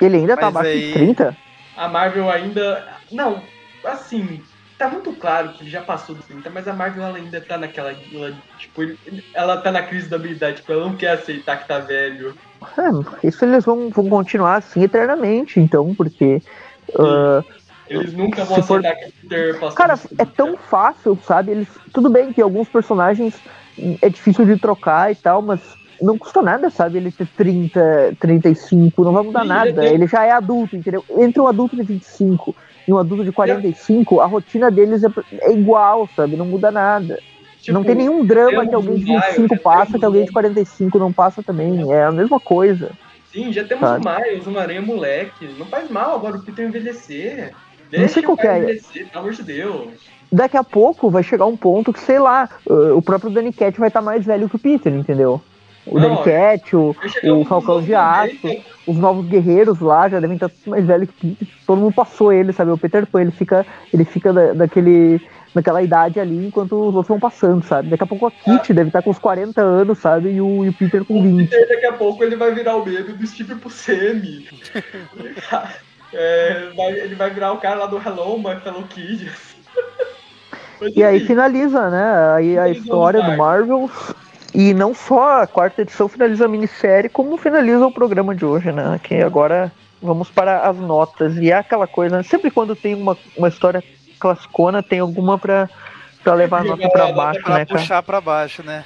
Ele 0.00 0.16
ainda 0.18 0.36
tá 0.36 0.46
Mas 0.50 0.56
abaixo 0.56 0.70
aí- 0.70 0.86
de 0.86 0.92
30? 0.92 1.36
A 1.76 1.88
Marvel 1.88 2.30
ainda. 2.30 2.86
Não, 3.10 3.40
assim, 3.84 4.40
tá 4.78 4.88
muito 4.88 5.14
claro 5.16 5.52
que 5.52 5.62
ele 5.64 5.70
já 5.70 5.82
passou 5.82 6.14
dos 6.14 6.26
30, 6.26 6.48
mas 6.50 6.66
a 6.68 6.72
Marvel 6.72 7.04
ela 7.04 7.18
ainda 7.18 7.40
tá 7.40 7.58
naquela. 7.58 7.90
Ela, 7.90 8.38
tipo, 8.56 8.82
ela 9.34 9.60
tá 9.60 9.72
na 9.72 9.82
crise 9.82 10.08
da 10.08 10.16
habilidade, 10.16 10.58
tipo, 10.58 10.72
ela 10.72 10.86
não 10.86 10.96
quer 10.96 11.10
aceitar 11.10 11.58
que 11.58 11.68
tá 11.68 11.80
velho. 11.80 12.34
É, 12.62 13.26
isso 13.28 13.44
eles 13.44 13.64
vão, 13.64 13.90
vão 13.90 14.08
continuar 14.08 14.56
assim 14.56 14.82
eternamente, 14.82 15.60
então, 15.60 15.94
porque. 15.94 16.40
ah, 16.98 17.44
Eles 17.88 18.12
nunca 18.12 18.44
vão 18.44 18.62
for- 18.62 18.78
aceitar 18.78 18.96
que 18.96 19.06
o 19.06 19.28
Peter 19.28 19.60
passou 19.60 19.76
cara, 19.76 19.94
é 19.94 20.24
30. 20.24 20.32
tão 20.36 20.56
fácil, 20.56 21.18
sabe? 21.22 21.52
Eles, 21.52 21.68
tudo 21.92 22.10
bem 22.10 22.32
que 22.32 22.42
alguns 22.42 22.68
personagens 22.68 23.42
é 24.02 24.08
difícil 24.08 24.44
de 24.44 24.56
trocar 24.58 25.10
e 25.10 25.14
tal, 25.16 25.40
mas 25.42 25.60
não 26.00 26.18
custa 26.18 26.42
nada, 26.42 26.70
sabe? 26.70 26.98
Ele 26.98 27.10
ter 27.10 27.26
30, 27.36 28.16
35, 28.20 29.04
não 29.04 29.12
vai 29.12 29.22
mudar 29.22 29.44
nada. 29.44 29.68
ele 29.70 29.78
tem- 29.80 29.94
Ele 29.94 30.06
já 30.06 30.24
é 30.24 30.30
adulto, 30.32 30.76
entendeu? 30.76 31.04
Entre 31.18 31.40
um 31.40 31.46
adulto 31.46 31.76
de 31.76 31.82
25 31.82 32.54
e 32.88 32.92
um 32.92 32.96
adulto 32.96 33.22
de 33.22 33.30
45, 33.30 34.20
a 34.20 34.26
rotina 34.26 34.70
deles 34.70 35.04
é, 35.04 35.08
é 35.42 35.52
igual, 35.52 36.08
sabe? 36.16 36.36
Não 36.36 36.46
muda 36.46 36.70
nada. 36.70 37.18
Tipo, 37.60 37.74
não 37.74 37.84
tem 37.84 37.94
nenhum 37.94 38.24
drama 38.24 38.50
temos 38.66 38.68
que 38.70 38.74
alguém 38.74 38.94
de 38.96 39.04
um 39.04 39.14
Miles, 39.14 39.26
25 39.36 39.54
já 39.56 39.60
passa 39.62 39.98
que 39.98 40.04
alguém 40.06 40.24
de 40.24 40.30
um- 40.30 40.32
45 40.32 40.98
não 40.98 41.12
passa 41.12 41.42
também. 41.42 41.92
É 41.92 42.04
a 42.04 42.10
mesma 42.12 42.40
coisa. 42.40 42.90
Sim, 43.30 43.52
já 43.52 43.62
temos 43.62 43.86
Sabe? 43.86 44.06
o 44.06 44.10
Miles, 44.10 44.46
uma 44.46 44.62
aranha 44.62 44.80
moleque. 44.80 45.50
Não 45.58 45.66
faz 45.66 45.90
mal 45.90 46.14
agora 46.16 46.38
o 46.38 46.42
Peter 46.42 46.66
envelhecer. 46.66 47.52
Não 47.52 47.90
Deixa 47.90 48.14
sei 48.14 48.22
qual 48.22 48.38
é. 48.40 48.56
envelhecer, 48.58 49.06
pelo 49.08 49.20
amor 49.20 49.32
de 49.34 49.42
Deus. 49.42 49.88
daqui 50.32 50.56
a 50.56 50.64
pouco 50.64 51.10
vai 51.10 51.22
chegar 51.22 51.44
um 51.44 51.56
ponto 51.56 51.92
que, 51.92 52.00
sei 52.00 52.18
lá, 52.18 52.48
o 52.66 53.02
próprio 53.02 53.30
Danny 53.30 53.52
Cat 53.52 53.78
vai 53.78 53.88
estar 53.88 54.00
mais 54.00 54.24
velho 54.24 54.48
que 54.48 54.56
o 54.56 54.58
Peter, 54.58 54.94
entendeu? 54.94 55.42
O 55.90 55.98
Danny 56.00 56.16
Cat, 56.22 56.76
o, 56.76 56.94
o 57.34 57.44
Falcão 57.44 57.82
de 57.82 57.94
Aço, 57.94 58.34
90, 58.44 58.62
os 58.86 58.96
novos 58.96 59.26
guerreiros 59.26 59.80
lá 59.80 60.08
já 60.08 60.20
devem 60.20 60.36
estar 60.36 60.50
mais 60.66 60.84
velhos 60.86 61.08
que 61.18 61.26
o 61.28 61.36
Peter. 61.36 61.54
Todo 61.66 61.78
mundo 61.80 61.92
passou 61.94 62.32
ele, 62.32 62.52
sabe? 62.52 62.70
O 62.70 62.78
Peter 62.78 63.06
Pan, 63.06 63.22
ele 63.22 63.30
fica, 63.30 63.66
ele 63.92 64.04
fica 64.04 64.32
da- 64.32 64.52
daquele, 64.52 65.20
naquela 65.54 65.82
idade 65.82 66.18
ali 66.20 66.46
enquanto 66.46 66.72
os 66.72 66.94
outros 66.94 67.08
vão 67.08 67.18
passando, 67.20 67.64
sabe? 67.64 67.88
Daqui 67.90 68.02
a 68.04 68.06
pouco 68.06 68.26
a 68.26 68.30
Kitty 68.30 68.72
deve 68.74 68.88
estar 68.88 69.02
com 69.02 69.10
uns 69.10 69.18
40 69.18 69.60
anos, 69.60 69.98
sabe? 69.98 70.30
E 70.30 70.40
o, 70.40 70.64
e 70.64 70.68
o 70.68 70.72
Peter 70.72 71.04
com 71.04 71.22
20. 71.22 71.48
Peter, 71.48 71.68
daqui 71.68 71.86
a 71.86 71.92
pouco 71.92 72.22
ele 72.24 72.36
vai 72.36 72.54
virar 72.54 72.76
o 72.76 72.84
medo 72.84 73.14
do 73.14 73.26
Steve 73.26 73.54
Buscemi. 73.54 74.46
É, 76.10 76.70
vai- 76.74 76.92
ele 77.00 77.14
vai 77.14 77.28
virar 77.28 77.52
o 77.52 77.58
cara 77.58 77.80
lá 77.80 77.86
do 77.86 77.98
Hello, 77.98 78.38
My 78.38 78.58
Fellow 78.60 78.82
Kids. 78.84 79.30
Mas, 80.80 80.96
E 80.96 81.02
aí 81.04 81.20
finaliza, 81.20 81.90
né? 81.90 82.32
Aí 82.34 82.58
a 82.58 82.70
história 82.70 83.20
do. 83.22 83.36
Marvel. 83.36 83.90
E 84.54 84.72
não 84.72 84.94
só 84.94 85.42
a 85.42 85.46
quarta 85.46 85.82
edição 85.82 86.08
finaliza 86.08 86.46
a 86.46 86.48
minissérie, 86.48 87.08
como 87.10 87.36
finaliza 87.36 87.86
o 87.86 87.92
programa 87.92 88.34
de 88.34 88.44
hoje, 88.44 88.72
né? 88.72 88.98
Que 89.02 89.16
agora 89.16 89.70
vamos 90.02 90.30
para 90.30 90.60
as 90.68 90.76
notas. 90.76 91.36
E 91.36 91.50
é 91.50 91.54
aquela 91.54 91.86
coisa, 91.86 92.16
né? 92.18 92.22
sempre 92.22 92.50
quando 92.50 92.74
tem 92.74 92.94
uma, 92.94 93.16
uma 93.36 93.48
história 93.48 93.82
classicona, 94.18 94.82
tem 94.82 95.00
alguma 95.00 95.38
pra, 95.38 95.68
pra 96.24 96.34
levar 96.34 96.60
a 96.60 96.64
nota 96.64 96.86
a 96.86 96.90
pra 96.90 97.02
nota 97.02 97.14
baixo, 97.14 97.42
Pra 97.42 97.54
né, 97.58 97.66
cara? 97.66 97.80
puxar 97.80 98.02
pra 98.02 98.20
baixo, 98.20 98.62
né? 98.62 98.84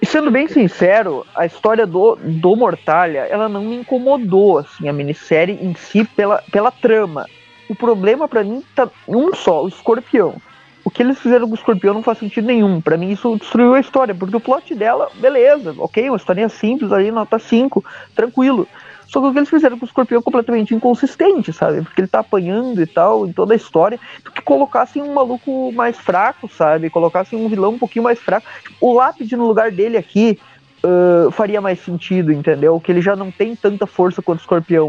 E 0.00 0.06
sendo 0.06 0.30
bem 0.30 0.46
sincero, 0.48 1.24
a 1.34 1.46
história 1.46 1.86
do, 1.86 2.16
do 2.16 2.54
Mortalha, 2.54 3.26
ela 3.30 3.48
não 3.48 3.62
me 3.62 3.76
incomodou, 3.76 4.58
assim, 4.58 4.88
a 4.88 4.92
minissérie 4.92 5.58
em 5.62 5.74
si 5.74 6.04
pela, 6.04 6.42
pela 6.50 6.70
trama. 6.70 7.26
O 7.68 7.74
problema 7.74 8.28
pra 8.28 8.44
mim 8.44 8.62
tá 8.74 8.88
um 9.08 9.34
só, 9.34 9.64
o 9.64 9.68
escorpião. 9.68 10.36
O 10.86 10.90
que 10.90 11.02
eles 11.02 11.18
fizeram 11.18 11.48
com 11.48 11.52
o 11.52 11.56
escorpião 11.56 11.94
não 11.94 12.02
faz 12.02 12.18
sentido 12.18 12.46
nenhum. 12.46 12.80
Pra 12.80 12.96
mim 12.96 13.10
isso 13.10 13.36
destruiu 13.36 13.74
a 13.74 13.80
história, 13.80 14.14
porque 14.14 14.36
o 14.36 14.40
plot 14.40 14.72
dela, 14.72 15.10
beleza, 15.16 15.74
ok, 15.78 16.08
uma 16.08 16.16
historinha 16.16 16.48
simples 16.48 16.92
ali, 16.92 17.10
nota 17.10 17.40
5, 17.40 17.84
tranquilo. 18.14 18.68
Só 19.08 19.20
que 19.20 19.26
o 19.26 19.32
que 19.32 19.38
eles 19.40 19.50
fizeram 19.50 19.76
com 19.76 19.84
o 19.84 19.88
escorpião 19.88 20.20
é 20.20 20.22
completamente 20.22 20.76
inconsistente, 20.76 21.52
sabe? 21.52 21.82
Porque 21.82 22.02
ele 22.02 22.06
tá 22.06 22.20
apanhando 22.20 22.80
e 22.80 22.86
tal 22.86 23.26
em 23.26 23.32
toda 23.32 23.52
a 23.52 23.56
história. 23.56 23.98
Do 24.22 24.30
que 24.30 24.40
colocassem 24.42 25.02
um 25.02 25.12
maluco 25.12 25.72
mais 25.72 25.98
fraco, 25.98 26.48
sabe? 26.48 26.88
Colocassem 26.88 27.36
um 27.36 27.48
vilão 27.48 27.72
um 27.72 27.78
pouquinho 27.78 28.04
mais 28.04 28.20
fraco. 28.20 28.46
O 28.80 28.92
lápide 28.92 29.36
no 29.36 29.48
lugar 29.48 29.72
dele 29.72 29.96
aqui, 29.96 30.38
uh, 30.84 31.30
faria 31.30 31.60
mais 31.60 31.80
sentido, 31.80 32.32
entendeu? 32.32 32.80
Que 32.80 32.92
ele 32.92 33.00
já 33.00 33.16
não 33.16 33.30
tem 33.30 33.54
tanta 33.54 33.86
força 33.86 34.22
quanto 34.22 34.38
o 34.38 34.42
escorpião. 34.42 34.88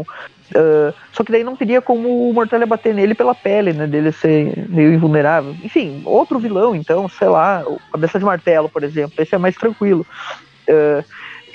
Uh, 0.50 0.94
só 1.12 1.22
que 1.22 1.30
daí 1.30 1.44
não 1.44 1.56
teria 1.56 1.82
como 1.82 2.28
o 2.28 2.32
Mortalha 2.32 2.66
bater 2.66 2.94
nele 2.94 3.14
pela 3.14 3.34
pele, 3.34 3.72
né? 3.72 3.86
Dele 3.86 4.12
ser 4.12 4.66
meio 4.68 4.92
invulnerável. 4.92 5.54
Enfim, 5.62 6.02
outro 6.04 6.38
vilão, 6.38 6.74
então, 6.74 7.08
sei 7.08 7.28
lá, 7.28 7.62
Cabeça 7.92 8.18
de 8.18 8.24
Martelo, 8.24 8.68
por 8.68 8.82
exemplo, 8.82 9.14
esse 9.18 9.34
é 9.34 9.38
mais 9.38 9.56
tranquilo. 9.56 10.06
Uh, 10.68 11.04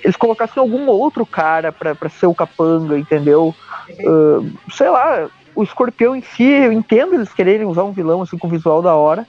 eles 0.04 0.18
colocassem 0.18 0.60
algum 0.60 0.86
outro 0.88 1.26
cara 1.26 1.72
pra 1.72 2.10
ser 2.10 2.26
o 2.26 2.36
capanga, 2.36 2.98
entendeu? 2.98 3.56
Uh, 3.90 4.52
sei 4.70 4.90
lá, 4.90 5.30
o 5.56 5.64
escorpião 5.64 6.16
em 6.16 6.22
si, 6.22 6.44
eu 6.44 6.72
entendo 6.72 7.14
eles 7.14 7.34
quererem 7.34 7.66
usar 7.66 7.84
um 7.84 7.92
vilão 7.92 8.22
assim 8.22 8.38
com 8.38 8.50
visual 8.50 8.82
da 8.82 8.96
hora, 8.96 9.26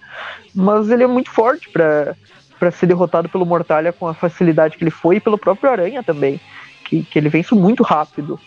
mas 0.55 0.91
ele 0.91 1.05
é 1.05 1.07
muito 1.07 1.31
forte 1.31 1.69
pra, 1.71 2.17
pra 2.65 2.71
ser 2.71 2.87
derrotado 2.87 3.29
pelo 3.29 3.45
Mortalha 3.45 3.93
com 3.93 4.09
a 4.09 4.15
facilidade 4.15 4.79
que 4.79 4.85
ele 4.85 4.91
foi 4.91 5.17
e 5.17 5.21
pelo 5.21 5.37
próprio 5.37 5.71
Aranha 5.71 6.03
também, 6.03 6.41
que, 6.85 7.03
que 7.03 7.19
ele 7.19 7.29
vence 7.29 7.55
muito 7.55 7.83
rápido. 7.83 8.41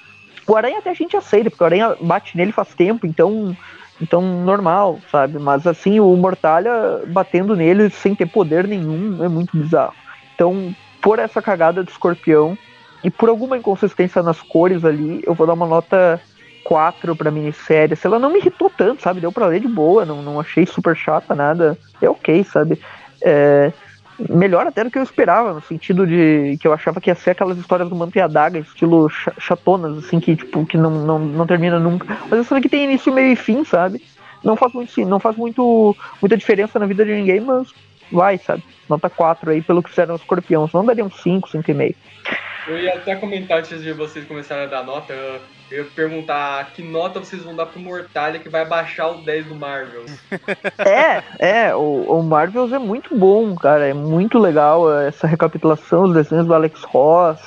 O 0.47 0.55
Aranha 0.55 0.79
até 0.79 0.89
a 0.89 0.93
gente 0.93 1.15
aceita, 1.15 1.51
porque 1.51 1.63
o 1.63 1.65
Aranha 1.65 1.95
bate 2.01 2.35
nele 2.35 2.51
faz 2.51 2.73
tempo, 2.73 3.05
então 3.05 3.55
então 3.99 4.21
normal, 4.21 4.99
sabe? 5.11 5.39
Mas 5.39 5.65
assim, 5.65 5.99
o 5.99 6.15
Mortalha 6.15 7.01
batendo 7.07 7.55
nele 7.55 7.89
sem 7.89 8.15
ter 8.15 8.27
poder 8.27 8.67
nenhum 8.67 9.23
é 9.23 9.27
muito 9.27 9.57
bizarro. 9.57 9.93
Então, 10.33 10.73
por 11.01 11.19
essa 11.19 11.41
cagada 11.41 11.83
do 11.83 11.89
escorpião 11.89 12.57
e 13.03 13.09
por 13.09 13.29
alguma 13.29 13.57
inconsistência 13.57 14.21
nas 14.21 14.41
cores 14.41 14.85
ali, 14.85 15.21
eu 15.25 15.33
vou 15.33 15.47
dar 15.47 15.53
uma 15.53 15.65
nota 15.65 16.19
4 16.63 17.15
pra 17.15 17.31
minissérie. 17.31 17.95
Se 17.95 18.05
ela 18.05 18.19
não 18.19 18.31
me 18.31 18.39
irritou 18.39 18.69
tanto, 18.69 19.01
sabe? 19.01 19.19
Deu 19.19 19.31
pra 19.31 19.47
ler 19.47 19.59
de 19.59 19.67
boa, 19.67 20.05
não, 20.05 20.21
não 20.21 20.39
achei 20.39 20.65
super 20.65 20.95
chata, 20.95 21.33
nada. 21.33 21.77
É 21.99 22.07
ok, 22.07 22.43
sabe? 22.43 22.79
É, 23.21 23.71
melhor 24.19 24.65
até 24.65 24.83
do 24.83 24.91
que 24.91 24.97
eu 24.97 25.03
esperava, 25.03 25.53
no 25.53 25.61
sentido 25.61 26.05
de 26.05 26.57
que 26.59 26.67
eu 26.67 26.73
achava 26.73 26.99
que 26.99 27.09
ia 27.09 27.15
ser 27.15 27.31
aquelas 27.31 27.57
histórias 27.57 27.89
do 27.89 27.95
Manto 27.95 28.17
e 28.17 28.21
a 28.21 28.27
Daga, 28.27 28.59
estilo 28.59 29.09
chatonas, 29.39 29.97
assim, 29.97 30.19
que 30.19 30.35
tipo, 30.35 30.65
que 30.65 30.77
não, 30.77 30.89
não, 30.89 31.19
não 31.19 31.47
termina 31.47 31.79
nunca. 31.79 32.17
Mas 32.29 32.41
isso 32.41 32.55
aqui 32.55 32.69
tem 32.69 32.85
início, 32.85 33.13
meio 33.13 33.33
e 33.33 33.35
fim, 33.35 33.63
sabe? 33.63 34.01
Não 34.43 34.55
faz 34.55 34.73
muito, 34.73 35.05
não 35.05 35.19
faz 35.19 35.35
muito, 35.35 35.95
muita 36.21 36.37
diferença 36.37 36.79
na 36.79 36.85
vida 36.85 37.05
de 37.05 37.13
ninguém, 37.13 37.39
mas 37.39 37.73
vai, 38.11 38.37
sabe? 38.37 38.63
Nota 38.89 39.09
4 39.09 39.51
aí 39.51 39.61
pelo 39.61 39.83
que 39.83 39.89
fizeram 39.89 40.15
os 40.15 40.21
escorpiões. 40.21 40.71
Não 40.71 40.85
daria 40.85 41.03
um 41.03 41.11
5, 41.11 41.49
5,5. 41.49 41.95
Eu 42.67 42.77
ia 42.77 42.95
até 42.95 43.15
comentar 43.15 43.59
antes 43.59 43.81
de 43.81 43.93
vocês 43.93 44.27
começarem 44.27 44.65
a 44.65 44.67
dar 44.67 44.83
nota, 44.83 45.13
eu 45.13 45.39
ia 45.71 45.85
perguntar 45.85 46.71
que 46.73 46.83
nota 46.83 47.19
vocês 47.19 47.41
vão 47.41 47.55
dar 47.55 47.65
pro 47.65 47.79
Mortalha 47.79 48.39
que 48.39 48.49
vai 48.49 48.65
baixar 48.65 49.07
o 49.07 49.21
10 49.21 49.47
do 49.47 49.55
Marvel. 49.55 50.05
É, 50.77 51.23
é, 51.39 51.75
o, 51.75 52.19
o 52.19 52.23
Marvels 52.23 52.71
é 52.71 52.79
muito 52.79 53.15
bom, 53.15 53.55
cara, 53.55 53.87
é 53.87 53.93
muito 53.93 54.37
legal 54.37 54.91
essa 55.01 55.27
recapitulação, 55.27 56.03
os 56.03 56.13
desenhos 56.13 56.45
do 56.45 56.53
Alex 56.53 56.83
Ross. 56.83 57.39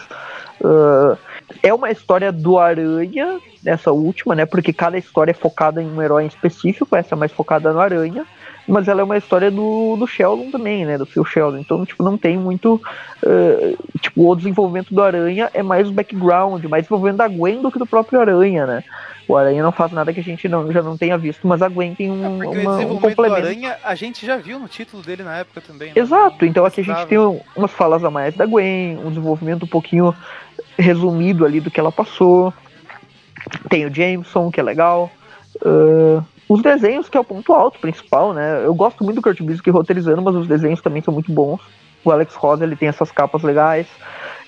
Uh, 0.61 1.17
é 1.63 1.73
uma 1.73 1.91
história 1.91 2.31
do 2.31 2.59
Aranha, 2.59 3.39
essa 3.65 3.93
última, 3.93 4.35
né? 4.35 4.45
Porque 4.45 4.73
cada 4.73 4.99
história 4.99 5.31
é 5.31 5.35
focada 5.35 5.83
em 5.83 5.87
um 5.87 6.03
herói 6.03 6.27
específico, 6.27 6.97
essa 6.97 7.15
é 7.15 7.19
mais 7.19 7.33
focada 7.33 7.73
no 7.73 7.81
Aranha 7.81 8.27
mas 8.71 8.89
ela 8.89 9.01
é 9.01 9.05
uma 9.05 9.19
história 9.19 9.51
do, 9.51 9.97
do 9.97 10.07
Sheldon 10.07 10.51
também, 10.51 10.87
né? 10.87 10.97
Do 10.97 11.05
Phil 11.05 11.25
Sheldon. 11.25 11.59
Então, 11.59 11.85
tipo, 11.85 12.03
não 12.03 12.17
tem 12.17 12.39
muito. 12.39 12.81
Uh, 13.23 13.77
tipo, 14.01 14.31
o 14.31 14.37
desenvolvimento 14.37 14.95
do 14.95 15.03
Aranha 15.03 15.51
é 15.53 15.63
mais 15.63 15.89
o 15.89 15.93
background, 15.93 16.65
mais 16.65 16.85
desenvolvimento 16.85 17.17
da 17.17 17.29
Gwen 17.29 17.61
do 17.61 17.71
que 17.71 17.79
do 17.79 17.87
próprio 17.87 18.21
Aranha, 18.21 18.67
né? 18.67 18.85
O 19.27 19.37
Aranha 19.37 19.63
não 19.63 19.71
faz 19.71 19.93
nada 19.93 20.13
que 20.13 20.21
a 20.21 20.23
gente 20.23 20.49
não, 20.49 20.73
já 20.73 20.83
não 20.83 20.97
tenha 20.97 21.17
visto, 21.17 21.47
mas 21.47 21.63
a 21.63 21.69
Gwen 21.69 21.95
tem 21.95 22.11
um, 22.11 22.43
é 22.43 22.49
uma, 22.49 22.79
um 22.79 22.99
complemento. 22.99 23.43
Do 23.43 23.47
Aranha 23.47 23.77
a 23.85 23.95
gente 23.95 24.25
já 24.27 24.37
viu 24.37 24.59
no 24.59 24.67
título 24.67 25.03
dele 25.03 25.23
na 25.23 25.37
época 25.39 25.61
também. 25.61 25.89
Né? 25.89 25.95
Exato, 25.97 26.45
então 26.45 26.65
aqui 26.65 26.81
a 26.81 26.85
gente 26.85 27.07
tem 27.07 27.19
umas 27.57 27.71
falas 27.71 28.03
a 28.03 28.11
mais 28.11 28.35
da 28.35 28.47
Gwen, 28.47 28.99
um 28.99 29.09
desenvolvimento 29.09 29.65
um 29.65 29.69
pouquinho 29.69 30.15
resumido 30.79 31.45
ali 31.45 31.61
do 31.61 31.71
que 31.71 31.79
ela 31.79 31.93
passou. 31.93 32.53
Tem 33.69 33.87
o 33.87 33.95
Jameson, 33.95 34.51
que 34.51 34.61
é 34.61 34.63
legal. 34.63 35.11
Uh, 35.57 36.25
os 36.51 36.63
desenhos, 36.63 37.09
que 37.09 37.17
é 37.17 37.21
o 37.21 37.25
ponto 37.25 37.53
alto 37.53 37.79
principal, 37.79 38.33
né? 38.33 38.65
Eu 38.65 38.75
gosto 38.75 39.05
muito 39.05 39.15
do 39.15 39.23
Kurt 39.23 39.41
Busiek 39.41 39.71
roteirizando, 39.71 40.21
mas 40.21 40.35
os 40.35 40.49
desenhos 40.49 40.83
também 40.83 41.01
são 41.01 41.15
muito 41.15 41.31
bons. 41.31 41.61
O 42.05 42.11
Alex 42.11 42.35
Rosa, 42.35 42.65
ele 42.65 42.75
tem 42.75 42.89
essas 42.89 43.13
capas 43.13 43.45
legais. 43.45 43.87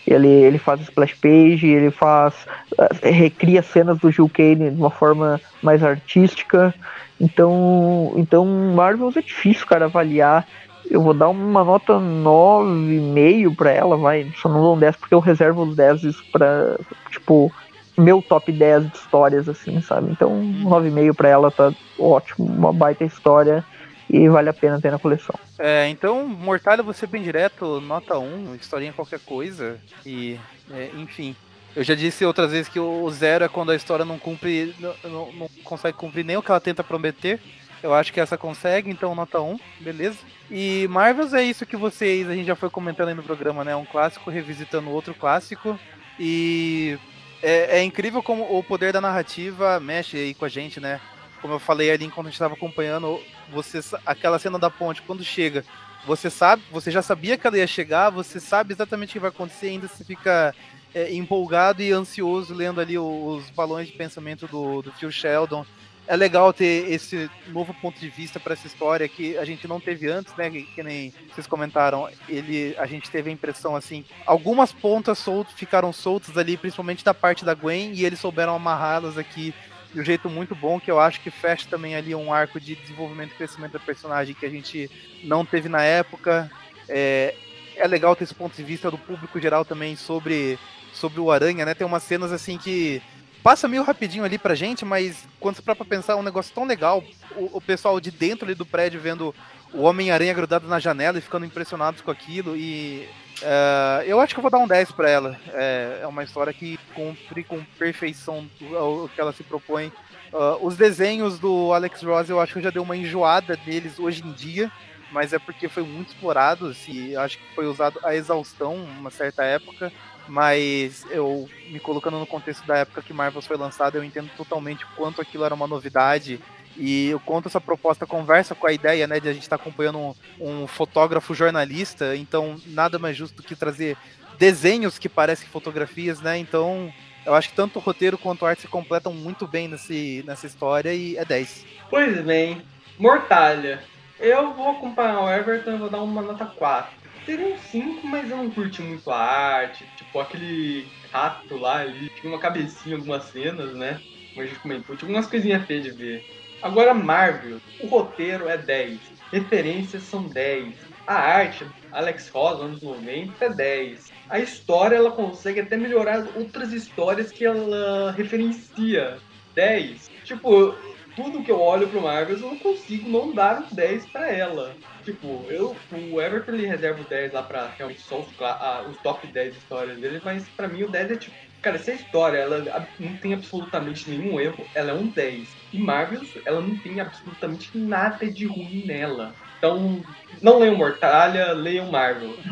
Ele, 0.05 0.27
ele 0.27 0.59
faz 0.59 0.81
splash 0.81 1.15
page, 1.15 1.69
ele 1.69 1.93
faz. 1.93 2.35
Uh, 2.73 2.89
recria 3.09 3.63
cenas 3.63 4.01
do 4.01 4.11
Gil 4.11 4.29
Kane 4.29 4.73
de 4.73 4.81
uma 4.81 4.91
forma 4.91 5.41
mais 5.63 5.85
artística. 5.85 6.75
Então, 7.21 8.13
então 8.17 8.45
Marvel 8.75 9.13
é 9.15 9.21
difícil, 9.21 9.65
cara, 9.65 9.85
avaliar. 9.85 10.45
Eu 10.91 11.03
vou 11.03 11.15
dar 11.15 11.29
uma 11.29 11.63
nota 11.63 11.93
9,5 11.93 13.55
pra 13.55 13.71
ela, 13.71 13.97
vai. 13.97 14.29
Só 14.43 14.49
não 14.49 14.61
dou 14.61 14.75
um 14.75 14.79
10 14.81 14.97
porque 14.97 15.15
eu 15.15 15.21
reservo 15.21 15.63
os 15.63 15.77
10 15.77 16.21
pra, 16.33 16.77
tipo, 17.13 17.53
meu 17.97 18.23
top 18.23 18.51
10 18.51 18.91
de 18.91 18.97
histórias, 18.97 19.49
assim, 19.49 19.81
sabe? 19.83 20.11
Então, 20.11 20.31
9,5 20.31 21.15
pra 21.15 21.29
ela 21.29 21.51
tá 21.51 21.73
ótimo, 21.99 22.47
uma 22.47 22.73
baita 22.73 23.05
história 23.05 23.65
e 24.09 24.29
vale 24.29 24.49
a 24.49 24.53
pena 24.53 24.81
ter 24.81 24.91
na 24.91 24.99
coleção. 24.99 25.35
É, 25.59 25.89
então, 25.89 26.27
Mortalha, 26.27 26.83
você 26.83 27.07
bem 27.07 27.23
direto, 27.23 27.81
nota 27.81 28.19
1, 28.19 28.55
historinha 28.57 28.93
qualquer 28.93 29.21
coisa, 29.21 29.79
e, 30.05 30.39
é, 30.71 30.91
enfim. 30.97 31.35
Eu 31.75 31.83
já 31.83 31.95
disse 31.95 32.25
outras 32.25 32.51
vezes 32.51 32.69
que 32.69 32.79
o 32.79 33.11
zero 33.11 33.45
é 33.45 33.49
quando 33.49 33.73
a 33.73 33.77
história 33.77 34.05
não 34.05 34.19
cumpre, 34.19 34.75
não, 34.79 35.33
não, 35.33 35.49
consegue 35.65 35.97
cumprir 35.97 36.25
nem 36.25 36.37
o 36.37 36.43
que 36.43 36.51
ela 36.51 36.61
tenta 36.61 36.85
prometer. 36.85 37.41
Eu 37.83 37.95
acho 37.95 38.13
que 38.13 38.21
essa 38.21 38.37
consegue, 38.37 38.91
então 38.91 39.15
nota 39.15 39.41
1, 39.41 39.59
beleza. 39.81 40.19
E 40.51 40.87
Marvels 40.89 41.33
é 41.33 41.43
isso 41.43 41.65
que 41.65 41.77
vocês, 41.77 42.29
a 42.29 42.35
gente 42.35 42.47
já 42.47 42.55
foi 42.55 42.69
comentando 42.69 43.09
aí 43.09 43.15
no 43.15 43.23
programa, 43.23 43.65
né? 43.65 43.75
Um 43.75 43.87
clássico 43.87 44.31
revisitando 44.31 44.91
outro 44.91 45.15
clássico. 45.15 45.79
E 46.21 46.99
é, 47.43 47.79
é, 47.79 47.83
incrível 47.83 48.23
como 48.23 48.57
o 48.57 48.63
poder 48.63 48.93
da 48.93 49.01
narrativa 49.01 49.81
mexe 49.81 50.17
aí 50.17 50.35
com 50.35 50.45
a 50.45 50.49
gente, 50.49 50.81
né? 50.81 51.01
Como 51.41 51.55
eu 51.55 51.59
falei 51.59 51.91
ali 51.91 52.05
enquanto 52.05 52.27
a 52.27 52.31
gente 52.31 52.37
estava 52.37 52.55
acompanhando, 52.55 53.21
você, 53.51 53.81
aquela 54.07 54.39
cena 54.39 54.59
da 54.59 54.71
ponte, 54.71 55.03
quando 55.03 55.25
chega, 55.25 55.65
você 56.07 56.31
sabe, 56.31 56.63
você 56.71 56.91
já 56.91 57.03
sabia 57.03 57.37
que 57.37 57.47
ela 57.47 57.59
ia 57.59 57.67
chegar, 57.67 58.11
você 58.11 58.39
sabe 58.39 58.73
exatamente 58.73 59.11
o 59.11 59.13
que 59.15 59.19
vai 59.19 59.31
acontecer, 59.31 59.69
ainda 59.69 59.89
se 59.89 60.05
fica 60.05 60.55
é, 60.95 61.13
empolgado 61.13 61.83
e 61.83 61.93
ansioso 61.93 62.55
lendo 62.55 62.81
ali 62.81 62.97
os 62.97 63.51
balões 63.51 63.89
de 63.89 63.95
pensamento 63.95 64.47
do, 64.47 64.83
do 64.83 64.93
Phil 64.93 65.11
Sheldon 65.11 65.67
é 66.13 66.17
legal 66.17 66.53
ter 66.53 66.93
esse 66.93 67.31
novo 67.47 67.73
ponto 67.73 67.99
de 67.99 68.11
vista 68.11 68.39
para 68.39 68.53
essa 68.53 68.67
história 68.67 69.09
que 69.09 69.39
a 69.39 69.47
gente 69.47 69.67
não 69.67 69.81
teve 69.81 70.11
antes, 70.11 70.37
né? 70.37 70.51
Que, 70.51 70.65
que, 70.65 70.83
nem 70.83 71.11
vocês 71.33 71.47
comentaram, 71.47 72.07
ele, 72.29 72.77
a 72.77 72.85
gente 72.85 73.11
teve 73.11 73.31
a 73.31 73.33
impressão 73.33 73.75
assim, 73.75 74.05
algumas 74.27 74.75
pontas 74.75 75.25
ficaram 75.57 75.91
soltas 75.91 76.37
ali, 76.37 76.59
principalmente 76.59 77.03
da 77.03 77.15
parte 77.15 77.47
da 77.47 77.55
Gwen, 77.55 77.95
e 77.95 78.05
eles 78.05 78.21
souberam 78.21 78.55
amarrá-las 78.55 79.17
aqui 79.17 79.55
de 79.95 80.01
um 80.03 80.05
jeito 80.05 80.29
muito 80.29 80.55
bom, 80.55 80.79
que 80.79 80.91
eu 80.91 81.01
acho 81.01 81.19
que 81.19 81.31
fecha 81.31 81.67
também 81.71 81.97
ali 81.97 82.15
um 82.15 82.31
arco 82.31 82.61
de 82.61 82.75
desenvolvimento 82.77 83.31
e 83.33 83.37
crescimento 83.37 83.73
da 83.73 83.81
personagem 83.81 84.35
que 84.35 84.45
a 84.45 84.51
gente 84.51 84.91
não 85.25 85.47
teve 85.47 85.67
na 85.67 85.83
época. 85.83 86.51
É, 86.91 87.35
é 87.75 87.89
legal 87.89 88.15
ter 88.15 88.25
esse 88.25 88.35
ponto 88.35 88.55
de 88.55 88.63
vista 88.63 88.91
do 88.91 88.99
público 88.99 89.41
geral 89.41 89.65
também 89.65 89.97
sobre, 89.97 90.59
sobre 90.93 91.21
o 91.21 91.31
Aranha, 91.31 91.65
né? 91.65 91.73
Tem 91.73 91.87
umas 91.87 92.03
cenas 92.03 92.33
assim 92.33 92.59
que 92.59 93.01
passa 93.43 93.69
meio 93.69 93.83
rapidinho 93.83 94.25
ali 94.25 94.39
pra 94.39 94.55
gente, 94.55 94.85
mas 94.85 95.27
quando 95.41 95.57
você 95.57 95.63
para 95.63 95.75
pensar, 95.75 96.13
é 96.13 96.17
um 96.17 96.23
negócio 96.23 96.55
tão 96.55 96.65
legal. 96.65 97.03
O, 97.37 97.59
o 97.59 97.61
pessoal 97.61 98.01
de 98.01 98.11
dentro 98.11 98.47
ali 98.47 98.55
do 98.55 98.65
prédio 98.65 99.01
vendo 99.01 99.35
o 99.73 99.83
Homem-Aranha 99.83 100.35
grudado 100.35 100.69
na 100.69 100.79
janela 100.79 101.19
e 101.19 101.23
ficando 101.23 101.47
impressionados 101.47 102.01
com 102.01 102.11
aquilo. 102.11 102.57
E 102.57 103.09
uh, 103.43 104.03
eu 104.05 104.21
acho 104.21 104.35
que 104.35 104.39
eu 104.39 104.43
vou 104.43 104.51
dar 104.51 104.59
um 104.59 104.69
10 104.69 104.93
pra 104.93 105.11
ela. 105.11 105.41
É, 105.53 106.01
é 106.03 106.07
uma 106.07 106.23
história 106.23 106.53
que 106.53 106.79
cumpre 106.95 107.43
com 107.43 107.65
perfeição 107.79 108.49
o, 108.61 109.05
o 109.05 109.09
que 109.09 109.21
ela 109.21 109.33
se 109.33 109.43
propõe. 109.43 109.93
Uh, 110.33 110.65
os 110.65 110.77
desenhos 110.77 111.39
do 111.39 111.73
Alex 111.73 112.03
Ross 112.03 112.29
eu 112.29 112.41
acho 112.41 112.53
que 112.53 112.59
eu 112.59 112.63
já 112.63 112.71
dei 112.71 112.81
uma 112.81 112.97
enjoada 112.97 113.57
deles 113.57 113.99
hoje 113.99 114.23
em 114.25 114.33
dia. 114.33 114.71
Mas 115.11 115.35
é 115.35 115.39
porque 115.39 115.69
foi 115.69 115.83
muito 115.83 116.09
explorado, 116.09 116.69
assim, 116.69 117.15
acho 117.17 117.37
que 117.37 117.55
foi 117.55 117.67
usado 117.67 118.01
a 118.03 118.15
exaustão 118.15 118.77
uma 118.77 119.11
certa 119.11 119.45
época 119.45 119.93
mas 120.29 121.05
eu 121.11 121.49
me 121.69 121.81
colocando 121.81 122.19
no 122.19 122.27
contexto 122.27 122.67
da 122.67 122.79
época 122.79 123.03
que 123.03 123.13
Marvel 123.13 123.43
foi 123.43 123.57
lançada, 123.57 123.99
eu 123.99 124.05
entendo 124.05 124.31
totalmente 124.37 124.87
quanto 124.97 125.21
aquilo 125.21 125.45
era 125.45 125.55
uma 125.55 125.67
novidade 125.67 126.41
e 126.77 127.13
o 127.15 127.21
quanto 127.21 127.49
essa 127.49 127.61
proposta 127.61 128.07
conversa 128.07 128.55
com 128.55 128.67
a 128.67 128.73
ideia, 128.73 129.07
né, 129.07 129.21
de 129.21 129.29
a 129.29 129.33
gente 129.33 129.43
estar 129.43 129.59
tá 129.59 129.63
acompanhando 129.63 129.99
um, 129.99 130.15
um, 130.41 130.67
fotógrafo 130.67 131.35
jornalista, 131.35 132.17
então 132.17 132.57
nada 132.67 132.99
mais 132.99 133.17
justo 133.17 133.37
do 133.37 133.43
que 133.43 133.55
trazer 133.55 133.97
desenhos 134.39 134.99
que 134.99 135.09
parecem 135.09 135.47
fotografias, 135.49 136.21
né? 136.21 136.39
Então, 136.39 136.93
eu 137.25 137.35
acho 137.35 137.51
que 137.51 137.55
tanto 137.55 137.79
o 137.79 137.83
roteiro 137.83 138.17
quanto 138.19 138.45
a 138.45 138.51
arte 138.51 138.63
se 138.63 138.69
completam 138.69 139.13
muito 139.13 139.47
bem 139.47 139.69
nesse, 139.69 140.25
nessa 140.27 140.47
história 140.47 140.93
e 140.95 141.17
é 141.17 141.25
10. 141.25 141.67
Pois 141.91 142.21
bem, 142.23 142.63
Mortalha. 142.99 143.85
Eu 144.19 144.53
vou 144.55 144.71
acompanhar 144.71 145.21
o 145.21 145.31
Everton 145.31 145.73
e 145.73 145.79
vou 145.79 145.91
dar 145.91 146.01
uma 146.03 146.23
nota 146.23 146.47
4 146.47 147.02
teria 147.25 147.55
um 147.55 147.59
5, 147.59 148.07
mas 148.07 148.31
eu 148.31 148.37
não 148.37 148.51
curti 148.51 148.83
muito 148.83 149.11
a 149.11 149.19
arte. 149.19 149.85
Tipo, 149.97 150.21
aquele 150.21 150.87
rato 151.11 151.57
lá 151.57 151.79
ali, 151.79 152.11
tinha 152.21 152.33
uma 152.33 152.41
cabecinha, 152.41 152.97
algumas 152.97 153.25
cenas, 153.25 153.75
né? 153.75 154.01
Como 154.31 154.43
a 154.43 154.47
gente 154.47 154.61
comentou, 154.61 154.97
tinha 154.97 155.09
algumas 155.09 155.27
coisinhas 155.27 155.65
feias 155.67 155.85
de 155.85 155.91
ver. 155.91 156.25
Agora, 156.63 156.95
Marvel, 156.95 157.61
o 157.81 157.87
roteiro 157.87 158.49
é 158.49 158.57
10, 158.57 159.01
referências 159.33 160.05
são 160.05 160.23
10, 160.29 160.75
a 161.07 161.15
arte, 161.15 161.67
Alex 161.91 162.29
Ross, 162.29 162.61
anos 162.61 162.83
90, 162.83 163.51
10. 163.51 164.13
A 164.29 164.39
história, 164.39 164.97
ela 164.97 165.11
consegue 165.11 165.61
até 165.61 165.77
melhorar 165.77 166.27
outras 166.37 166.73
histórias 166.73 167.31
que 167.33 167.45
ela 167.45 168.13
referencia. 168.13 169.19
10. 169.55 170.11
Tipo, 170.25 170.75
tudo 171.15 171.43
que 171.43 171.51
eu 171.51 171.61
olho 171.61 171.89
pro 171.89 172.03
Marvel, 172.03 172.37
eu 172.37 172.43
não 172.43 172.59
consigo 172.59 173.09
não 173.11 173.35
dar 173.35 173.63
um 173.63 173.75
10 173.75 174.07
pra 174.11 174.31
ela. 174.31 174.77
Tipo, 175.03 175.51
eu, 175.51 175.85
o 175.91 176.21
Everton 176.21 176.53
ele 176.53 176.67
reserva 176.67 177.03
o 177.03 177.09
10 177.09 177.33
lá 177.33 177.43
pra 177.43 177.75
realmente 177.77 178.03
só 178.03 178.21
os, 178.21 178.33
ah, 178.41 178.85
os 178.89 178.99
top 179.01 179.27
10 179.27 179.57
histórias 179.57 179.99
dele, 180.01 180.21
mas 180.25 180.49
pra 180.57 180.69
mim 180.69 180.85
o 180.85 180.91
10 180.91 181.11
é 181.11 181.17
tipo. 181.17 181.37
Cara, 181.61 181.77
essa 181.77 181.93
história, 181.93 182.39
ela 182.39 182.89
não 182.99 183.17
tem 183.19 183.35
absolutamente 183.35 184.11
nenhum 184.11 184.41
erro, 184.41 184.69
ela 184.75 184.91
é 184.91 184.95
um 184.95 185.13
10. 185.13 185.57
E 185.73 185.79
Marvel, 185.79 186.21
ela 186.45 186.61
não 186.61 186.81
tem 186.81 186.99
absolutamente 187.01 187.71
nada 187.79 188.29
de 188.33 188.47
ruim 188.47 188.85
nela. 188.85 189.37
Então, 189.59 190.05
não 190.43 190.59
leiam 190.59 190.77
Mortalha, 190.77 191.53
leiam 191.53 191.89
Marvel. 191.89 192.45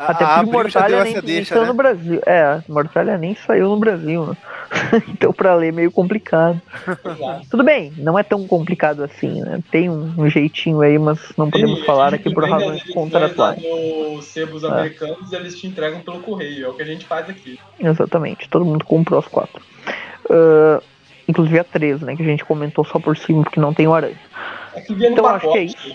Até 0.00 0.24
porque 0.24 0.50
Mortalha 0.50 1.04
nem, 1.04 1.20
deixa, 1.20 1.54
saiu 1.54 1.62
né? 1.62 1.68
no 1.68 1.74
Brasil. 1.74 2.22
É, 2.24 2.62
Mortalha 2.66 3.18
nem 3.18 3.34
saiu 3.34 3.68
no 3.68 3.76
Brasil, 3.76 4.26
né? 4.26 4.36
então 5.08 5.30
pra 5.30 5.54
ler 5.54 5.68
é 5.68 5.72
meio 5.72 5.92
complicado. 5.92 6.60
Tudo 7.50 7.62
bem, 7.62 7.92
não 7.98 8.18
é 8.18 8.22
tão 8.22 8.46
complicado 8.46 9.04
assim, 9.04 9.42
né? 9.42 9.60
Tem 9.70 9.90
um, 9.90 10.14
um 10.16 10.30
jeitinho 10.30 10.80
aí, 10.80 10.98
mas 10.98 11.20
não 11.36 11.50
podemos 11.50 11.80
Sim, 11.80 11.84
falar 11.84 12.14
aqui 12.14 12.32
por 12.32 12.48
razões 12.48 12.82
contratuais. 12.84 13.62
Os 14.16 14.24
sebos 14.24 14.64
é. 14.64 14.68
americanos, 14.68 15.30
eles 15.32 15.58
te 15.58 15.66
entregam 15.66 16.00
pelo 16.00 16.20
correio, 16.20 16.66
é 16.66 16.68
o 16.68 16.72
que 16.72 16.82
a 16.82 16.86
gente 16.86 17.04
faz 17.04 17.28
aqui. 17.28 17.58
Exatamente, 17.78 18.48
todo 18.48 18.64
mundo 18.64 18.84
comprou 18.86 19.18
as 19.18 19.28
quatro. 19.28 19.62
Uh, 20.24 20.82
inclusive 21.28 21.58
a 21.58 21.64
três, 21.64 22.00
né? 22.00 22.16
Que 22.16 22.22
a 22.22 22.26
gente 22.26 22.44
comentou 22.44 22.86
só 22.86 22.98
por 22.98 23.18
cima, 23.18 23.42
porque 23.42 23.60
não 23.60 23.74
tem 23.74 23.86
o 23.86 23.92
aranha. 23.92 24.18
É 24.74 24.82
então 24.88 25.26
acho 25.26 25.52
que 25.52 25.58
é 25.58 25.62
isso. 25.64 25.94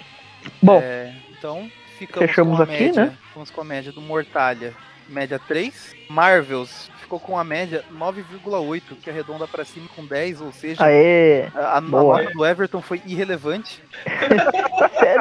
Bom, 0.61 0.79
é, 0.79 1.11
então 1.37 1.67
ficamos 1.97 2.29
fechamos 2.29 2.57
com 2.57 2.63
aqui, 2.63 2.83
média, 2.83 3.05
né? 3.05 3.17
Ficamos 3.27 3.49
com 3.49 3.61
a 3.61 3.63
média 3.63 3.91
do 3.91 4.01
Mortalha, 4.01 4.73
média 5.07 5.39
3. 5.39 5.95
Marvels 6.09 6.89
ficou 6.99 7.19
com 7.19 7.37
a 7.37 7.43
média 7.43 7.83
9,8, 7.93 8.81
que 9.01 9.09
arredonda 9.09 9.47
para 9.47 9.63
cima 9.63 9.87
com 9.95 10.05
10, 10.05 10.41
ou 10.41 10.51
seja, 10.51 10.83
Aê, 10.83 11.47
a, 11.53 11.77
a 11.77 11.81
nota 11.81 12.31
do 12.31 12.45
Everton 12.45 12.81
foi 12.81 13.01
irrelevante. 13.05 13.81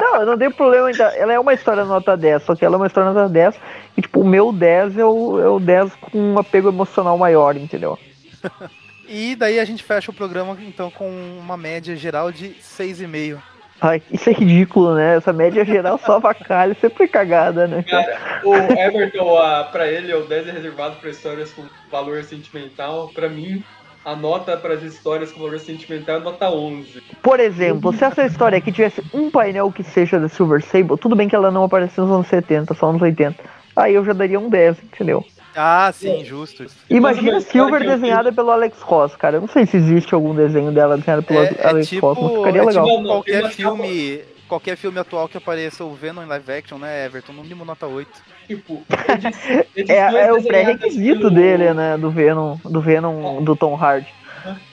Não, 0.01 0.25
não 0.25 0.39
tem 0.39 0.51
problema. 0.51 0.91
Então. 0.91 1.07
Ela 1.07 1.33
é 1.33 1.39
uma 1.39 1.55
história 1.55 1.85
nota 1.85 2.17
10, 2.17 2.43
só 2.43 2.55
que 2.55 2.65
ela 2.65 2.77
é 2.77 2.79
uma 2.79 2.87
história 2.87 3.13
nota 3.13 3.29
10 3.29 3.55
e, 3.97 4.03
tipo, 4.03 4.21
o 4.21 4.27
meu 4.27 4.53
10 4.53 4.99
é 4.99 5.05
o, 5.05 5.41
é 5.41 5.49
o 5.49 5.61
10 5.61 5.93
com 5.97 6.19
um 6.19 6.39
apego 6.39 6.69
emocional 6.69 7.17
maior, 7.19 7.57
entendeu? 7.57 7.99
e 9.09 9.37
daí 9.37 9.59
a 9.59 9.65
gente 9.65 9.83
fecha 9.83 10.11
o 10.11 10.15
programa, 10.15 10.57
então, 10.61 10.91
com 10.91 11.09
uma 11.39 11.57
média 11.57 11.95
geral 11.97 12.33
de 12.33 12.51
6,5. 12.61 13.41
Ai, 13.85 14.01
isso 14.11 14.31
é 14.31 14.33
ridículo, 14.33 14.95
né? 14.95 15.19
Essa 15.19 15.31
média 15.31 15.63
geral 15.63 15.99
só 15.99 16.15
avacalha, 16.15 16.75
sempre 16.81 17.07
cagada, 17.07 17.67
né? 17.67 17.83
Cara, 17.83 18.41
o 18.43 18.55
Everton, 18.55 19.37
a, 19.37 19.65
pra 19.65 19.87
ele, 19.87 20.11
o 20.15 20.25
10 20.25 20.49
é 20.49 20.53
reservado 20.53 20.97
para 20.97 21.11
histórias 21.11 21.53
com 21.53 21.65
valor 21.91 22.25
sentimental. 22.25 23.11
Pra 23.15 23.29
mim, 23.29 23.63
a 24.03 24.17
nota 24.17 24.57
para 24.57 24.73
as 24.73 24.83
histórias 24.83 25.31
com 25.31 25.41
valor 25.41 25.61
sentimental 25.61 26.17
é 26.17 26.21
nota 26.21 26.49
11. 26.49 27.03
Por 27.23 27.39
exemplo, 27.39 27.93
se 27.93 28.03
essa 28.03 28.25
história 28.25 28.57
aqui 28.57 28.73
tivesse 28.73 29.03
um 29.13 29.31
painel 29.31 29.71
que 29.71 29.83
seja 29.83 30.19
da 30.19 30.31
Silver 30.31 30.65
Sable, 30.65 30.97
tudo 30.97 31.15
bem 31.15 31.29
que 31.29 31.37
ela 31.37 31.51
não 31.51 31.65
aparece 31.65 32.01
nos 32.01 32.11
anos 32.11 32.27
70, 32.29 32.73
só 32.73 32.91
nos 32.91 33.03
80. 33.03 33.37
Aí 33.77 33.93
eu 33.93 34.03
já 34.03 34.15
daria 34.15 34.41
um 34.41 34.49
10, 34.49 34.83
entendeu? 34.83 35.23
Ah, 35.57 35.91
sim, 35.93 36.25
justo. 36.25 36.67
Imagina 36.91 37.41
Silver 37.41 37.81
desenhada 37.81 38.33
pelo 38.33 38.51
Alex 38.51 38.81
Ross, 38.81 39.15
cara. 39.15 39.37
Eu 39.37 39.43
não 39.43 39.49
sei 39.49 39.67
se 39.67 39.77
existe 39.77 40.15
algum 40.15 40.35
desenho 40.35 40.73
dela 40.73 40.97
desenhado 40.97 41.23
pelo 41.23 41.41
é, 41.41 41.55
é 41.59 41.67
Alex 41.69 41.87
é 41.87 41.91
tipo, 41.91 42.07
Ross, 42.07 42.19
mas 42.21 42.33
ficaria 42.39 42.63
é 42.63 42.65
legal. 42.65 42.85
Tipo 42.85 43.03
qualquer 43.05 43.51
filme, 43.51 44.25
qualquer 44.49 44.77
filme 44.77 44.99
atual 44.99 45.29
que 45.29 45.37
apareça 45.37 45.85
o 45.85 45.95
Venom 45.95 46.23
em 46.23 46.27
live 46.27 46.53
action, 46.53 46.79
né, 46.79 47.07
Everton? 47.07 47.33
No 47.33 47.43
mínimo 47.43 47.65
nota 47.65 47.87
8. 47.87 48.11
Tipo, 48.47 48.83
é, 49.89 50.27
é 50.27 50.33
o 50.33 50.43
pré-requisito 50.43 51.19
pelo... 51.19 51.31
dele, 51.31 51.73
né, 51.73 51.97
do 51.97 52.11
Venom, 52.11 52.57
do 52.65 52.81
Venom 52.81 53.43
do 53.43 53.55
Tom 53.55 53.75
Hardy. 53.75 54.13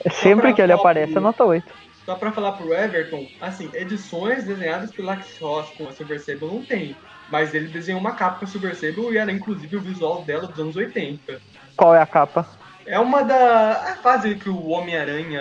É 0.04 0.10
sempre 0.10 0.52
que 0.52 0.60
ele 0.60 0.72
aparece, 0.72 1.16
é 1.16 1.20
nota 1.20 1.44
8. 1.44 1.82
Só 2.04 2.16
pra 2.16 2.32
falar 2.32 2.52
pro 2.52 2.74
Everton, 2.74 3.26
assim, 3.40 3.70
edições 3.74 4.44
desenhadas 4.44 4.90
pelo 4.90 5.08
Alex 5.08 5.38
Ross 5.40 5.70
com 5.70 5.88
a 5.88 5.92
Silver 5.92 6.20
Sable 6.20 6.48
não 6.48 6.62
tem. 6.62 6.96
Mas 7.32 7.54
ele 7.54 7.68
desenhou 7.68 7.98
uma 7.98 8.12
capa 8.12 8.40
com 8.40 8.44
a 8.44 8.48
Silver 8.48 8.76
Sable 8.76 9.14
e 9.14 9.16
era 9.16 9.32
inclusive 9.32 9.74
o 9.74 9.80
visual 9.80 10.20
dela 10.20 10.46
dos 10.46 10.60
anos 10.60 10.76
80. 10.76 11.40
Qual 11.74 11.94
é 11.94 12.02
a 12.02 12.04
capa? 12.04 12.46
É 12.84 12.98
uma 12.98 13.24
da 13.24 13.70
a 13.92 13.96
fase 14.02 14.34
que 14.34 14.50
o 14.50 14.68
Homem-Aranha 14.68 15.40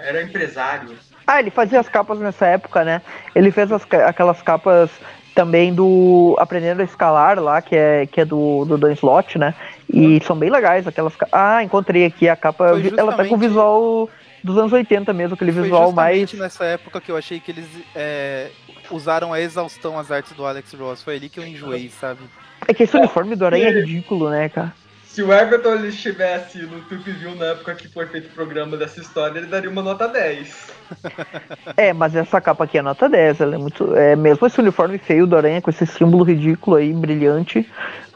era 0.00 0.22
empresário. 0.22 0.96
Ah, 1.26 1.40
ele 1.40 1.50
fazia 1.50 1.80
as 1.80 1.88
capas 1.88 2.20
nessa 2.20 2.46
época, 2.46 2.84
né? 2.84 3.02
Ele 3.34 3.50
fez 3.50 3.72
as, 3.72 3.82
aquelas 4.06 4.40
capas 4.42 4.92
também 5.34 5.74
do 5.74 6.36
Aprendendo 6.38 6.82
a 6.82 6.84
Escalar 6.84 7.40
lá, 7.40 7.60
que 7.60 7.74
é, 7.74 8.06
que 8.06 8.20
é 8.20 8.24
do, 8.24 8.64
do 8.64 8.78
Dan 8.78 8.92
Slott, 8.92 9.36
né? 9.36 9.54
E 9.92 10.22
são 10.24 10.36
bem 10.36 10.50
legais 10.50 10.86
aquelas 10.86 11.14
Ah, 11.32 11.64
encontrei 11.64 12.04
aqui 12.04 12.28
a 12.28 12.36
capa. 12.36 12.74
Justamente... 12.74 13.00
Ela 13.00 13.12
tá 13.14 13.24
com 13.24 13.34
o 13.34 13.38
visual 13.38 14.08
dos 14.44 14.56
anos 14.56 14.72
80 14.72 15.12
mesmo, 15.12 15.34
aquele 15.34 15.50
visual 15.50 15.90
mais. 15.90 16.32
nessa 16.34 16.64
época 16.64 17.00
que 17.00 17.10
eu 17.10 17.16
achei 17.16 17.40
que 17.40 17.50
eles 17.50 17.66
é, 17.92 18.50
usaram 18.90 19.32
a 19.32 19.40
exaustão 19.40 19.98
as 19.98 20.10
artes 20.10 20.32
do 20.32 20.44
Alex 20.44 20.72
Ross. 20.72 21.02
Foi 21.02 21.16
ali 21.16 21.28
que 21.28 21.40
eu 21.40 21.46
enjoei, 21.46 21.88
sabe? 21.88 22.20
É 22.66 22.74
que 22.74 22.84
esse 22.84 22.96
uniforme 22.96 23.36
do 23.36 23.44
Aranha 23.44 23.68
é 23.68 23.72
ridículo, 23.72 24.30
né, 24.30 24.48
cara? 24.48 24.72
Se 25.14 25.22
o 25.22 25.32
Everton 25.32 25.74
ele 25.74 25.88
estivesse 25.90 26.58
no 26.62 26.80
Tube 26.80 27.12
View 27.12 27.36
na 27.36 27.46
época 27.46 27.76
que 27.76 27.86
foi 27.86 28.04
feito 28.06 28.26
o 28.26 28.30
programa 28.30 28.76
dessa 28.76 28.98
história, 28.98 29.38
ele 29.38 29.46
daria 29.46 29.70
uma 29.70 29.80
nota 29.80 30.08
10. 30.08 30.72
é, 31.76 31.92
mas 31.92 32.16
essa 32.16 32.40
capa 32.40 32.64
aqui 32.64 32.78
é 32.78 32.82
nota 32.82 33.08
10, 33.08 33.40
ela 33.40 33.54
é 33.54 33.58
muito. 33.58 33.94
É, 33.94 34.16
mesmo 34.16 34.44
esse 34.44 34.58
uniforme 34.58 34.98
feio 34.98 35.24
do 35.24 35.36
Aranha, 35.36 35.62
com 35.62 35.70
esse 35.70 35.86
símbolo 35.86 36.24
ridículo 36.24 36.78
aí, 36.78 36.92
brilhante, 36.92 37.60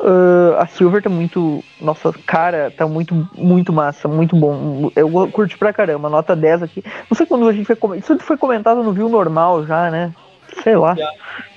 uh, 0.01 0.59
a 0.59 0.67
Silver 0.67 1.01
tá 1.01 1.09
muito. 1.09 1.63
Nossa, 1.81 2.13
cara, 2.27 2.73
tá 2.77 2.85
muito, 2.85 3.15
muito 3.33 3.73
massa, 3.73 4.09
muito 4.09 4.35
bom. 4.35 4.91
Eu 4.97 5.09
curti 5.31 5.57
pra 5.57 5.73
caramba, 5.73 6.09
nota 6.09 6.35
10 6.35 6.65
aqui. 6.65 6.83
Não 7.09 7.17
sei 7.17 7.27
quando 7.27 7.47
a 7.47 7.53
gente 7.53 7.65
foi. 7.65 7.99
Isso 7.99 8.19
foi 8.19 8.37
comentado 8.37 8.83
no 8.83 8.93
View 8.93 9.09
normal 9.09 9.65
já, 9.65 9.89
né? 9.89 10.13
Sei 10.63 10.77
lá. 10.77 10.97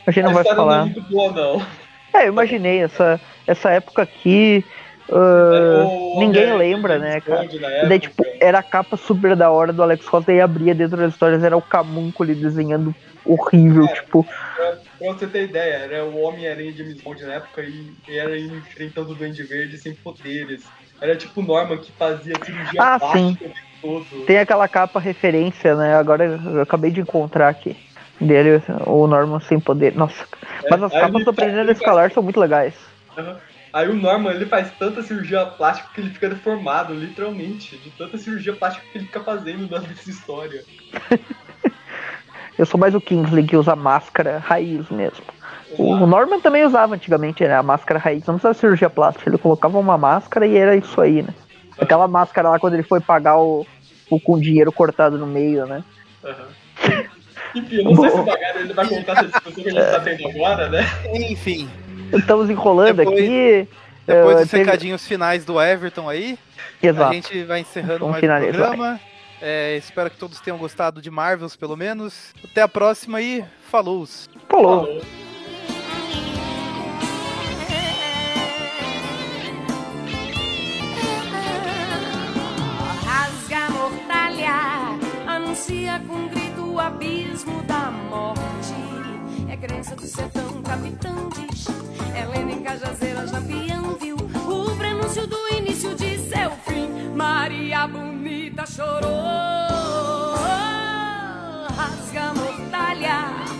A 0.05 0.11
gente 0.11 0.25
não 0.25 0.33
vai 0.33 0.43
falar. 0.43 0.85
Não 0.85 0.91
é 0.91 0.93
muito 0.93 1.01
boa, 1.09 1.31
não. 1.31 1.65
É, 2.13 2.25
eu 2.25 2.29
imaginei 2.29 2.83
essa, 2.83 3.19
essa 3.47 3.69
época 3.69 4.01
aqui. 4.01 4.65
Uh, 5.09 6.19
ninguém 6.19 6.55
lembra, 6.55 6.97
né, 6.97 7.19
cara? 7.19 7.47
Daí, 7.87 7.99
tipo, 7.99 8.23
era 8.39 8.59
a 8.59 8.63
capa 8.63 8.95
super 8.95 9.35
da 9.35 9.49
hora 9.49 9.73
do 9.73 9.83
Alex 9.83 10.05
Ross, 10.07 10.25
e 10.27 10.39
abria 10.39 10.73
dentro 10.73 10.95
das 10.95 11.11
histórias, 11.11 11.43
era 11.43 11.57
o 11.57 11.61
Camunco 11.61 12.23
ali 12.23 12.33
desenhando 12.33 12.95
horrível, 13.25 13.85
é, 13.85 13.93
tipo. 13.93 14.23
Pra, 14.23 14.77
pra, 14.99 15.13
você 15.13 15.27
ter 15.27 15.43
ideia, 15.43 15.73
era 15.75 16.05
o 16.05 16.21
Homem-Aranha 16.21 16.71
de 16.71 16.77
James 16.77 17.01
Bond 17.01 17.25
na 17.25 17.33
época 17.33 17.61
e 17.61 17.93
era 18.07 18.39
enfrentando 18.39 19.11
o 19.11 19.15
Duende 19.15 19.43
Verde 19.43 19.77
sem 19.77 19.93
poderes. 19.93 20.63
Era 21.01 21.15
tipo 21.15 21.41
Norman 21.41 21.77
que 21.77 21.91
fazia 21.91 22.35
cirurgia 22.45 22.79
ah, 22.79 22.99
sim. 23.11 23.37
Todo. 23.81 24.25
Tem 24.27 24.37
aquela 24.37 24.67
capa 24.67 24.99
referência, 24.99 25.75
né? 25.75 25.95
Agora 25.95 26.25
eu 26.25 26.61
acabei 26.61 26.91
de 26.91 27.01
encontrar 27.01 27.49
aqui 27.49 27.75
dele, 28.25 28.61
o 28.85 29.07
Norman 29.07 29.39
sem 29.39 29.59
poder. 29.59 29.95
Nossa, 29.95 30.23
é, 30.63 30.69
mas 30.69 30.83
as 30.83 30.91
capas 30.91 31.23
do 31.25 31.31
a 31.31 31.71
Escalar 31.71 32.03
faz... 32.03 32.13
são 32.13 32.23
muito 32.23 32.39
legais. 32.39 32.73
Uhum. 33.17 33.35
Aí 33.73 33.87
o 33.87 33.95
Norman 33.95 34.31
ele 34.31 34.45
faz 34.45 34.69
tanta 34.77 35.01
cirurgia 35.01 35.45
plástica 35.45 35.89
que 35.93 36.01
ele 36.01 36.09
fica 36.09 36.29
deformado, 36.29 36.93
literalmente, 36.93 37.77
de 37.77 37.89
tanta 37.91 38.17
cirurgia 38.17 38.53
plástica 38.53 38.85
que 38.91 38.97
ele 38.97 39.05
fica 39.05 39.21
fazendo 39.21 39.69
nessa 39.69 39.87
história. 40.09 40.63
Eu 42.57 42.65
sou 42.65 42.79
mais 42.79 42.93
o 42.93 43.01
Kingsley 43.01 43.45
que 43.45 43.55
usa 43.55 43.75
máscara 43.75 44.37
raiz 44.39 44.89
mesmo. 44.89 45.23
O 45.77 46.05
Norman 46.05 46.41
também 46.41 46.65
usava 46.65 46.95
antigamente 46.95 47.43
né, 47.43 47.55
a 47.55 47.63
máscara 47.63 47.97
raiz, 47.97 48.25
não 48.25 48.35
precisava 48.35 48.53
cirurgia 48.53 48.89
plástica, 48.89 49.29
ele 49.29 49.37
colocava 49.37 49.79
uma 49.79 49.97
máscara 49.97 50.45
e 50.45 50.57
era 50.57 50.75
isso 50.75 50.99
aí, 50.99 51.21
né? 51.21 51.33
Aquela 51.79 52.09
máscara 52.09 52.49
lá 52.49 52.59
quando 52.59 52.73
ele 52.73 52.83
foi 52.83 52.99
pagar 52.99 53.37
o, 53.37 53.65
o 54.09 54.19
com 54.19 54.37
dinheiro 54.37 54.71
cortado 54.71 55.17
no 55.17 55.25
meio, 55.25 55.65
né? 55.65 55.81
Uhum. 56.23 57.03
Enfim, 57.55 57.83
não 57.83 57.93
Bom, 57.93 58.01
sei 58.03 58.11
se 58.11 58.17
o 58.17 58.23
Bagara 58.23 58.59
ele 58.59 58.73
vai 58.73 58.87
contar 58.87 59.13
essa 59.13 59.23
discussão 59.27 59.51
que 59.51 59.69
a 59.69 59.71
gente 59.71 59.91
tá 59.91 59.99
tendo 59.99 60.27
agora, 60.29 60.69
né? 60.69 60.85
Enfim. 61.13 61.69
Estamos 62.13 62.49
enrolando 62.49 62.97
depois, 62.97 63.19
aqui. 63.19 63.67
Depois 64.05 64.39
dos 64.39 64.49
teve... 64.49 64.63
recadinhos 64.63 65.07
finais 65.07 65.45
do 65.45 65.61
Everton 65.61 66.09
aí, 66.09 66.37
Exato. 66.81 67.09
a 67.09 67.13
gente 67.13 67.43
vai 67.43 67.59
encerrando 67.59 67.99
Vamos 67.99 68.11
mais 68.13 68.21
finalizar. 68.21 68.53
o 68.53 68.67
programa. 68.67 68.99
É, 69.41 69.75
espero 69.77 70.09
que 70.09 70.17
todos 70.17 70.39
tenham 70.39 70.57
gostado 70.57 71.01
de 71.01 71.09
Marvels, 71.09 71.55
pelo 71.55 71.75
menos. 71.75 72.33
Até 72.43 72.61
a 72.61 72.67
próxima 72.67 73.21
e 73.21 73.43
falou! 73.69 74.05
Falou! 74.49 74.85
falou. 74.85 75.01
Rasga 83.03 83.69
mortalha, 83.71 84.99
anuncia 85.27 86.01
com 86.07 86.27
grito 86.27 86.50
o 86.71 86.79
abismo 86.79 87.61
da 87.63 87.91
morte. 87.91 88.39
É 89.49 89.57
crença 89.57 89.95
do 89.95 90.03
sertão, 90.03 90.61
capitão 90.63 91.29
diz. 91.29 91.67
Helena 92.15 92.51
em 92.53 92.63
Cajazeiras, 92.63 93.31
lampião 93.31 93.95
viu 93.95 94.15
o 94.15 94.75
prenúncio 94.77 95.27
do 95.27 95.37
início 95.53 95.93
de 95.95 96.17
seu 96.29 96.51
fim. 96.65 96.89
Maria 97.15 97.87
bonita 97.87 98.65
chorou, 98.65 100.35
rasga 101.75 102.33
mortalha. 102.33 103.50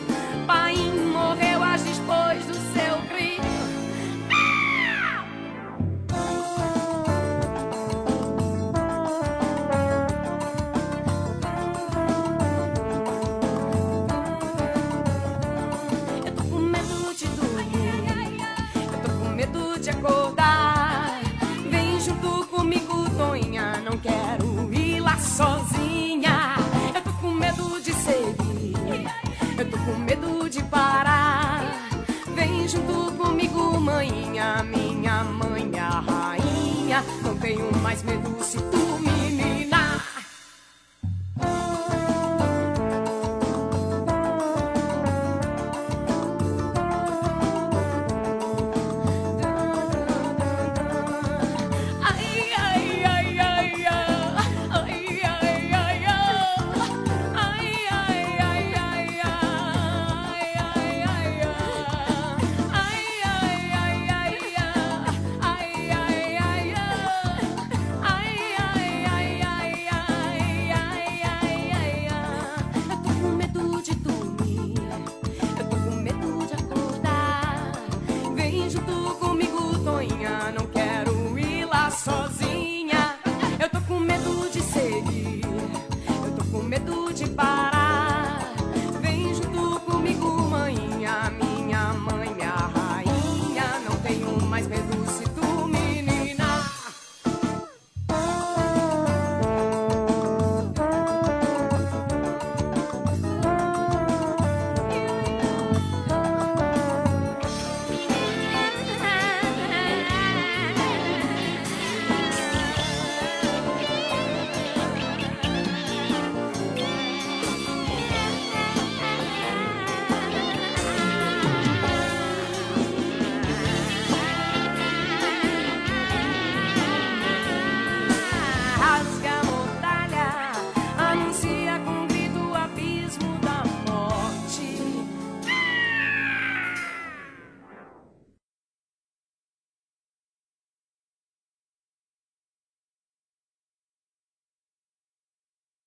Sozinha. 25.31 26.55
Eu 26.93 27.01
tô 27.01 27.13
com 27.13 27.31
medo 27.31 27.81
de 27.81 27.93
seguir, 27.93 29.07
eu 29.57 29.69
tô 29.69 29.77
com 29.77 29.97
medo 29.99 30.49
de 30.49 30.61
parar. 30.63 31.63
Vem 32.35 32.67
junto 32.67 33.11
comigo, 33.13 33.79
manhinha, 33.79 34.63
minha 34.63 35.23
mãe, 35.23 35.71
a 35.79 35.99
rainha. 36.01 37.03
Não 37.23 37.35
tenho 37.37 37.71
mais 37.81 38.03
medo 38.03 38.43
se 38.43 38.57